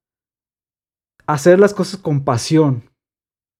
hacer 1.27 1.59
las 1.59 1.75
cosas 1.75 2.01
con 2.01 2.25
pasión. 2.25 2.91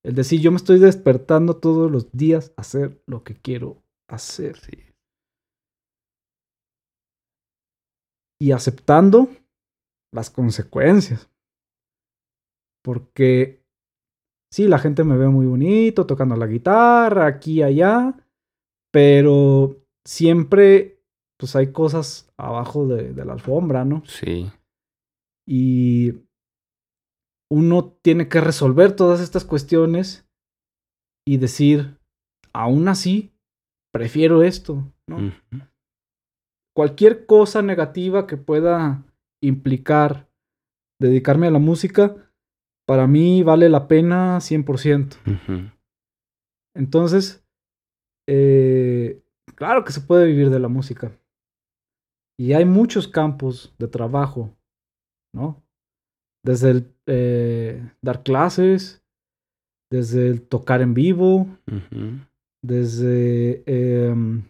Es 0.05 0.15
decir, 0.15 0.41
yo 0.41 0.51
me 0.51 0.57
estoy 0.57 0.79
despertando 0.79 1.57
todos 1.57 1.91
los 1.91 2.11
días 2.13 2.53
a 2.57 2.63
hacer 2.63 3.03
lo 3.07 3.25
que 3.25 3.35
quiero 3.35 3.83
hacer. 4.09 4.57
Sí. 4.57 4.88
Y 8.41 8.53
aceptando 8.53 9.29
las 10.13 10.31
consecuencias. 10.31 11.31
Porque 12.85 13.63
sí, 14.53 14.69
la 14.69 14.79
gente 14.79 15.05
me 15.05 15.17
ve 15.17 15.29
muy 15.29 15.47
bonito 15.47 16.07
tocando 16.07 16.37
la 16.37 16.47
guitarra, 16.47 17.27
aquí 17.27 17.55
y 17.55 17.63
allá, 17.63 18.15
pero 18.93 19.77
siempre 20.07 21.03
pues 21.39 21.55
hay 21.55 21.73
cosas 21.73 22.33
abajo 22.37 22.87
de, 22.87 23.13
de 23.13 23.25
la 23.25 23.33
alfombra, 23.35 23.85
¿no? 23.85 24.03
Sí. 24.07 24.51
Y 25.47 26.15
uno 27.51 27.97
tiene 28.03 28.29
que 28.29 28.41
resolver 28.41 28.95
todas 28.95 29.21
estas 29.21 29.45
cuestiones 29.45 30.29
y 31.27 31.37
decir, 31.37 31.99
aún 32.53 32.89
así, 32.89 33.33
prefiero 33.93 34.43
esto, 34.43 34.93
¿no? 35.07 35.33
Cualquier 36.79 37.27
cosa 37.27 37.61
negativa 37.61 38.29
que 38.29 38.37
pueda 38.37 39.05
implicar 39.43 40.31
dedicarme 41.01 41.49
a 41.49 41.51
la 41.51 41.59
música, 41.59 42.15
para 42.87 43.09
mí 43.09 43.43
vale 43.43 43.69
la 43.69 43.89
pena 43.89 44.39
100%. 44.39 45.17
Ujú. 45.27 45.73
Entonces, 46.77 47.45
eh, 48.29 49.21
claro 49.57 49.83
que 49.83 49.91
se 49.91 50.03
puede 50.03 50.27
vivir 50.27 50.51
de 50.51 50.61
la 50.61 50.69
música. 50.69 51.11
Y 52.39 52.53
hay 52.53 52.65
muchos 52.65 53.09
campos 53.09 53.75
de 53.81 53.89
trabajo, 53.89 54.57
¿no? 55.35 55.61
Desde 56.45 56.71
el 56.71 56.95
eh, 57.07 57.91
dar 58.01 58.23
clases, 58.23 59.03
desde 59.91 60.29
el 60.29 60.43
tocar 60.43 60.81
en 60.81 60.95
vivo, 60.95 61.49
desde 62.63 63.65
em, 63.67 64.45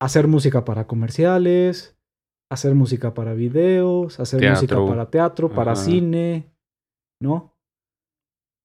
hacer 0.00 0.26
música 0.28 0.64
para 0.64 0.86
comerciales, 0.86 1.96
hacer 2.50 2.74
música 2.74 3.14
para 3.14 3.34
videos, 3.34 4.20
hacer 4.20 4.40
música 4.54 4.76
para 4.88 5.10
teatro, 5.10 5.50
para 5.50 5.72
Ajá. 5.72 5.82
cine, 5.82 6.50
¿no? 7.20 7.54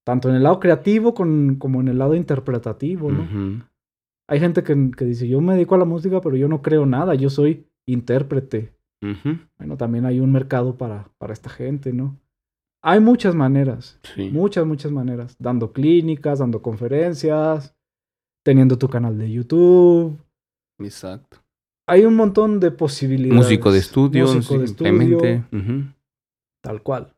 Tanto 0.05 0.29
en 0.29 0.35
el 0.35 0.43
lado 0.43 0.59
creativo 0.59 1.13
con- 1.13 1.55
como 1.55 1.79
en 1.81 1.87
el 1.87 1.97
lado 1.97 2.15
interpretativo, 2.15 3.11
¿no? 3.11 3.23
Hay 4.27 4.39
gente 4.39 4.63
que, 4.63 4.91
que 4.95 5.05
dice, 5.05 5.27
yo 5.27 5.41
me 5.41 5.53
dedico 5.53 5.75
a 5.75 5.77
la 5.77 5.85
música, 5.85 6.21
pero 6.21 6.35
yo 6.35 6.47
no 6.47 6.61
creo 6.61 6.85
nada, 6.85 7.15
yo 7.15 7.29
soy 7.29 7.67
intérprete. 7.85 8.73
Bueno, 9.57 9.75
también 9.75 10.05
hay 10.05 10.19
un 10.21 10.31
mercado 10.31 10.77
para, 10.77 11.09
para 11.17 11.33
esta 11.33 11.49
gente, 11.49 11.91
¿no? 11.91 12.17
Hay 12.81 12.99
muchas 13.01 13.35
maneras. 13.35 13.99
Sí. 14.15 14.29
Muchas, 14.31 14.65
muchas 14.65 14.91
maneras. 14.91 15.35
Dando 15.39 15.71
clínicas, 15.73 16.39
dando 16.39 16.61
conferencias, 16.61 17.75
teniendo 18.45 18.77
tu 18.77 18.87
canal 18.89 19.17
de 19.17 19.29
YouTube. 19.31 20.17
Exacto. 20.79 21.37
Hay 21.87 22.05
un 22.05 22.15
montón 22.15 22.59
de 22.59 22.71
posibilidades. 22.71 23.43
Músico 23.43 23.71
de 23.71 23.79
estudio, 23.79 24.25
Músico 24.25 24.59
de 24.59 24.67
simplemente. 24.67 25.33
estudio, 25.35 25.93
tal 26.63 26.81
cual. 26.81 27.13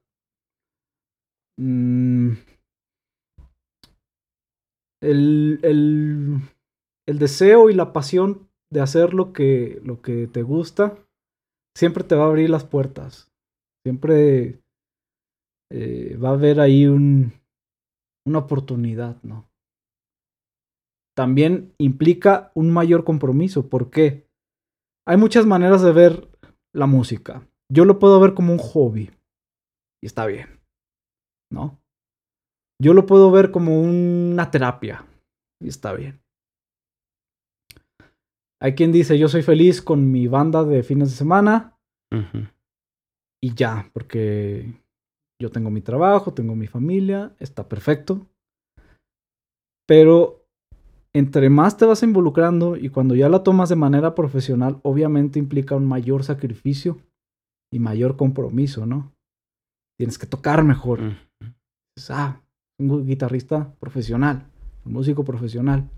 Mm. 1.60 2.32
El, 5.04 5.60
el, 5.62 6.40
el 7.08 7.20
deseo 7.20 7.70
y 7.70 7.74
la 7.76 7.94
pasión 7.94 8.50
de 8.72 8.82
hacer 8.82 9.14
lo 9.14 9.34
que, 9.34 9.80
lo 9.84 10.02
que 10.02 10.28
te 10.28 10.42
gusta 10.42 10.98
siempre 11.78 12.04
te 12.04 12.16
va 12.16 12.24
a 12.26 12.28
abrir 12.28 12.50
las 12.50 12.64
puertas. 12.64 13.32
Siempre 13.86 14.60
eh, 15.72 16.18
va 16.18 16.30
a 16.30 16.34
haber 16.34 16.60
ahí 16.60 16.88
un, 16.88 17.34
una 18.26 18.40
oportunidad, 18.40 19.22
¿no? 19.22 19.48
También 21.16 21.74
implica 21.78 22.52
un 22.56 22.72
mayor 22.72 23.04
compromiso. 23.04 23.70
¿Por 23.70 23.90
qué? 23.90 24.28
Hay 25.08 25.18
muchas 25.18 25.46
maneras 25.46 25.82
de 25.82 25.92
ver 25.92 26.30
la 26.74 26.88
música. 26.88 27.48
Yo 27.72 27.86
lo 27.86 28.00
puedo 28.00 28.20
ver 28.20 28.34
como 28.34 28.52
un 28.52 28.60
hobby. 28.60 29.12
Y 30.04 30.08
está 30.08 30.26
bien. 30.26 30.60
¿No? 31.52 31.80
Yo 32.82 32.94
lo 32.94 33.06
puedo 33.06 33.32
ver 33.32 33.52
como 33.52 33.82
una 33.82 34.52
terapia. 34.52 35.06
Y 35.62 35.70
está 35.70 35.94
bien. 35.94 36.22
Hay 38.62 38.76
quien 38.76 38.92
dice, 38.92 39.18
yo 39.18 39.28
soy 39.28 39.44
feliz 39.44 39.82
con 39.82 40.12
mi 40.12 40.28
banda 40.28 40.64
de 40.64 40.84
fines 40.84 41.12
de 41.12 41.16
semana 41.16 41.78
y 43.42 43.54
ya, 43.54 43.90
porque 43.94 44.74
yo 45.40 45.52
tengo 45.52 45.70
mi 45.70 45.82
trabajo, 45.82 46.34
tengo 46.34 46.56
mi 46.56 46.68
familia, 46.68 47.36
está 47.40 47.68
perfecto. 47.68 48.28
Pero 49.86 50.45
entre 51.16 51.50
más 51.50 51.78
te 51.78 51.86
vas 51.86 52.04
involucrando 52.04 52.76
y 52.76 52.90
cuando 52.90 53.16
ya 53.16 53.30
la 53.30 53.42
tomas 53.42 53.70
de 53.70 53.78
manera 53.78 54.16
profesional, 54.16 54.82
obviamente 54.84 55.40
implica 55.40 55.74
un 55.74 55.86
mayor 55.86 56.26
sacrificio 56.26 57.00
y 57.72 57.80
mayor 57.80 58.18
compromiso, 58.18 58.86
¿no? 58.86 59.14
Tienes 59.98 60.18
que 60.18 60.28
tocar 60.28 60.66
mejor. 60.66 61.00
Dices, 61.96 62.12
ah, 62.12 62.42
un 62.78 63.06
guitarrista 63.06 63.74
profesional, 63.80 64.52
un 64.84 64.92
músico 64.92 65.24
profesional. 65.24 65.90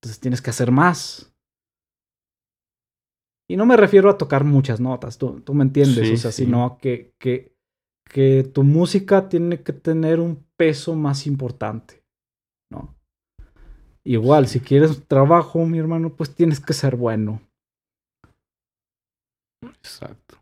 Entonces 0.00 0.18
tienes 0.18 0.40
que 0.40 0.48
hacer 0.48 0.70
más. 0.70 1.30
Y 3.50 3.58
no 3.58 3.66
me 3.66 3.76
refiero 3.76 4.08
a 4.08 4.16
tocar 4.16 4.44
muchas 4.44 4.80
notas, 4.80 5.18
tú, 5.18 5.42
tú 5.42 5.52
me 5.52 5.64
entiendes, 5.64 6.08
Sí, 6.08 6.14
o 6.14 6.16
sea, 6.16 6.32
sí. 6.32 6.46
sino 6.46 6.78
que, 6.80 7.12
que, 7.20 7.54
que 8.08 8.44
tu 8.44 8.62
música 8.62 9.28
tiene 9.28 9.62
que 9.62 9.74
tener 9.74 10.20
un 10.20 10.46
peso 10.56 10.96
más 10.96 11.26
importante, 11.26 12.02
¿no? 12.70 12.96
Igual, 14.04 14.48
si 14.48 14.60
quieres 14.60 15.06
trabajo, 15.06 15.64
mi 15.64 15.78
hermano, 15.78 16.14
pues 16.14 16.34
tienes 16.34 16.60
que 16.60 16.72
ser 16.72 16.96
bueno. 16.96 17.40
Exacto. 19.62 20.38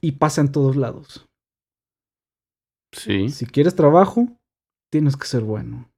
Y 0.00 0.12
pasa 0.12 0.40
en 0.40 0.52
todos 0.52 0.76
lados. 0.76 1.26
Sí. 2.92 3.28
Si 3.30 3.46
quieres 3.46 3.74
trabajo, 3.74 4.28
tienes 4.92 5.16
que 5.16 5.26
ser 5.26 5.42
bueno. 5.42 5.88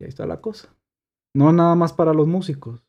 Y 0.00 0.04
ahí 0.04 0.08
está 0.08 0.26
la 0.26 0.40
cosa. 0.40 0.74
No 1.34 1.52
nada 1.52 1.74
más 1.74 1.92
para 1.92 2.12
los 2.12 2.26
músicos. 2.26 2.84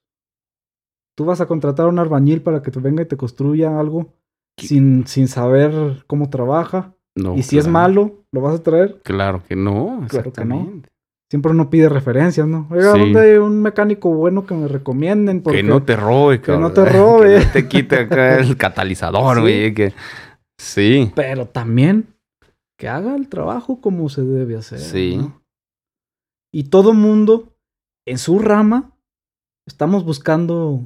Tú 1.15 1.25
vas 1.25 1.41
a 1.41 1.47
contratar 1.47 1.85
a 1.85 1.89
un 1.89 1.99
albañil 1.99 2.41
para 2.41 2.61
que 2.61 2.71
te 2.71 2.79
venga 2.79 3.03
y 3.03 3.07
te 3.07 3.17
construya 3.17 3.79
algo 3.79 4.11
sin, 4.57 5.05
sin 5.05 5.27
saber 5.27 6.03
cómo 6.07 6.29
trabaja. 6.29 6.95
No, 7.15 7.35
y 7.35 7.43
si 7.43 7.59
es 7.59 7.67
malo, 7.67 8.25
¿lo 8.31 8.41
vas 8.41 8.59
a 8.59 8.63
traer? 8.63 8.99
Claro 9.03 9.43
que 9.43 9.55
no. 9.55 10.05
Claro 10.09 10.33
que 10.33 10.43
no. 10.43 10.81
Siempre 11.29 11.51
uno 11.51 11.69
pide 11.69 11.89
referencias, 11.89 12.47
¿no? 12.47 12.67
Oiga, 12.69 12.93
Sí. 12.93 12.99
¿dónde 12.99 13.19
hay 13.21 13.37
un 13.37 13.61
mecánico 13.61 14.13
bueno 14.13 14.45
que 14.45 14.53
me 14.53 14.67
recomienden? 14.67 15.41
Porque... 15.41 15.57
Que 15.61 15.63
no 15.63 15.81
te 15.83 15.95
robe, 15.95 16.41
que 16.41 16.51
no 16.51 16.71
cabrón. 16.71 16.73
te 16.73 16.85
robe. 16.85 17.35
Que 17.39 17.45
no 17.45 17.51
te 17.51 17.67
quite 17.67 17.95
acá 18.01 18.37
el 18.39 18.55
catalizador, 18.57 19.37
Sí. 19.37 19.41
güey. 19.41 19.73
Que... 19.73 19.93
Sí. 20.59 21.11
Pero 21.15 21.47
también 21.47 22.07
que 22.77 22.87
haga 22.87 23.15
el 23.15 23.29
trabajo 23.29 23.81
como 23.81 24.09
se 24.09 24.21
debe 24.21 24.57
hacer. 24.57 24.79
Sí. 24.79 25.17
¿no? 25.17 25.41
Y 26.53 26.65
todo 26.65 26.93
mundo, 26.93 27.55
en 28.05 28.19
su 28.19 28.37
rama, 28.37 28.91
estamos 29.65 30.05
buscando 30.05 30.81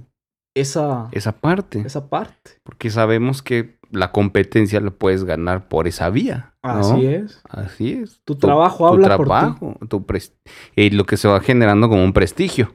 esa, 0.59 1.09
Esa 1.11 1.31
parte. 1.33 1.79
esa 1.85 2.09
parte. 2.09 2.51
Porque 2.63 2.89
sabemos 2.89 3.41
que 3.41 3.77
la 3.91 4.11
competencia 4.11 4.79
la 4.81 4.91
puedes 4.91 5.23
ganar 5.23 5.67
por 5.67 5.87
esa 5.87 6.09
vía. 6.09 6.53
¿no? 6.63 6.71
Así 6.71 7.05
es. 7.07 7.41
Así 7.49 7.93
es. 7.93 8.19
Tu 8.25 8.35
trabajo 8.35 8.87
habla 8.87 9.15
por 9.15 9.25
ti. 9.27 9.29
trabajo, 9.31 9.75
tu 9.89 10.05
pres- 10.05 10.33
y 10.75 10.89
lo 10.89 11.05
que 11.05 11.15
se 11.17 11.27
va 11.27 11.39
generando 11.39 11.87
como 11.89 12.03
un 12.03 12.11
prestigio. 12.13 12.73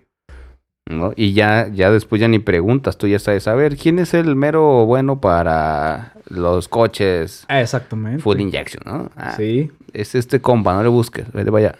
¿no? 0.90 1.12
Y 1.14 1.32
ya, 1.32 1.68
ya 1.68 1.90
después 1.90 2.20
ya 2.20 2.28
ni 2.28 2.38
preguntas, 2.40 2.98
tú 2.98 3.06
ya 3.06 3.18
sabes, 3.18 3.46
a 3.46 3.54
ver, 3.54 3.76
¿quién 3.76 3.98
es 4.00 4.14
el 4.14 4.34
mero 4.34 4.84
bueno 4.84 5.20
para 5.20 6.14
los 6.28 6.68
coches 6.68 7.44
Ah, 7.48 7.60
Exactamente. 7.60 8.20
full 8.22 8.40
injection, 8.40 8.82
no? 8.84 9.10
Ah, 9.16 9.34
Sí. 9.36 9.70
Es 9.92 10.14
este 10.14 10.40
compa, 10.40 10.72
no 10.74 10.82
le 10.82 10.88
busques, 10.88 11.30
vete 11.32 11.52
para 11.52 11.68
allá. 11.68 11.78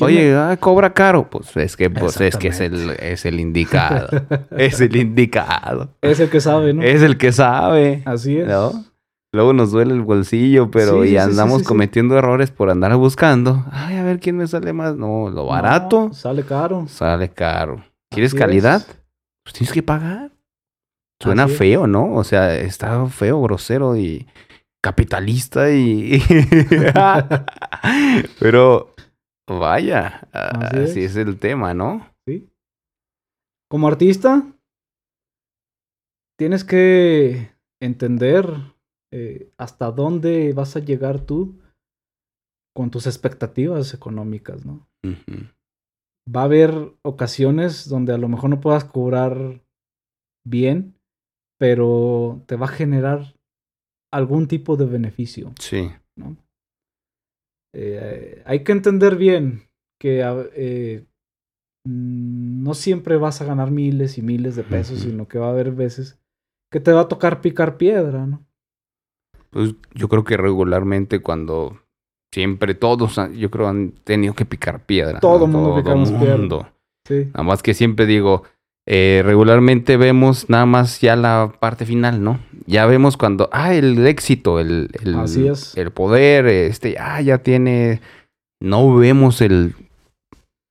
Oye, 0.00 0.34
ah, 0.34 0.56
cobra 0.58 0.92
caro. 0.94 1.28
Pues 1.30 1.56
es 1.56 1.76
que, 1.76 1.88
pues 1.90 2.20
es 2.20 2.36
que 2.36 2.48
es 2.48 2.60
el, 2.60 2.90
es 2.98 3.24
el 3.24 3.38
indicado. 3.38 4.08
es 4.50 4.80
el 4.80 4.96
indicado. 4.96 5.90
Es 6.00 6.18
el 6.18 6.28
que 6.30 6.40
sabe, 6.40 6.72
¿no? 6.74 6.82
Es 6.82 7.02
el 7.02 7.16
que 7.18 7.30
sabe. 7.32 8.02
Así 8.04 8.36
es. 8.38 8.48
¿no? 8.48 8.84
Luego 9.34 9.52
nos 9.52 9.70
duele 9.70 9.94
el 9.94 10.02
bolsillo, 10.02 10.70
pero 10.70 11.04
Sí, 11.04 11.10
y 11.10 11.16
andamos 11.18 11.58
sí, 11.58 11.64
sí. 11.64 11.68
cometiendo 11.68 12.18
errores 12.18 12.50
por 12.50 12.68
andar 12.68 12.94
buscando. 12.96 13.64
Ay, 13.70 13.96
a 13.96 14.02
ver 14.02 14.18
quién 14.20 14.36
me 14.36 14.46
sale 14.46 14.72
más. 14.72 14.96
No, 14.96 15.30
lo 15.30 15.46
barato 15.46 16.08
No, 16.08 16.14
sale 16.14 16.42
caro. 16.42 16.86
sale 16.88 17.30
caro. 17.30 17.82
¿Quieres 18.10 18.32
Así 18.32 18.38
calidad? 18.38 18.76
es. 18.86 18.98
Pues 19.44 19.54
tienes 19.54 19.72
que 19.72 19.82
pagar. 19.82 20.32
Suena 21.22 21.44
Así 21.44 21.54
feo, 21.54 21.86
¿no? 21.86 22.12
O 22.14 22.24
sea, 22.24 22.56
está 22.56 23.06
feo, 23.06 23.40
grosero 23.40 23.96
y 23.96 24.26
capitalista 24.82 25.70
y... 25.70 26.20
Pero 28.40 28.91
vaya, 29.48 30.28
Así 30.32 30.76
así 30.76 31.00
es. 31.04 31.10
es 31.12 31.16
el 31.16 31.38
tema, 31.38 31.74
¿no? 31.74 32.06
Sí. 32.26 32.48
Como 33.70 33.88
artista, 33.88 34.42
tienes 36.38 36.64
que 36.64 37.50
entender 37.80 38.46
eh, 39.12 39.50
hasta 39.58 39.90
dónde 39.90 40.52
vas 40.52 40.76
a 40.76 40.80
llegar 40.80 41.20
tú 41.20 41.58
con 42.74 42.90
tus 42.90 43.06
expectativas 43.06 43.92
económicas, 43.94 44.64
¿no? 44.64 44.88
Va 46.34 46.42
a 46.42 46.44
haber 46.44 46.94
ocasiones 47.02 47.88
donde 47.88 48.12
a 48.14 48.18
lo 48.18 48.28
mejor 48.28 48.50
no 48.50 48.60
puedas 48.60 48.84
cobrar 48.84 49.62
bien, 50.46 50.94
pero 51.58 52.42
te 52.46 52.56
va 52.56 52.66
a 52.66 52.70
generar 52.70 53.34
algún 54.12 54.48
tipo 54.48 54.76
de 54.76 54.86
beneficio. 54.86 55.52
Sí, 55.60 55.90
¿no? 56.16 56.36
Eh, 57.74 58.42
hay 58.44 58.64
que 58.64 58.72
entender 58.72 59.16
bien 59.16 59.68
que 59.98 60.22
eh, 60.54 61.06
no 61.84 62.74
siempre 62.74 63.16
vas 63.16 63.40
a 63.40 63.44
ganar 63.44 63.70
miles 63.70 64.18
y 64.18 64.22
miles 64.22 64.56
de 64.56 64.62
pesos, 64.64 65.00
sino 65.00 65.26
que 65.28 65.38
va 65.38 65.46
a 65.48 65.50
haber 65.50 65.72
veces 65.72 66.18
que 66.70 66.80
te 66.80 66.92
va 66.92 67.02
a 67.02 67.08
tocar 67.08 67.40
picar 67.40 67.76
piedra, 67.76 68.26
¿no? 68.26 68.46
pues 69.50 69.74
yo 69.94 70.08
creo 70.08 70.24
que 70.24 70.36
regularmente 70.36 71.20
cuando 71.20 71.78
siempre 72.32 72.74
todos, 72.74 73.18
han- 73.18 73.34
yo 73.34 73.50
creo, 73.50 73.68
han 73.68 73.92
tenido 74.04 74.34
que 74.34 74.46
picar 74.46 74.86
piedra. 74.86 75.20
Todo 75.20 75.46
¿no? 75.46 75.46
mundo 75.46 75.76
picamos 75.76 76.10
piedra. 76.10 76.36
mundo. 76.36 76.66
Sí, 77.06 77.24
Nada 77.26 77.42
más 77.42 77.62
que 77.62 77.74
siempre 77.74 78.06
digo, 78.06 78.44
eh, 78.86 79.22
regularmente 79.24 79.96
vemos 79.96 80.48
nada 80.50 80.66
más 80.66 81.00
ya 81.00 81.16
la 81.16 81.52
parte 81.60 81.86
final, 81.86 82.22
¿no? 82.22 82.40
Ya 82.66 82.86
vemos 82.86 83.16
cuando, 83.16 83.48
ah, 83.52 83.74
el 83.74 84.06
éxito, 84.06 84.60
el, 84.60 84.90
el, 85.02 85.14
Así 85.16 85.46
es. 85.48 85.76
el 85.76 85.90
poder, 85.90 86.46
este, 86.46 86.96
ah, 86.98 87.20
ya 87.20 87.38
tiene, 87.38 88.00
no 88.60 88.94
vemos 88.96 89.40
el, 89.40 89.74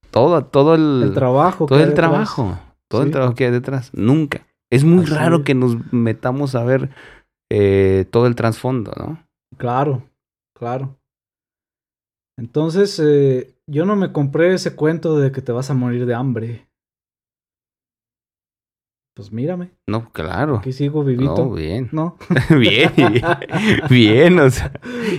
todo, 0.09 0.43
todo 0.45 0.75
el, 0.75 1.03
el 1.03 1.13
trabajo. 1.13 1.65
todo 1.65 1.79
el 1.79 1.89
detrás. 1.89 2.09
trabajo, 2.09 2.59
todo 2.89 3.03
el 3.03 3.11
trabajo 3.11 3.35
que 3.35 3.45
hay 3.45 3.51
detrás, 3.51 3.91
nunca. 3.93 4.45
Es 4.69 4.83
muy 4.83 5.03
Así 5.03 5.13
raro 5.13 5.37
es. 5.37 5.43
que 5.43 5.53
nos 5.55 5.75
metamos 5.93 6.55
a 6.55 6.63
ver 6.63 6.89
eh, 7.51 8.05
todo 8.09 8.27
el 8.27 8.35
trasfondo, 8.35 8.91
¿no? 8.97 9.21
Claro, 9.57 10.03
claro. 10.57 10.97
Entonces, 12.37 12.99
eh, 13.03 13.53
yo 13.67 13.85
no 13.85 13.95
me 13.95 14.11
compré 14.11 14.53
ese 14.53 14.75
cuento 14.75 15.19
de 15.19 15.31
que 15.31 15.41
te 15.41 15.51
vas 15.51 15.69
a 15.69 15.73
morir 15.73 16.05
de 16.05 16.13
hambre. 16.15 16.67
Pues 19.13 19.29
mírame, 19.33 19.71
No, 19.87 20.09
claro. 20.13 20.57
aquí 20.57 20.71
sigo 20.71 21.01
No, 21.01 21.05
vivito. 21.09 21.51
bien. 21.51 21.89
¿No? 21.91 22.17
bien, 22.49 22.91
bien, 23.89 24.39
o 24.39 24.49
sea. 24.49 24.71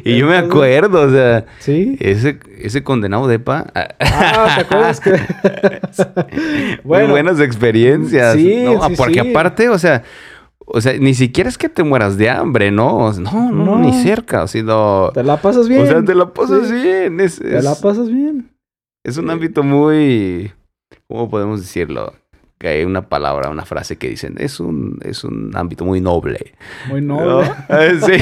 Y 0.02 0.16
yo 0.16 0.26
me 0.26 0.36
acuerdo, 0.38 1.02
o 1.02 1.10
sea, 1.10 1.44
Sí. 1.58 1.98
ese, 2.00 2.40
ese 2.58 2.82
condenado 2.82 3.28
de 3.28 3.38
pa. 3.38 3.66
Ah, 3.74 4.48
¿te 4.56 4.60
acuerdas 4.62 4.98
que? 4.98 5.12
Muy 6.84 7.02
buenas 7.06 7.38
experiencias. 7.40 8.34
sí, 8.34 8.62
¿no? 8.64 8.82
sí, 8.88 8.94
Porque 8.96 9.20
sí. 9.22 9.30
aparte, 9.30 9.68
o 9.68 9.78
sea, 9.78 10.04
o 10.64 10.80
sea, 10.80 10.94
ni 10.98 11.12
siquiera 11.12 11.50
es 11.50 11.58
que 11.58 11.68
te 11.68 11.82
mueras 11.82 12.16
de 12.16 12.30
hambre, 12.30 12.70
¿no? 12.70 13.12
No, 13.12 13.52
no, 13.52 13.64
No. 13.64 13.78
ni 13.78 13.92
cerca, 14.02 14.46
sino. 14.48 15.10
Te 15.12 15.22
la 15.22 15.36
pasas 15.36 15.68
bien. 15.68 15.82
O 15.82 15.86
sea, 15.86 16.02
te 16.02 16.14
la 16.14 16.32
pasas 16.32 16.68
Sí. 16.68 16.74
bien. 16.74 17.20
Es, 17.20 17.38
Te 17.40 17.60
la 17.62 17.74
pasas 17.74 18.08
bien. 18.08 18.48
es 19.04 19.18
un 19.18 19.28
ámbito 19.28 19.62
muy. 19.62 20.50
¿Cómo 21.08 21.28
podemos 21.28 21.60
decirlo? 21.60 22.14
Que 22.62 22.68
hay 22.68 22.84
una 22.84 23.08
palabra, 23.08 23.50
una 23.50 23.64
frase 23.64 23.98
que 23.98 24.08
dicen, 24.08 24.36
es 24.38 24.60
un, 24.60 25.00
es 25.02 25.24
un 25.24 25.50
ámbito 25.56 25.84
muy 25.84 26.00
noble. 26.00 26.54
Muy 26.88 27.00
¿no? 27.02 27.16
noble. 27.42 27.50
sí, 28.00 28.12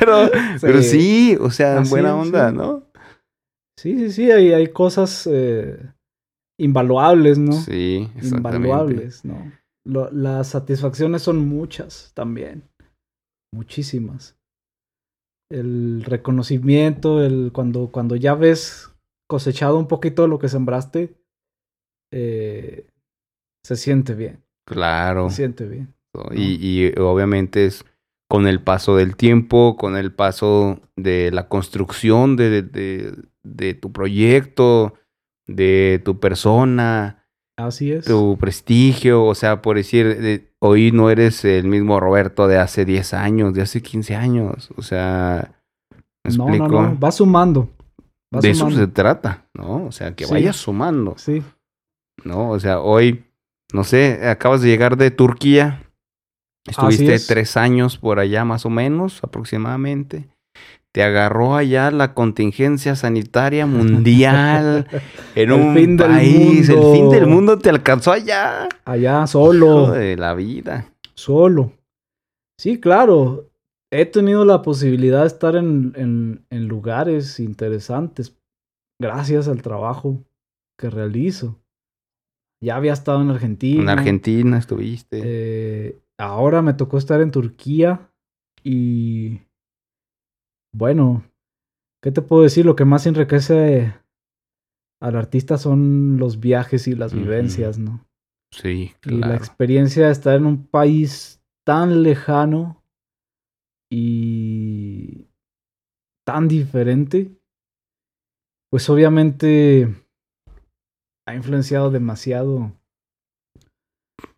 pero, 0.00 0.28
pero 0.60 0.82
Sí. 0.82 0.88
sí, 0.90 1.38
o 1.40 1.50
sea, 1.52 1.78
Así 1.78 1.90
buena 1.90 2.16
onda, 2.16 2.50
sí. 2.50 2.56
¿no? 2.56 2.82
Sí, 3.78 3.96
sí, 3.98 4.10
sí, 4.10 4.30
hay, 4.32 4.52
hay 4.52 4.66
cosas 4.72 5.28
eh, 5.30 5.78
invaluables, 6.58 7.38
¿no? 7.38 7.52
Sí, 7.52 8.10
exactamente. 8.16 8.56
Invaluables, 8.68 9.24
¿no? 9.24 9.52
Lo- 9.86 10.10
las 10.10 10.48
satisfacciones 10.48 11.22
son 11.22 11.46
muchas 11.46 12.10
también. 12.14 12.64
Muchísimas. 13.54 14.36
El 15.48 16.02
reconocimiento, 16.04 17.22
el 17.22 17.50
cuando, 17.52 17.92
cuando 17.92 18.16
ya 18.16 18.34
ves 18.34 18.90
cosechado 19.28 19.78
un 19.78 19.86
poquito 19.86 20.26
lo 20.26 20.40
que 20.40 20.48
sembraste, 20.48 21.14
eh, 22.12 22.86
se 23.66 23.76
siente 23.76 24.14
bien. 24.14 24.42
Claro. 24.66 25.28
Se 25.30 25.36
siente 25.36 25.66
bien. 25.66 25.92
Y, 26.32 26.58
y 26.86 26.92
obviamente 26.98 27.66
es 27.66 27.84
con 28.28 28.46
el 28.46 28.60
paso 28.62 28.96
del 28.96 29.16
tiempo, 29.16 29.76
con 29.76 29.96
el 29.96 30.12
paso 30.12 30.80
de 30.96 31.30
la 31.32 31.48
construcción 31.48 32.36
de, 32.36 32.62
de, 32.62 33.14
de 33.42 33.74
tu 33.74 33.92
proyecto, 33.92 34.94
de 35.46 36.00
tu 36.04 36.18
persona, 36.18 37.24
Así 37.56 37.92
es. 37.92 38.04
tu 38.04 38.36
prestigio, 38.38 39.24
o 39.24 39.34
sea, 39.34 39.62
por 39.62 39.76
decir, 39.76 40.20
de- 40.20 40.52
hoy 40.60 40.90
no 40.92 41.10
eres 41.10 41.44
el 41.44 41.66
mismo 41.66 42.00
Roberto 42.00 42.48
de 42.48 42.58
hace 42.58 42.84
10 42.84 43.14
años, 43.14 43.52
de 43.54 43.62
hace 43.62 43.82
15 43.82 44.14
años, 44.16 44.70
o 44.76 44.82
sea, 44.82 45.52
¿me 46.24 46.34
no, 46.36 46.48
explico? 46.48 46.68
no, 46.68 46.88
no. 46.90 46.98
Va 47.00 47.12
sumando. 47.12 47.68
Va 48.34 48.40
de 48.40 48.50
eso 48.50 48.70
se 48.70 48.86
trata, 48.88 49.46
¿no? 49.54 49.86
O 49.86 49.92
sea, 49.92 50.14
que 50.16 50.24
Sí. 50.24 50.32
vayas 50.32 50.56
sumando, 50.56 51.14
Sí. 51.16 51.42
¿no? 52.24 52.50
O 52.50 52.58
sea, 52.58 52.80
hoy, 52.80 53.24
no 53.72 53.84
sé, 53.84 54.26
acabas 54.28 54.62
de 54.62 54.68
llegar 54.68 54.96
de 54.96 55.10
Turquía, 55.10 55.82
estuviste 56.66 57.14
es. 57.14 57.26
tres 57.26 57.56
años 57.56 57.98
por 57.98 58.18
allá 58.18 58.44
más 58.44 58.66
o 58.66 58.70
menos, 58.70 59.22
aproximadamente. 59.22 60.28
Te 60.92 61.02
agarró 61.02 61.56
allá 61.56 61.90
la 61.90 62.14
contingencia 62.14 62.96
sanitaria 62.96 63.66
mundial 63.66 64.86
en 65.34 65.50
El 65.50 65.52
un 65.52 65.74
fin 65.74 65.96
del 65.96 66.10
país. 66.10 66.68
El 66.70 66.76
mundo. 66.76 66.92
fin 66.94 67.10
del 67.10 67.26
mundo 67.26 67.58
te 67.58 67.68
alcanzó 67.68 68.12
allá. 68.12 68.68
Allá, 68.84 69.18
Hijo 69.18 69.26
solo. 69.26 69.90
de 69.90 70.16
la 70.16 70.34
vida. 70.34 70.90
Solo. 71.14 71.72
Sí, 72.58 72.80
claro. 72.80 73.50
He 73.92 74.06
tenido 74.06 74.44
la 74.44 74.62
posibilidad 74.62 75.20
de 75.20 75.26
estar 75.28 75.54
en, 75.54 75.92
en, 75.96 76.44
en 76.50 76.66
lugares 76.66 77.38
interesantes 77.40 78.36
gracias 79.00 79.48
al 79.48 79.62
trabajo 79.62 80.24
que 80.78 80.90
realizo. 80.90 81.56
Ya 82.62 82.76
había 82.76 82.92
estado 82.92 83.22
en 83.22 83.30
Argentina. 83.30 83.82
En 83.82 83.98
Argentina 83.98 84.58
estuviste. 84.58 85.20
Eh, 85.22 85.98
ahora 86.18 86.62
me 86.62 86.74
tocó 86.74 86.98
estar 86.98 87.20
en 87.20 87.30
Turquía 87.30 88.10
y 88.64 89.40
bueno, 90.74 91.24
¿qué 92.02 92.10
te 92.10 92.22
puedo 92.22 92.42
decir? 92.42 92.66
Lo 92.66 92.76
que 92.76 92.84
más 92.84 93.06
enriquece 93.06 93.94
al 95.00 95.16
artista 95.16 95.58
son 95.58 96.16
los 96.18 96.40
viajes 96.40 96.88
y 96.88 96.94
las 96.94 97.14
vivencias, 97.14 97.78
¿no? 97.78 98.06
sí, 98.50 98.92
Y 99.04 99.10
la 99.10 99.18
claro. 99.26 99.34
experiencia 99.34 100.06
de 100.06 100.12
estar 100.12 100.36
en 100.36 100.46
un 100.46 100.66
país 100.66 101.42
tan 101.64 102.02
lejano 102.02 102.82
y 103.90 105.28
tan 106.24 106.48
diferente, 106.48 107.30
pues 108.70 108.88
obviamente 108.90 109.94
ha 111.26 111.34
influenciado 111.34 111.90
demasiado 111.90 112.72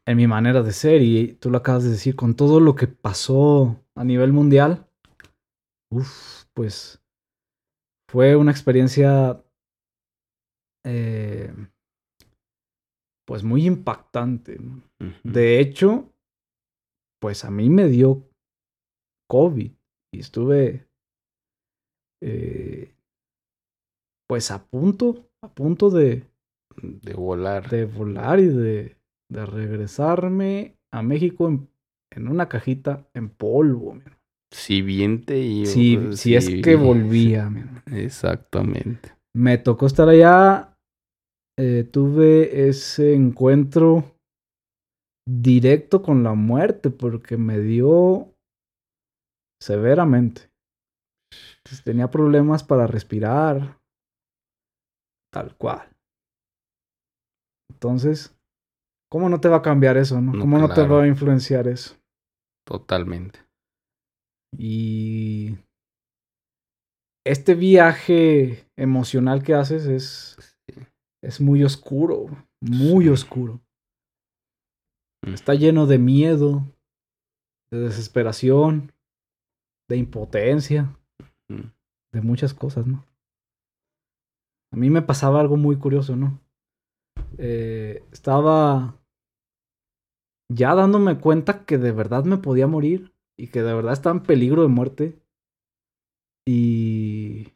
en 0.07 0.17
mi 0.17 0.27
manera 0.27 0.63
de 0.63 0.73
ser 0.73 1.03
y 1.03 1.35
tú 1.35 1.51
lo 1.51 1.59
acabas 1.59 1.85
de 1.85 1.91
decir, 1.91 2.17
con 2.17 2.35
todo 2.35 2.61
lo 2.61 2.75
que 2.75 2.87
pasó 2.87 3.85
a 3.95 4.05
nivel 4.05 4.33
mundial, 4.33 4.89
uf, 5.91 6.45
pues 6.55 7.03
fue 8.11 8.35
una 8.37 8.51
experiencia 8.51 9.45
eh, 10.87 11.53
pues 13.27 13.45
muy 13.45 13.67
impactante. 13.67 14.59
De 15.23 15.61
hecho, 15.61 16.11
pues 17.21 17.45
a 17.45 17.51
mí 17.51 17.69
me 17.69 17.87
dio 17.89 18.27
COVID 19.29 19.71
y 20.15 20.19
estuve 20.19 20.89
eh, 22.23 22.95
pues 24.27 24.51
a 24.51 24.65
punto, 24.65 25.31
a 25.43 25.49
punto 25.55 25.91
de, 25.91 26.25
de 26.83 27.15
volar. 27.15 27.69
de 27.69 27.85
volar 27.85 28.41
y 28.41 28.47
de, 28.47 28.97
de 29.31 29.47
regresarme 29.47 30.77
a 30.93 31.03
México 31.03 31.49
en, 31.49 31.69
en 32.11 32.29
una 32.29 32.49
cajita 32.49 33.07
en 33.15 33.29
polvo. 33.29 33.99
Si 34.51 34.81
bien 34.81 35.25
te 35.25 35.39
iba, 35.41 35.67
Si, 35.67 35.99
si 36.17 36.35
es 36.35 36.47
sí. 36.47 36.63
que 36.63 36.77
volvía. 36.77 37.51
mi 37.51 37.61
hermano. 37.61 37.83
Exactamente. 37.93 39.13
Me 39.37 39.59
tocó 39.59 39.87
estar 39.87 40.09
allá 40.09 40.75
eh, 41.61 41.83
tuve 41.83 42.69
ese 42.69 43.15
encuentro 43.15 44.05
directo 45.29 46.03
con 46.03 46.23
la 46.23 46.35
muerte 46.35 46.91
porque 46.91 47.37
me 47.37 47.59
dio 47.59 48.33
severamente. 49.61 50.53
tenía 51.85 52.11
problemas 52.11 52.63
para 52.63 52.87
respirar, 52.87 53.81
tal 55.33 55.57
cual. 55.57 55.89
Entonces, 57.79 58.37
¿cómo 59.09 59.29
no 59.29 59.39
te 59.41 59.49
va 59.49 59.59
a 59.59 59.63
cambiar 59.63 59.97
eso, 59.97 60.21
no? 60.21 60.37
¿Cómo 60.41 60.59
no 60.59 60.69
te 60.75 60.85
va 60.85 61.05
a 61.05 61.07
influenciar 61.07 61.69
eso? 61.69 61.97
Totalmente. 62.67 63.39
Y 64.57 65.57
este 67.25 67.55
viaje 67.55 68.67
emocional 68.77 69.45
que 69.45 69.55
haces 69.55 69.87
es, 69.87 70.59
es 71.23 71.41
muy 71.41 71.63
oscuro, 71.63 72.27
muy 72.61 73.09
oscuro. 73.09 73.61
Mm. 75.25 75.35
Está 75.35 75.55
lleno 75.55 75.87
de 75.87 75.99
miedo, 75.99 76.65
de 77.71 77.79
desesperación, 77.79 78.91
de 79.89 79.99
impotencia, 79.99 80.99
mm. 81.49 81.71
de 82.13 82.21
muchas 82.23 82.55
cosas, 82.55 82.89
¿no? 82.89 83.07
A 84.73 84.77
mí 84.77 84.91
me 84.91 85.01
pasaba 85.01 85.39
algo 85.39 85.57
muy 85.57 85.77
curioso, 85.77 86.17
¿no? 86.17 86.41
Eh, 87.37 88.03
estaba 88.13 88.99
ya 90.51 90.75
dándome 90.75 91.19
cuenta 91.19 91.65
que 91.65 91.79
de 91.79 91.93
verdad 91.93 92.25
me 92.25 92.39
podía 92.39 92.67
morir 92.67 93.15
y 93.39 93.49
que 93.49 93.63
de 93.63 93.75
verdad 93.75 93.93
estaba 93.93 94.17
en 94.17 94.23
peligro 94.23 94.63
de 94.63 94.69
muerte. 94.69 95.23
Y 96.47 97.55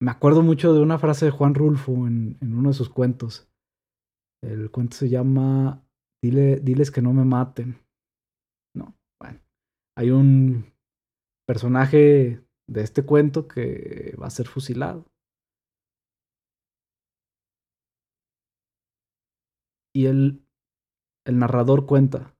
me 0.00 0.10
acuerdo 0.10 0.42
mucho 0.42 0.74
de 0.74 0.80
una 0.80 0.98
frase 0.98 1.24
de 1.26 1.30
Juan 1.30 1.54
Rulfo 1.54 2.06
en, 2.06 2.38
uno 2.42 2.68
de 2.68 2.74
sus 2.74 2.90
cuentos. 2.90 3.50
El 4.42 4.70
cuento 4.70 4.96
se 4.96 5.08
llama 5.08 5.82
Dile, 6.22 6.60
Diles 6.60 6.90
que 6.90 7.00
no 7.00 7.12
me 7.14 7.24
maten. 7.24 7.78
No, 8.74 8.94
bueno. 9.18 9.40
Hay 9.96 10.10
un 10.10 10.74
personaje 11.46 12.44
de 12.68 12.82
este 12.82 13.04
cuento 13.04 13.48
que 13.48 14.14
va 14.20 14.26
a 14.26 14.30
ser 14.30 14.46
fusilado. 14.46 15.06
Y 19.96 20.08
el, 20.08 20.46
el 21.26 21.38
narrador 21.38 21.86
cuenta. 21.86 22.36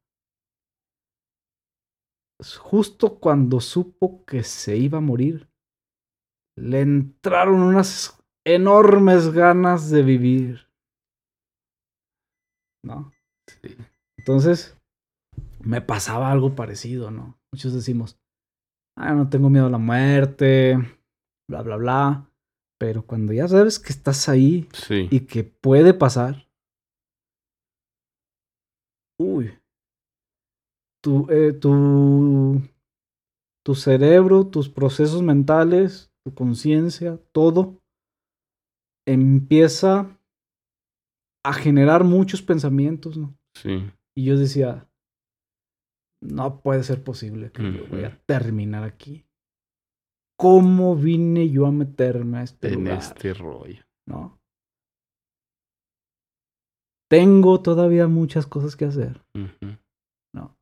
Justo 2.60 3.18
cuando 3.18 3.60
supo 3.60 4.26
que 4.26 4.42
se 4.42 4.76
iba 4.76 4.98
a 4.98 5.00
morir, 5.00 5.48
le 6.54 6.82
entraron 6.82 7.62
unas 7.62 8.22
enormes 8.44 9.30
ganas 9.32 9.88
de 9.88 10.02
vivir. 10.02 10.70
¿No? 12.84 13.10
Sí. 13.62 13.74
Entonces, 14.18 14.78
me 15.60 15.80
pasaba 15.80 16.30
algo 16.30 16.54
parecido, 16.54 17.10
¿no? 17.10 17.40
Muchos 17.54 17.72
decimos, 17.72 18.20
ah, 18.98 19.14
no 19.14 19.30
tengo 19.30 19.48
miedo 19.48 19.64
a 19.64 19.70
la 19.70 19.78
muerte, 19.78 20.76
bla, 21.48 21.62
bla, 21.62 21.76
bla. 21.76 22.30
Pero 22.78 23.06
cuando 23.06 23.32
ya 23.32 23.48
sabes 23.48 23.78
que 23.78 23.94
estás 23.94 24.28
ahí 24.28 24.68
y 24.90 25.20
que 25.20 25.42
puede 25.42 25.94
pasar, 25.94 26.45
uy, 29.18 29.58
tu, 31.02 31.26
eh, 31.30 31.52
tu, 31.52 32.60
tu 33.64 33.74
cerebro, 33.74 34.46
tus 34.46 34.68
procesos 34.68 35.22
mentales, 35.22 36.10
tu 36.24 36.34
conciencia, 36.34 37.20
todo 37.32 37.80
empieza 39.06 40.18
a 41.44 41.52
generar 41.52 42.02
muchos 42.02 42.42
pensamientos, 42.42 43.16
¿no? 43.16 43.36
Sí. 43.54 43.88
Y 44.16 44.24
yo 44.24 44.36
decía, 44.36 44.88
no 46.20 46.60
puede 46.60 46.82
ser 46.82 47.04
posible 47.04 47.52
que 47.52 47.62
yo 47.72 47.86
voy 47.86 48.04
a 48.04 48.20
terminar 48.26 48.82
aquí. 48.82 49.26
¿Cómo 50.38 50.96
vine 50.96 51.48
yo 51.48 51.66
a 51.66 51.72
meterme 51.72 52.38
a 52.38 52.42
este 52.42 52.74
en 52.74 52.88
este 52.88 53.32
rollo? 53.32 53.84
¿No? 54.06 54.38
Tengo 57.08 57.62
todavía 57.62 58.06
muchas 58.08 58.46
cosas 58.46 58.76
que 58.76 58.84
hacer. 58.84 59.22
No. 60.34 60.56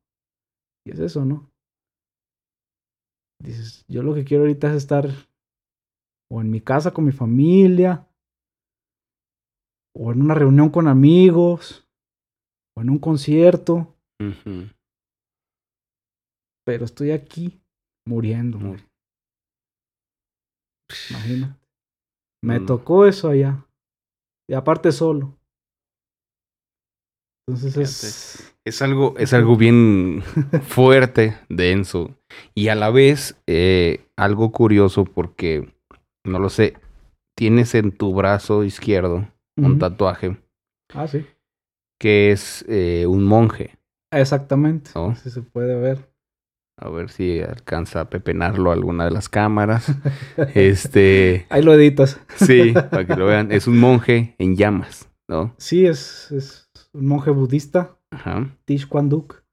Y 0.85 0.91
es 0.91 0.99
eso, 0.99 1.25
¿no? 1.25 1.49
Dices, 3.41 3.85
yo 3.87 4.03
lo 4.03 4.13
que 4.13 4.23
quiero 4.23 4.43
ahorita 4.43 4.69
es 4.69 4.77
estar 4.77 5.09
o 6.31 6.41
en 6.41 6.49
mi 6.49 6.61
casa 6.61 6.91
con 6.91 7.05
mi 7.05 7.11
familia, 7.11 8.07
o 9.95 10.11
en 10.11 10.21
una 10.21 10.33
reunión 10.33 10.69
con 10.69 10.87
amigos, 10.87 11.87
o 12.75 12.81
en 12.81 12.89
un 12.89 12.99
concierto. 12.99 13.95
Pero 16.65 16.85
estoy 16.85 17.11
aquí 17.11 17.61
muriendo. 18.07 18.59
Imagínate. 21.09 21.65
Me 22.43 22.59
mm. 22.59 22.65
tocó 22.65 23.05
eso 23.05 23.29
allá. 23.29 23.65
Y 24.49 24.53
aparte 24.53 24.91
solo. 24.91 25.37
Entonces 27.47 28.55
es... 28.65 28.81
algo, 28.81 29.13
es 29.17 29.33
algo 29.33 29.55
bien 29.55 30.23
fuerte, 30.67 31.37
denso. 31.49 32.15
Y 32.55 32.69
a 32.69 32.75
la 32.75 32.89
vez, 32.89 33.39
eh, 33.45 34.05
algo 34.17 34.51
curioso 34.51 35.05
porque, 35.05 35.71
no 36.25 36.39
lo 36.39 36.49
sé, 36.49 36.75
tienes 37.37 37.75
en 37.75 37.91
tu 37.91 38.13
brazo 38.13 38.63
izquierdo 38.63 39.27
un 39.57 39.79
tatuaje. 39.79 40.37
Ah, 40.93 41.07
sí. 41.07 41.25
Que 41.99 42.31
es 42.31 42.65
eh, 42.67 43.05
un 43.07 43.23
monje. 43.23 43.77
Exactamente. 44.11 44.91
¿no? 44.95 45.15
se 45.15 45.41
puede 45.41 45.79
ver. 45.79 46.09
A 46.77 46.89
ver 46.89 47.09
si 47.09 47.39
alcanza 47.39 48.01
a 48.01 48.09
pepenarlo 48.09 48.71
alguna 48.71 49.05
de 49.05 49.11
las 49.11 49.29
cámaras. 49.29 49.95
este. 50.55 51.45
Ahí 51.49 51.61
lo 51.61 51.73
editas. 51.73 52.19
sí, 52.35 52.73
para 52.73 53.05
que 53.05 53.15
lo 53.15 53.27
vean. 53.27 53.51
Es 53.51 53.67
un 53.67 53.79
monje 53.79 54.35
en 54.39 54.57
llamas, 54.57 55.09
¿no? 55.29 55.55
Sí, 55.57 55.85
es, 55.85 56.31
es 56.31 56.64
un 56.95 57.05
monje 57.05 57.31
budista, 57.31 57.97
Ajá. 58.11 58.55
Tish 58.65 58.87
Quan 58.87 59.09
Duc, 59.09 59.43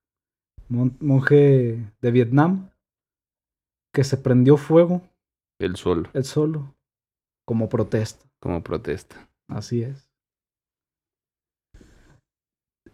monje 0.69 1.93
de 2.01 2.11
Vietnam, 2.11 2.71
que 3.95 4.05
se 4.05 4.17
prendió 4.17 4.57
fuego. 4.57 5.03
El 5.61 5.77
solo. 5.77 6.09
El 6.15 6.25
solo. 6.25 6.75
Como 7.47 7.69
protesta. 7.69 8.25
Como 8.41 8.63
protesta. 8.63 9.29
Así 9.49 9.83
es. 9.83 10.09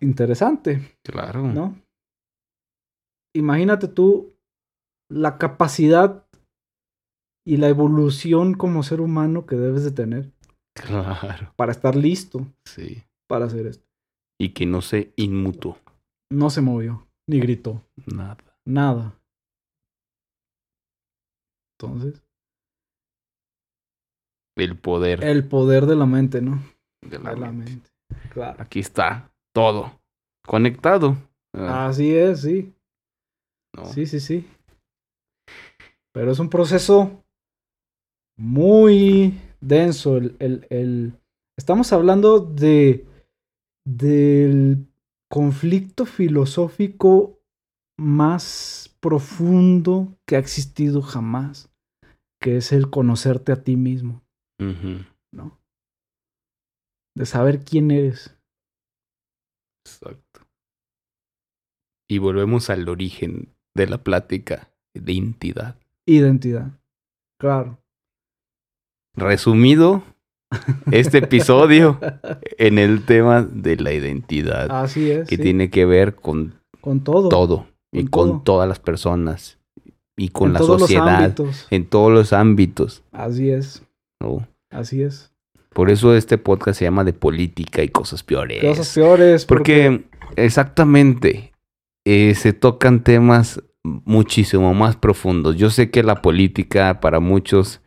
Interesante. 0.01 0.99
Claro. 1.05 1.43
¿No? 1.43 1.77
Imagínate 3.35 3.89
tú 3.89 4.35
la 5.11 5.39
capacidad 5.39 6.27
y 7.47 7.57
la 7.57 7.69
evolución 7.69 8.55
como 8.55 8.83
ser 8.83 9.01
humano 9.01 9.47
que 9.47 9.57
debes 9.57 9.85
de 9.85 9.93
tener. 9.93 10.33
Claro. 10.75 11.53
Para 11.57 11.73
estar 11.73 11.97
listo. 11.97 12.47
Sí. 12.65 13.03
Para 13.27 13.47
hacer 13.47 13.66
esto. 13.66 13.88
Y 14.40 14.51
que 14.51 14.66
no 14.66 14.81
se 14.81 15.12
inmutó. 15.16 15.78
No 16.31 16.51
se 16.51 16.60
movió, 16.60 17.06
ni 17.27 17.40
gritó. 17.40 17.82
Nada. 18.06 18.39
Nada. 18.65 19.19
Entonces. 21.74 22.23
El 24.56 24.77
poder. 24.78 25.24
El 25.24 25.48
poder 25.48 25.86
de 25.86 25.97
la 25.97 26.06
mente, 26.06 26.40
¿no? 26.40 26.62
De 27.02 27.19
la, 27.19 27.35
mente. 27.52 27.90
Claro. 28.32 28.60
Aquí 28.60 28.81
está 28.81 29.31
todo 29.55 29.98
conectado. 30.47 31.16
Ah. 31.55 31.86
Así 31.89 32.15
es, 32.15 32.43
sí. 32.43 32.74
Sí, 33.94 34.06
sí, 34.06 34.20
sí. 34.20 34.48
Pero 36.12 36.32
es 36.32 36.39
un 36.39 36.51
proceso 36.51 37.24
muy 38.36 39.40
denso. 39.60 40.16
el, 40.16 40.66
el... 40.70 41.12
Estamos 41.56 41.93
hablando 41.93 42.40
de 42.40 43.08
del 43.89 44.86
conflicto 45.31 46.05
filosófico 46.05 47.40
más 47.98 48.94
profundo 49.01 50.19
que 50.27 50.36
ha 50.36 50.39
existido 50.39 51.01
jamás, 51.01 51.70
que 52.40 52.59
es 52.59 52.73
el 52.73 52.90
conocerte 52.90 53.51
a 53.52 53.62
ti 53.62 53.77
mismo, 53.77 54.23
¿no? 54.60 55.59
De 57.16 57.24
saber 57.24 57.65
quién 57.65 57.90
eres. 57.90 58.36
Exacto. 59.86 60.47
Y 62.10 62.19
volvemos 62.19 62.69
al 62.69 62.89
origen 62.89 63.55
de 63.74 63.86
la 63.86 64.05
plática, 64.05 64.70
de 64.94 65.12
identidad. 65.12 65.81
Identidad, 66.06 66.78
claro. 67.40 67.82
Resumido, 69.15 70.05
este 70.91 71.19
episodio 71.19 71.99
en 72.59 72.79
el 72.79 73.05
tema 73.05 73.43
de 73.43 73.77
la 73.77 73.93
identidad. 73.93 74.70
Así 74.70 75.11
es. 75.11 75.29
Que 75.29 75.39
tiene 75.39 75.70
que 75.70 75.85
ver 75.85 76.15
con, 76.15 76.55
con 76.81 77.05
todo. 77.05 77.29
Todo. 77.29 77.66
y 77.93 78.07
con 78.07 78.45
todas 78.45 78.69
las 78.69 78.79
personas. 78.79 79.59
Y 80.16 80.31
con 80.31 80.53
la 80.53 80.59
sociedad. 80.59 81.35
En 81.70 81.87
todos 81.87 82.12
los 82.12 82.33
ámbitos. 82.33 83.05
Así 83.12 83.51
es. 83.51 83.83
Así 84.70 85.03
es. 85.03 85.33
Por 85.73 85.91
eso 85.91 86.15
este 86.16 86.39
podcast 86.39 86.79
se 86.79 86.87
llama 86.87 87.05
de 87.05 87.12
política 87.12 87.83
y 87.83 87.89
cosas 87.89 88.25
peores. 88.25 88.65
Cosas 88.65 88.93
peores. 88.93 89.45
Porque, 89.45 90.07
exactamente, 90.35 91.53
eh, 92.05 92.35
se 92.35 92.53
tocan 92.53 93.05
temas 93.05 93.62
muchísimo 93.85 94.75
más 94.75 94.97
profundos. 94.97 95.57
Yo 95.57 95.70
sé 95.70 95.91
que 95.91 96.03
la 96.03 96.20
política 96.20 97.01
para 97.01 97.20
muchos 97.20 97.81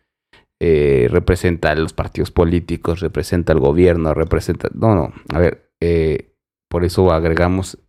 eh, 0.63 1.07
representa 1.09 1.71
a 1.71 1.75
los 1.75 1.91
partidos 1.91 2.29
políticos, 2.29 2.99
representa 2.99 3.51
al 3.51 3.59
gobierno, 3.59 4.13
representa... 4.13 4.69
No, 4.75 4.93
no, 4.93 5.11
a 5.33 5.39
ver, 5.39 5.71
eh, 5.81 6.35
por 6.69 6.85
eso 6.85 7.11
agregamos 7.11 7.79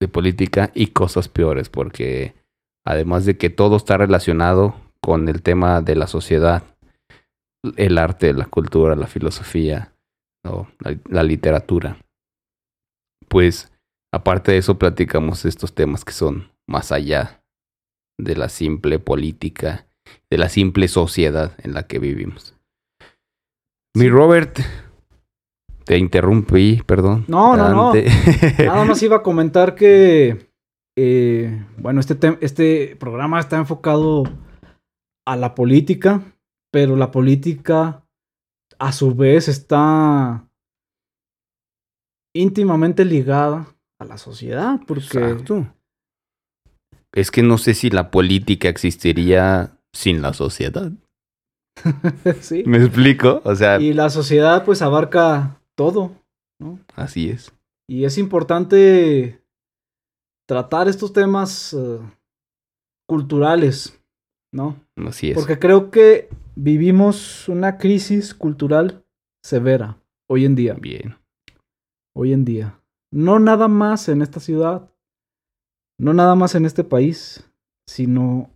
de 0.00 0.06
política 0.06 0.70
y 0.72 0.88
cosas 0.88 1.28
peores, 1.28 1.68
porque 1.68 2.36
además 2.86 3.24
de 3.26 3.36
que 3.36 3.50
todo 3.50 3.76
está 3.76 3.96
relacionado 3.96 4.76
con 5.00 5.28
el 5.28 5.42
tema 5.42 5.82
de 5.82 5.96
la 5.96 6.06
sociedad, 6.06 6.62
el 7.76 7.98
arte, 7.98 8.32
la 8.34 8.46
cultura, 8.46 8.94
la 8.94 9.08
filosofía, 9.08 9.92
la, 10.44 10.96
la 11.08 11.24
literatura, 11.24 11.98
pues 13.26 13.72
aparte 14.14 14.52
de 14.52 14.58
eso 14.58 14.78
platicamos 14.78 15.44
estos 15.44 15.74
temas 15.74 16.04
que 16.04 16.12
son 16.12 16.52
más 16.68 16.92
allá 16.92 17.42
de 18.16 18.36
la 18.36 18.48
simple 18.48 19.00
política, 19.00 19.88
de 20.30 20.38
la 20.38 20.48
simple 20.48 20.88
sociedad 20.88 21.52
en 21.62 21.74
la 21.74 21.86
que 21.86 21.98
vivimos. 21.98 22.54
Mi 23.94 24.08
Robert, 24.08 24.58
te 25.84 25.98
interrumpí, 25.98 26.82
perdón. 26.86 27.24
No, 27.28 27.56
no, 27.56 27.68
no. 27.68 27.92
Nada 28.58 28.84
más 28.84 29.02
iba 29.02 29.16
a 29.16 29.22
comentar 29.22 29.74
que, 29.74 30.50
eh, 30.96 31.66
bueno, 31.76 32.00
este, 32.00 32.38
este 32.40 32.96
programa 32.98 33.40
está 33.40 33.56
enfocado 33.56 34.24
a 35.26 35.36
la 35.36 35.54
política, 35.54 36.22
pero 36.70 36.96
la 36.96 37.10
política 37.10 38.04
a 38.78 38.92
su 38.92 39.14
vez 39.14 39.48
está 39.48 40.48
íntimamente 42.34 43.04
ligada 43.04 43.66
a 43.98 44.04
la 44.04 44.18
sociedad, 44.18 44.80
porque 44.86 45.04
Exacto. 45.04 45.72
Es 47.12 47.30
que 47.30 47.42
no 47.42 47.58
sé 47.58 47.74
si 47.74 47.90
la 47.90 48.10
política 48.10 48.68
existiría 48.68 49.78
sin 49.94 50.22
la 50.22 50.32
sociedad. 50.32 50.92
sí. 52.40 52.64
¿Me 52.66 52.78
explico? 52.78 53.40
O 53.44 53.54
sea. 53.54 53.80
Y 53.80 53.92
la 53.92 54.10
sociedad, 54.10 54.64
pues, 54.64 54.82
abarca 54.82 55.60
todo, 55.74 56.12
¿no? 56.60 56.78
Así 56.94 57.30
es. 57.30 57.52
Y 57.88 58.04
es 58.04 58.18
importante 58.18 59.42
tratar 60.48 60.88
estos 60.88 61.12
temas 61.12 61.74
eh, 61.74 61.98
culturales, 63.08 64.00
¿no? 64.52 64.76
Así 64.96 65.30
es. 65.30 65.34
Porque 65.34 65.58
creo 65.58 65.90
que 65.90 66.28
vivimos 66.54 67.48
una 67.48 67.78
crisis 67.78 68.34
cultural 68.34 69.04
severa 69.44 69.98
hoy 70.28 70.44
en 70.44 70.54
día. 70.54 70.74
Bien. 70.74 71.16
Hoy 72.14 72.32
en 72.32 72.44
día. 72.44 72.80
No 73.12 73.38
nada 73.38 73.68
más 73.68 74.08
en 74.08 74.22
esta 74.22 74.40
ciudad, 74.40 74.90
no 75.98 76.14
nada 76.14 76.34
más 76.34 76.54
en 76.54 76.64
este 76.64 76.84
país, 76.84 77.50
sino 77.86 78.50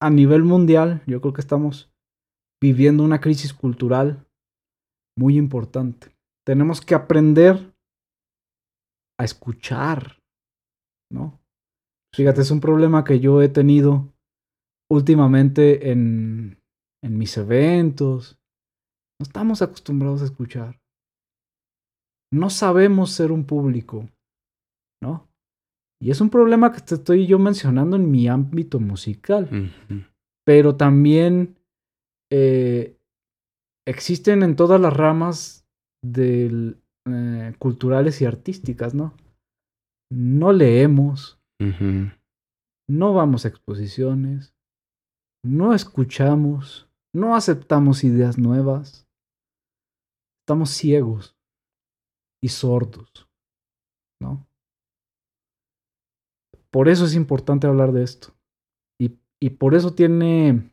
a 0.00 0.10
nivel 0.10 0.44
mundial, 0.44 1.02
yo 1.06 1.20
creo 1.20 1.32
que 1.32 1.40
estamos 1.40 1.92
viviendo 2.62 3.04
una 3.04 3.20
crisis 3.20 3.52
cultural 3.52 4.26
muy 5.16 5.36
importante. 5.36 6.14
Tenemos 6.46 6.80
que 6.80 6.94
aprender 6.94 7.74
a 9.18 9.24
escuchar, 9.24 10.18
¿no? 11.10 11.40
Fíjate, 12.14 12.40
es 12.40 12.50
un 12.50 12.60
problema 12.60 13.04
que 13.04 13.20
yo 13.20 13.42
he 13.42 13.48
tenido 13.48 14.12
últimamente 14.90 15.90
en, 15.90 16.58
en 17.02 17.18
mis 17.18 17.36
eventos. 17.36 18.38
No 19.20 19.24
estamos 19.24 19.60
acostumbrados 19.60 20.22
a 20.22 20.26
escuchar. 20.26 20.80
No 22.32 22.50
sabemos 22.50 23.10
ser 23.10 23.32
un 23.32 23.44
público, 23.44 24.08
¿no? 25.02 25.27
Y 26.00 26.10
es 26.10 26.20
un 26.20 26.30
problema 26.30 26.72
que 26.72 26.80
te 26.80 26.94
estoy 26.94 27.26
yo 27.26 27.38
mencionando 27.38 27.96
en 27.96 28.10
mi 28.10 28.28
ámbito 28.28 28.78
musical. 28.78 29.72
Pero 30.44 30.76
también 30.76 31.56
eh, 32.30 32.96
existen 33.86 34.42
en 34.42 34.54
todas 34.54 34.80
las 34.80 34.92
ramas 34.92 35.66
del, 36.02 36.80
eh, 37.06 37.54
culturales 37.58 38.20
y 38.20 38.26
artísticas, 38.26 38.94
¿no? 38.94 39.14
No 40.10 40.52
leemos, 40.52 41.38
no 42.88 43.14
vamos 43.14 43.44
a 43.44 43.48
exposiciones, 43.48 44.54
no 45.44 45.74
escuchamos, 45.74 46.88
no 47.14 47.36
aceptamos 47.36 48.04
ideas 48.04 48.38
nuevas. 48.38 49.06
Estamos 50.42 50.70
ciegos 50.70 51.36
y 52.42 52.48
sordos, 52.48 53.28
¿no? 54.22 54.47
Por 56.70 56.88
eso 56.88 57.04
es 57.04 57.14
importante 57.14 57.66
hablar 57.66 57.92
de 57.92 58.02
esto. 58.02 58.34
Y, 59.00 59.18
y 59.40 59.50
por 59.50 59.74
eso 59.74 59.94
tiene 59.94 60.70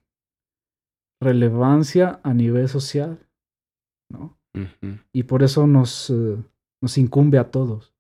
relevancia 1.22 2.20
a 2.24 2.34
nivel 2.34 2.68
social, 2.68 3.28
¿no? 4.12 4.38
Y 5.12 5.24
por 5.24 5.44
eso 5.44 5.68
nos, 5.68 6.10
eh, 6.10 6.38
nos 6.82 6.98
incumbe 6.98 7.38
a 7.38 7.52
todos. 7.52 7.94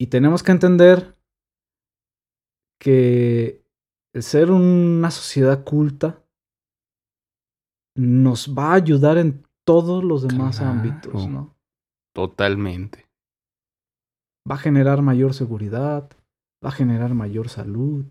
Y 0.00 0.06
tenemos 0.06 0.44
que 0.44 0.52
entender 0.52 1.16
que 2.80 3.64
el 4.14 4.22
ser 4.22 4.52
una 4.52 5.10
sociedad 5.10 5.64
culta 5.64 6.24
nos 7.96 8.54
va 8.56 8.70
a 8.70 8.74
ayudar 8.74 9.18
en 9.18 9.44
todos 9.64 10.04
los 10.04 10.22
demás 10.22 10.60
ámbitos, 10.60 11.28
¿no? 11.28 11.56
Totalmente 12.14 13.07
va 14.48 14.54
a 14.54 14.58
generar 14.58 15.02
mayor 15.02 15.34
seguridad, 15.34 16.10
va 16.64 16.70
a 16.70 16.72
generar 16.72 17.14
mayor 17.14 17.48
salud, 17.48 18.06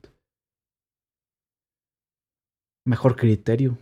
mejor 2.86 3.16
criterio. 3.16 3.78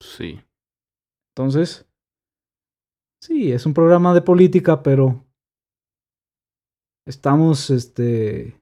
Sí. 0.00 0.40
Entonces, 1.34 1.88
sí, 3.22 3.52
es 3.52 3.66
un 3.66 3.74
programa 3.74 4.14
de 4.14 4.22
política, 4.22 4.82
pero 4.82 5.24
estamos, 7.06 7.70
este, 7.70 8.60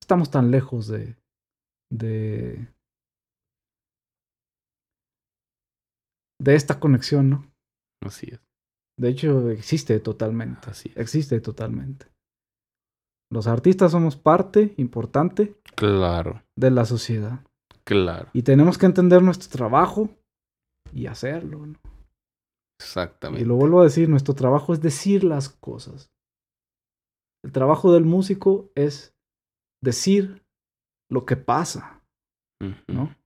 estamos 0.00 0.30
tan 0.30 0.50
lejos 0.50 0.86
de, 0.88 1.16
de, 1.90 2.68
de 6.40 6.54
esta 6.54 6.78
conexión, 6.80 7.30
¿no? 7.30 7.52
Así 8.02 8.28
es. 8.30 8.49
De 9.00 9.08
hecho, 9.08 9.48
existe 9.48 9.98
totalmente. 9.98 10.68
Así 10.68 10.92
Existe 10.94 11.40
totalmente. 11.40 12.06
Los 13.32 13.46
artistas 13.46 13.92
somos 13.92 14.16
parte 14.16 14.74
importante. 14.76 15.56
Claro. 15.74 16.42
De 16.54 16.70
la 16.70 16.84
sociedad. 16.84 17.42
Claro. 17.84 18.28
Y 18.34 18.42
tenemos 18.42 18.76
que 18.76 18.84
entender 18.84 19.22
nuestro 19.22 19.48
trabajo 19.48 20.10
y 20.92 21.06
hacerlo. 21.06 21.64
¿no? 21.64 21.78
Exactamente. 22.78 23.42
Y 23.42 23.46
lo 23.46 23.56
vuelvo 23.56 23.80
a 23.80 23.84
decir, 23.84 24.10
nuestro 24.10 24.34
trabajo 24.34 24.74
es 24.74 24.82
decir 24.82 25.24
las 25.24 25.48
cosas. 25.48 26.12
El 27.42 27.52
trabajo 27.52 27.94
del 27.94 28.04
músico 28.04 28.70
es 28.74 29.16
decir 29.82 30.44
lo 31.10 31.24
que 31.24 31.36
pasa. 31.36 32.02
¿No? 32.86 33.16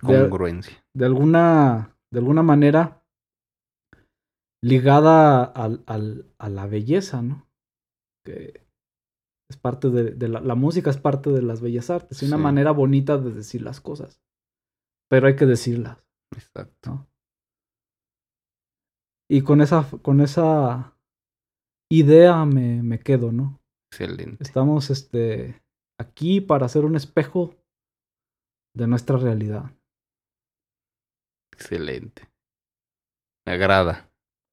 Congruencia. 0.00 0.82
de, 0.94 1.04
alguna, 1.04 1.98
de 2.10 2.18
alguna 2.18 2.42
manera, 2.42 3.02
ligada 4.62 5.44
al, 5.44 5.82
al, 5.86 6.32
a 6.38 6.48
la 6.48 6.66
belleza, 6.66 7.22
¿no? 7.22 7.48
Que 8.24 8.66
es 9.48 9.56
parte 9.56 9.90
de, 9.90 10.28
la, 10.28 10.54
música 10.54 10.90
es 10.90 10.96
parte 10.96 11.30
de 11.30 11.42
las 11.42 11.60
bellas 11.60 11.90
artes, 11.90 12.22
es 12.22 12.28
una 12.28 12.36
manera 12.36 12.72
bonita 12.72 13.16
de 13.16 13.32
decir 13.32 13.62
las 13.62 13.80
cosas, 13.80 14.20
pero 15.08 15.28
hay 15.28 15.36
que 15.36 15.46
decirlas. 15.46 16.04
Exacto. 16.34 17.06
Y 19.30 19.42
con 19.42 19.60
esa, 19.60 19.88
con 20.02 20.20
esa 20.20 20.98
idea 21.90 22.44
me, 22.44 22.82
me 22.82 22.98
quedo, 22.98 23.30
¿no? 23.30 23.60
Excelente. 23.92 24.42
Estamos 24.42 24.90
este, 24.90 25.62
aquí 26.00 26.40
para 26.40 26.66
hacer 26.66 26.84
un 26.84 26.96
espejo 26.96 27.54
de 28.74 28.88
nuestra 28.88 29.16
realidad. 29.16 29.70
Excelente. 31.52 32.28
Me 33.46 33.54
agrada 33.54 34.05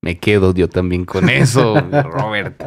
me 0.03 0.19
quedo 0.19 0.53
yo 0.53 0.67
también 0.67 1.05
con 1.05 1.29
eso, 1.29 1.79
Robert. 2.03 2.61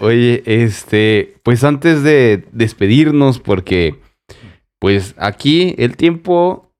Oye, 0.00 0.42
este, 0.46 1.36
pues 1.42 1.62
antes 1.62 2.02
de 2.02 2.48
despedirnos, 2.52 3.38
porque 3.38 4.00
pues 4.80 5.14
aquí 5.18 5.74
el 5.76 5.96
tiempo 5.98 6.72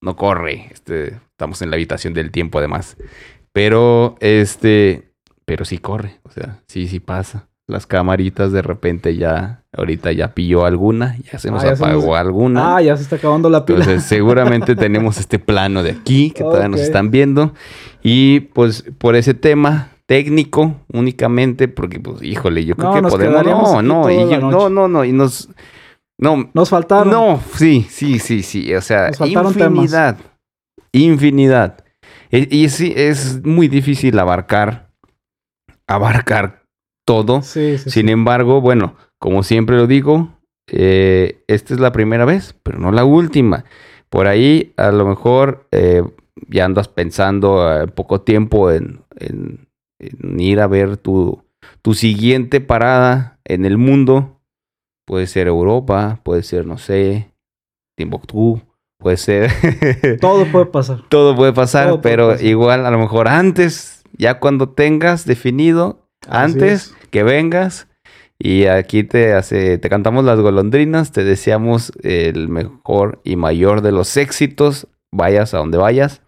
no 0.00 0.14
corre. 0.14 0.68
Este, 0.70 1.18
estamos 1.32 1.60
en 1.62 1.70
la 1.70 1.76
habitación 1.76 2.14
del 2.14 2.30
tiempo 2.30 2.58
además. 2.58 2.96
Pero 3.52 4.16
este, 4.20 5.10
pero 5.44 5.64
sí 5.64 5.78
corre, 5.78 6.20
o 6.22 6.30
sea, 6.30 6.62
sí, 6.68 6.86
sí 6.86 7.00
pasa. 7.00 7.48
Las 7.68 7.86
camaritas 7.86 8.50
de 8.50 8.62
repente 8.62 9.14
ya, 9.16 9.62
ahorita 9.76 10.10
ya 10.12 10.32
pilló 10.34 10.64
alguna, 10.64 11.16
ya 11.30 11.38
se 11.38 11.50
nos 11.50 11.62
Ah, 11.62 11.76
se 11.76 11.84
apagó 11.84 12.06
nos- 12.08 12.16
alguna. 12.16 12.76
Ah, 12.76 12.82
ya 12.82 12.96
se 12.96 13.02
está 13.02 13.16
acabando 13.16 13.50
la 13.50 13.64
pila. 13.66 13.80
Entonces, 13.80 14.04
seguramente 14.04 14.74
tenemos 14.76 15.18
este 15.18 15.38
plano 15.38 15.82
de 15.82 15.90
aquí 15.90 16.30
que 16.30 16.42
todavía 16.42 16.68
nos 16.68 16.80
están 16.80 17.10
viendo. 17.10 17.52
Y 18.02 18.40
pues 18.40 18.84
por 18.98 19.16
ese 19.16 19.34
tema 19.34 19.90
técnico 20.06 20.76
únicamente, 20.92 21.68
porque 21.68 22.00
pues, 22.00 22.22
híjole, 22.22 22.64
yo 22.64 22.74
creo 22.74 22.88
No, 22.88 22.94
que 22.94 23.02
nos 23.02 23.12
podemos. 23.12 23.44
No, 23.44 23.82
no, 23.82 24.10
y 24.10 24.16
yo- 24.30 24.40
no, 24.40 24.68
no, 24.70 24.88
no, 24.88 25.04
y 25.04 25.12
nos. 25.12 25.50
No, 26.20 26.50
Nos 26.54 26.70
faltaron. 26.70 27.10
no, 27.12 27.40
sí, 27.54 27.86
sí, 27.88 28.18
sí, 28.18 28.42
sí. 28.42 28.74
O 28.74 28.80
sea, 28.80 29.10
Nos 29.10 29.20
infinidad. 29.30 30.16
Infinidad. 30.90 31.84
E- 32.30 32.48
Y, 32.50 32.68
sí, 32.70 32.92
es 32.96 33.44
muy 33.44 33.68
difícil 33.68 34.18
abarcar, 34.18 34.88
abarcar 35.86 36.57
todo. 37.08 37.42
Sí, 37.42 37.78
sí. 37.78 37.90
Sin 37.90 38.06
sí. 38.06 38.12
embargo, 38.12 38.60
bueno, 38.60 38.94
como 39.18 39.42
siempre 39.42 39.76
lo 39.76 39.86
digo, 39.86 40.28
eh, 40.70 41.42
esta 41.48 41.74
es 41.74 41.80
la 41.80 41.90
primera 41.92 42.24
vez, 42.24 42.54
pero 42.62 42.78
no 42.78 42.92
la 42.92 43.04
última. 43.04 43.64
Por 44.10 44.26
ahí, 44.26 44.72
a 44.76 44.90
lo 44.92 45.06
mejor, 45.06 45.66
eh, 45.72 46.02
ya 46.48 46.64
andas 46.66 46.88
pensando 46.88 47.82
eh, 47.82 47.86
poco 47.88 48.20
tiempo 48.20 48.70
en, 48.70 49.00
en- 49.16 49.68
en 49.98 50.38
ir 50.40 50.60
a 50.60 50.66
ver 50.68 50.96
tu, 50.98 51.42
tu 51.82 51.94
siguiente 51.94 52.60
parada 52.60 53.40
en 53.44 53.64
el 53.64 53.76
mundo. 53.78 54.40
Puede 55.06 55.26
ser 55.26 55.46
Europa, 55.48 56.20
puede 56.22 56.42
ser, 56.42 56.66
no 56.66 56.76
sé, 56.78 57.32
Timbuktu, 57.96 58.60
puede 58.98 59.16
ser... 59.16 59.50
Todo 60.20 60.46
puede 60.52 60.66
pasar. 60.66 61.02
Todo 61.08 61.34
puede 61.34 61.52
pasar, 61.52 61.88
Todo 61.88 62.00
puede 62.02 62.14
pero 62.14 62.28
pasar. 62.32 62.44
igual 62.46 62.86
a 62.86 62.90
lo 62.90 62.98
mejor 62.98 63.26
antes, 63.28 64.04
ya 64.16 64.38
cuando 64.38 64.68
tengas 64.68 65.24
definido, 65.24 66.06
Así 66.28 66.52
antes 66.52 66.72
es. 66.90 66.94
Que 67.10 67.22
vengas 67.22 67.88
y 68.38 68.66
aquí 68.66 69.02
te 69.04 69.32
hace, 69.34 69.78
te 69.78 69.88
cantamos 69.88 70.24
las 70.24 70.40
golondrinas, 70.40 71.12
te 71.12 71.24
deseamos 71.24 71.92
el 72.02 72.48
mejor 72.48 73.20
y 73.24 73.36
mayor 73.36 73.82
de 73.82 73.92
los 73.92 74.16
éxitos, 74.16 74.86
vayas 75.12 75.54
a 75.54 75.58
donde 75.58 75.78
vayas 75.78 76.22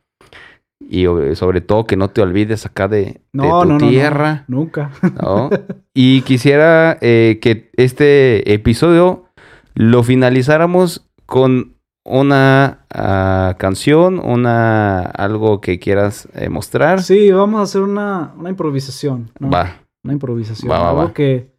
y 0.81 1.05
sobre 1.35 1.61
todo 1.61 1.87
que 1.87 1.97
no 1.97 2.11
te 2.11 2.21
olvides 2.21 2.67
acá 2.67 2.89
de, 2.89 2.99
de 3.05 3.21
No, 3.33 3.63
tu 3.63 3.69
no, 3.69 3.75
no, 3.75 3.79
no. 3.79 3.89
tierra, 3.89 4.45
Nunca. 4.49 4.91
Y 5.95 6.23
quisiera 6.23 6.99
eh, 7.01 7.39
que 7.41 7.71
este 7.75 8.53
episodio 8.53 9.27
lo 9.75 10.03
finalizáramos 10.03 11.07
con 11.27 11.77
una 12.05 12.87
ah, 12.93 13.55
canción, 13.59 14.19
una 14.19 15.03
algo 15.03 15.61
que 15.61 15.79
quieras 15.79 16.29
eh, 16.35 16.49
mostrar. 16.49 17.03
Sí, 17.03 17.31
vamos 17.31 17.61
a 17.61 17.65
hacer 17.65 17.83
una, 17.83 18.33
una 18.37 18.51
improvisación. 18.51 19.31
Va, 19.43 19.83
Una 20.05 20.15
improvisación. 20.15 20.71
Va, 20.71 20.79
va, 20.79 20.91
algo 20.91 21.03
va. 21.05 21.15
Que, 21.15 21.53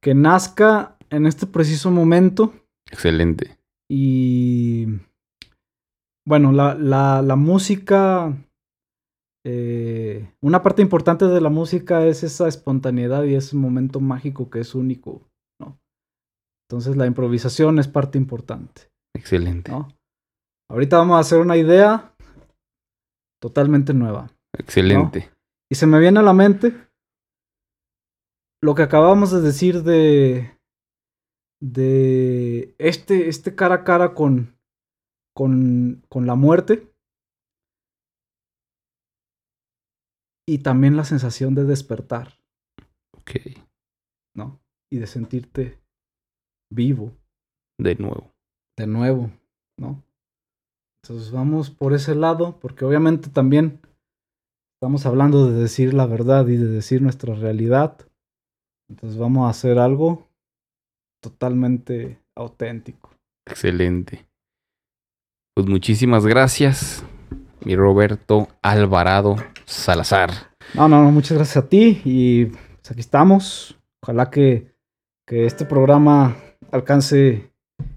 que 0.00 0.14
nazca 0.14 0.96
en 1.10 1.26
este 1.26 1.46
preciso 1.46 1.90
momento. 1.90 2.52
excelente. 2.90 3.58
Y 3.90 4.86
bueno, 6.26 6.52
la, 6.52 6.74
la, 6.74 7.22
la 7.22 7.36
música, 7.36 8.34
eh, 9.44 10.30
una 10.40 10.62
parte 10.62 10.82
importante 10.82 11.26
de 11.26 11.40
la 11.40 11.50
música 11.50 12.06
es 12.06 12.22
esa 12.22 12.48
espontaneidad 12.48 13.24
y 13.24 13.34
ese 13.34 13.56
momento 13.56 14.00
mágico 14.00 14.48
que 14.48 14.60
es 14.60 14.74
único, 14.74 15.22
¿no? 15.60 15.78
Entonces 16.68 16.96
la 16.96 17.06
improvisación 17.06 17.78
es 17.78 17.88
parte 17.88 18.16
importante, 18.16 18.90
Excelente. 19.14 19.70
¿no? 19.70 19.88
Ahorita 20.70 20.96
vamos 20.96 21.16
a 21.16 21.20
hacer 21.20 21.40
una 21.40 21.58
idea 21.58 22.14
totalmente 23.40 23.92
nueva. 23.92 24.30
Excelente. 24.58 25.30
Y 25.70 25.74
se 25.74 25.86
me 25.86 25.98
viene 25.98 26.20
a 26.20 26.22
la 26.22 26.32
mente 26.32 26.74
lo 28.64 28.74
que 28.74 28.82
acabamos 28.82 29.30
de 29.30 29.42
decir 29.42 29.82
de, 29.82 30.58
de 31.60 32.74
este, 32.78 33.28
este 33.28 33.54
cara 33.54 33.74
a 33.74 33.84
cara 33.84 34.14
con, 34.14 34.58
con, 35.36 36.02
con 36.08 36.26
la 36.26 36.34
muerte. 36.34 36.90
Y 40.48 40.58
también 40.58 40.96
la 40.96 41.04
sensación 41.04 41.54
de 41.54 41.64
despertar, 41.64 42.38
Ok. 43.16 43.30
¿no? 44.34 44.60
Y 44.90 44.98
de 44.98 45.06
sentirte 45.06 45.80
vivo 46.70 47.12
De 47.78 47.94
nuevo. 47.96 48.32
de 48.78 48.86
nuevo, 48.86 49.30
¿no? 49.78 50.02
Entonces 51.02 51.32
vamos 51.32 51.70
por 51.70 51.92
ese 51.92 52.14
lado, 52.14 52.58
porque 52.60 52.86
obviamente 52.86 53.28
también 53.28 53.80
estamos 54.76 55.04
hablando 55.04 55.50
de 55.50 55.58
decir 55.60 55.92
la 55.92 56.06
verdad 56.06 56.46
y 56.48 56.56
de 56.56 56.66
decir 56.66 57.02
nuestra 57.02 57.34
realidad. 57.34 58.10
Entonces 58.88 59.18
vamos 59.18 59.46
a 59.46 59.50
hacer 59.50 59.78
algo 59.78 60.28
totalmente 61.22 62.18
auténtico. 62.34 63.10
Excelente. 63.46 64.26
Pues 65.54 65.66
muchísimas 65.68 66.26
gracias, 66.26 67.04
mi 67.64 67.76
Roberto 67.76 68.48
Alvarado 68.62 69.36
Salazar. 69.64 70.30
No, 70.74 70.88
no, 70.88 71.02
no, 71.02 71.10
muchas 71.10 71.36
gracias 71.36 71.64
a 71.64 71.68
ti 71.68 72.02
y 72.04 72.46
pues 72.46 72.90
aquí 72.90 73.00
estamos. 73.00 73.78
Ojalá 74.02 74.30
que, 74.30 74.74
que 75.26 75.46
este 75.46 75.64
programa 75.64 76.36
alcance 76.72 77.50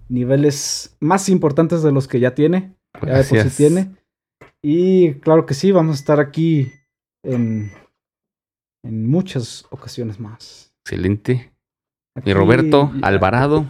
niveles 0.09 0.95
más 0.99 1.29
importantes 1.29 1.81
de 1.83 1.91
los 1.91 2.07
que 2.07 2.19
ya 2.19 2.33
tiene. 2.35 2.75
Ya 3.01 3.17
de 3.17 3.23
por 3.23 3.23
sí 3.25 3.33
Gracias. 3.35 3.57
tiene. 3.57 3.95
Y 4.61 5.15
claro 5.15 5.45
que 5.45 5.53
sí, 5.53 5.71
vamos 5.71 5.97
a 5.97 5.99
estar 5.99 6.19
aquí 6.19 6.71
en, 7.23 7.71
en 8.83 9.07
muchas 9.07 9.65
ocasiones 9.71 10.19
más. 10.19 10.66
Excelente. 10.91 11.51
Aquí- 12.15 12.33
Roberto 12.33 12.91
Alvarado. 13.01 13.65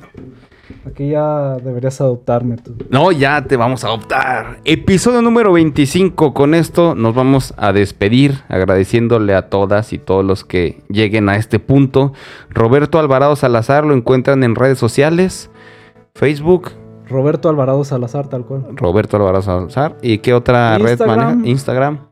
Aquí 0.85 1.09
ya 1.09 1.55
deberías 1.55 1.99
adoptarme 1.99 2.57
tú. 2.57 2.75
No, 2.91 3.11
ya 3.11 3.43
te 3.45 3.57
vamos 3.57 3.83
a 3.83 3.87
adoptar. 3.87 4.59
Episodio 4.65 5.23
número 5.23 5.51
25. 5.51 6.35
Con 6.35 6.53
esto 6.53 6.93
nos 6.93 7.15
vamos 7.15 7.55
a 7.57 7.73
despedir 7.73 8.43
agradeciéndole 8.49 9.33
a 9.33 9.49
todas 9.49 9.93
y 9.93 9.97
todos 9.97 10.23
los 10.23 10.43
que 10.45 10.83
lleguen 10.89 11.27
a 11.29 11.37
este 11.37 11.57
punto. 11.57 12.13
Roberto 12.51 12.99
Alvarado 12.99 13.35
Salazar 13.35 13.83
lo 13.83 13.95
encuentran 13.95 14.43
en 14.43 14.53
redes 14.53 14.77
sociales, 14.77 15.49
Facebook, 16.13 16.69
Roberto 17.09 17.49
Alvarado 17.49 17.83
Salazar, 17.83 18.27
tal 18.29 18.45
cual. 18.45 18.67
Roberto 18.75 19.17
Alvarado 19.17 19.41
Salazar. 19.41 19.97
¿Y 20.03 20.19
qué 20.19 20.35
otra 20.35 20.77
red 20.77 20.99
maneja? 20.99 21.35
Instagram. 21.45 22.09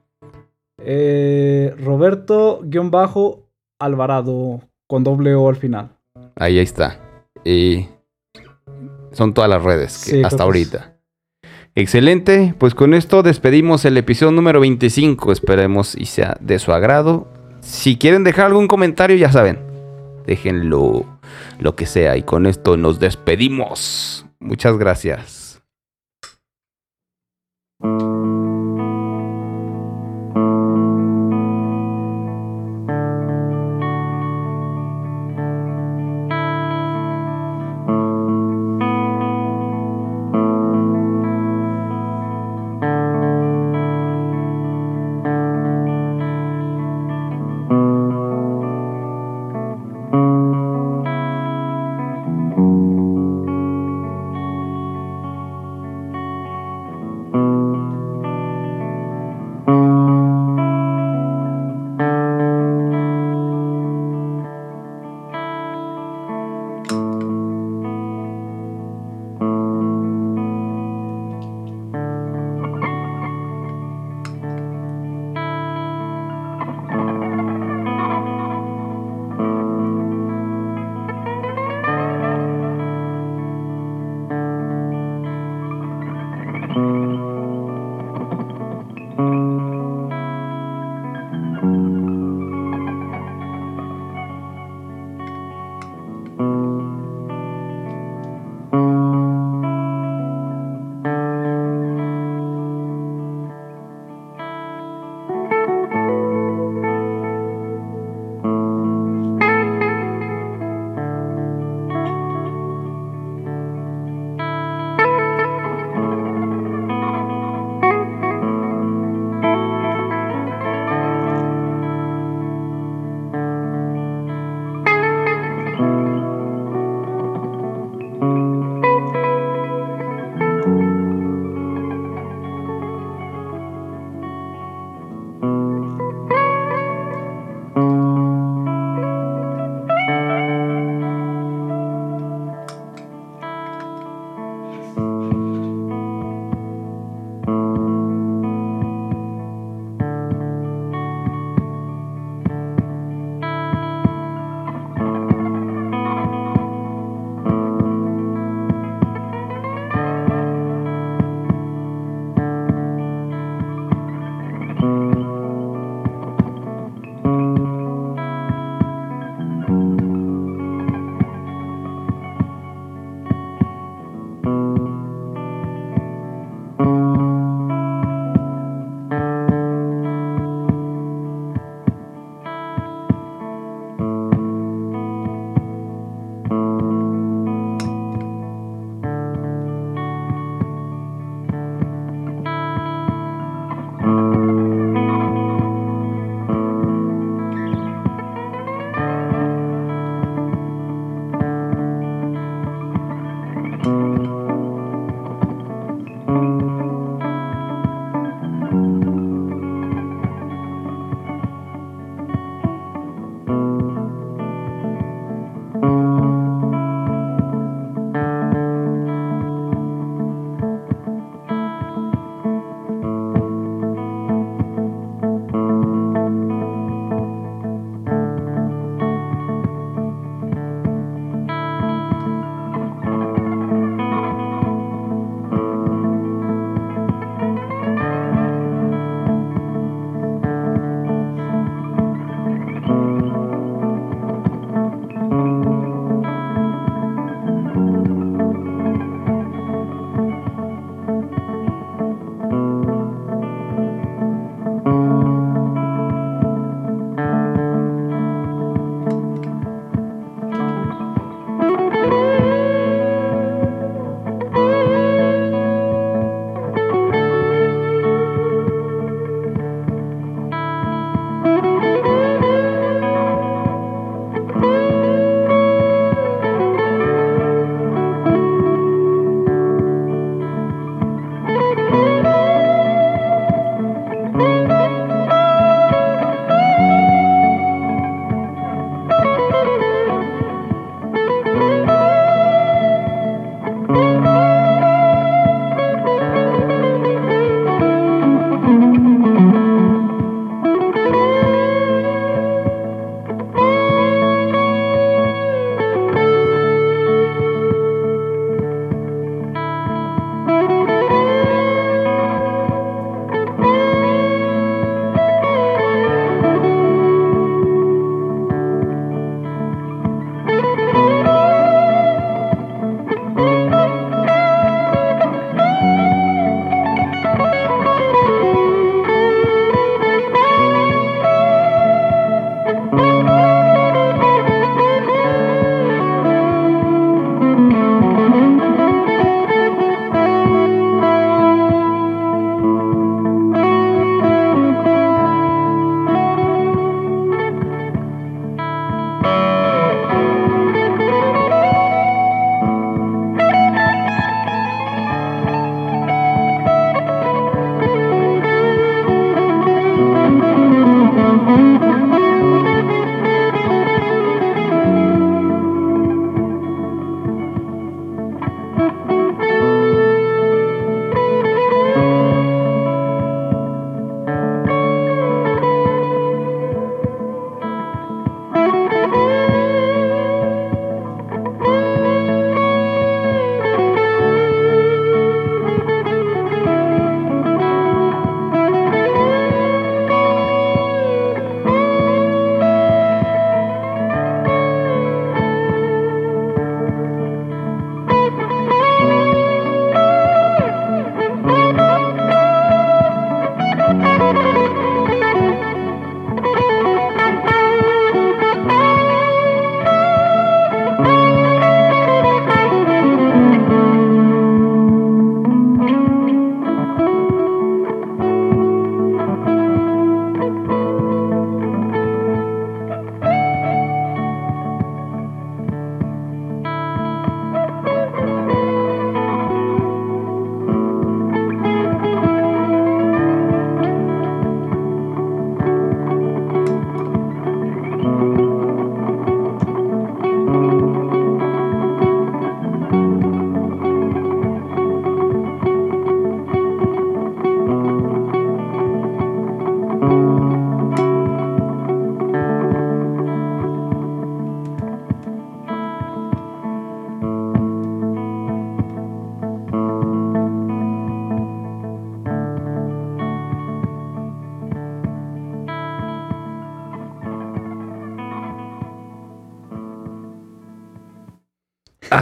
Eh, 0.80 1.76
Roberto-Alvarado 1.84 4.62
con 4.88 5.04
doble 5.04 5.34
O 5.36 5.50
al 5.50 5.56
final. 5.56 5.90
Ahí 6.36 6.60
está. 6.60 7.00
Y 7.44 7.88
son 9.12 9.34
todas 9.34 9.50
las 9.50 9.64
redes 9.64 10.04
que 10.06 10.12
Sí, 10.12 10.24
hasta 10.24 10.36
es- 10.38 10.42
ahorita. 10.42 10.92
Excelente, 11.78 12.54
pues 12.58 12.74
con 12.74 12.94
esto 12.94 13.22
despedimos 13.22 13.84
el 13.84 13.98
episodio 13.98 14.32
número 14.32 14.62
25. 14.62 15.32
Esperemos 15.34 15.96
y 15.96 16.06
sea 16.06 16.38
de 16.40 16.58
su 16.60 16.72
agrado. 16.72 17.28
Si 17.60 17.98
quieren 17.98 18.24
dejar 18.24 18.46
algún 18.46 18.68
comentario, 18.68 19.18
ya 19.18 19.30
saben, 19.32 19.60
déjenlo 20.26 21.06
lo 21.60 21.76
que 21.76 21.86
sea. 21.86 22.16
Y 22.16 22.24
con 22.24 22.46
esto 22.46 22.78
nos 22.78 23.00
despedimos. 23.00 24.26
Muchas 24.40 24.78
gracias. 24.78 25.45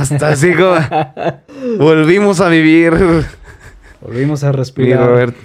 Hasta 0.03 0.30
así 0.30 0.53
como... 0.53 0.75
Volvimos 1.77 2.41
a 2.41 2.49
vivir. 2.49 2.93
Volvimos 4.01 4.43
a 4.43 4.51
Mi 4.51 4.57
respirar. 4.57 5.07
Robert, 5.07 5.35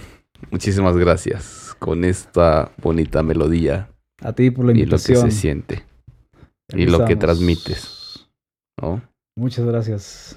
muchísimas 0.51 0.97
gracias 0.97 1.77
con 1.79 2.05
esta 2.05 2.73
bonita 2.83 3.23
melodía 3.23 3.89
A 4.21 4.33
ti 4.33 4.51
por 4.51 4.65
la 4.67 4.73
y 4.73 4.75
lo 4.75 4.79
que 4.79 4.83
invitación. 4.83 5.31
se 5.31 5.37
siente 5.37 5.85
y 6.75 6.87
lo 6.87 7.05
que 7.05 7.15
transmites. 7.17 8.29
¿no? 8.81 9.01
Muchas 9.37 9.65
gracias. 9.65 10.37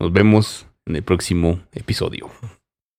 Nos 0.00 0.12
vemos 0.12 0.66
en 0.86 0.96
el 0.96 1.02
próximo 1.02 1.60
episodio. 1.72 2.30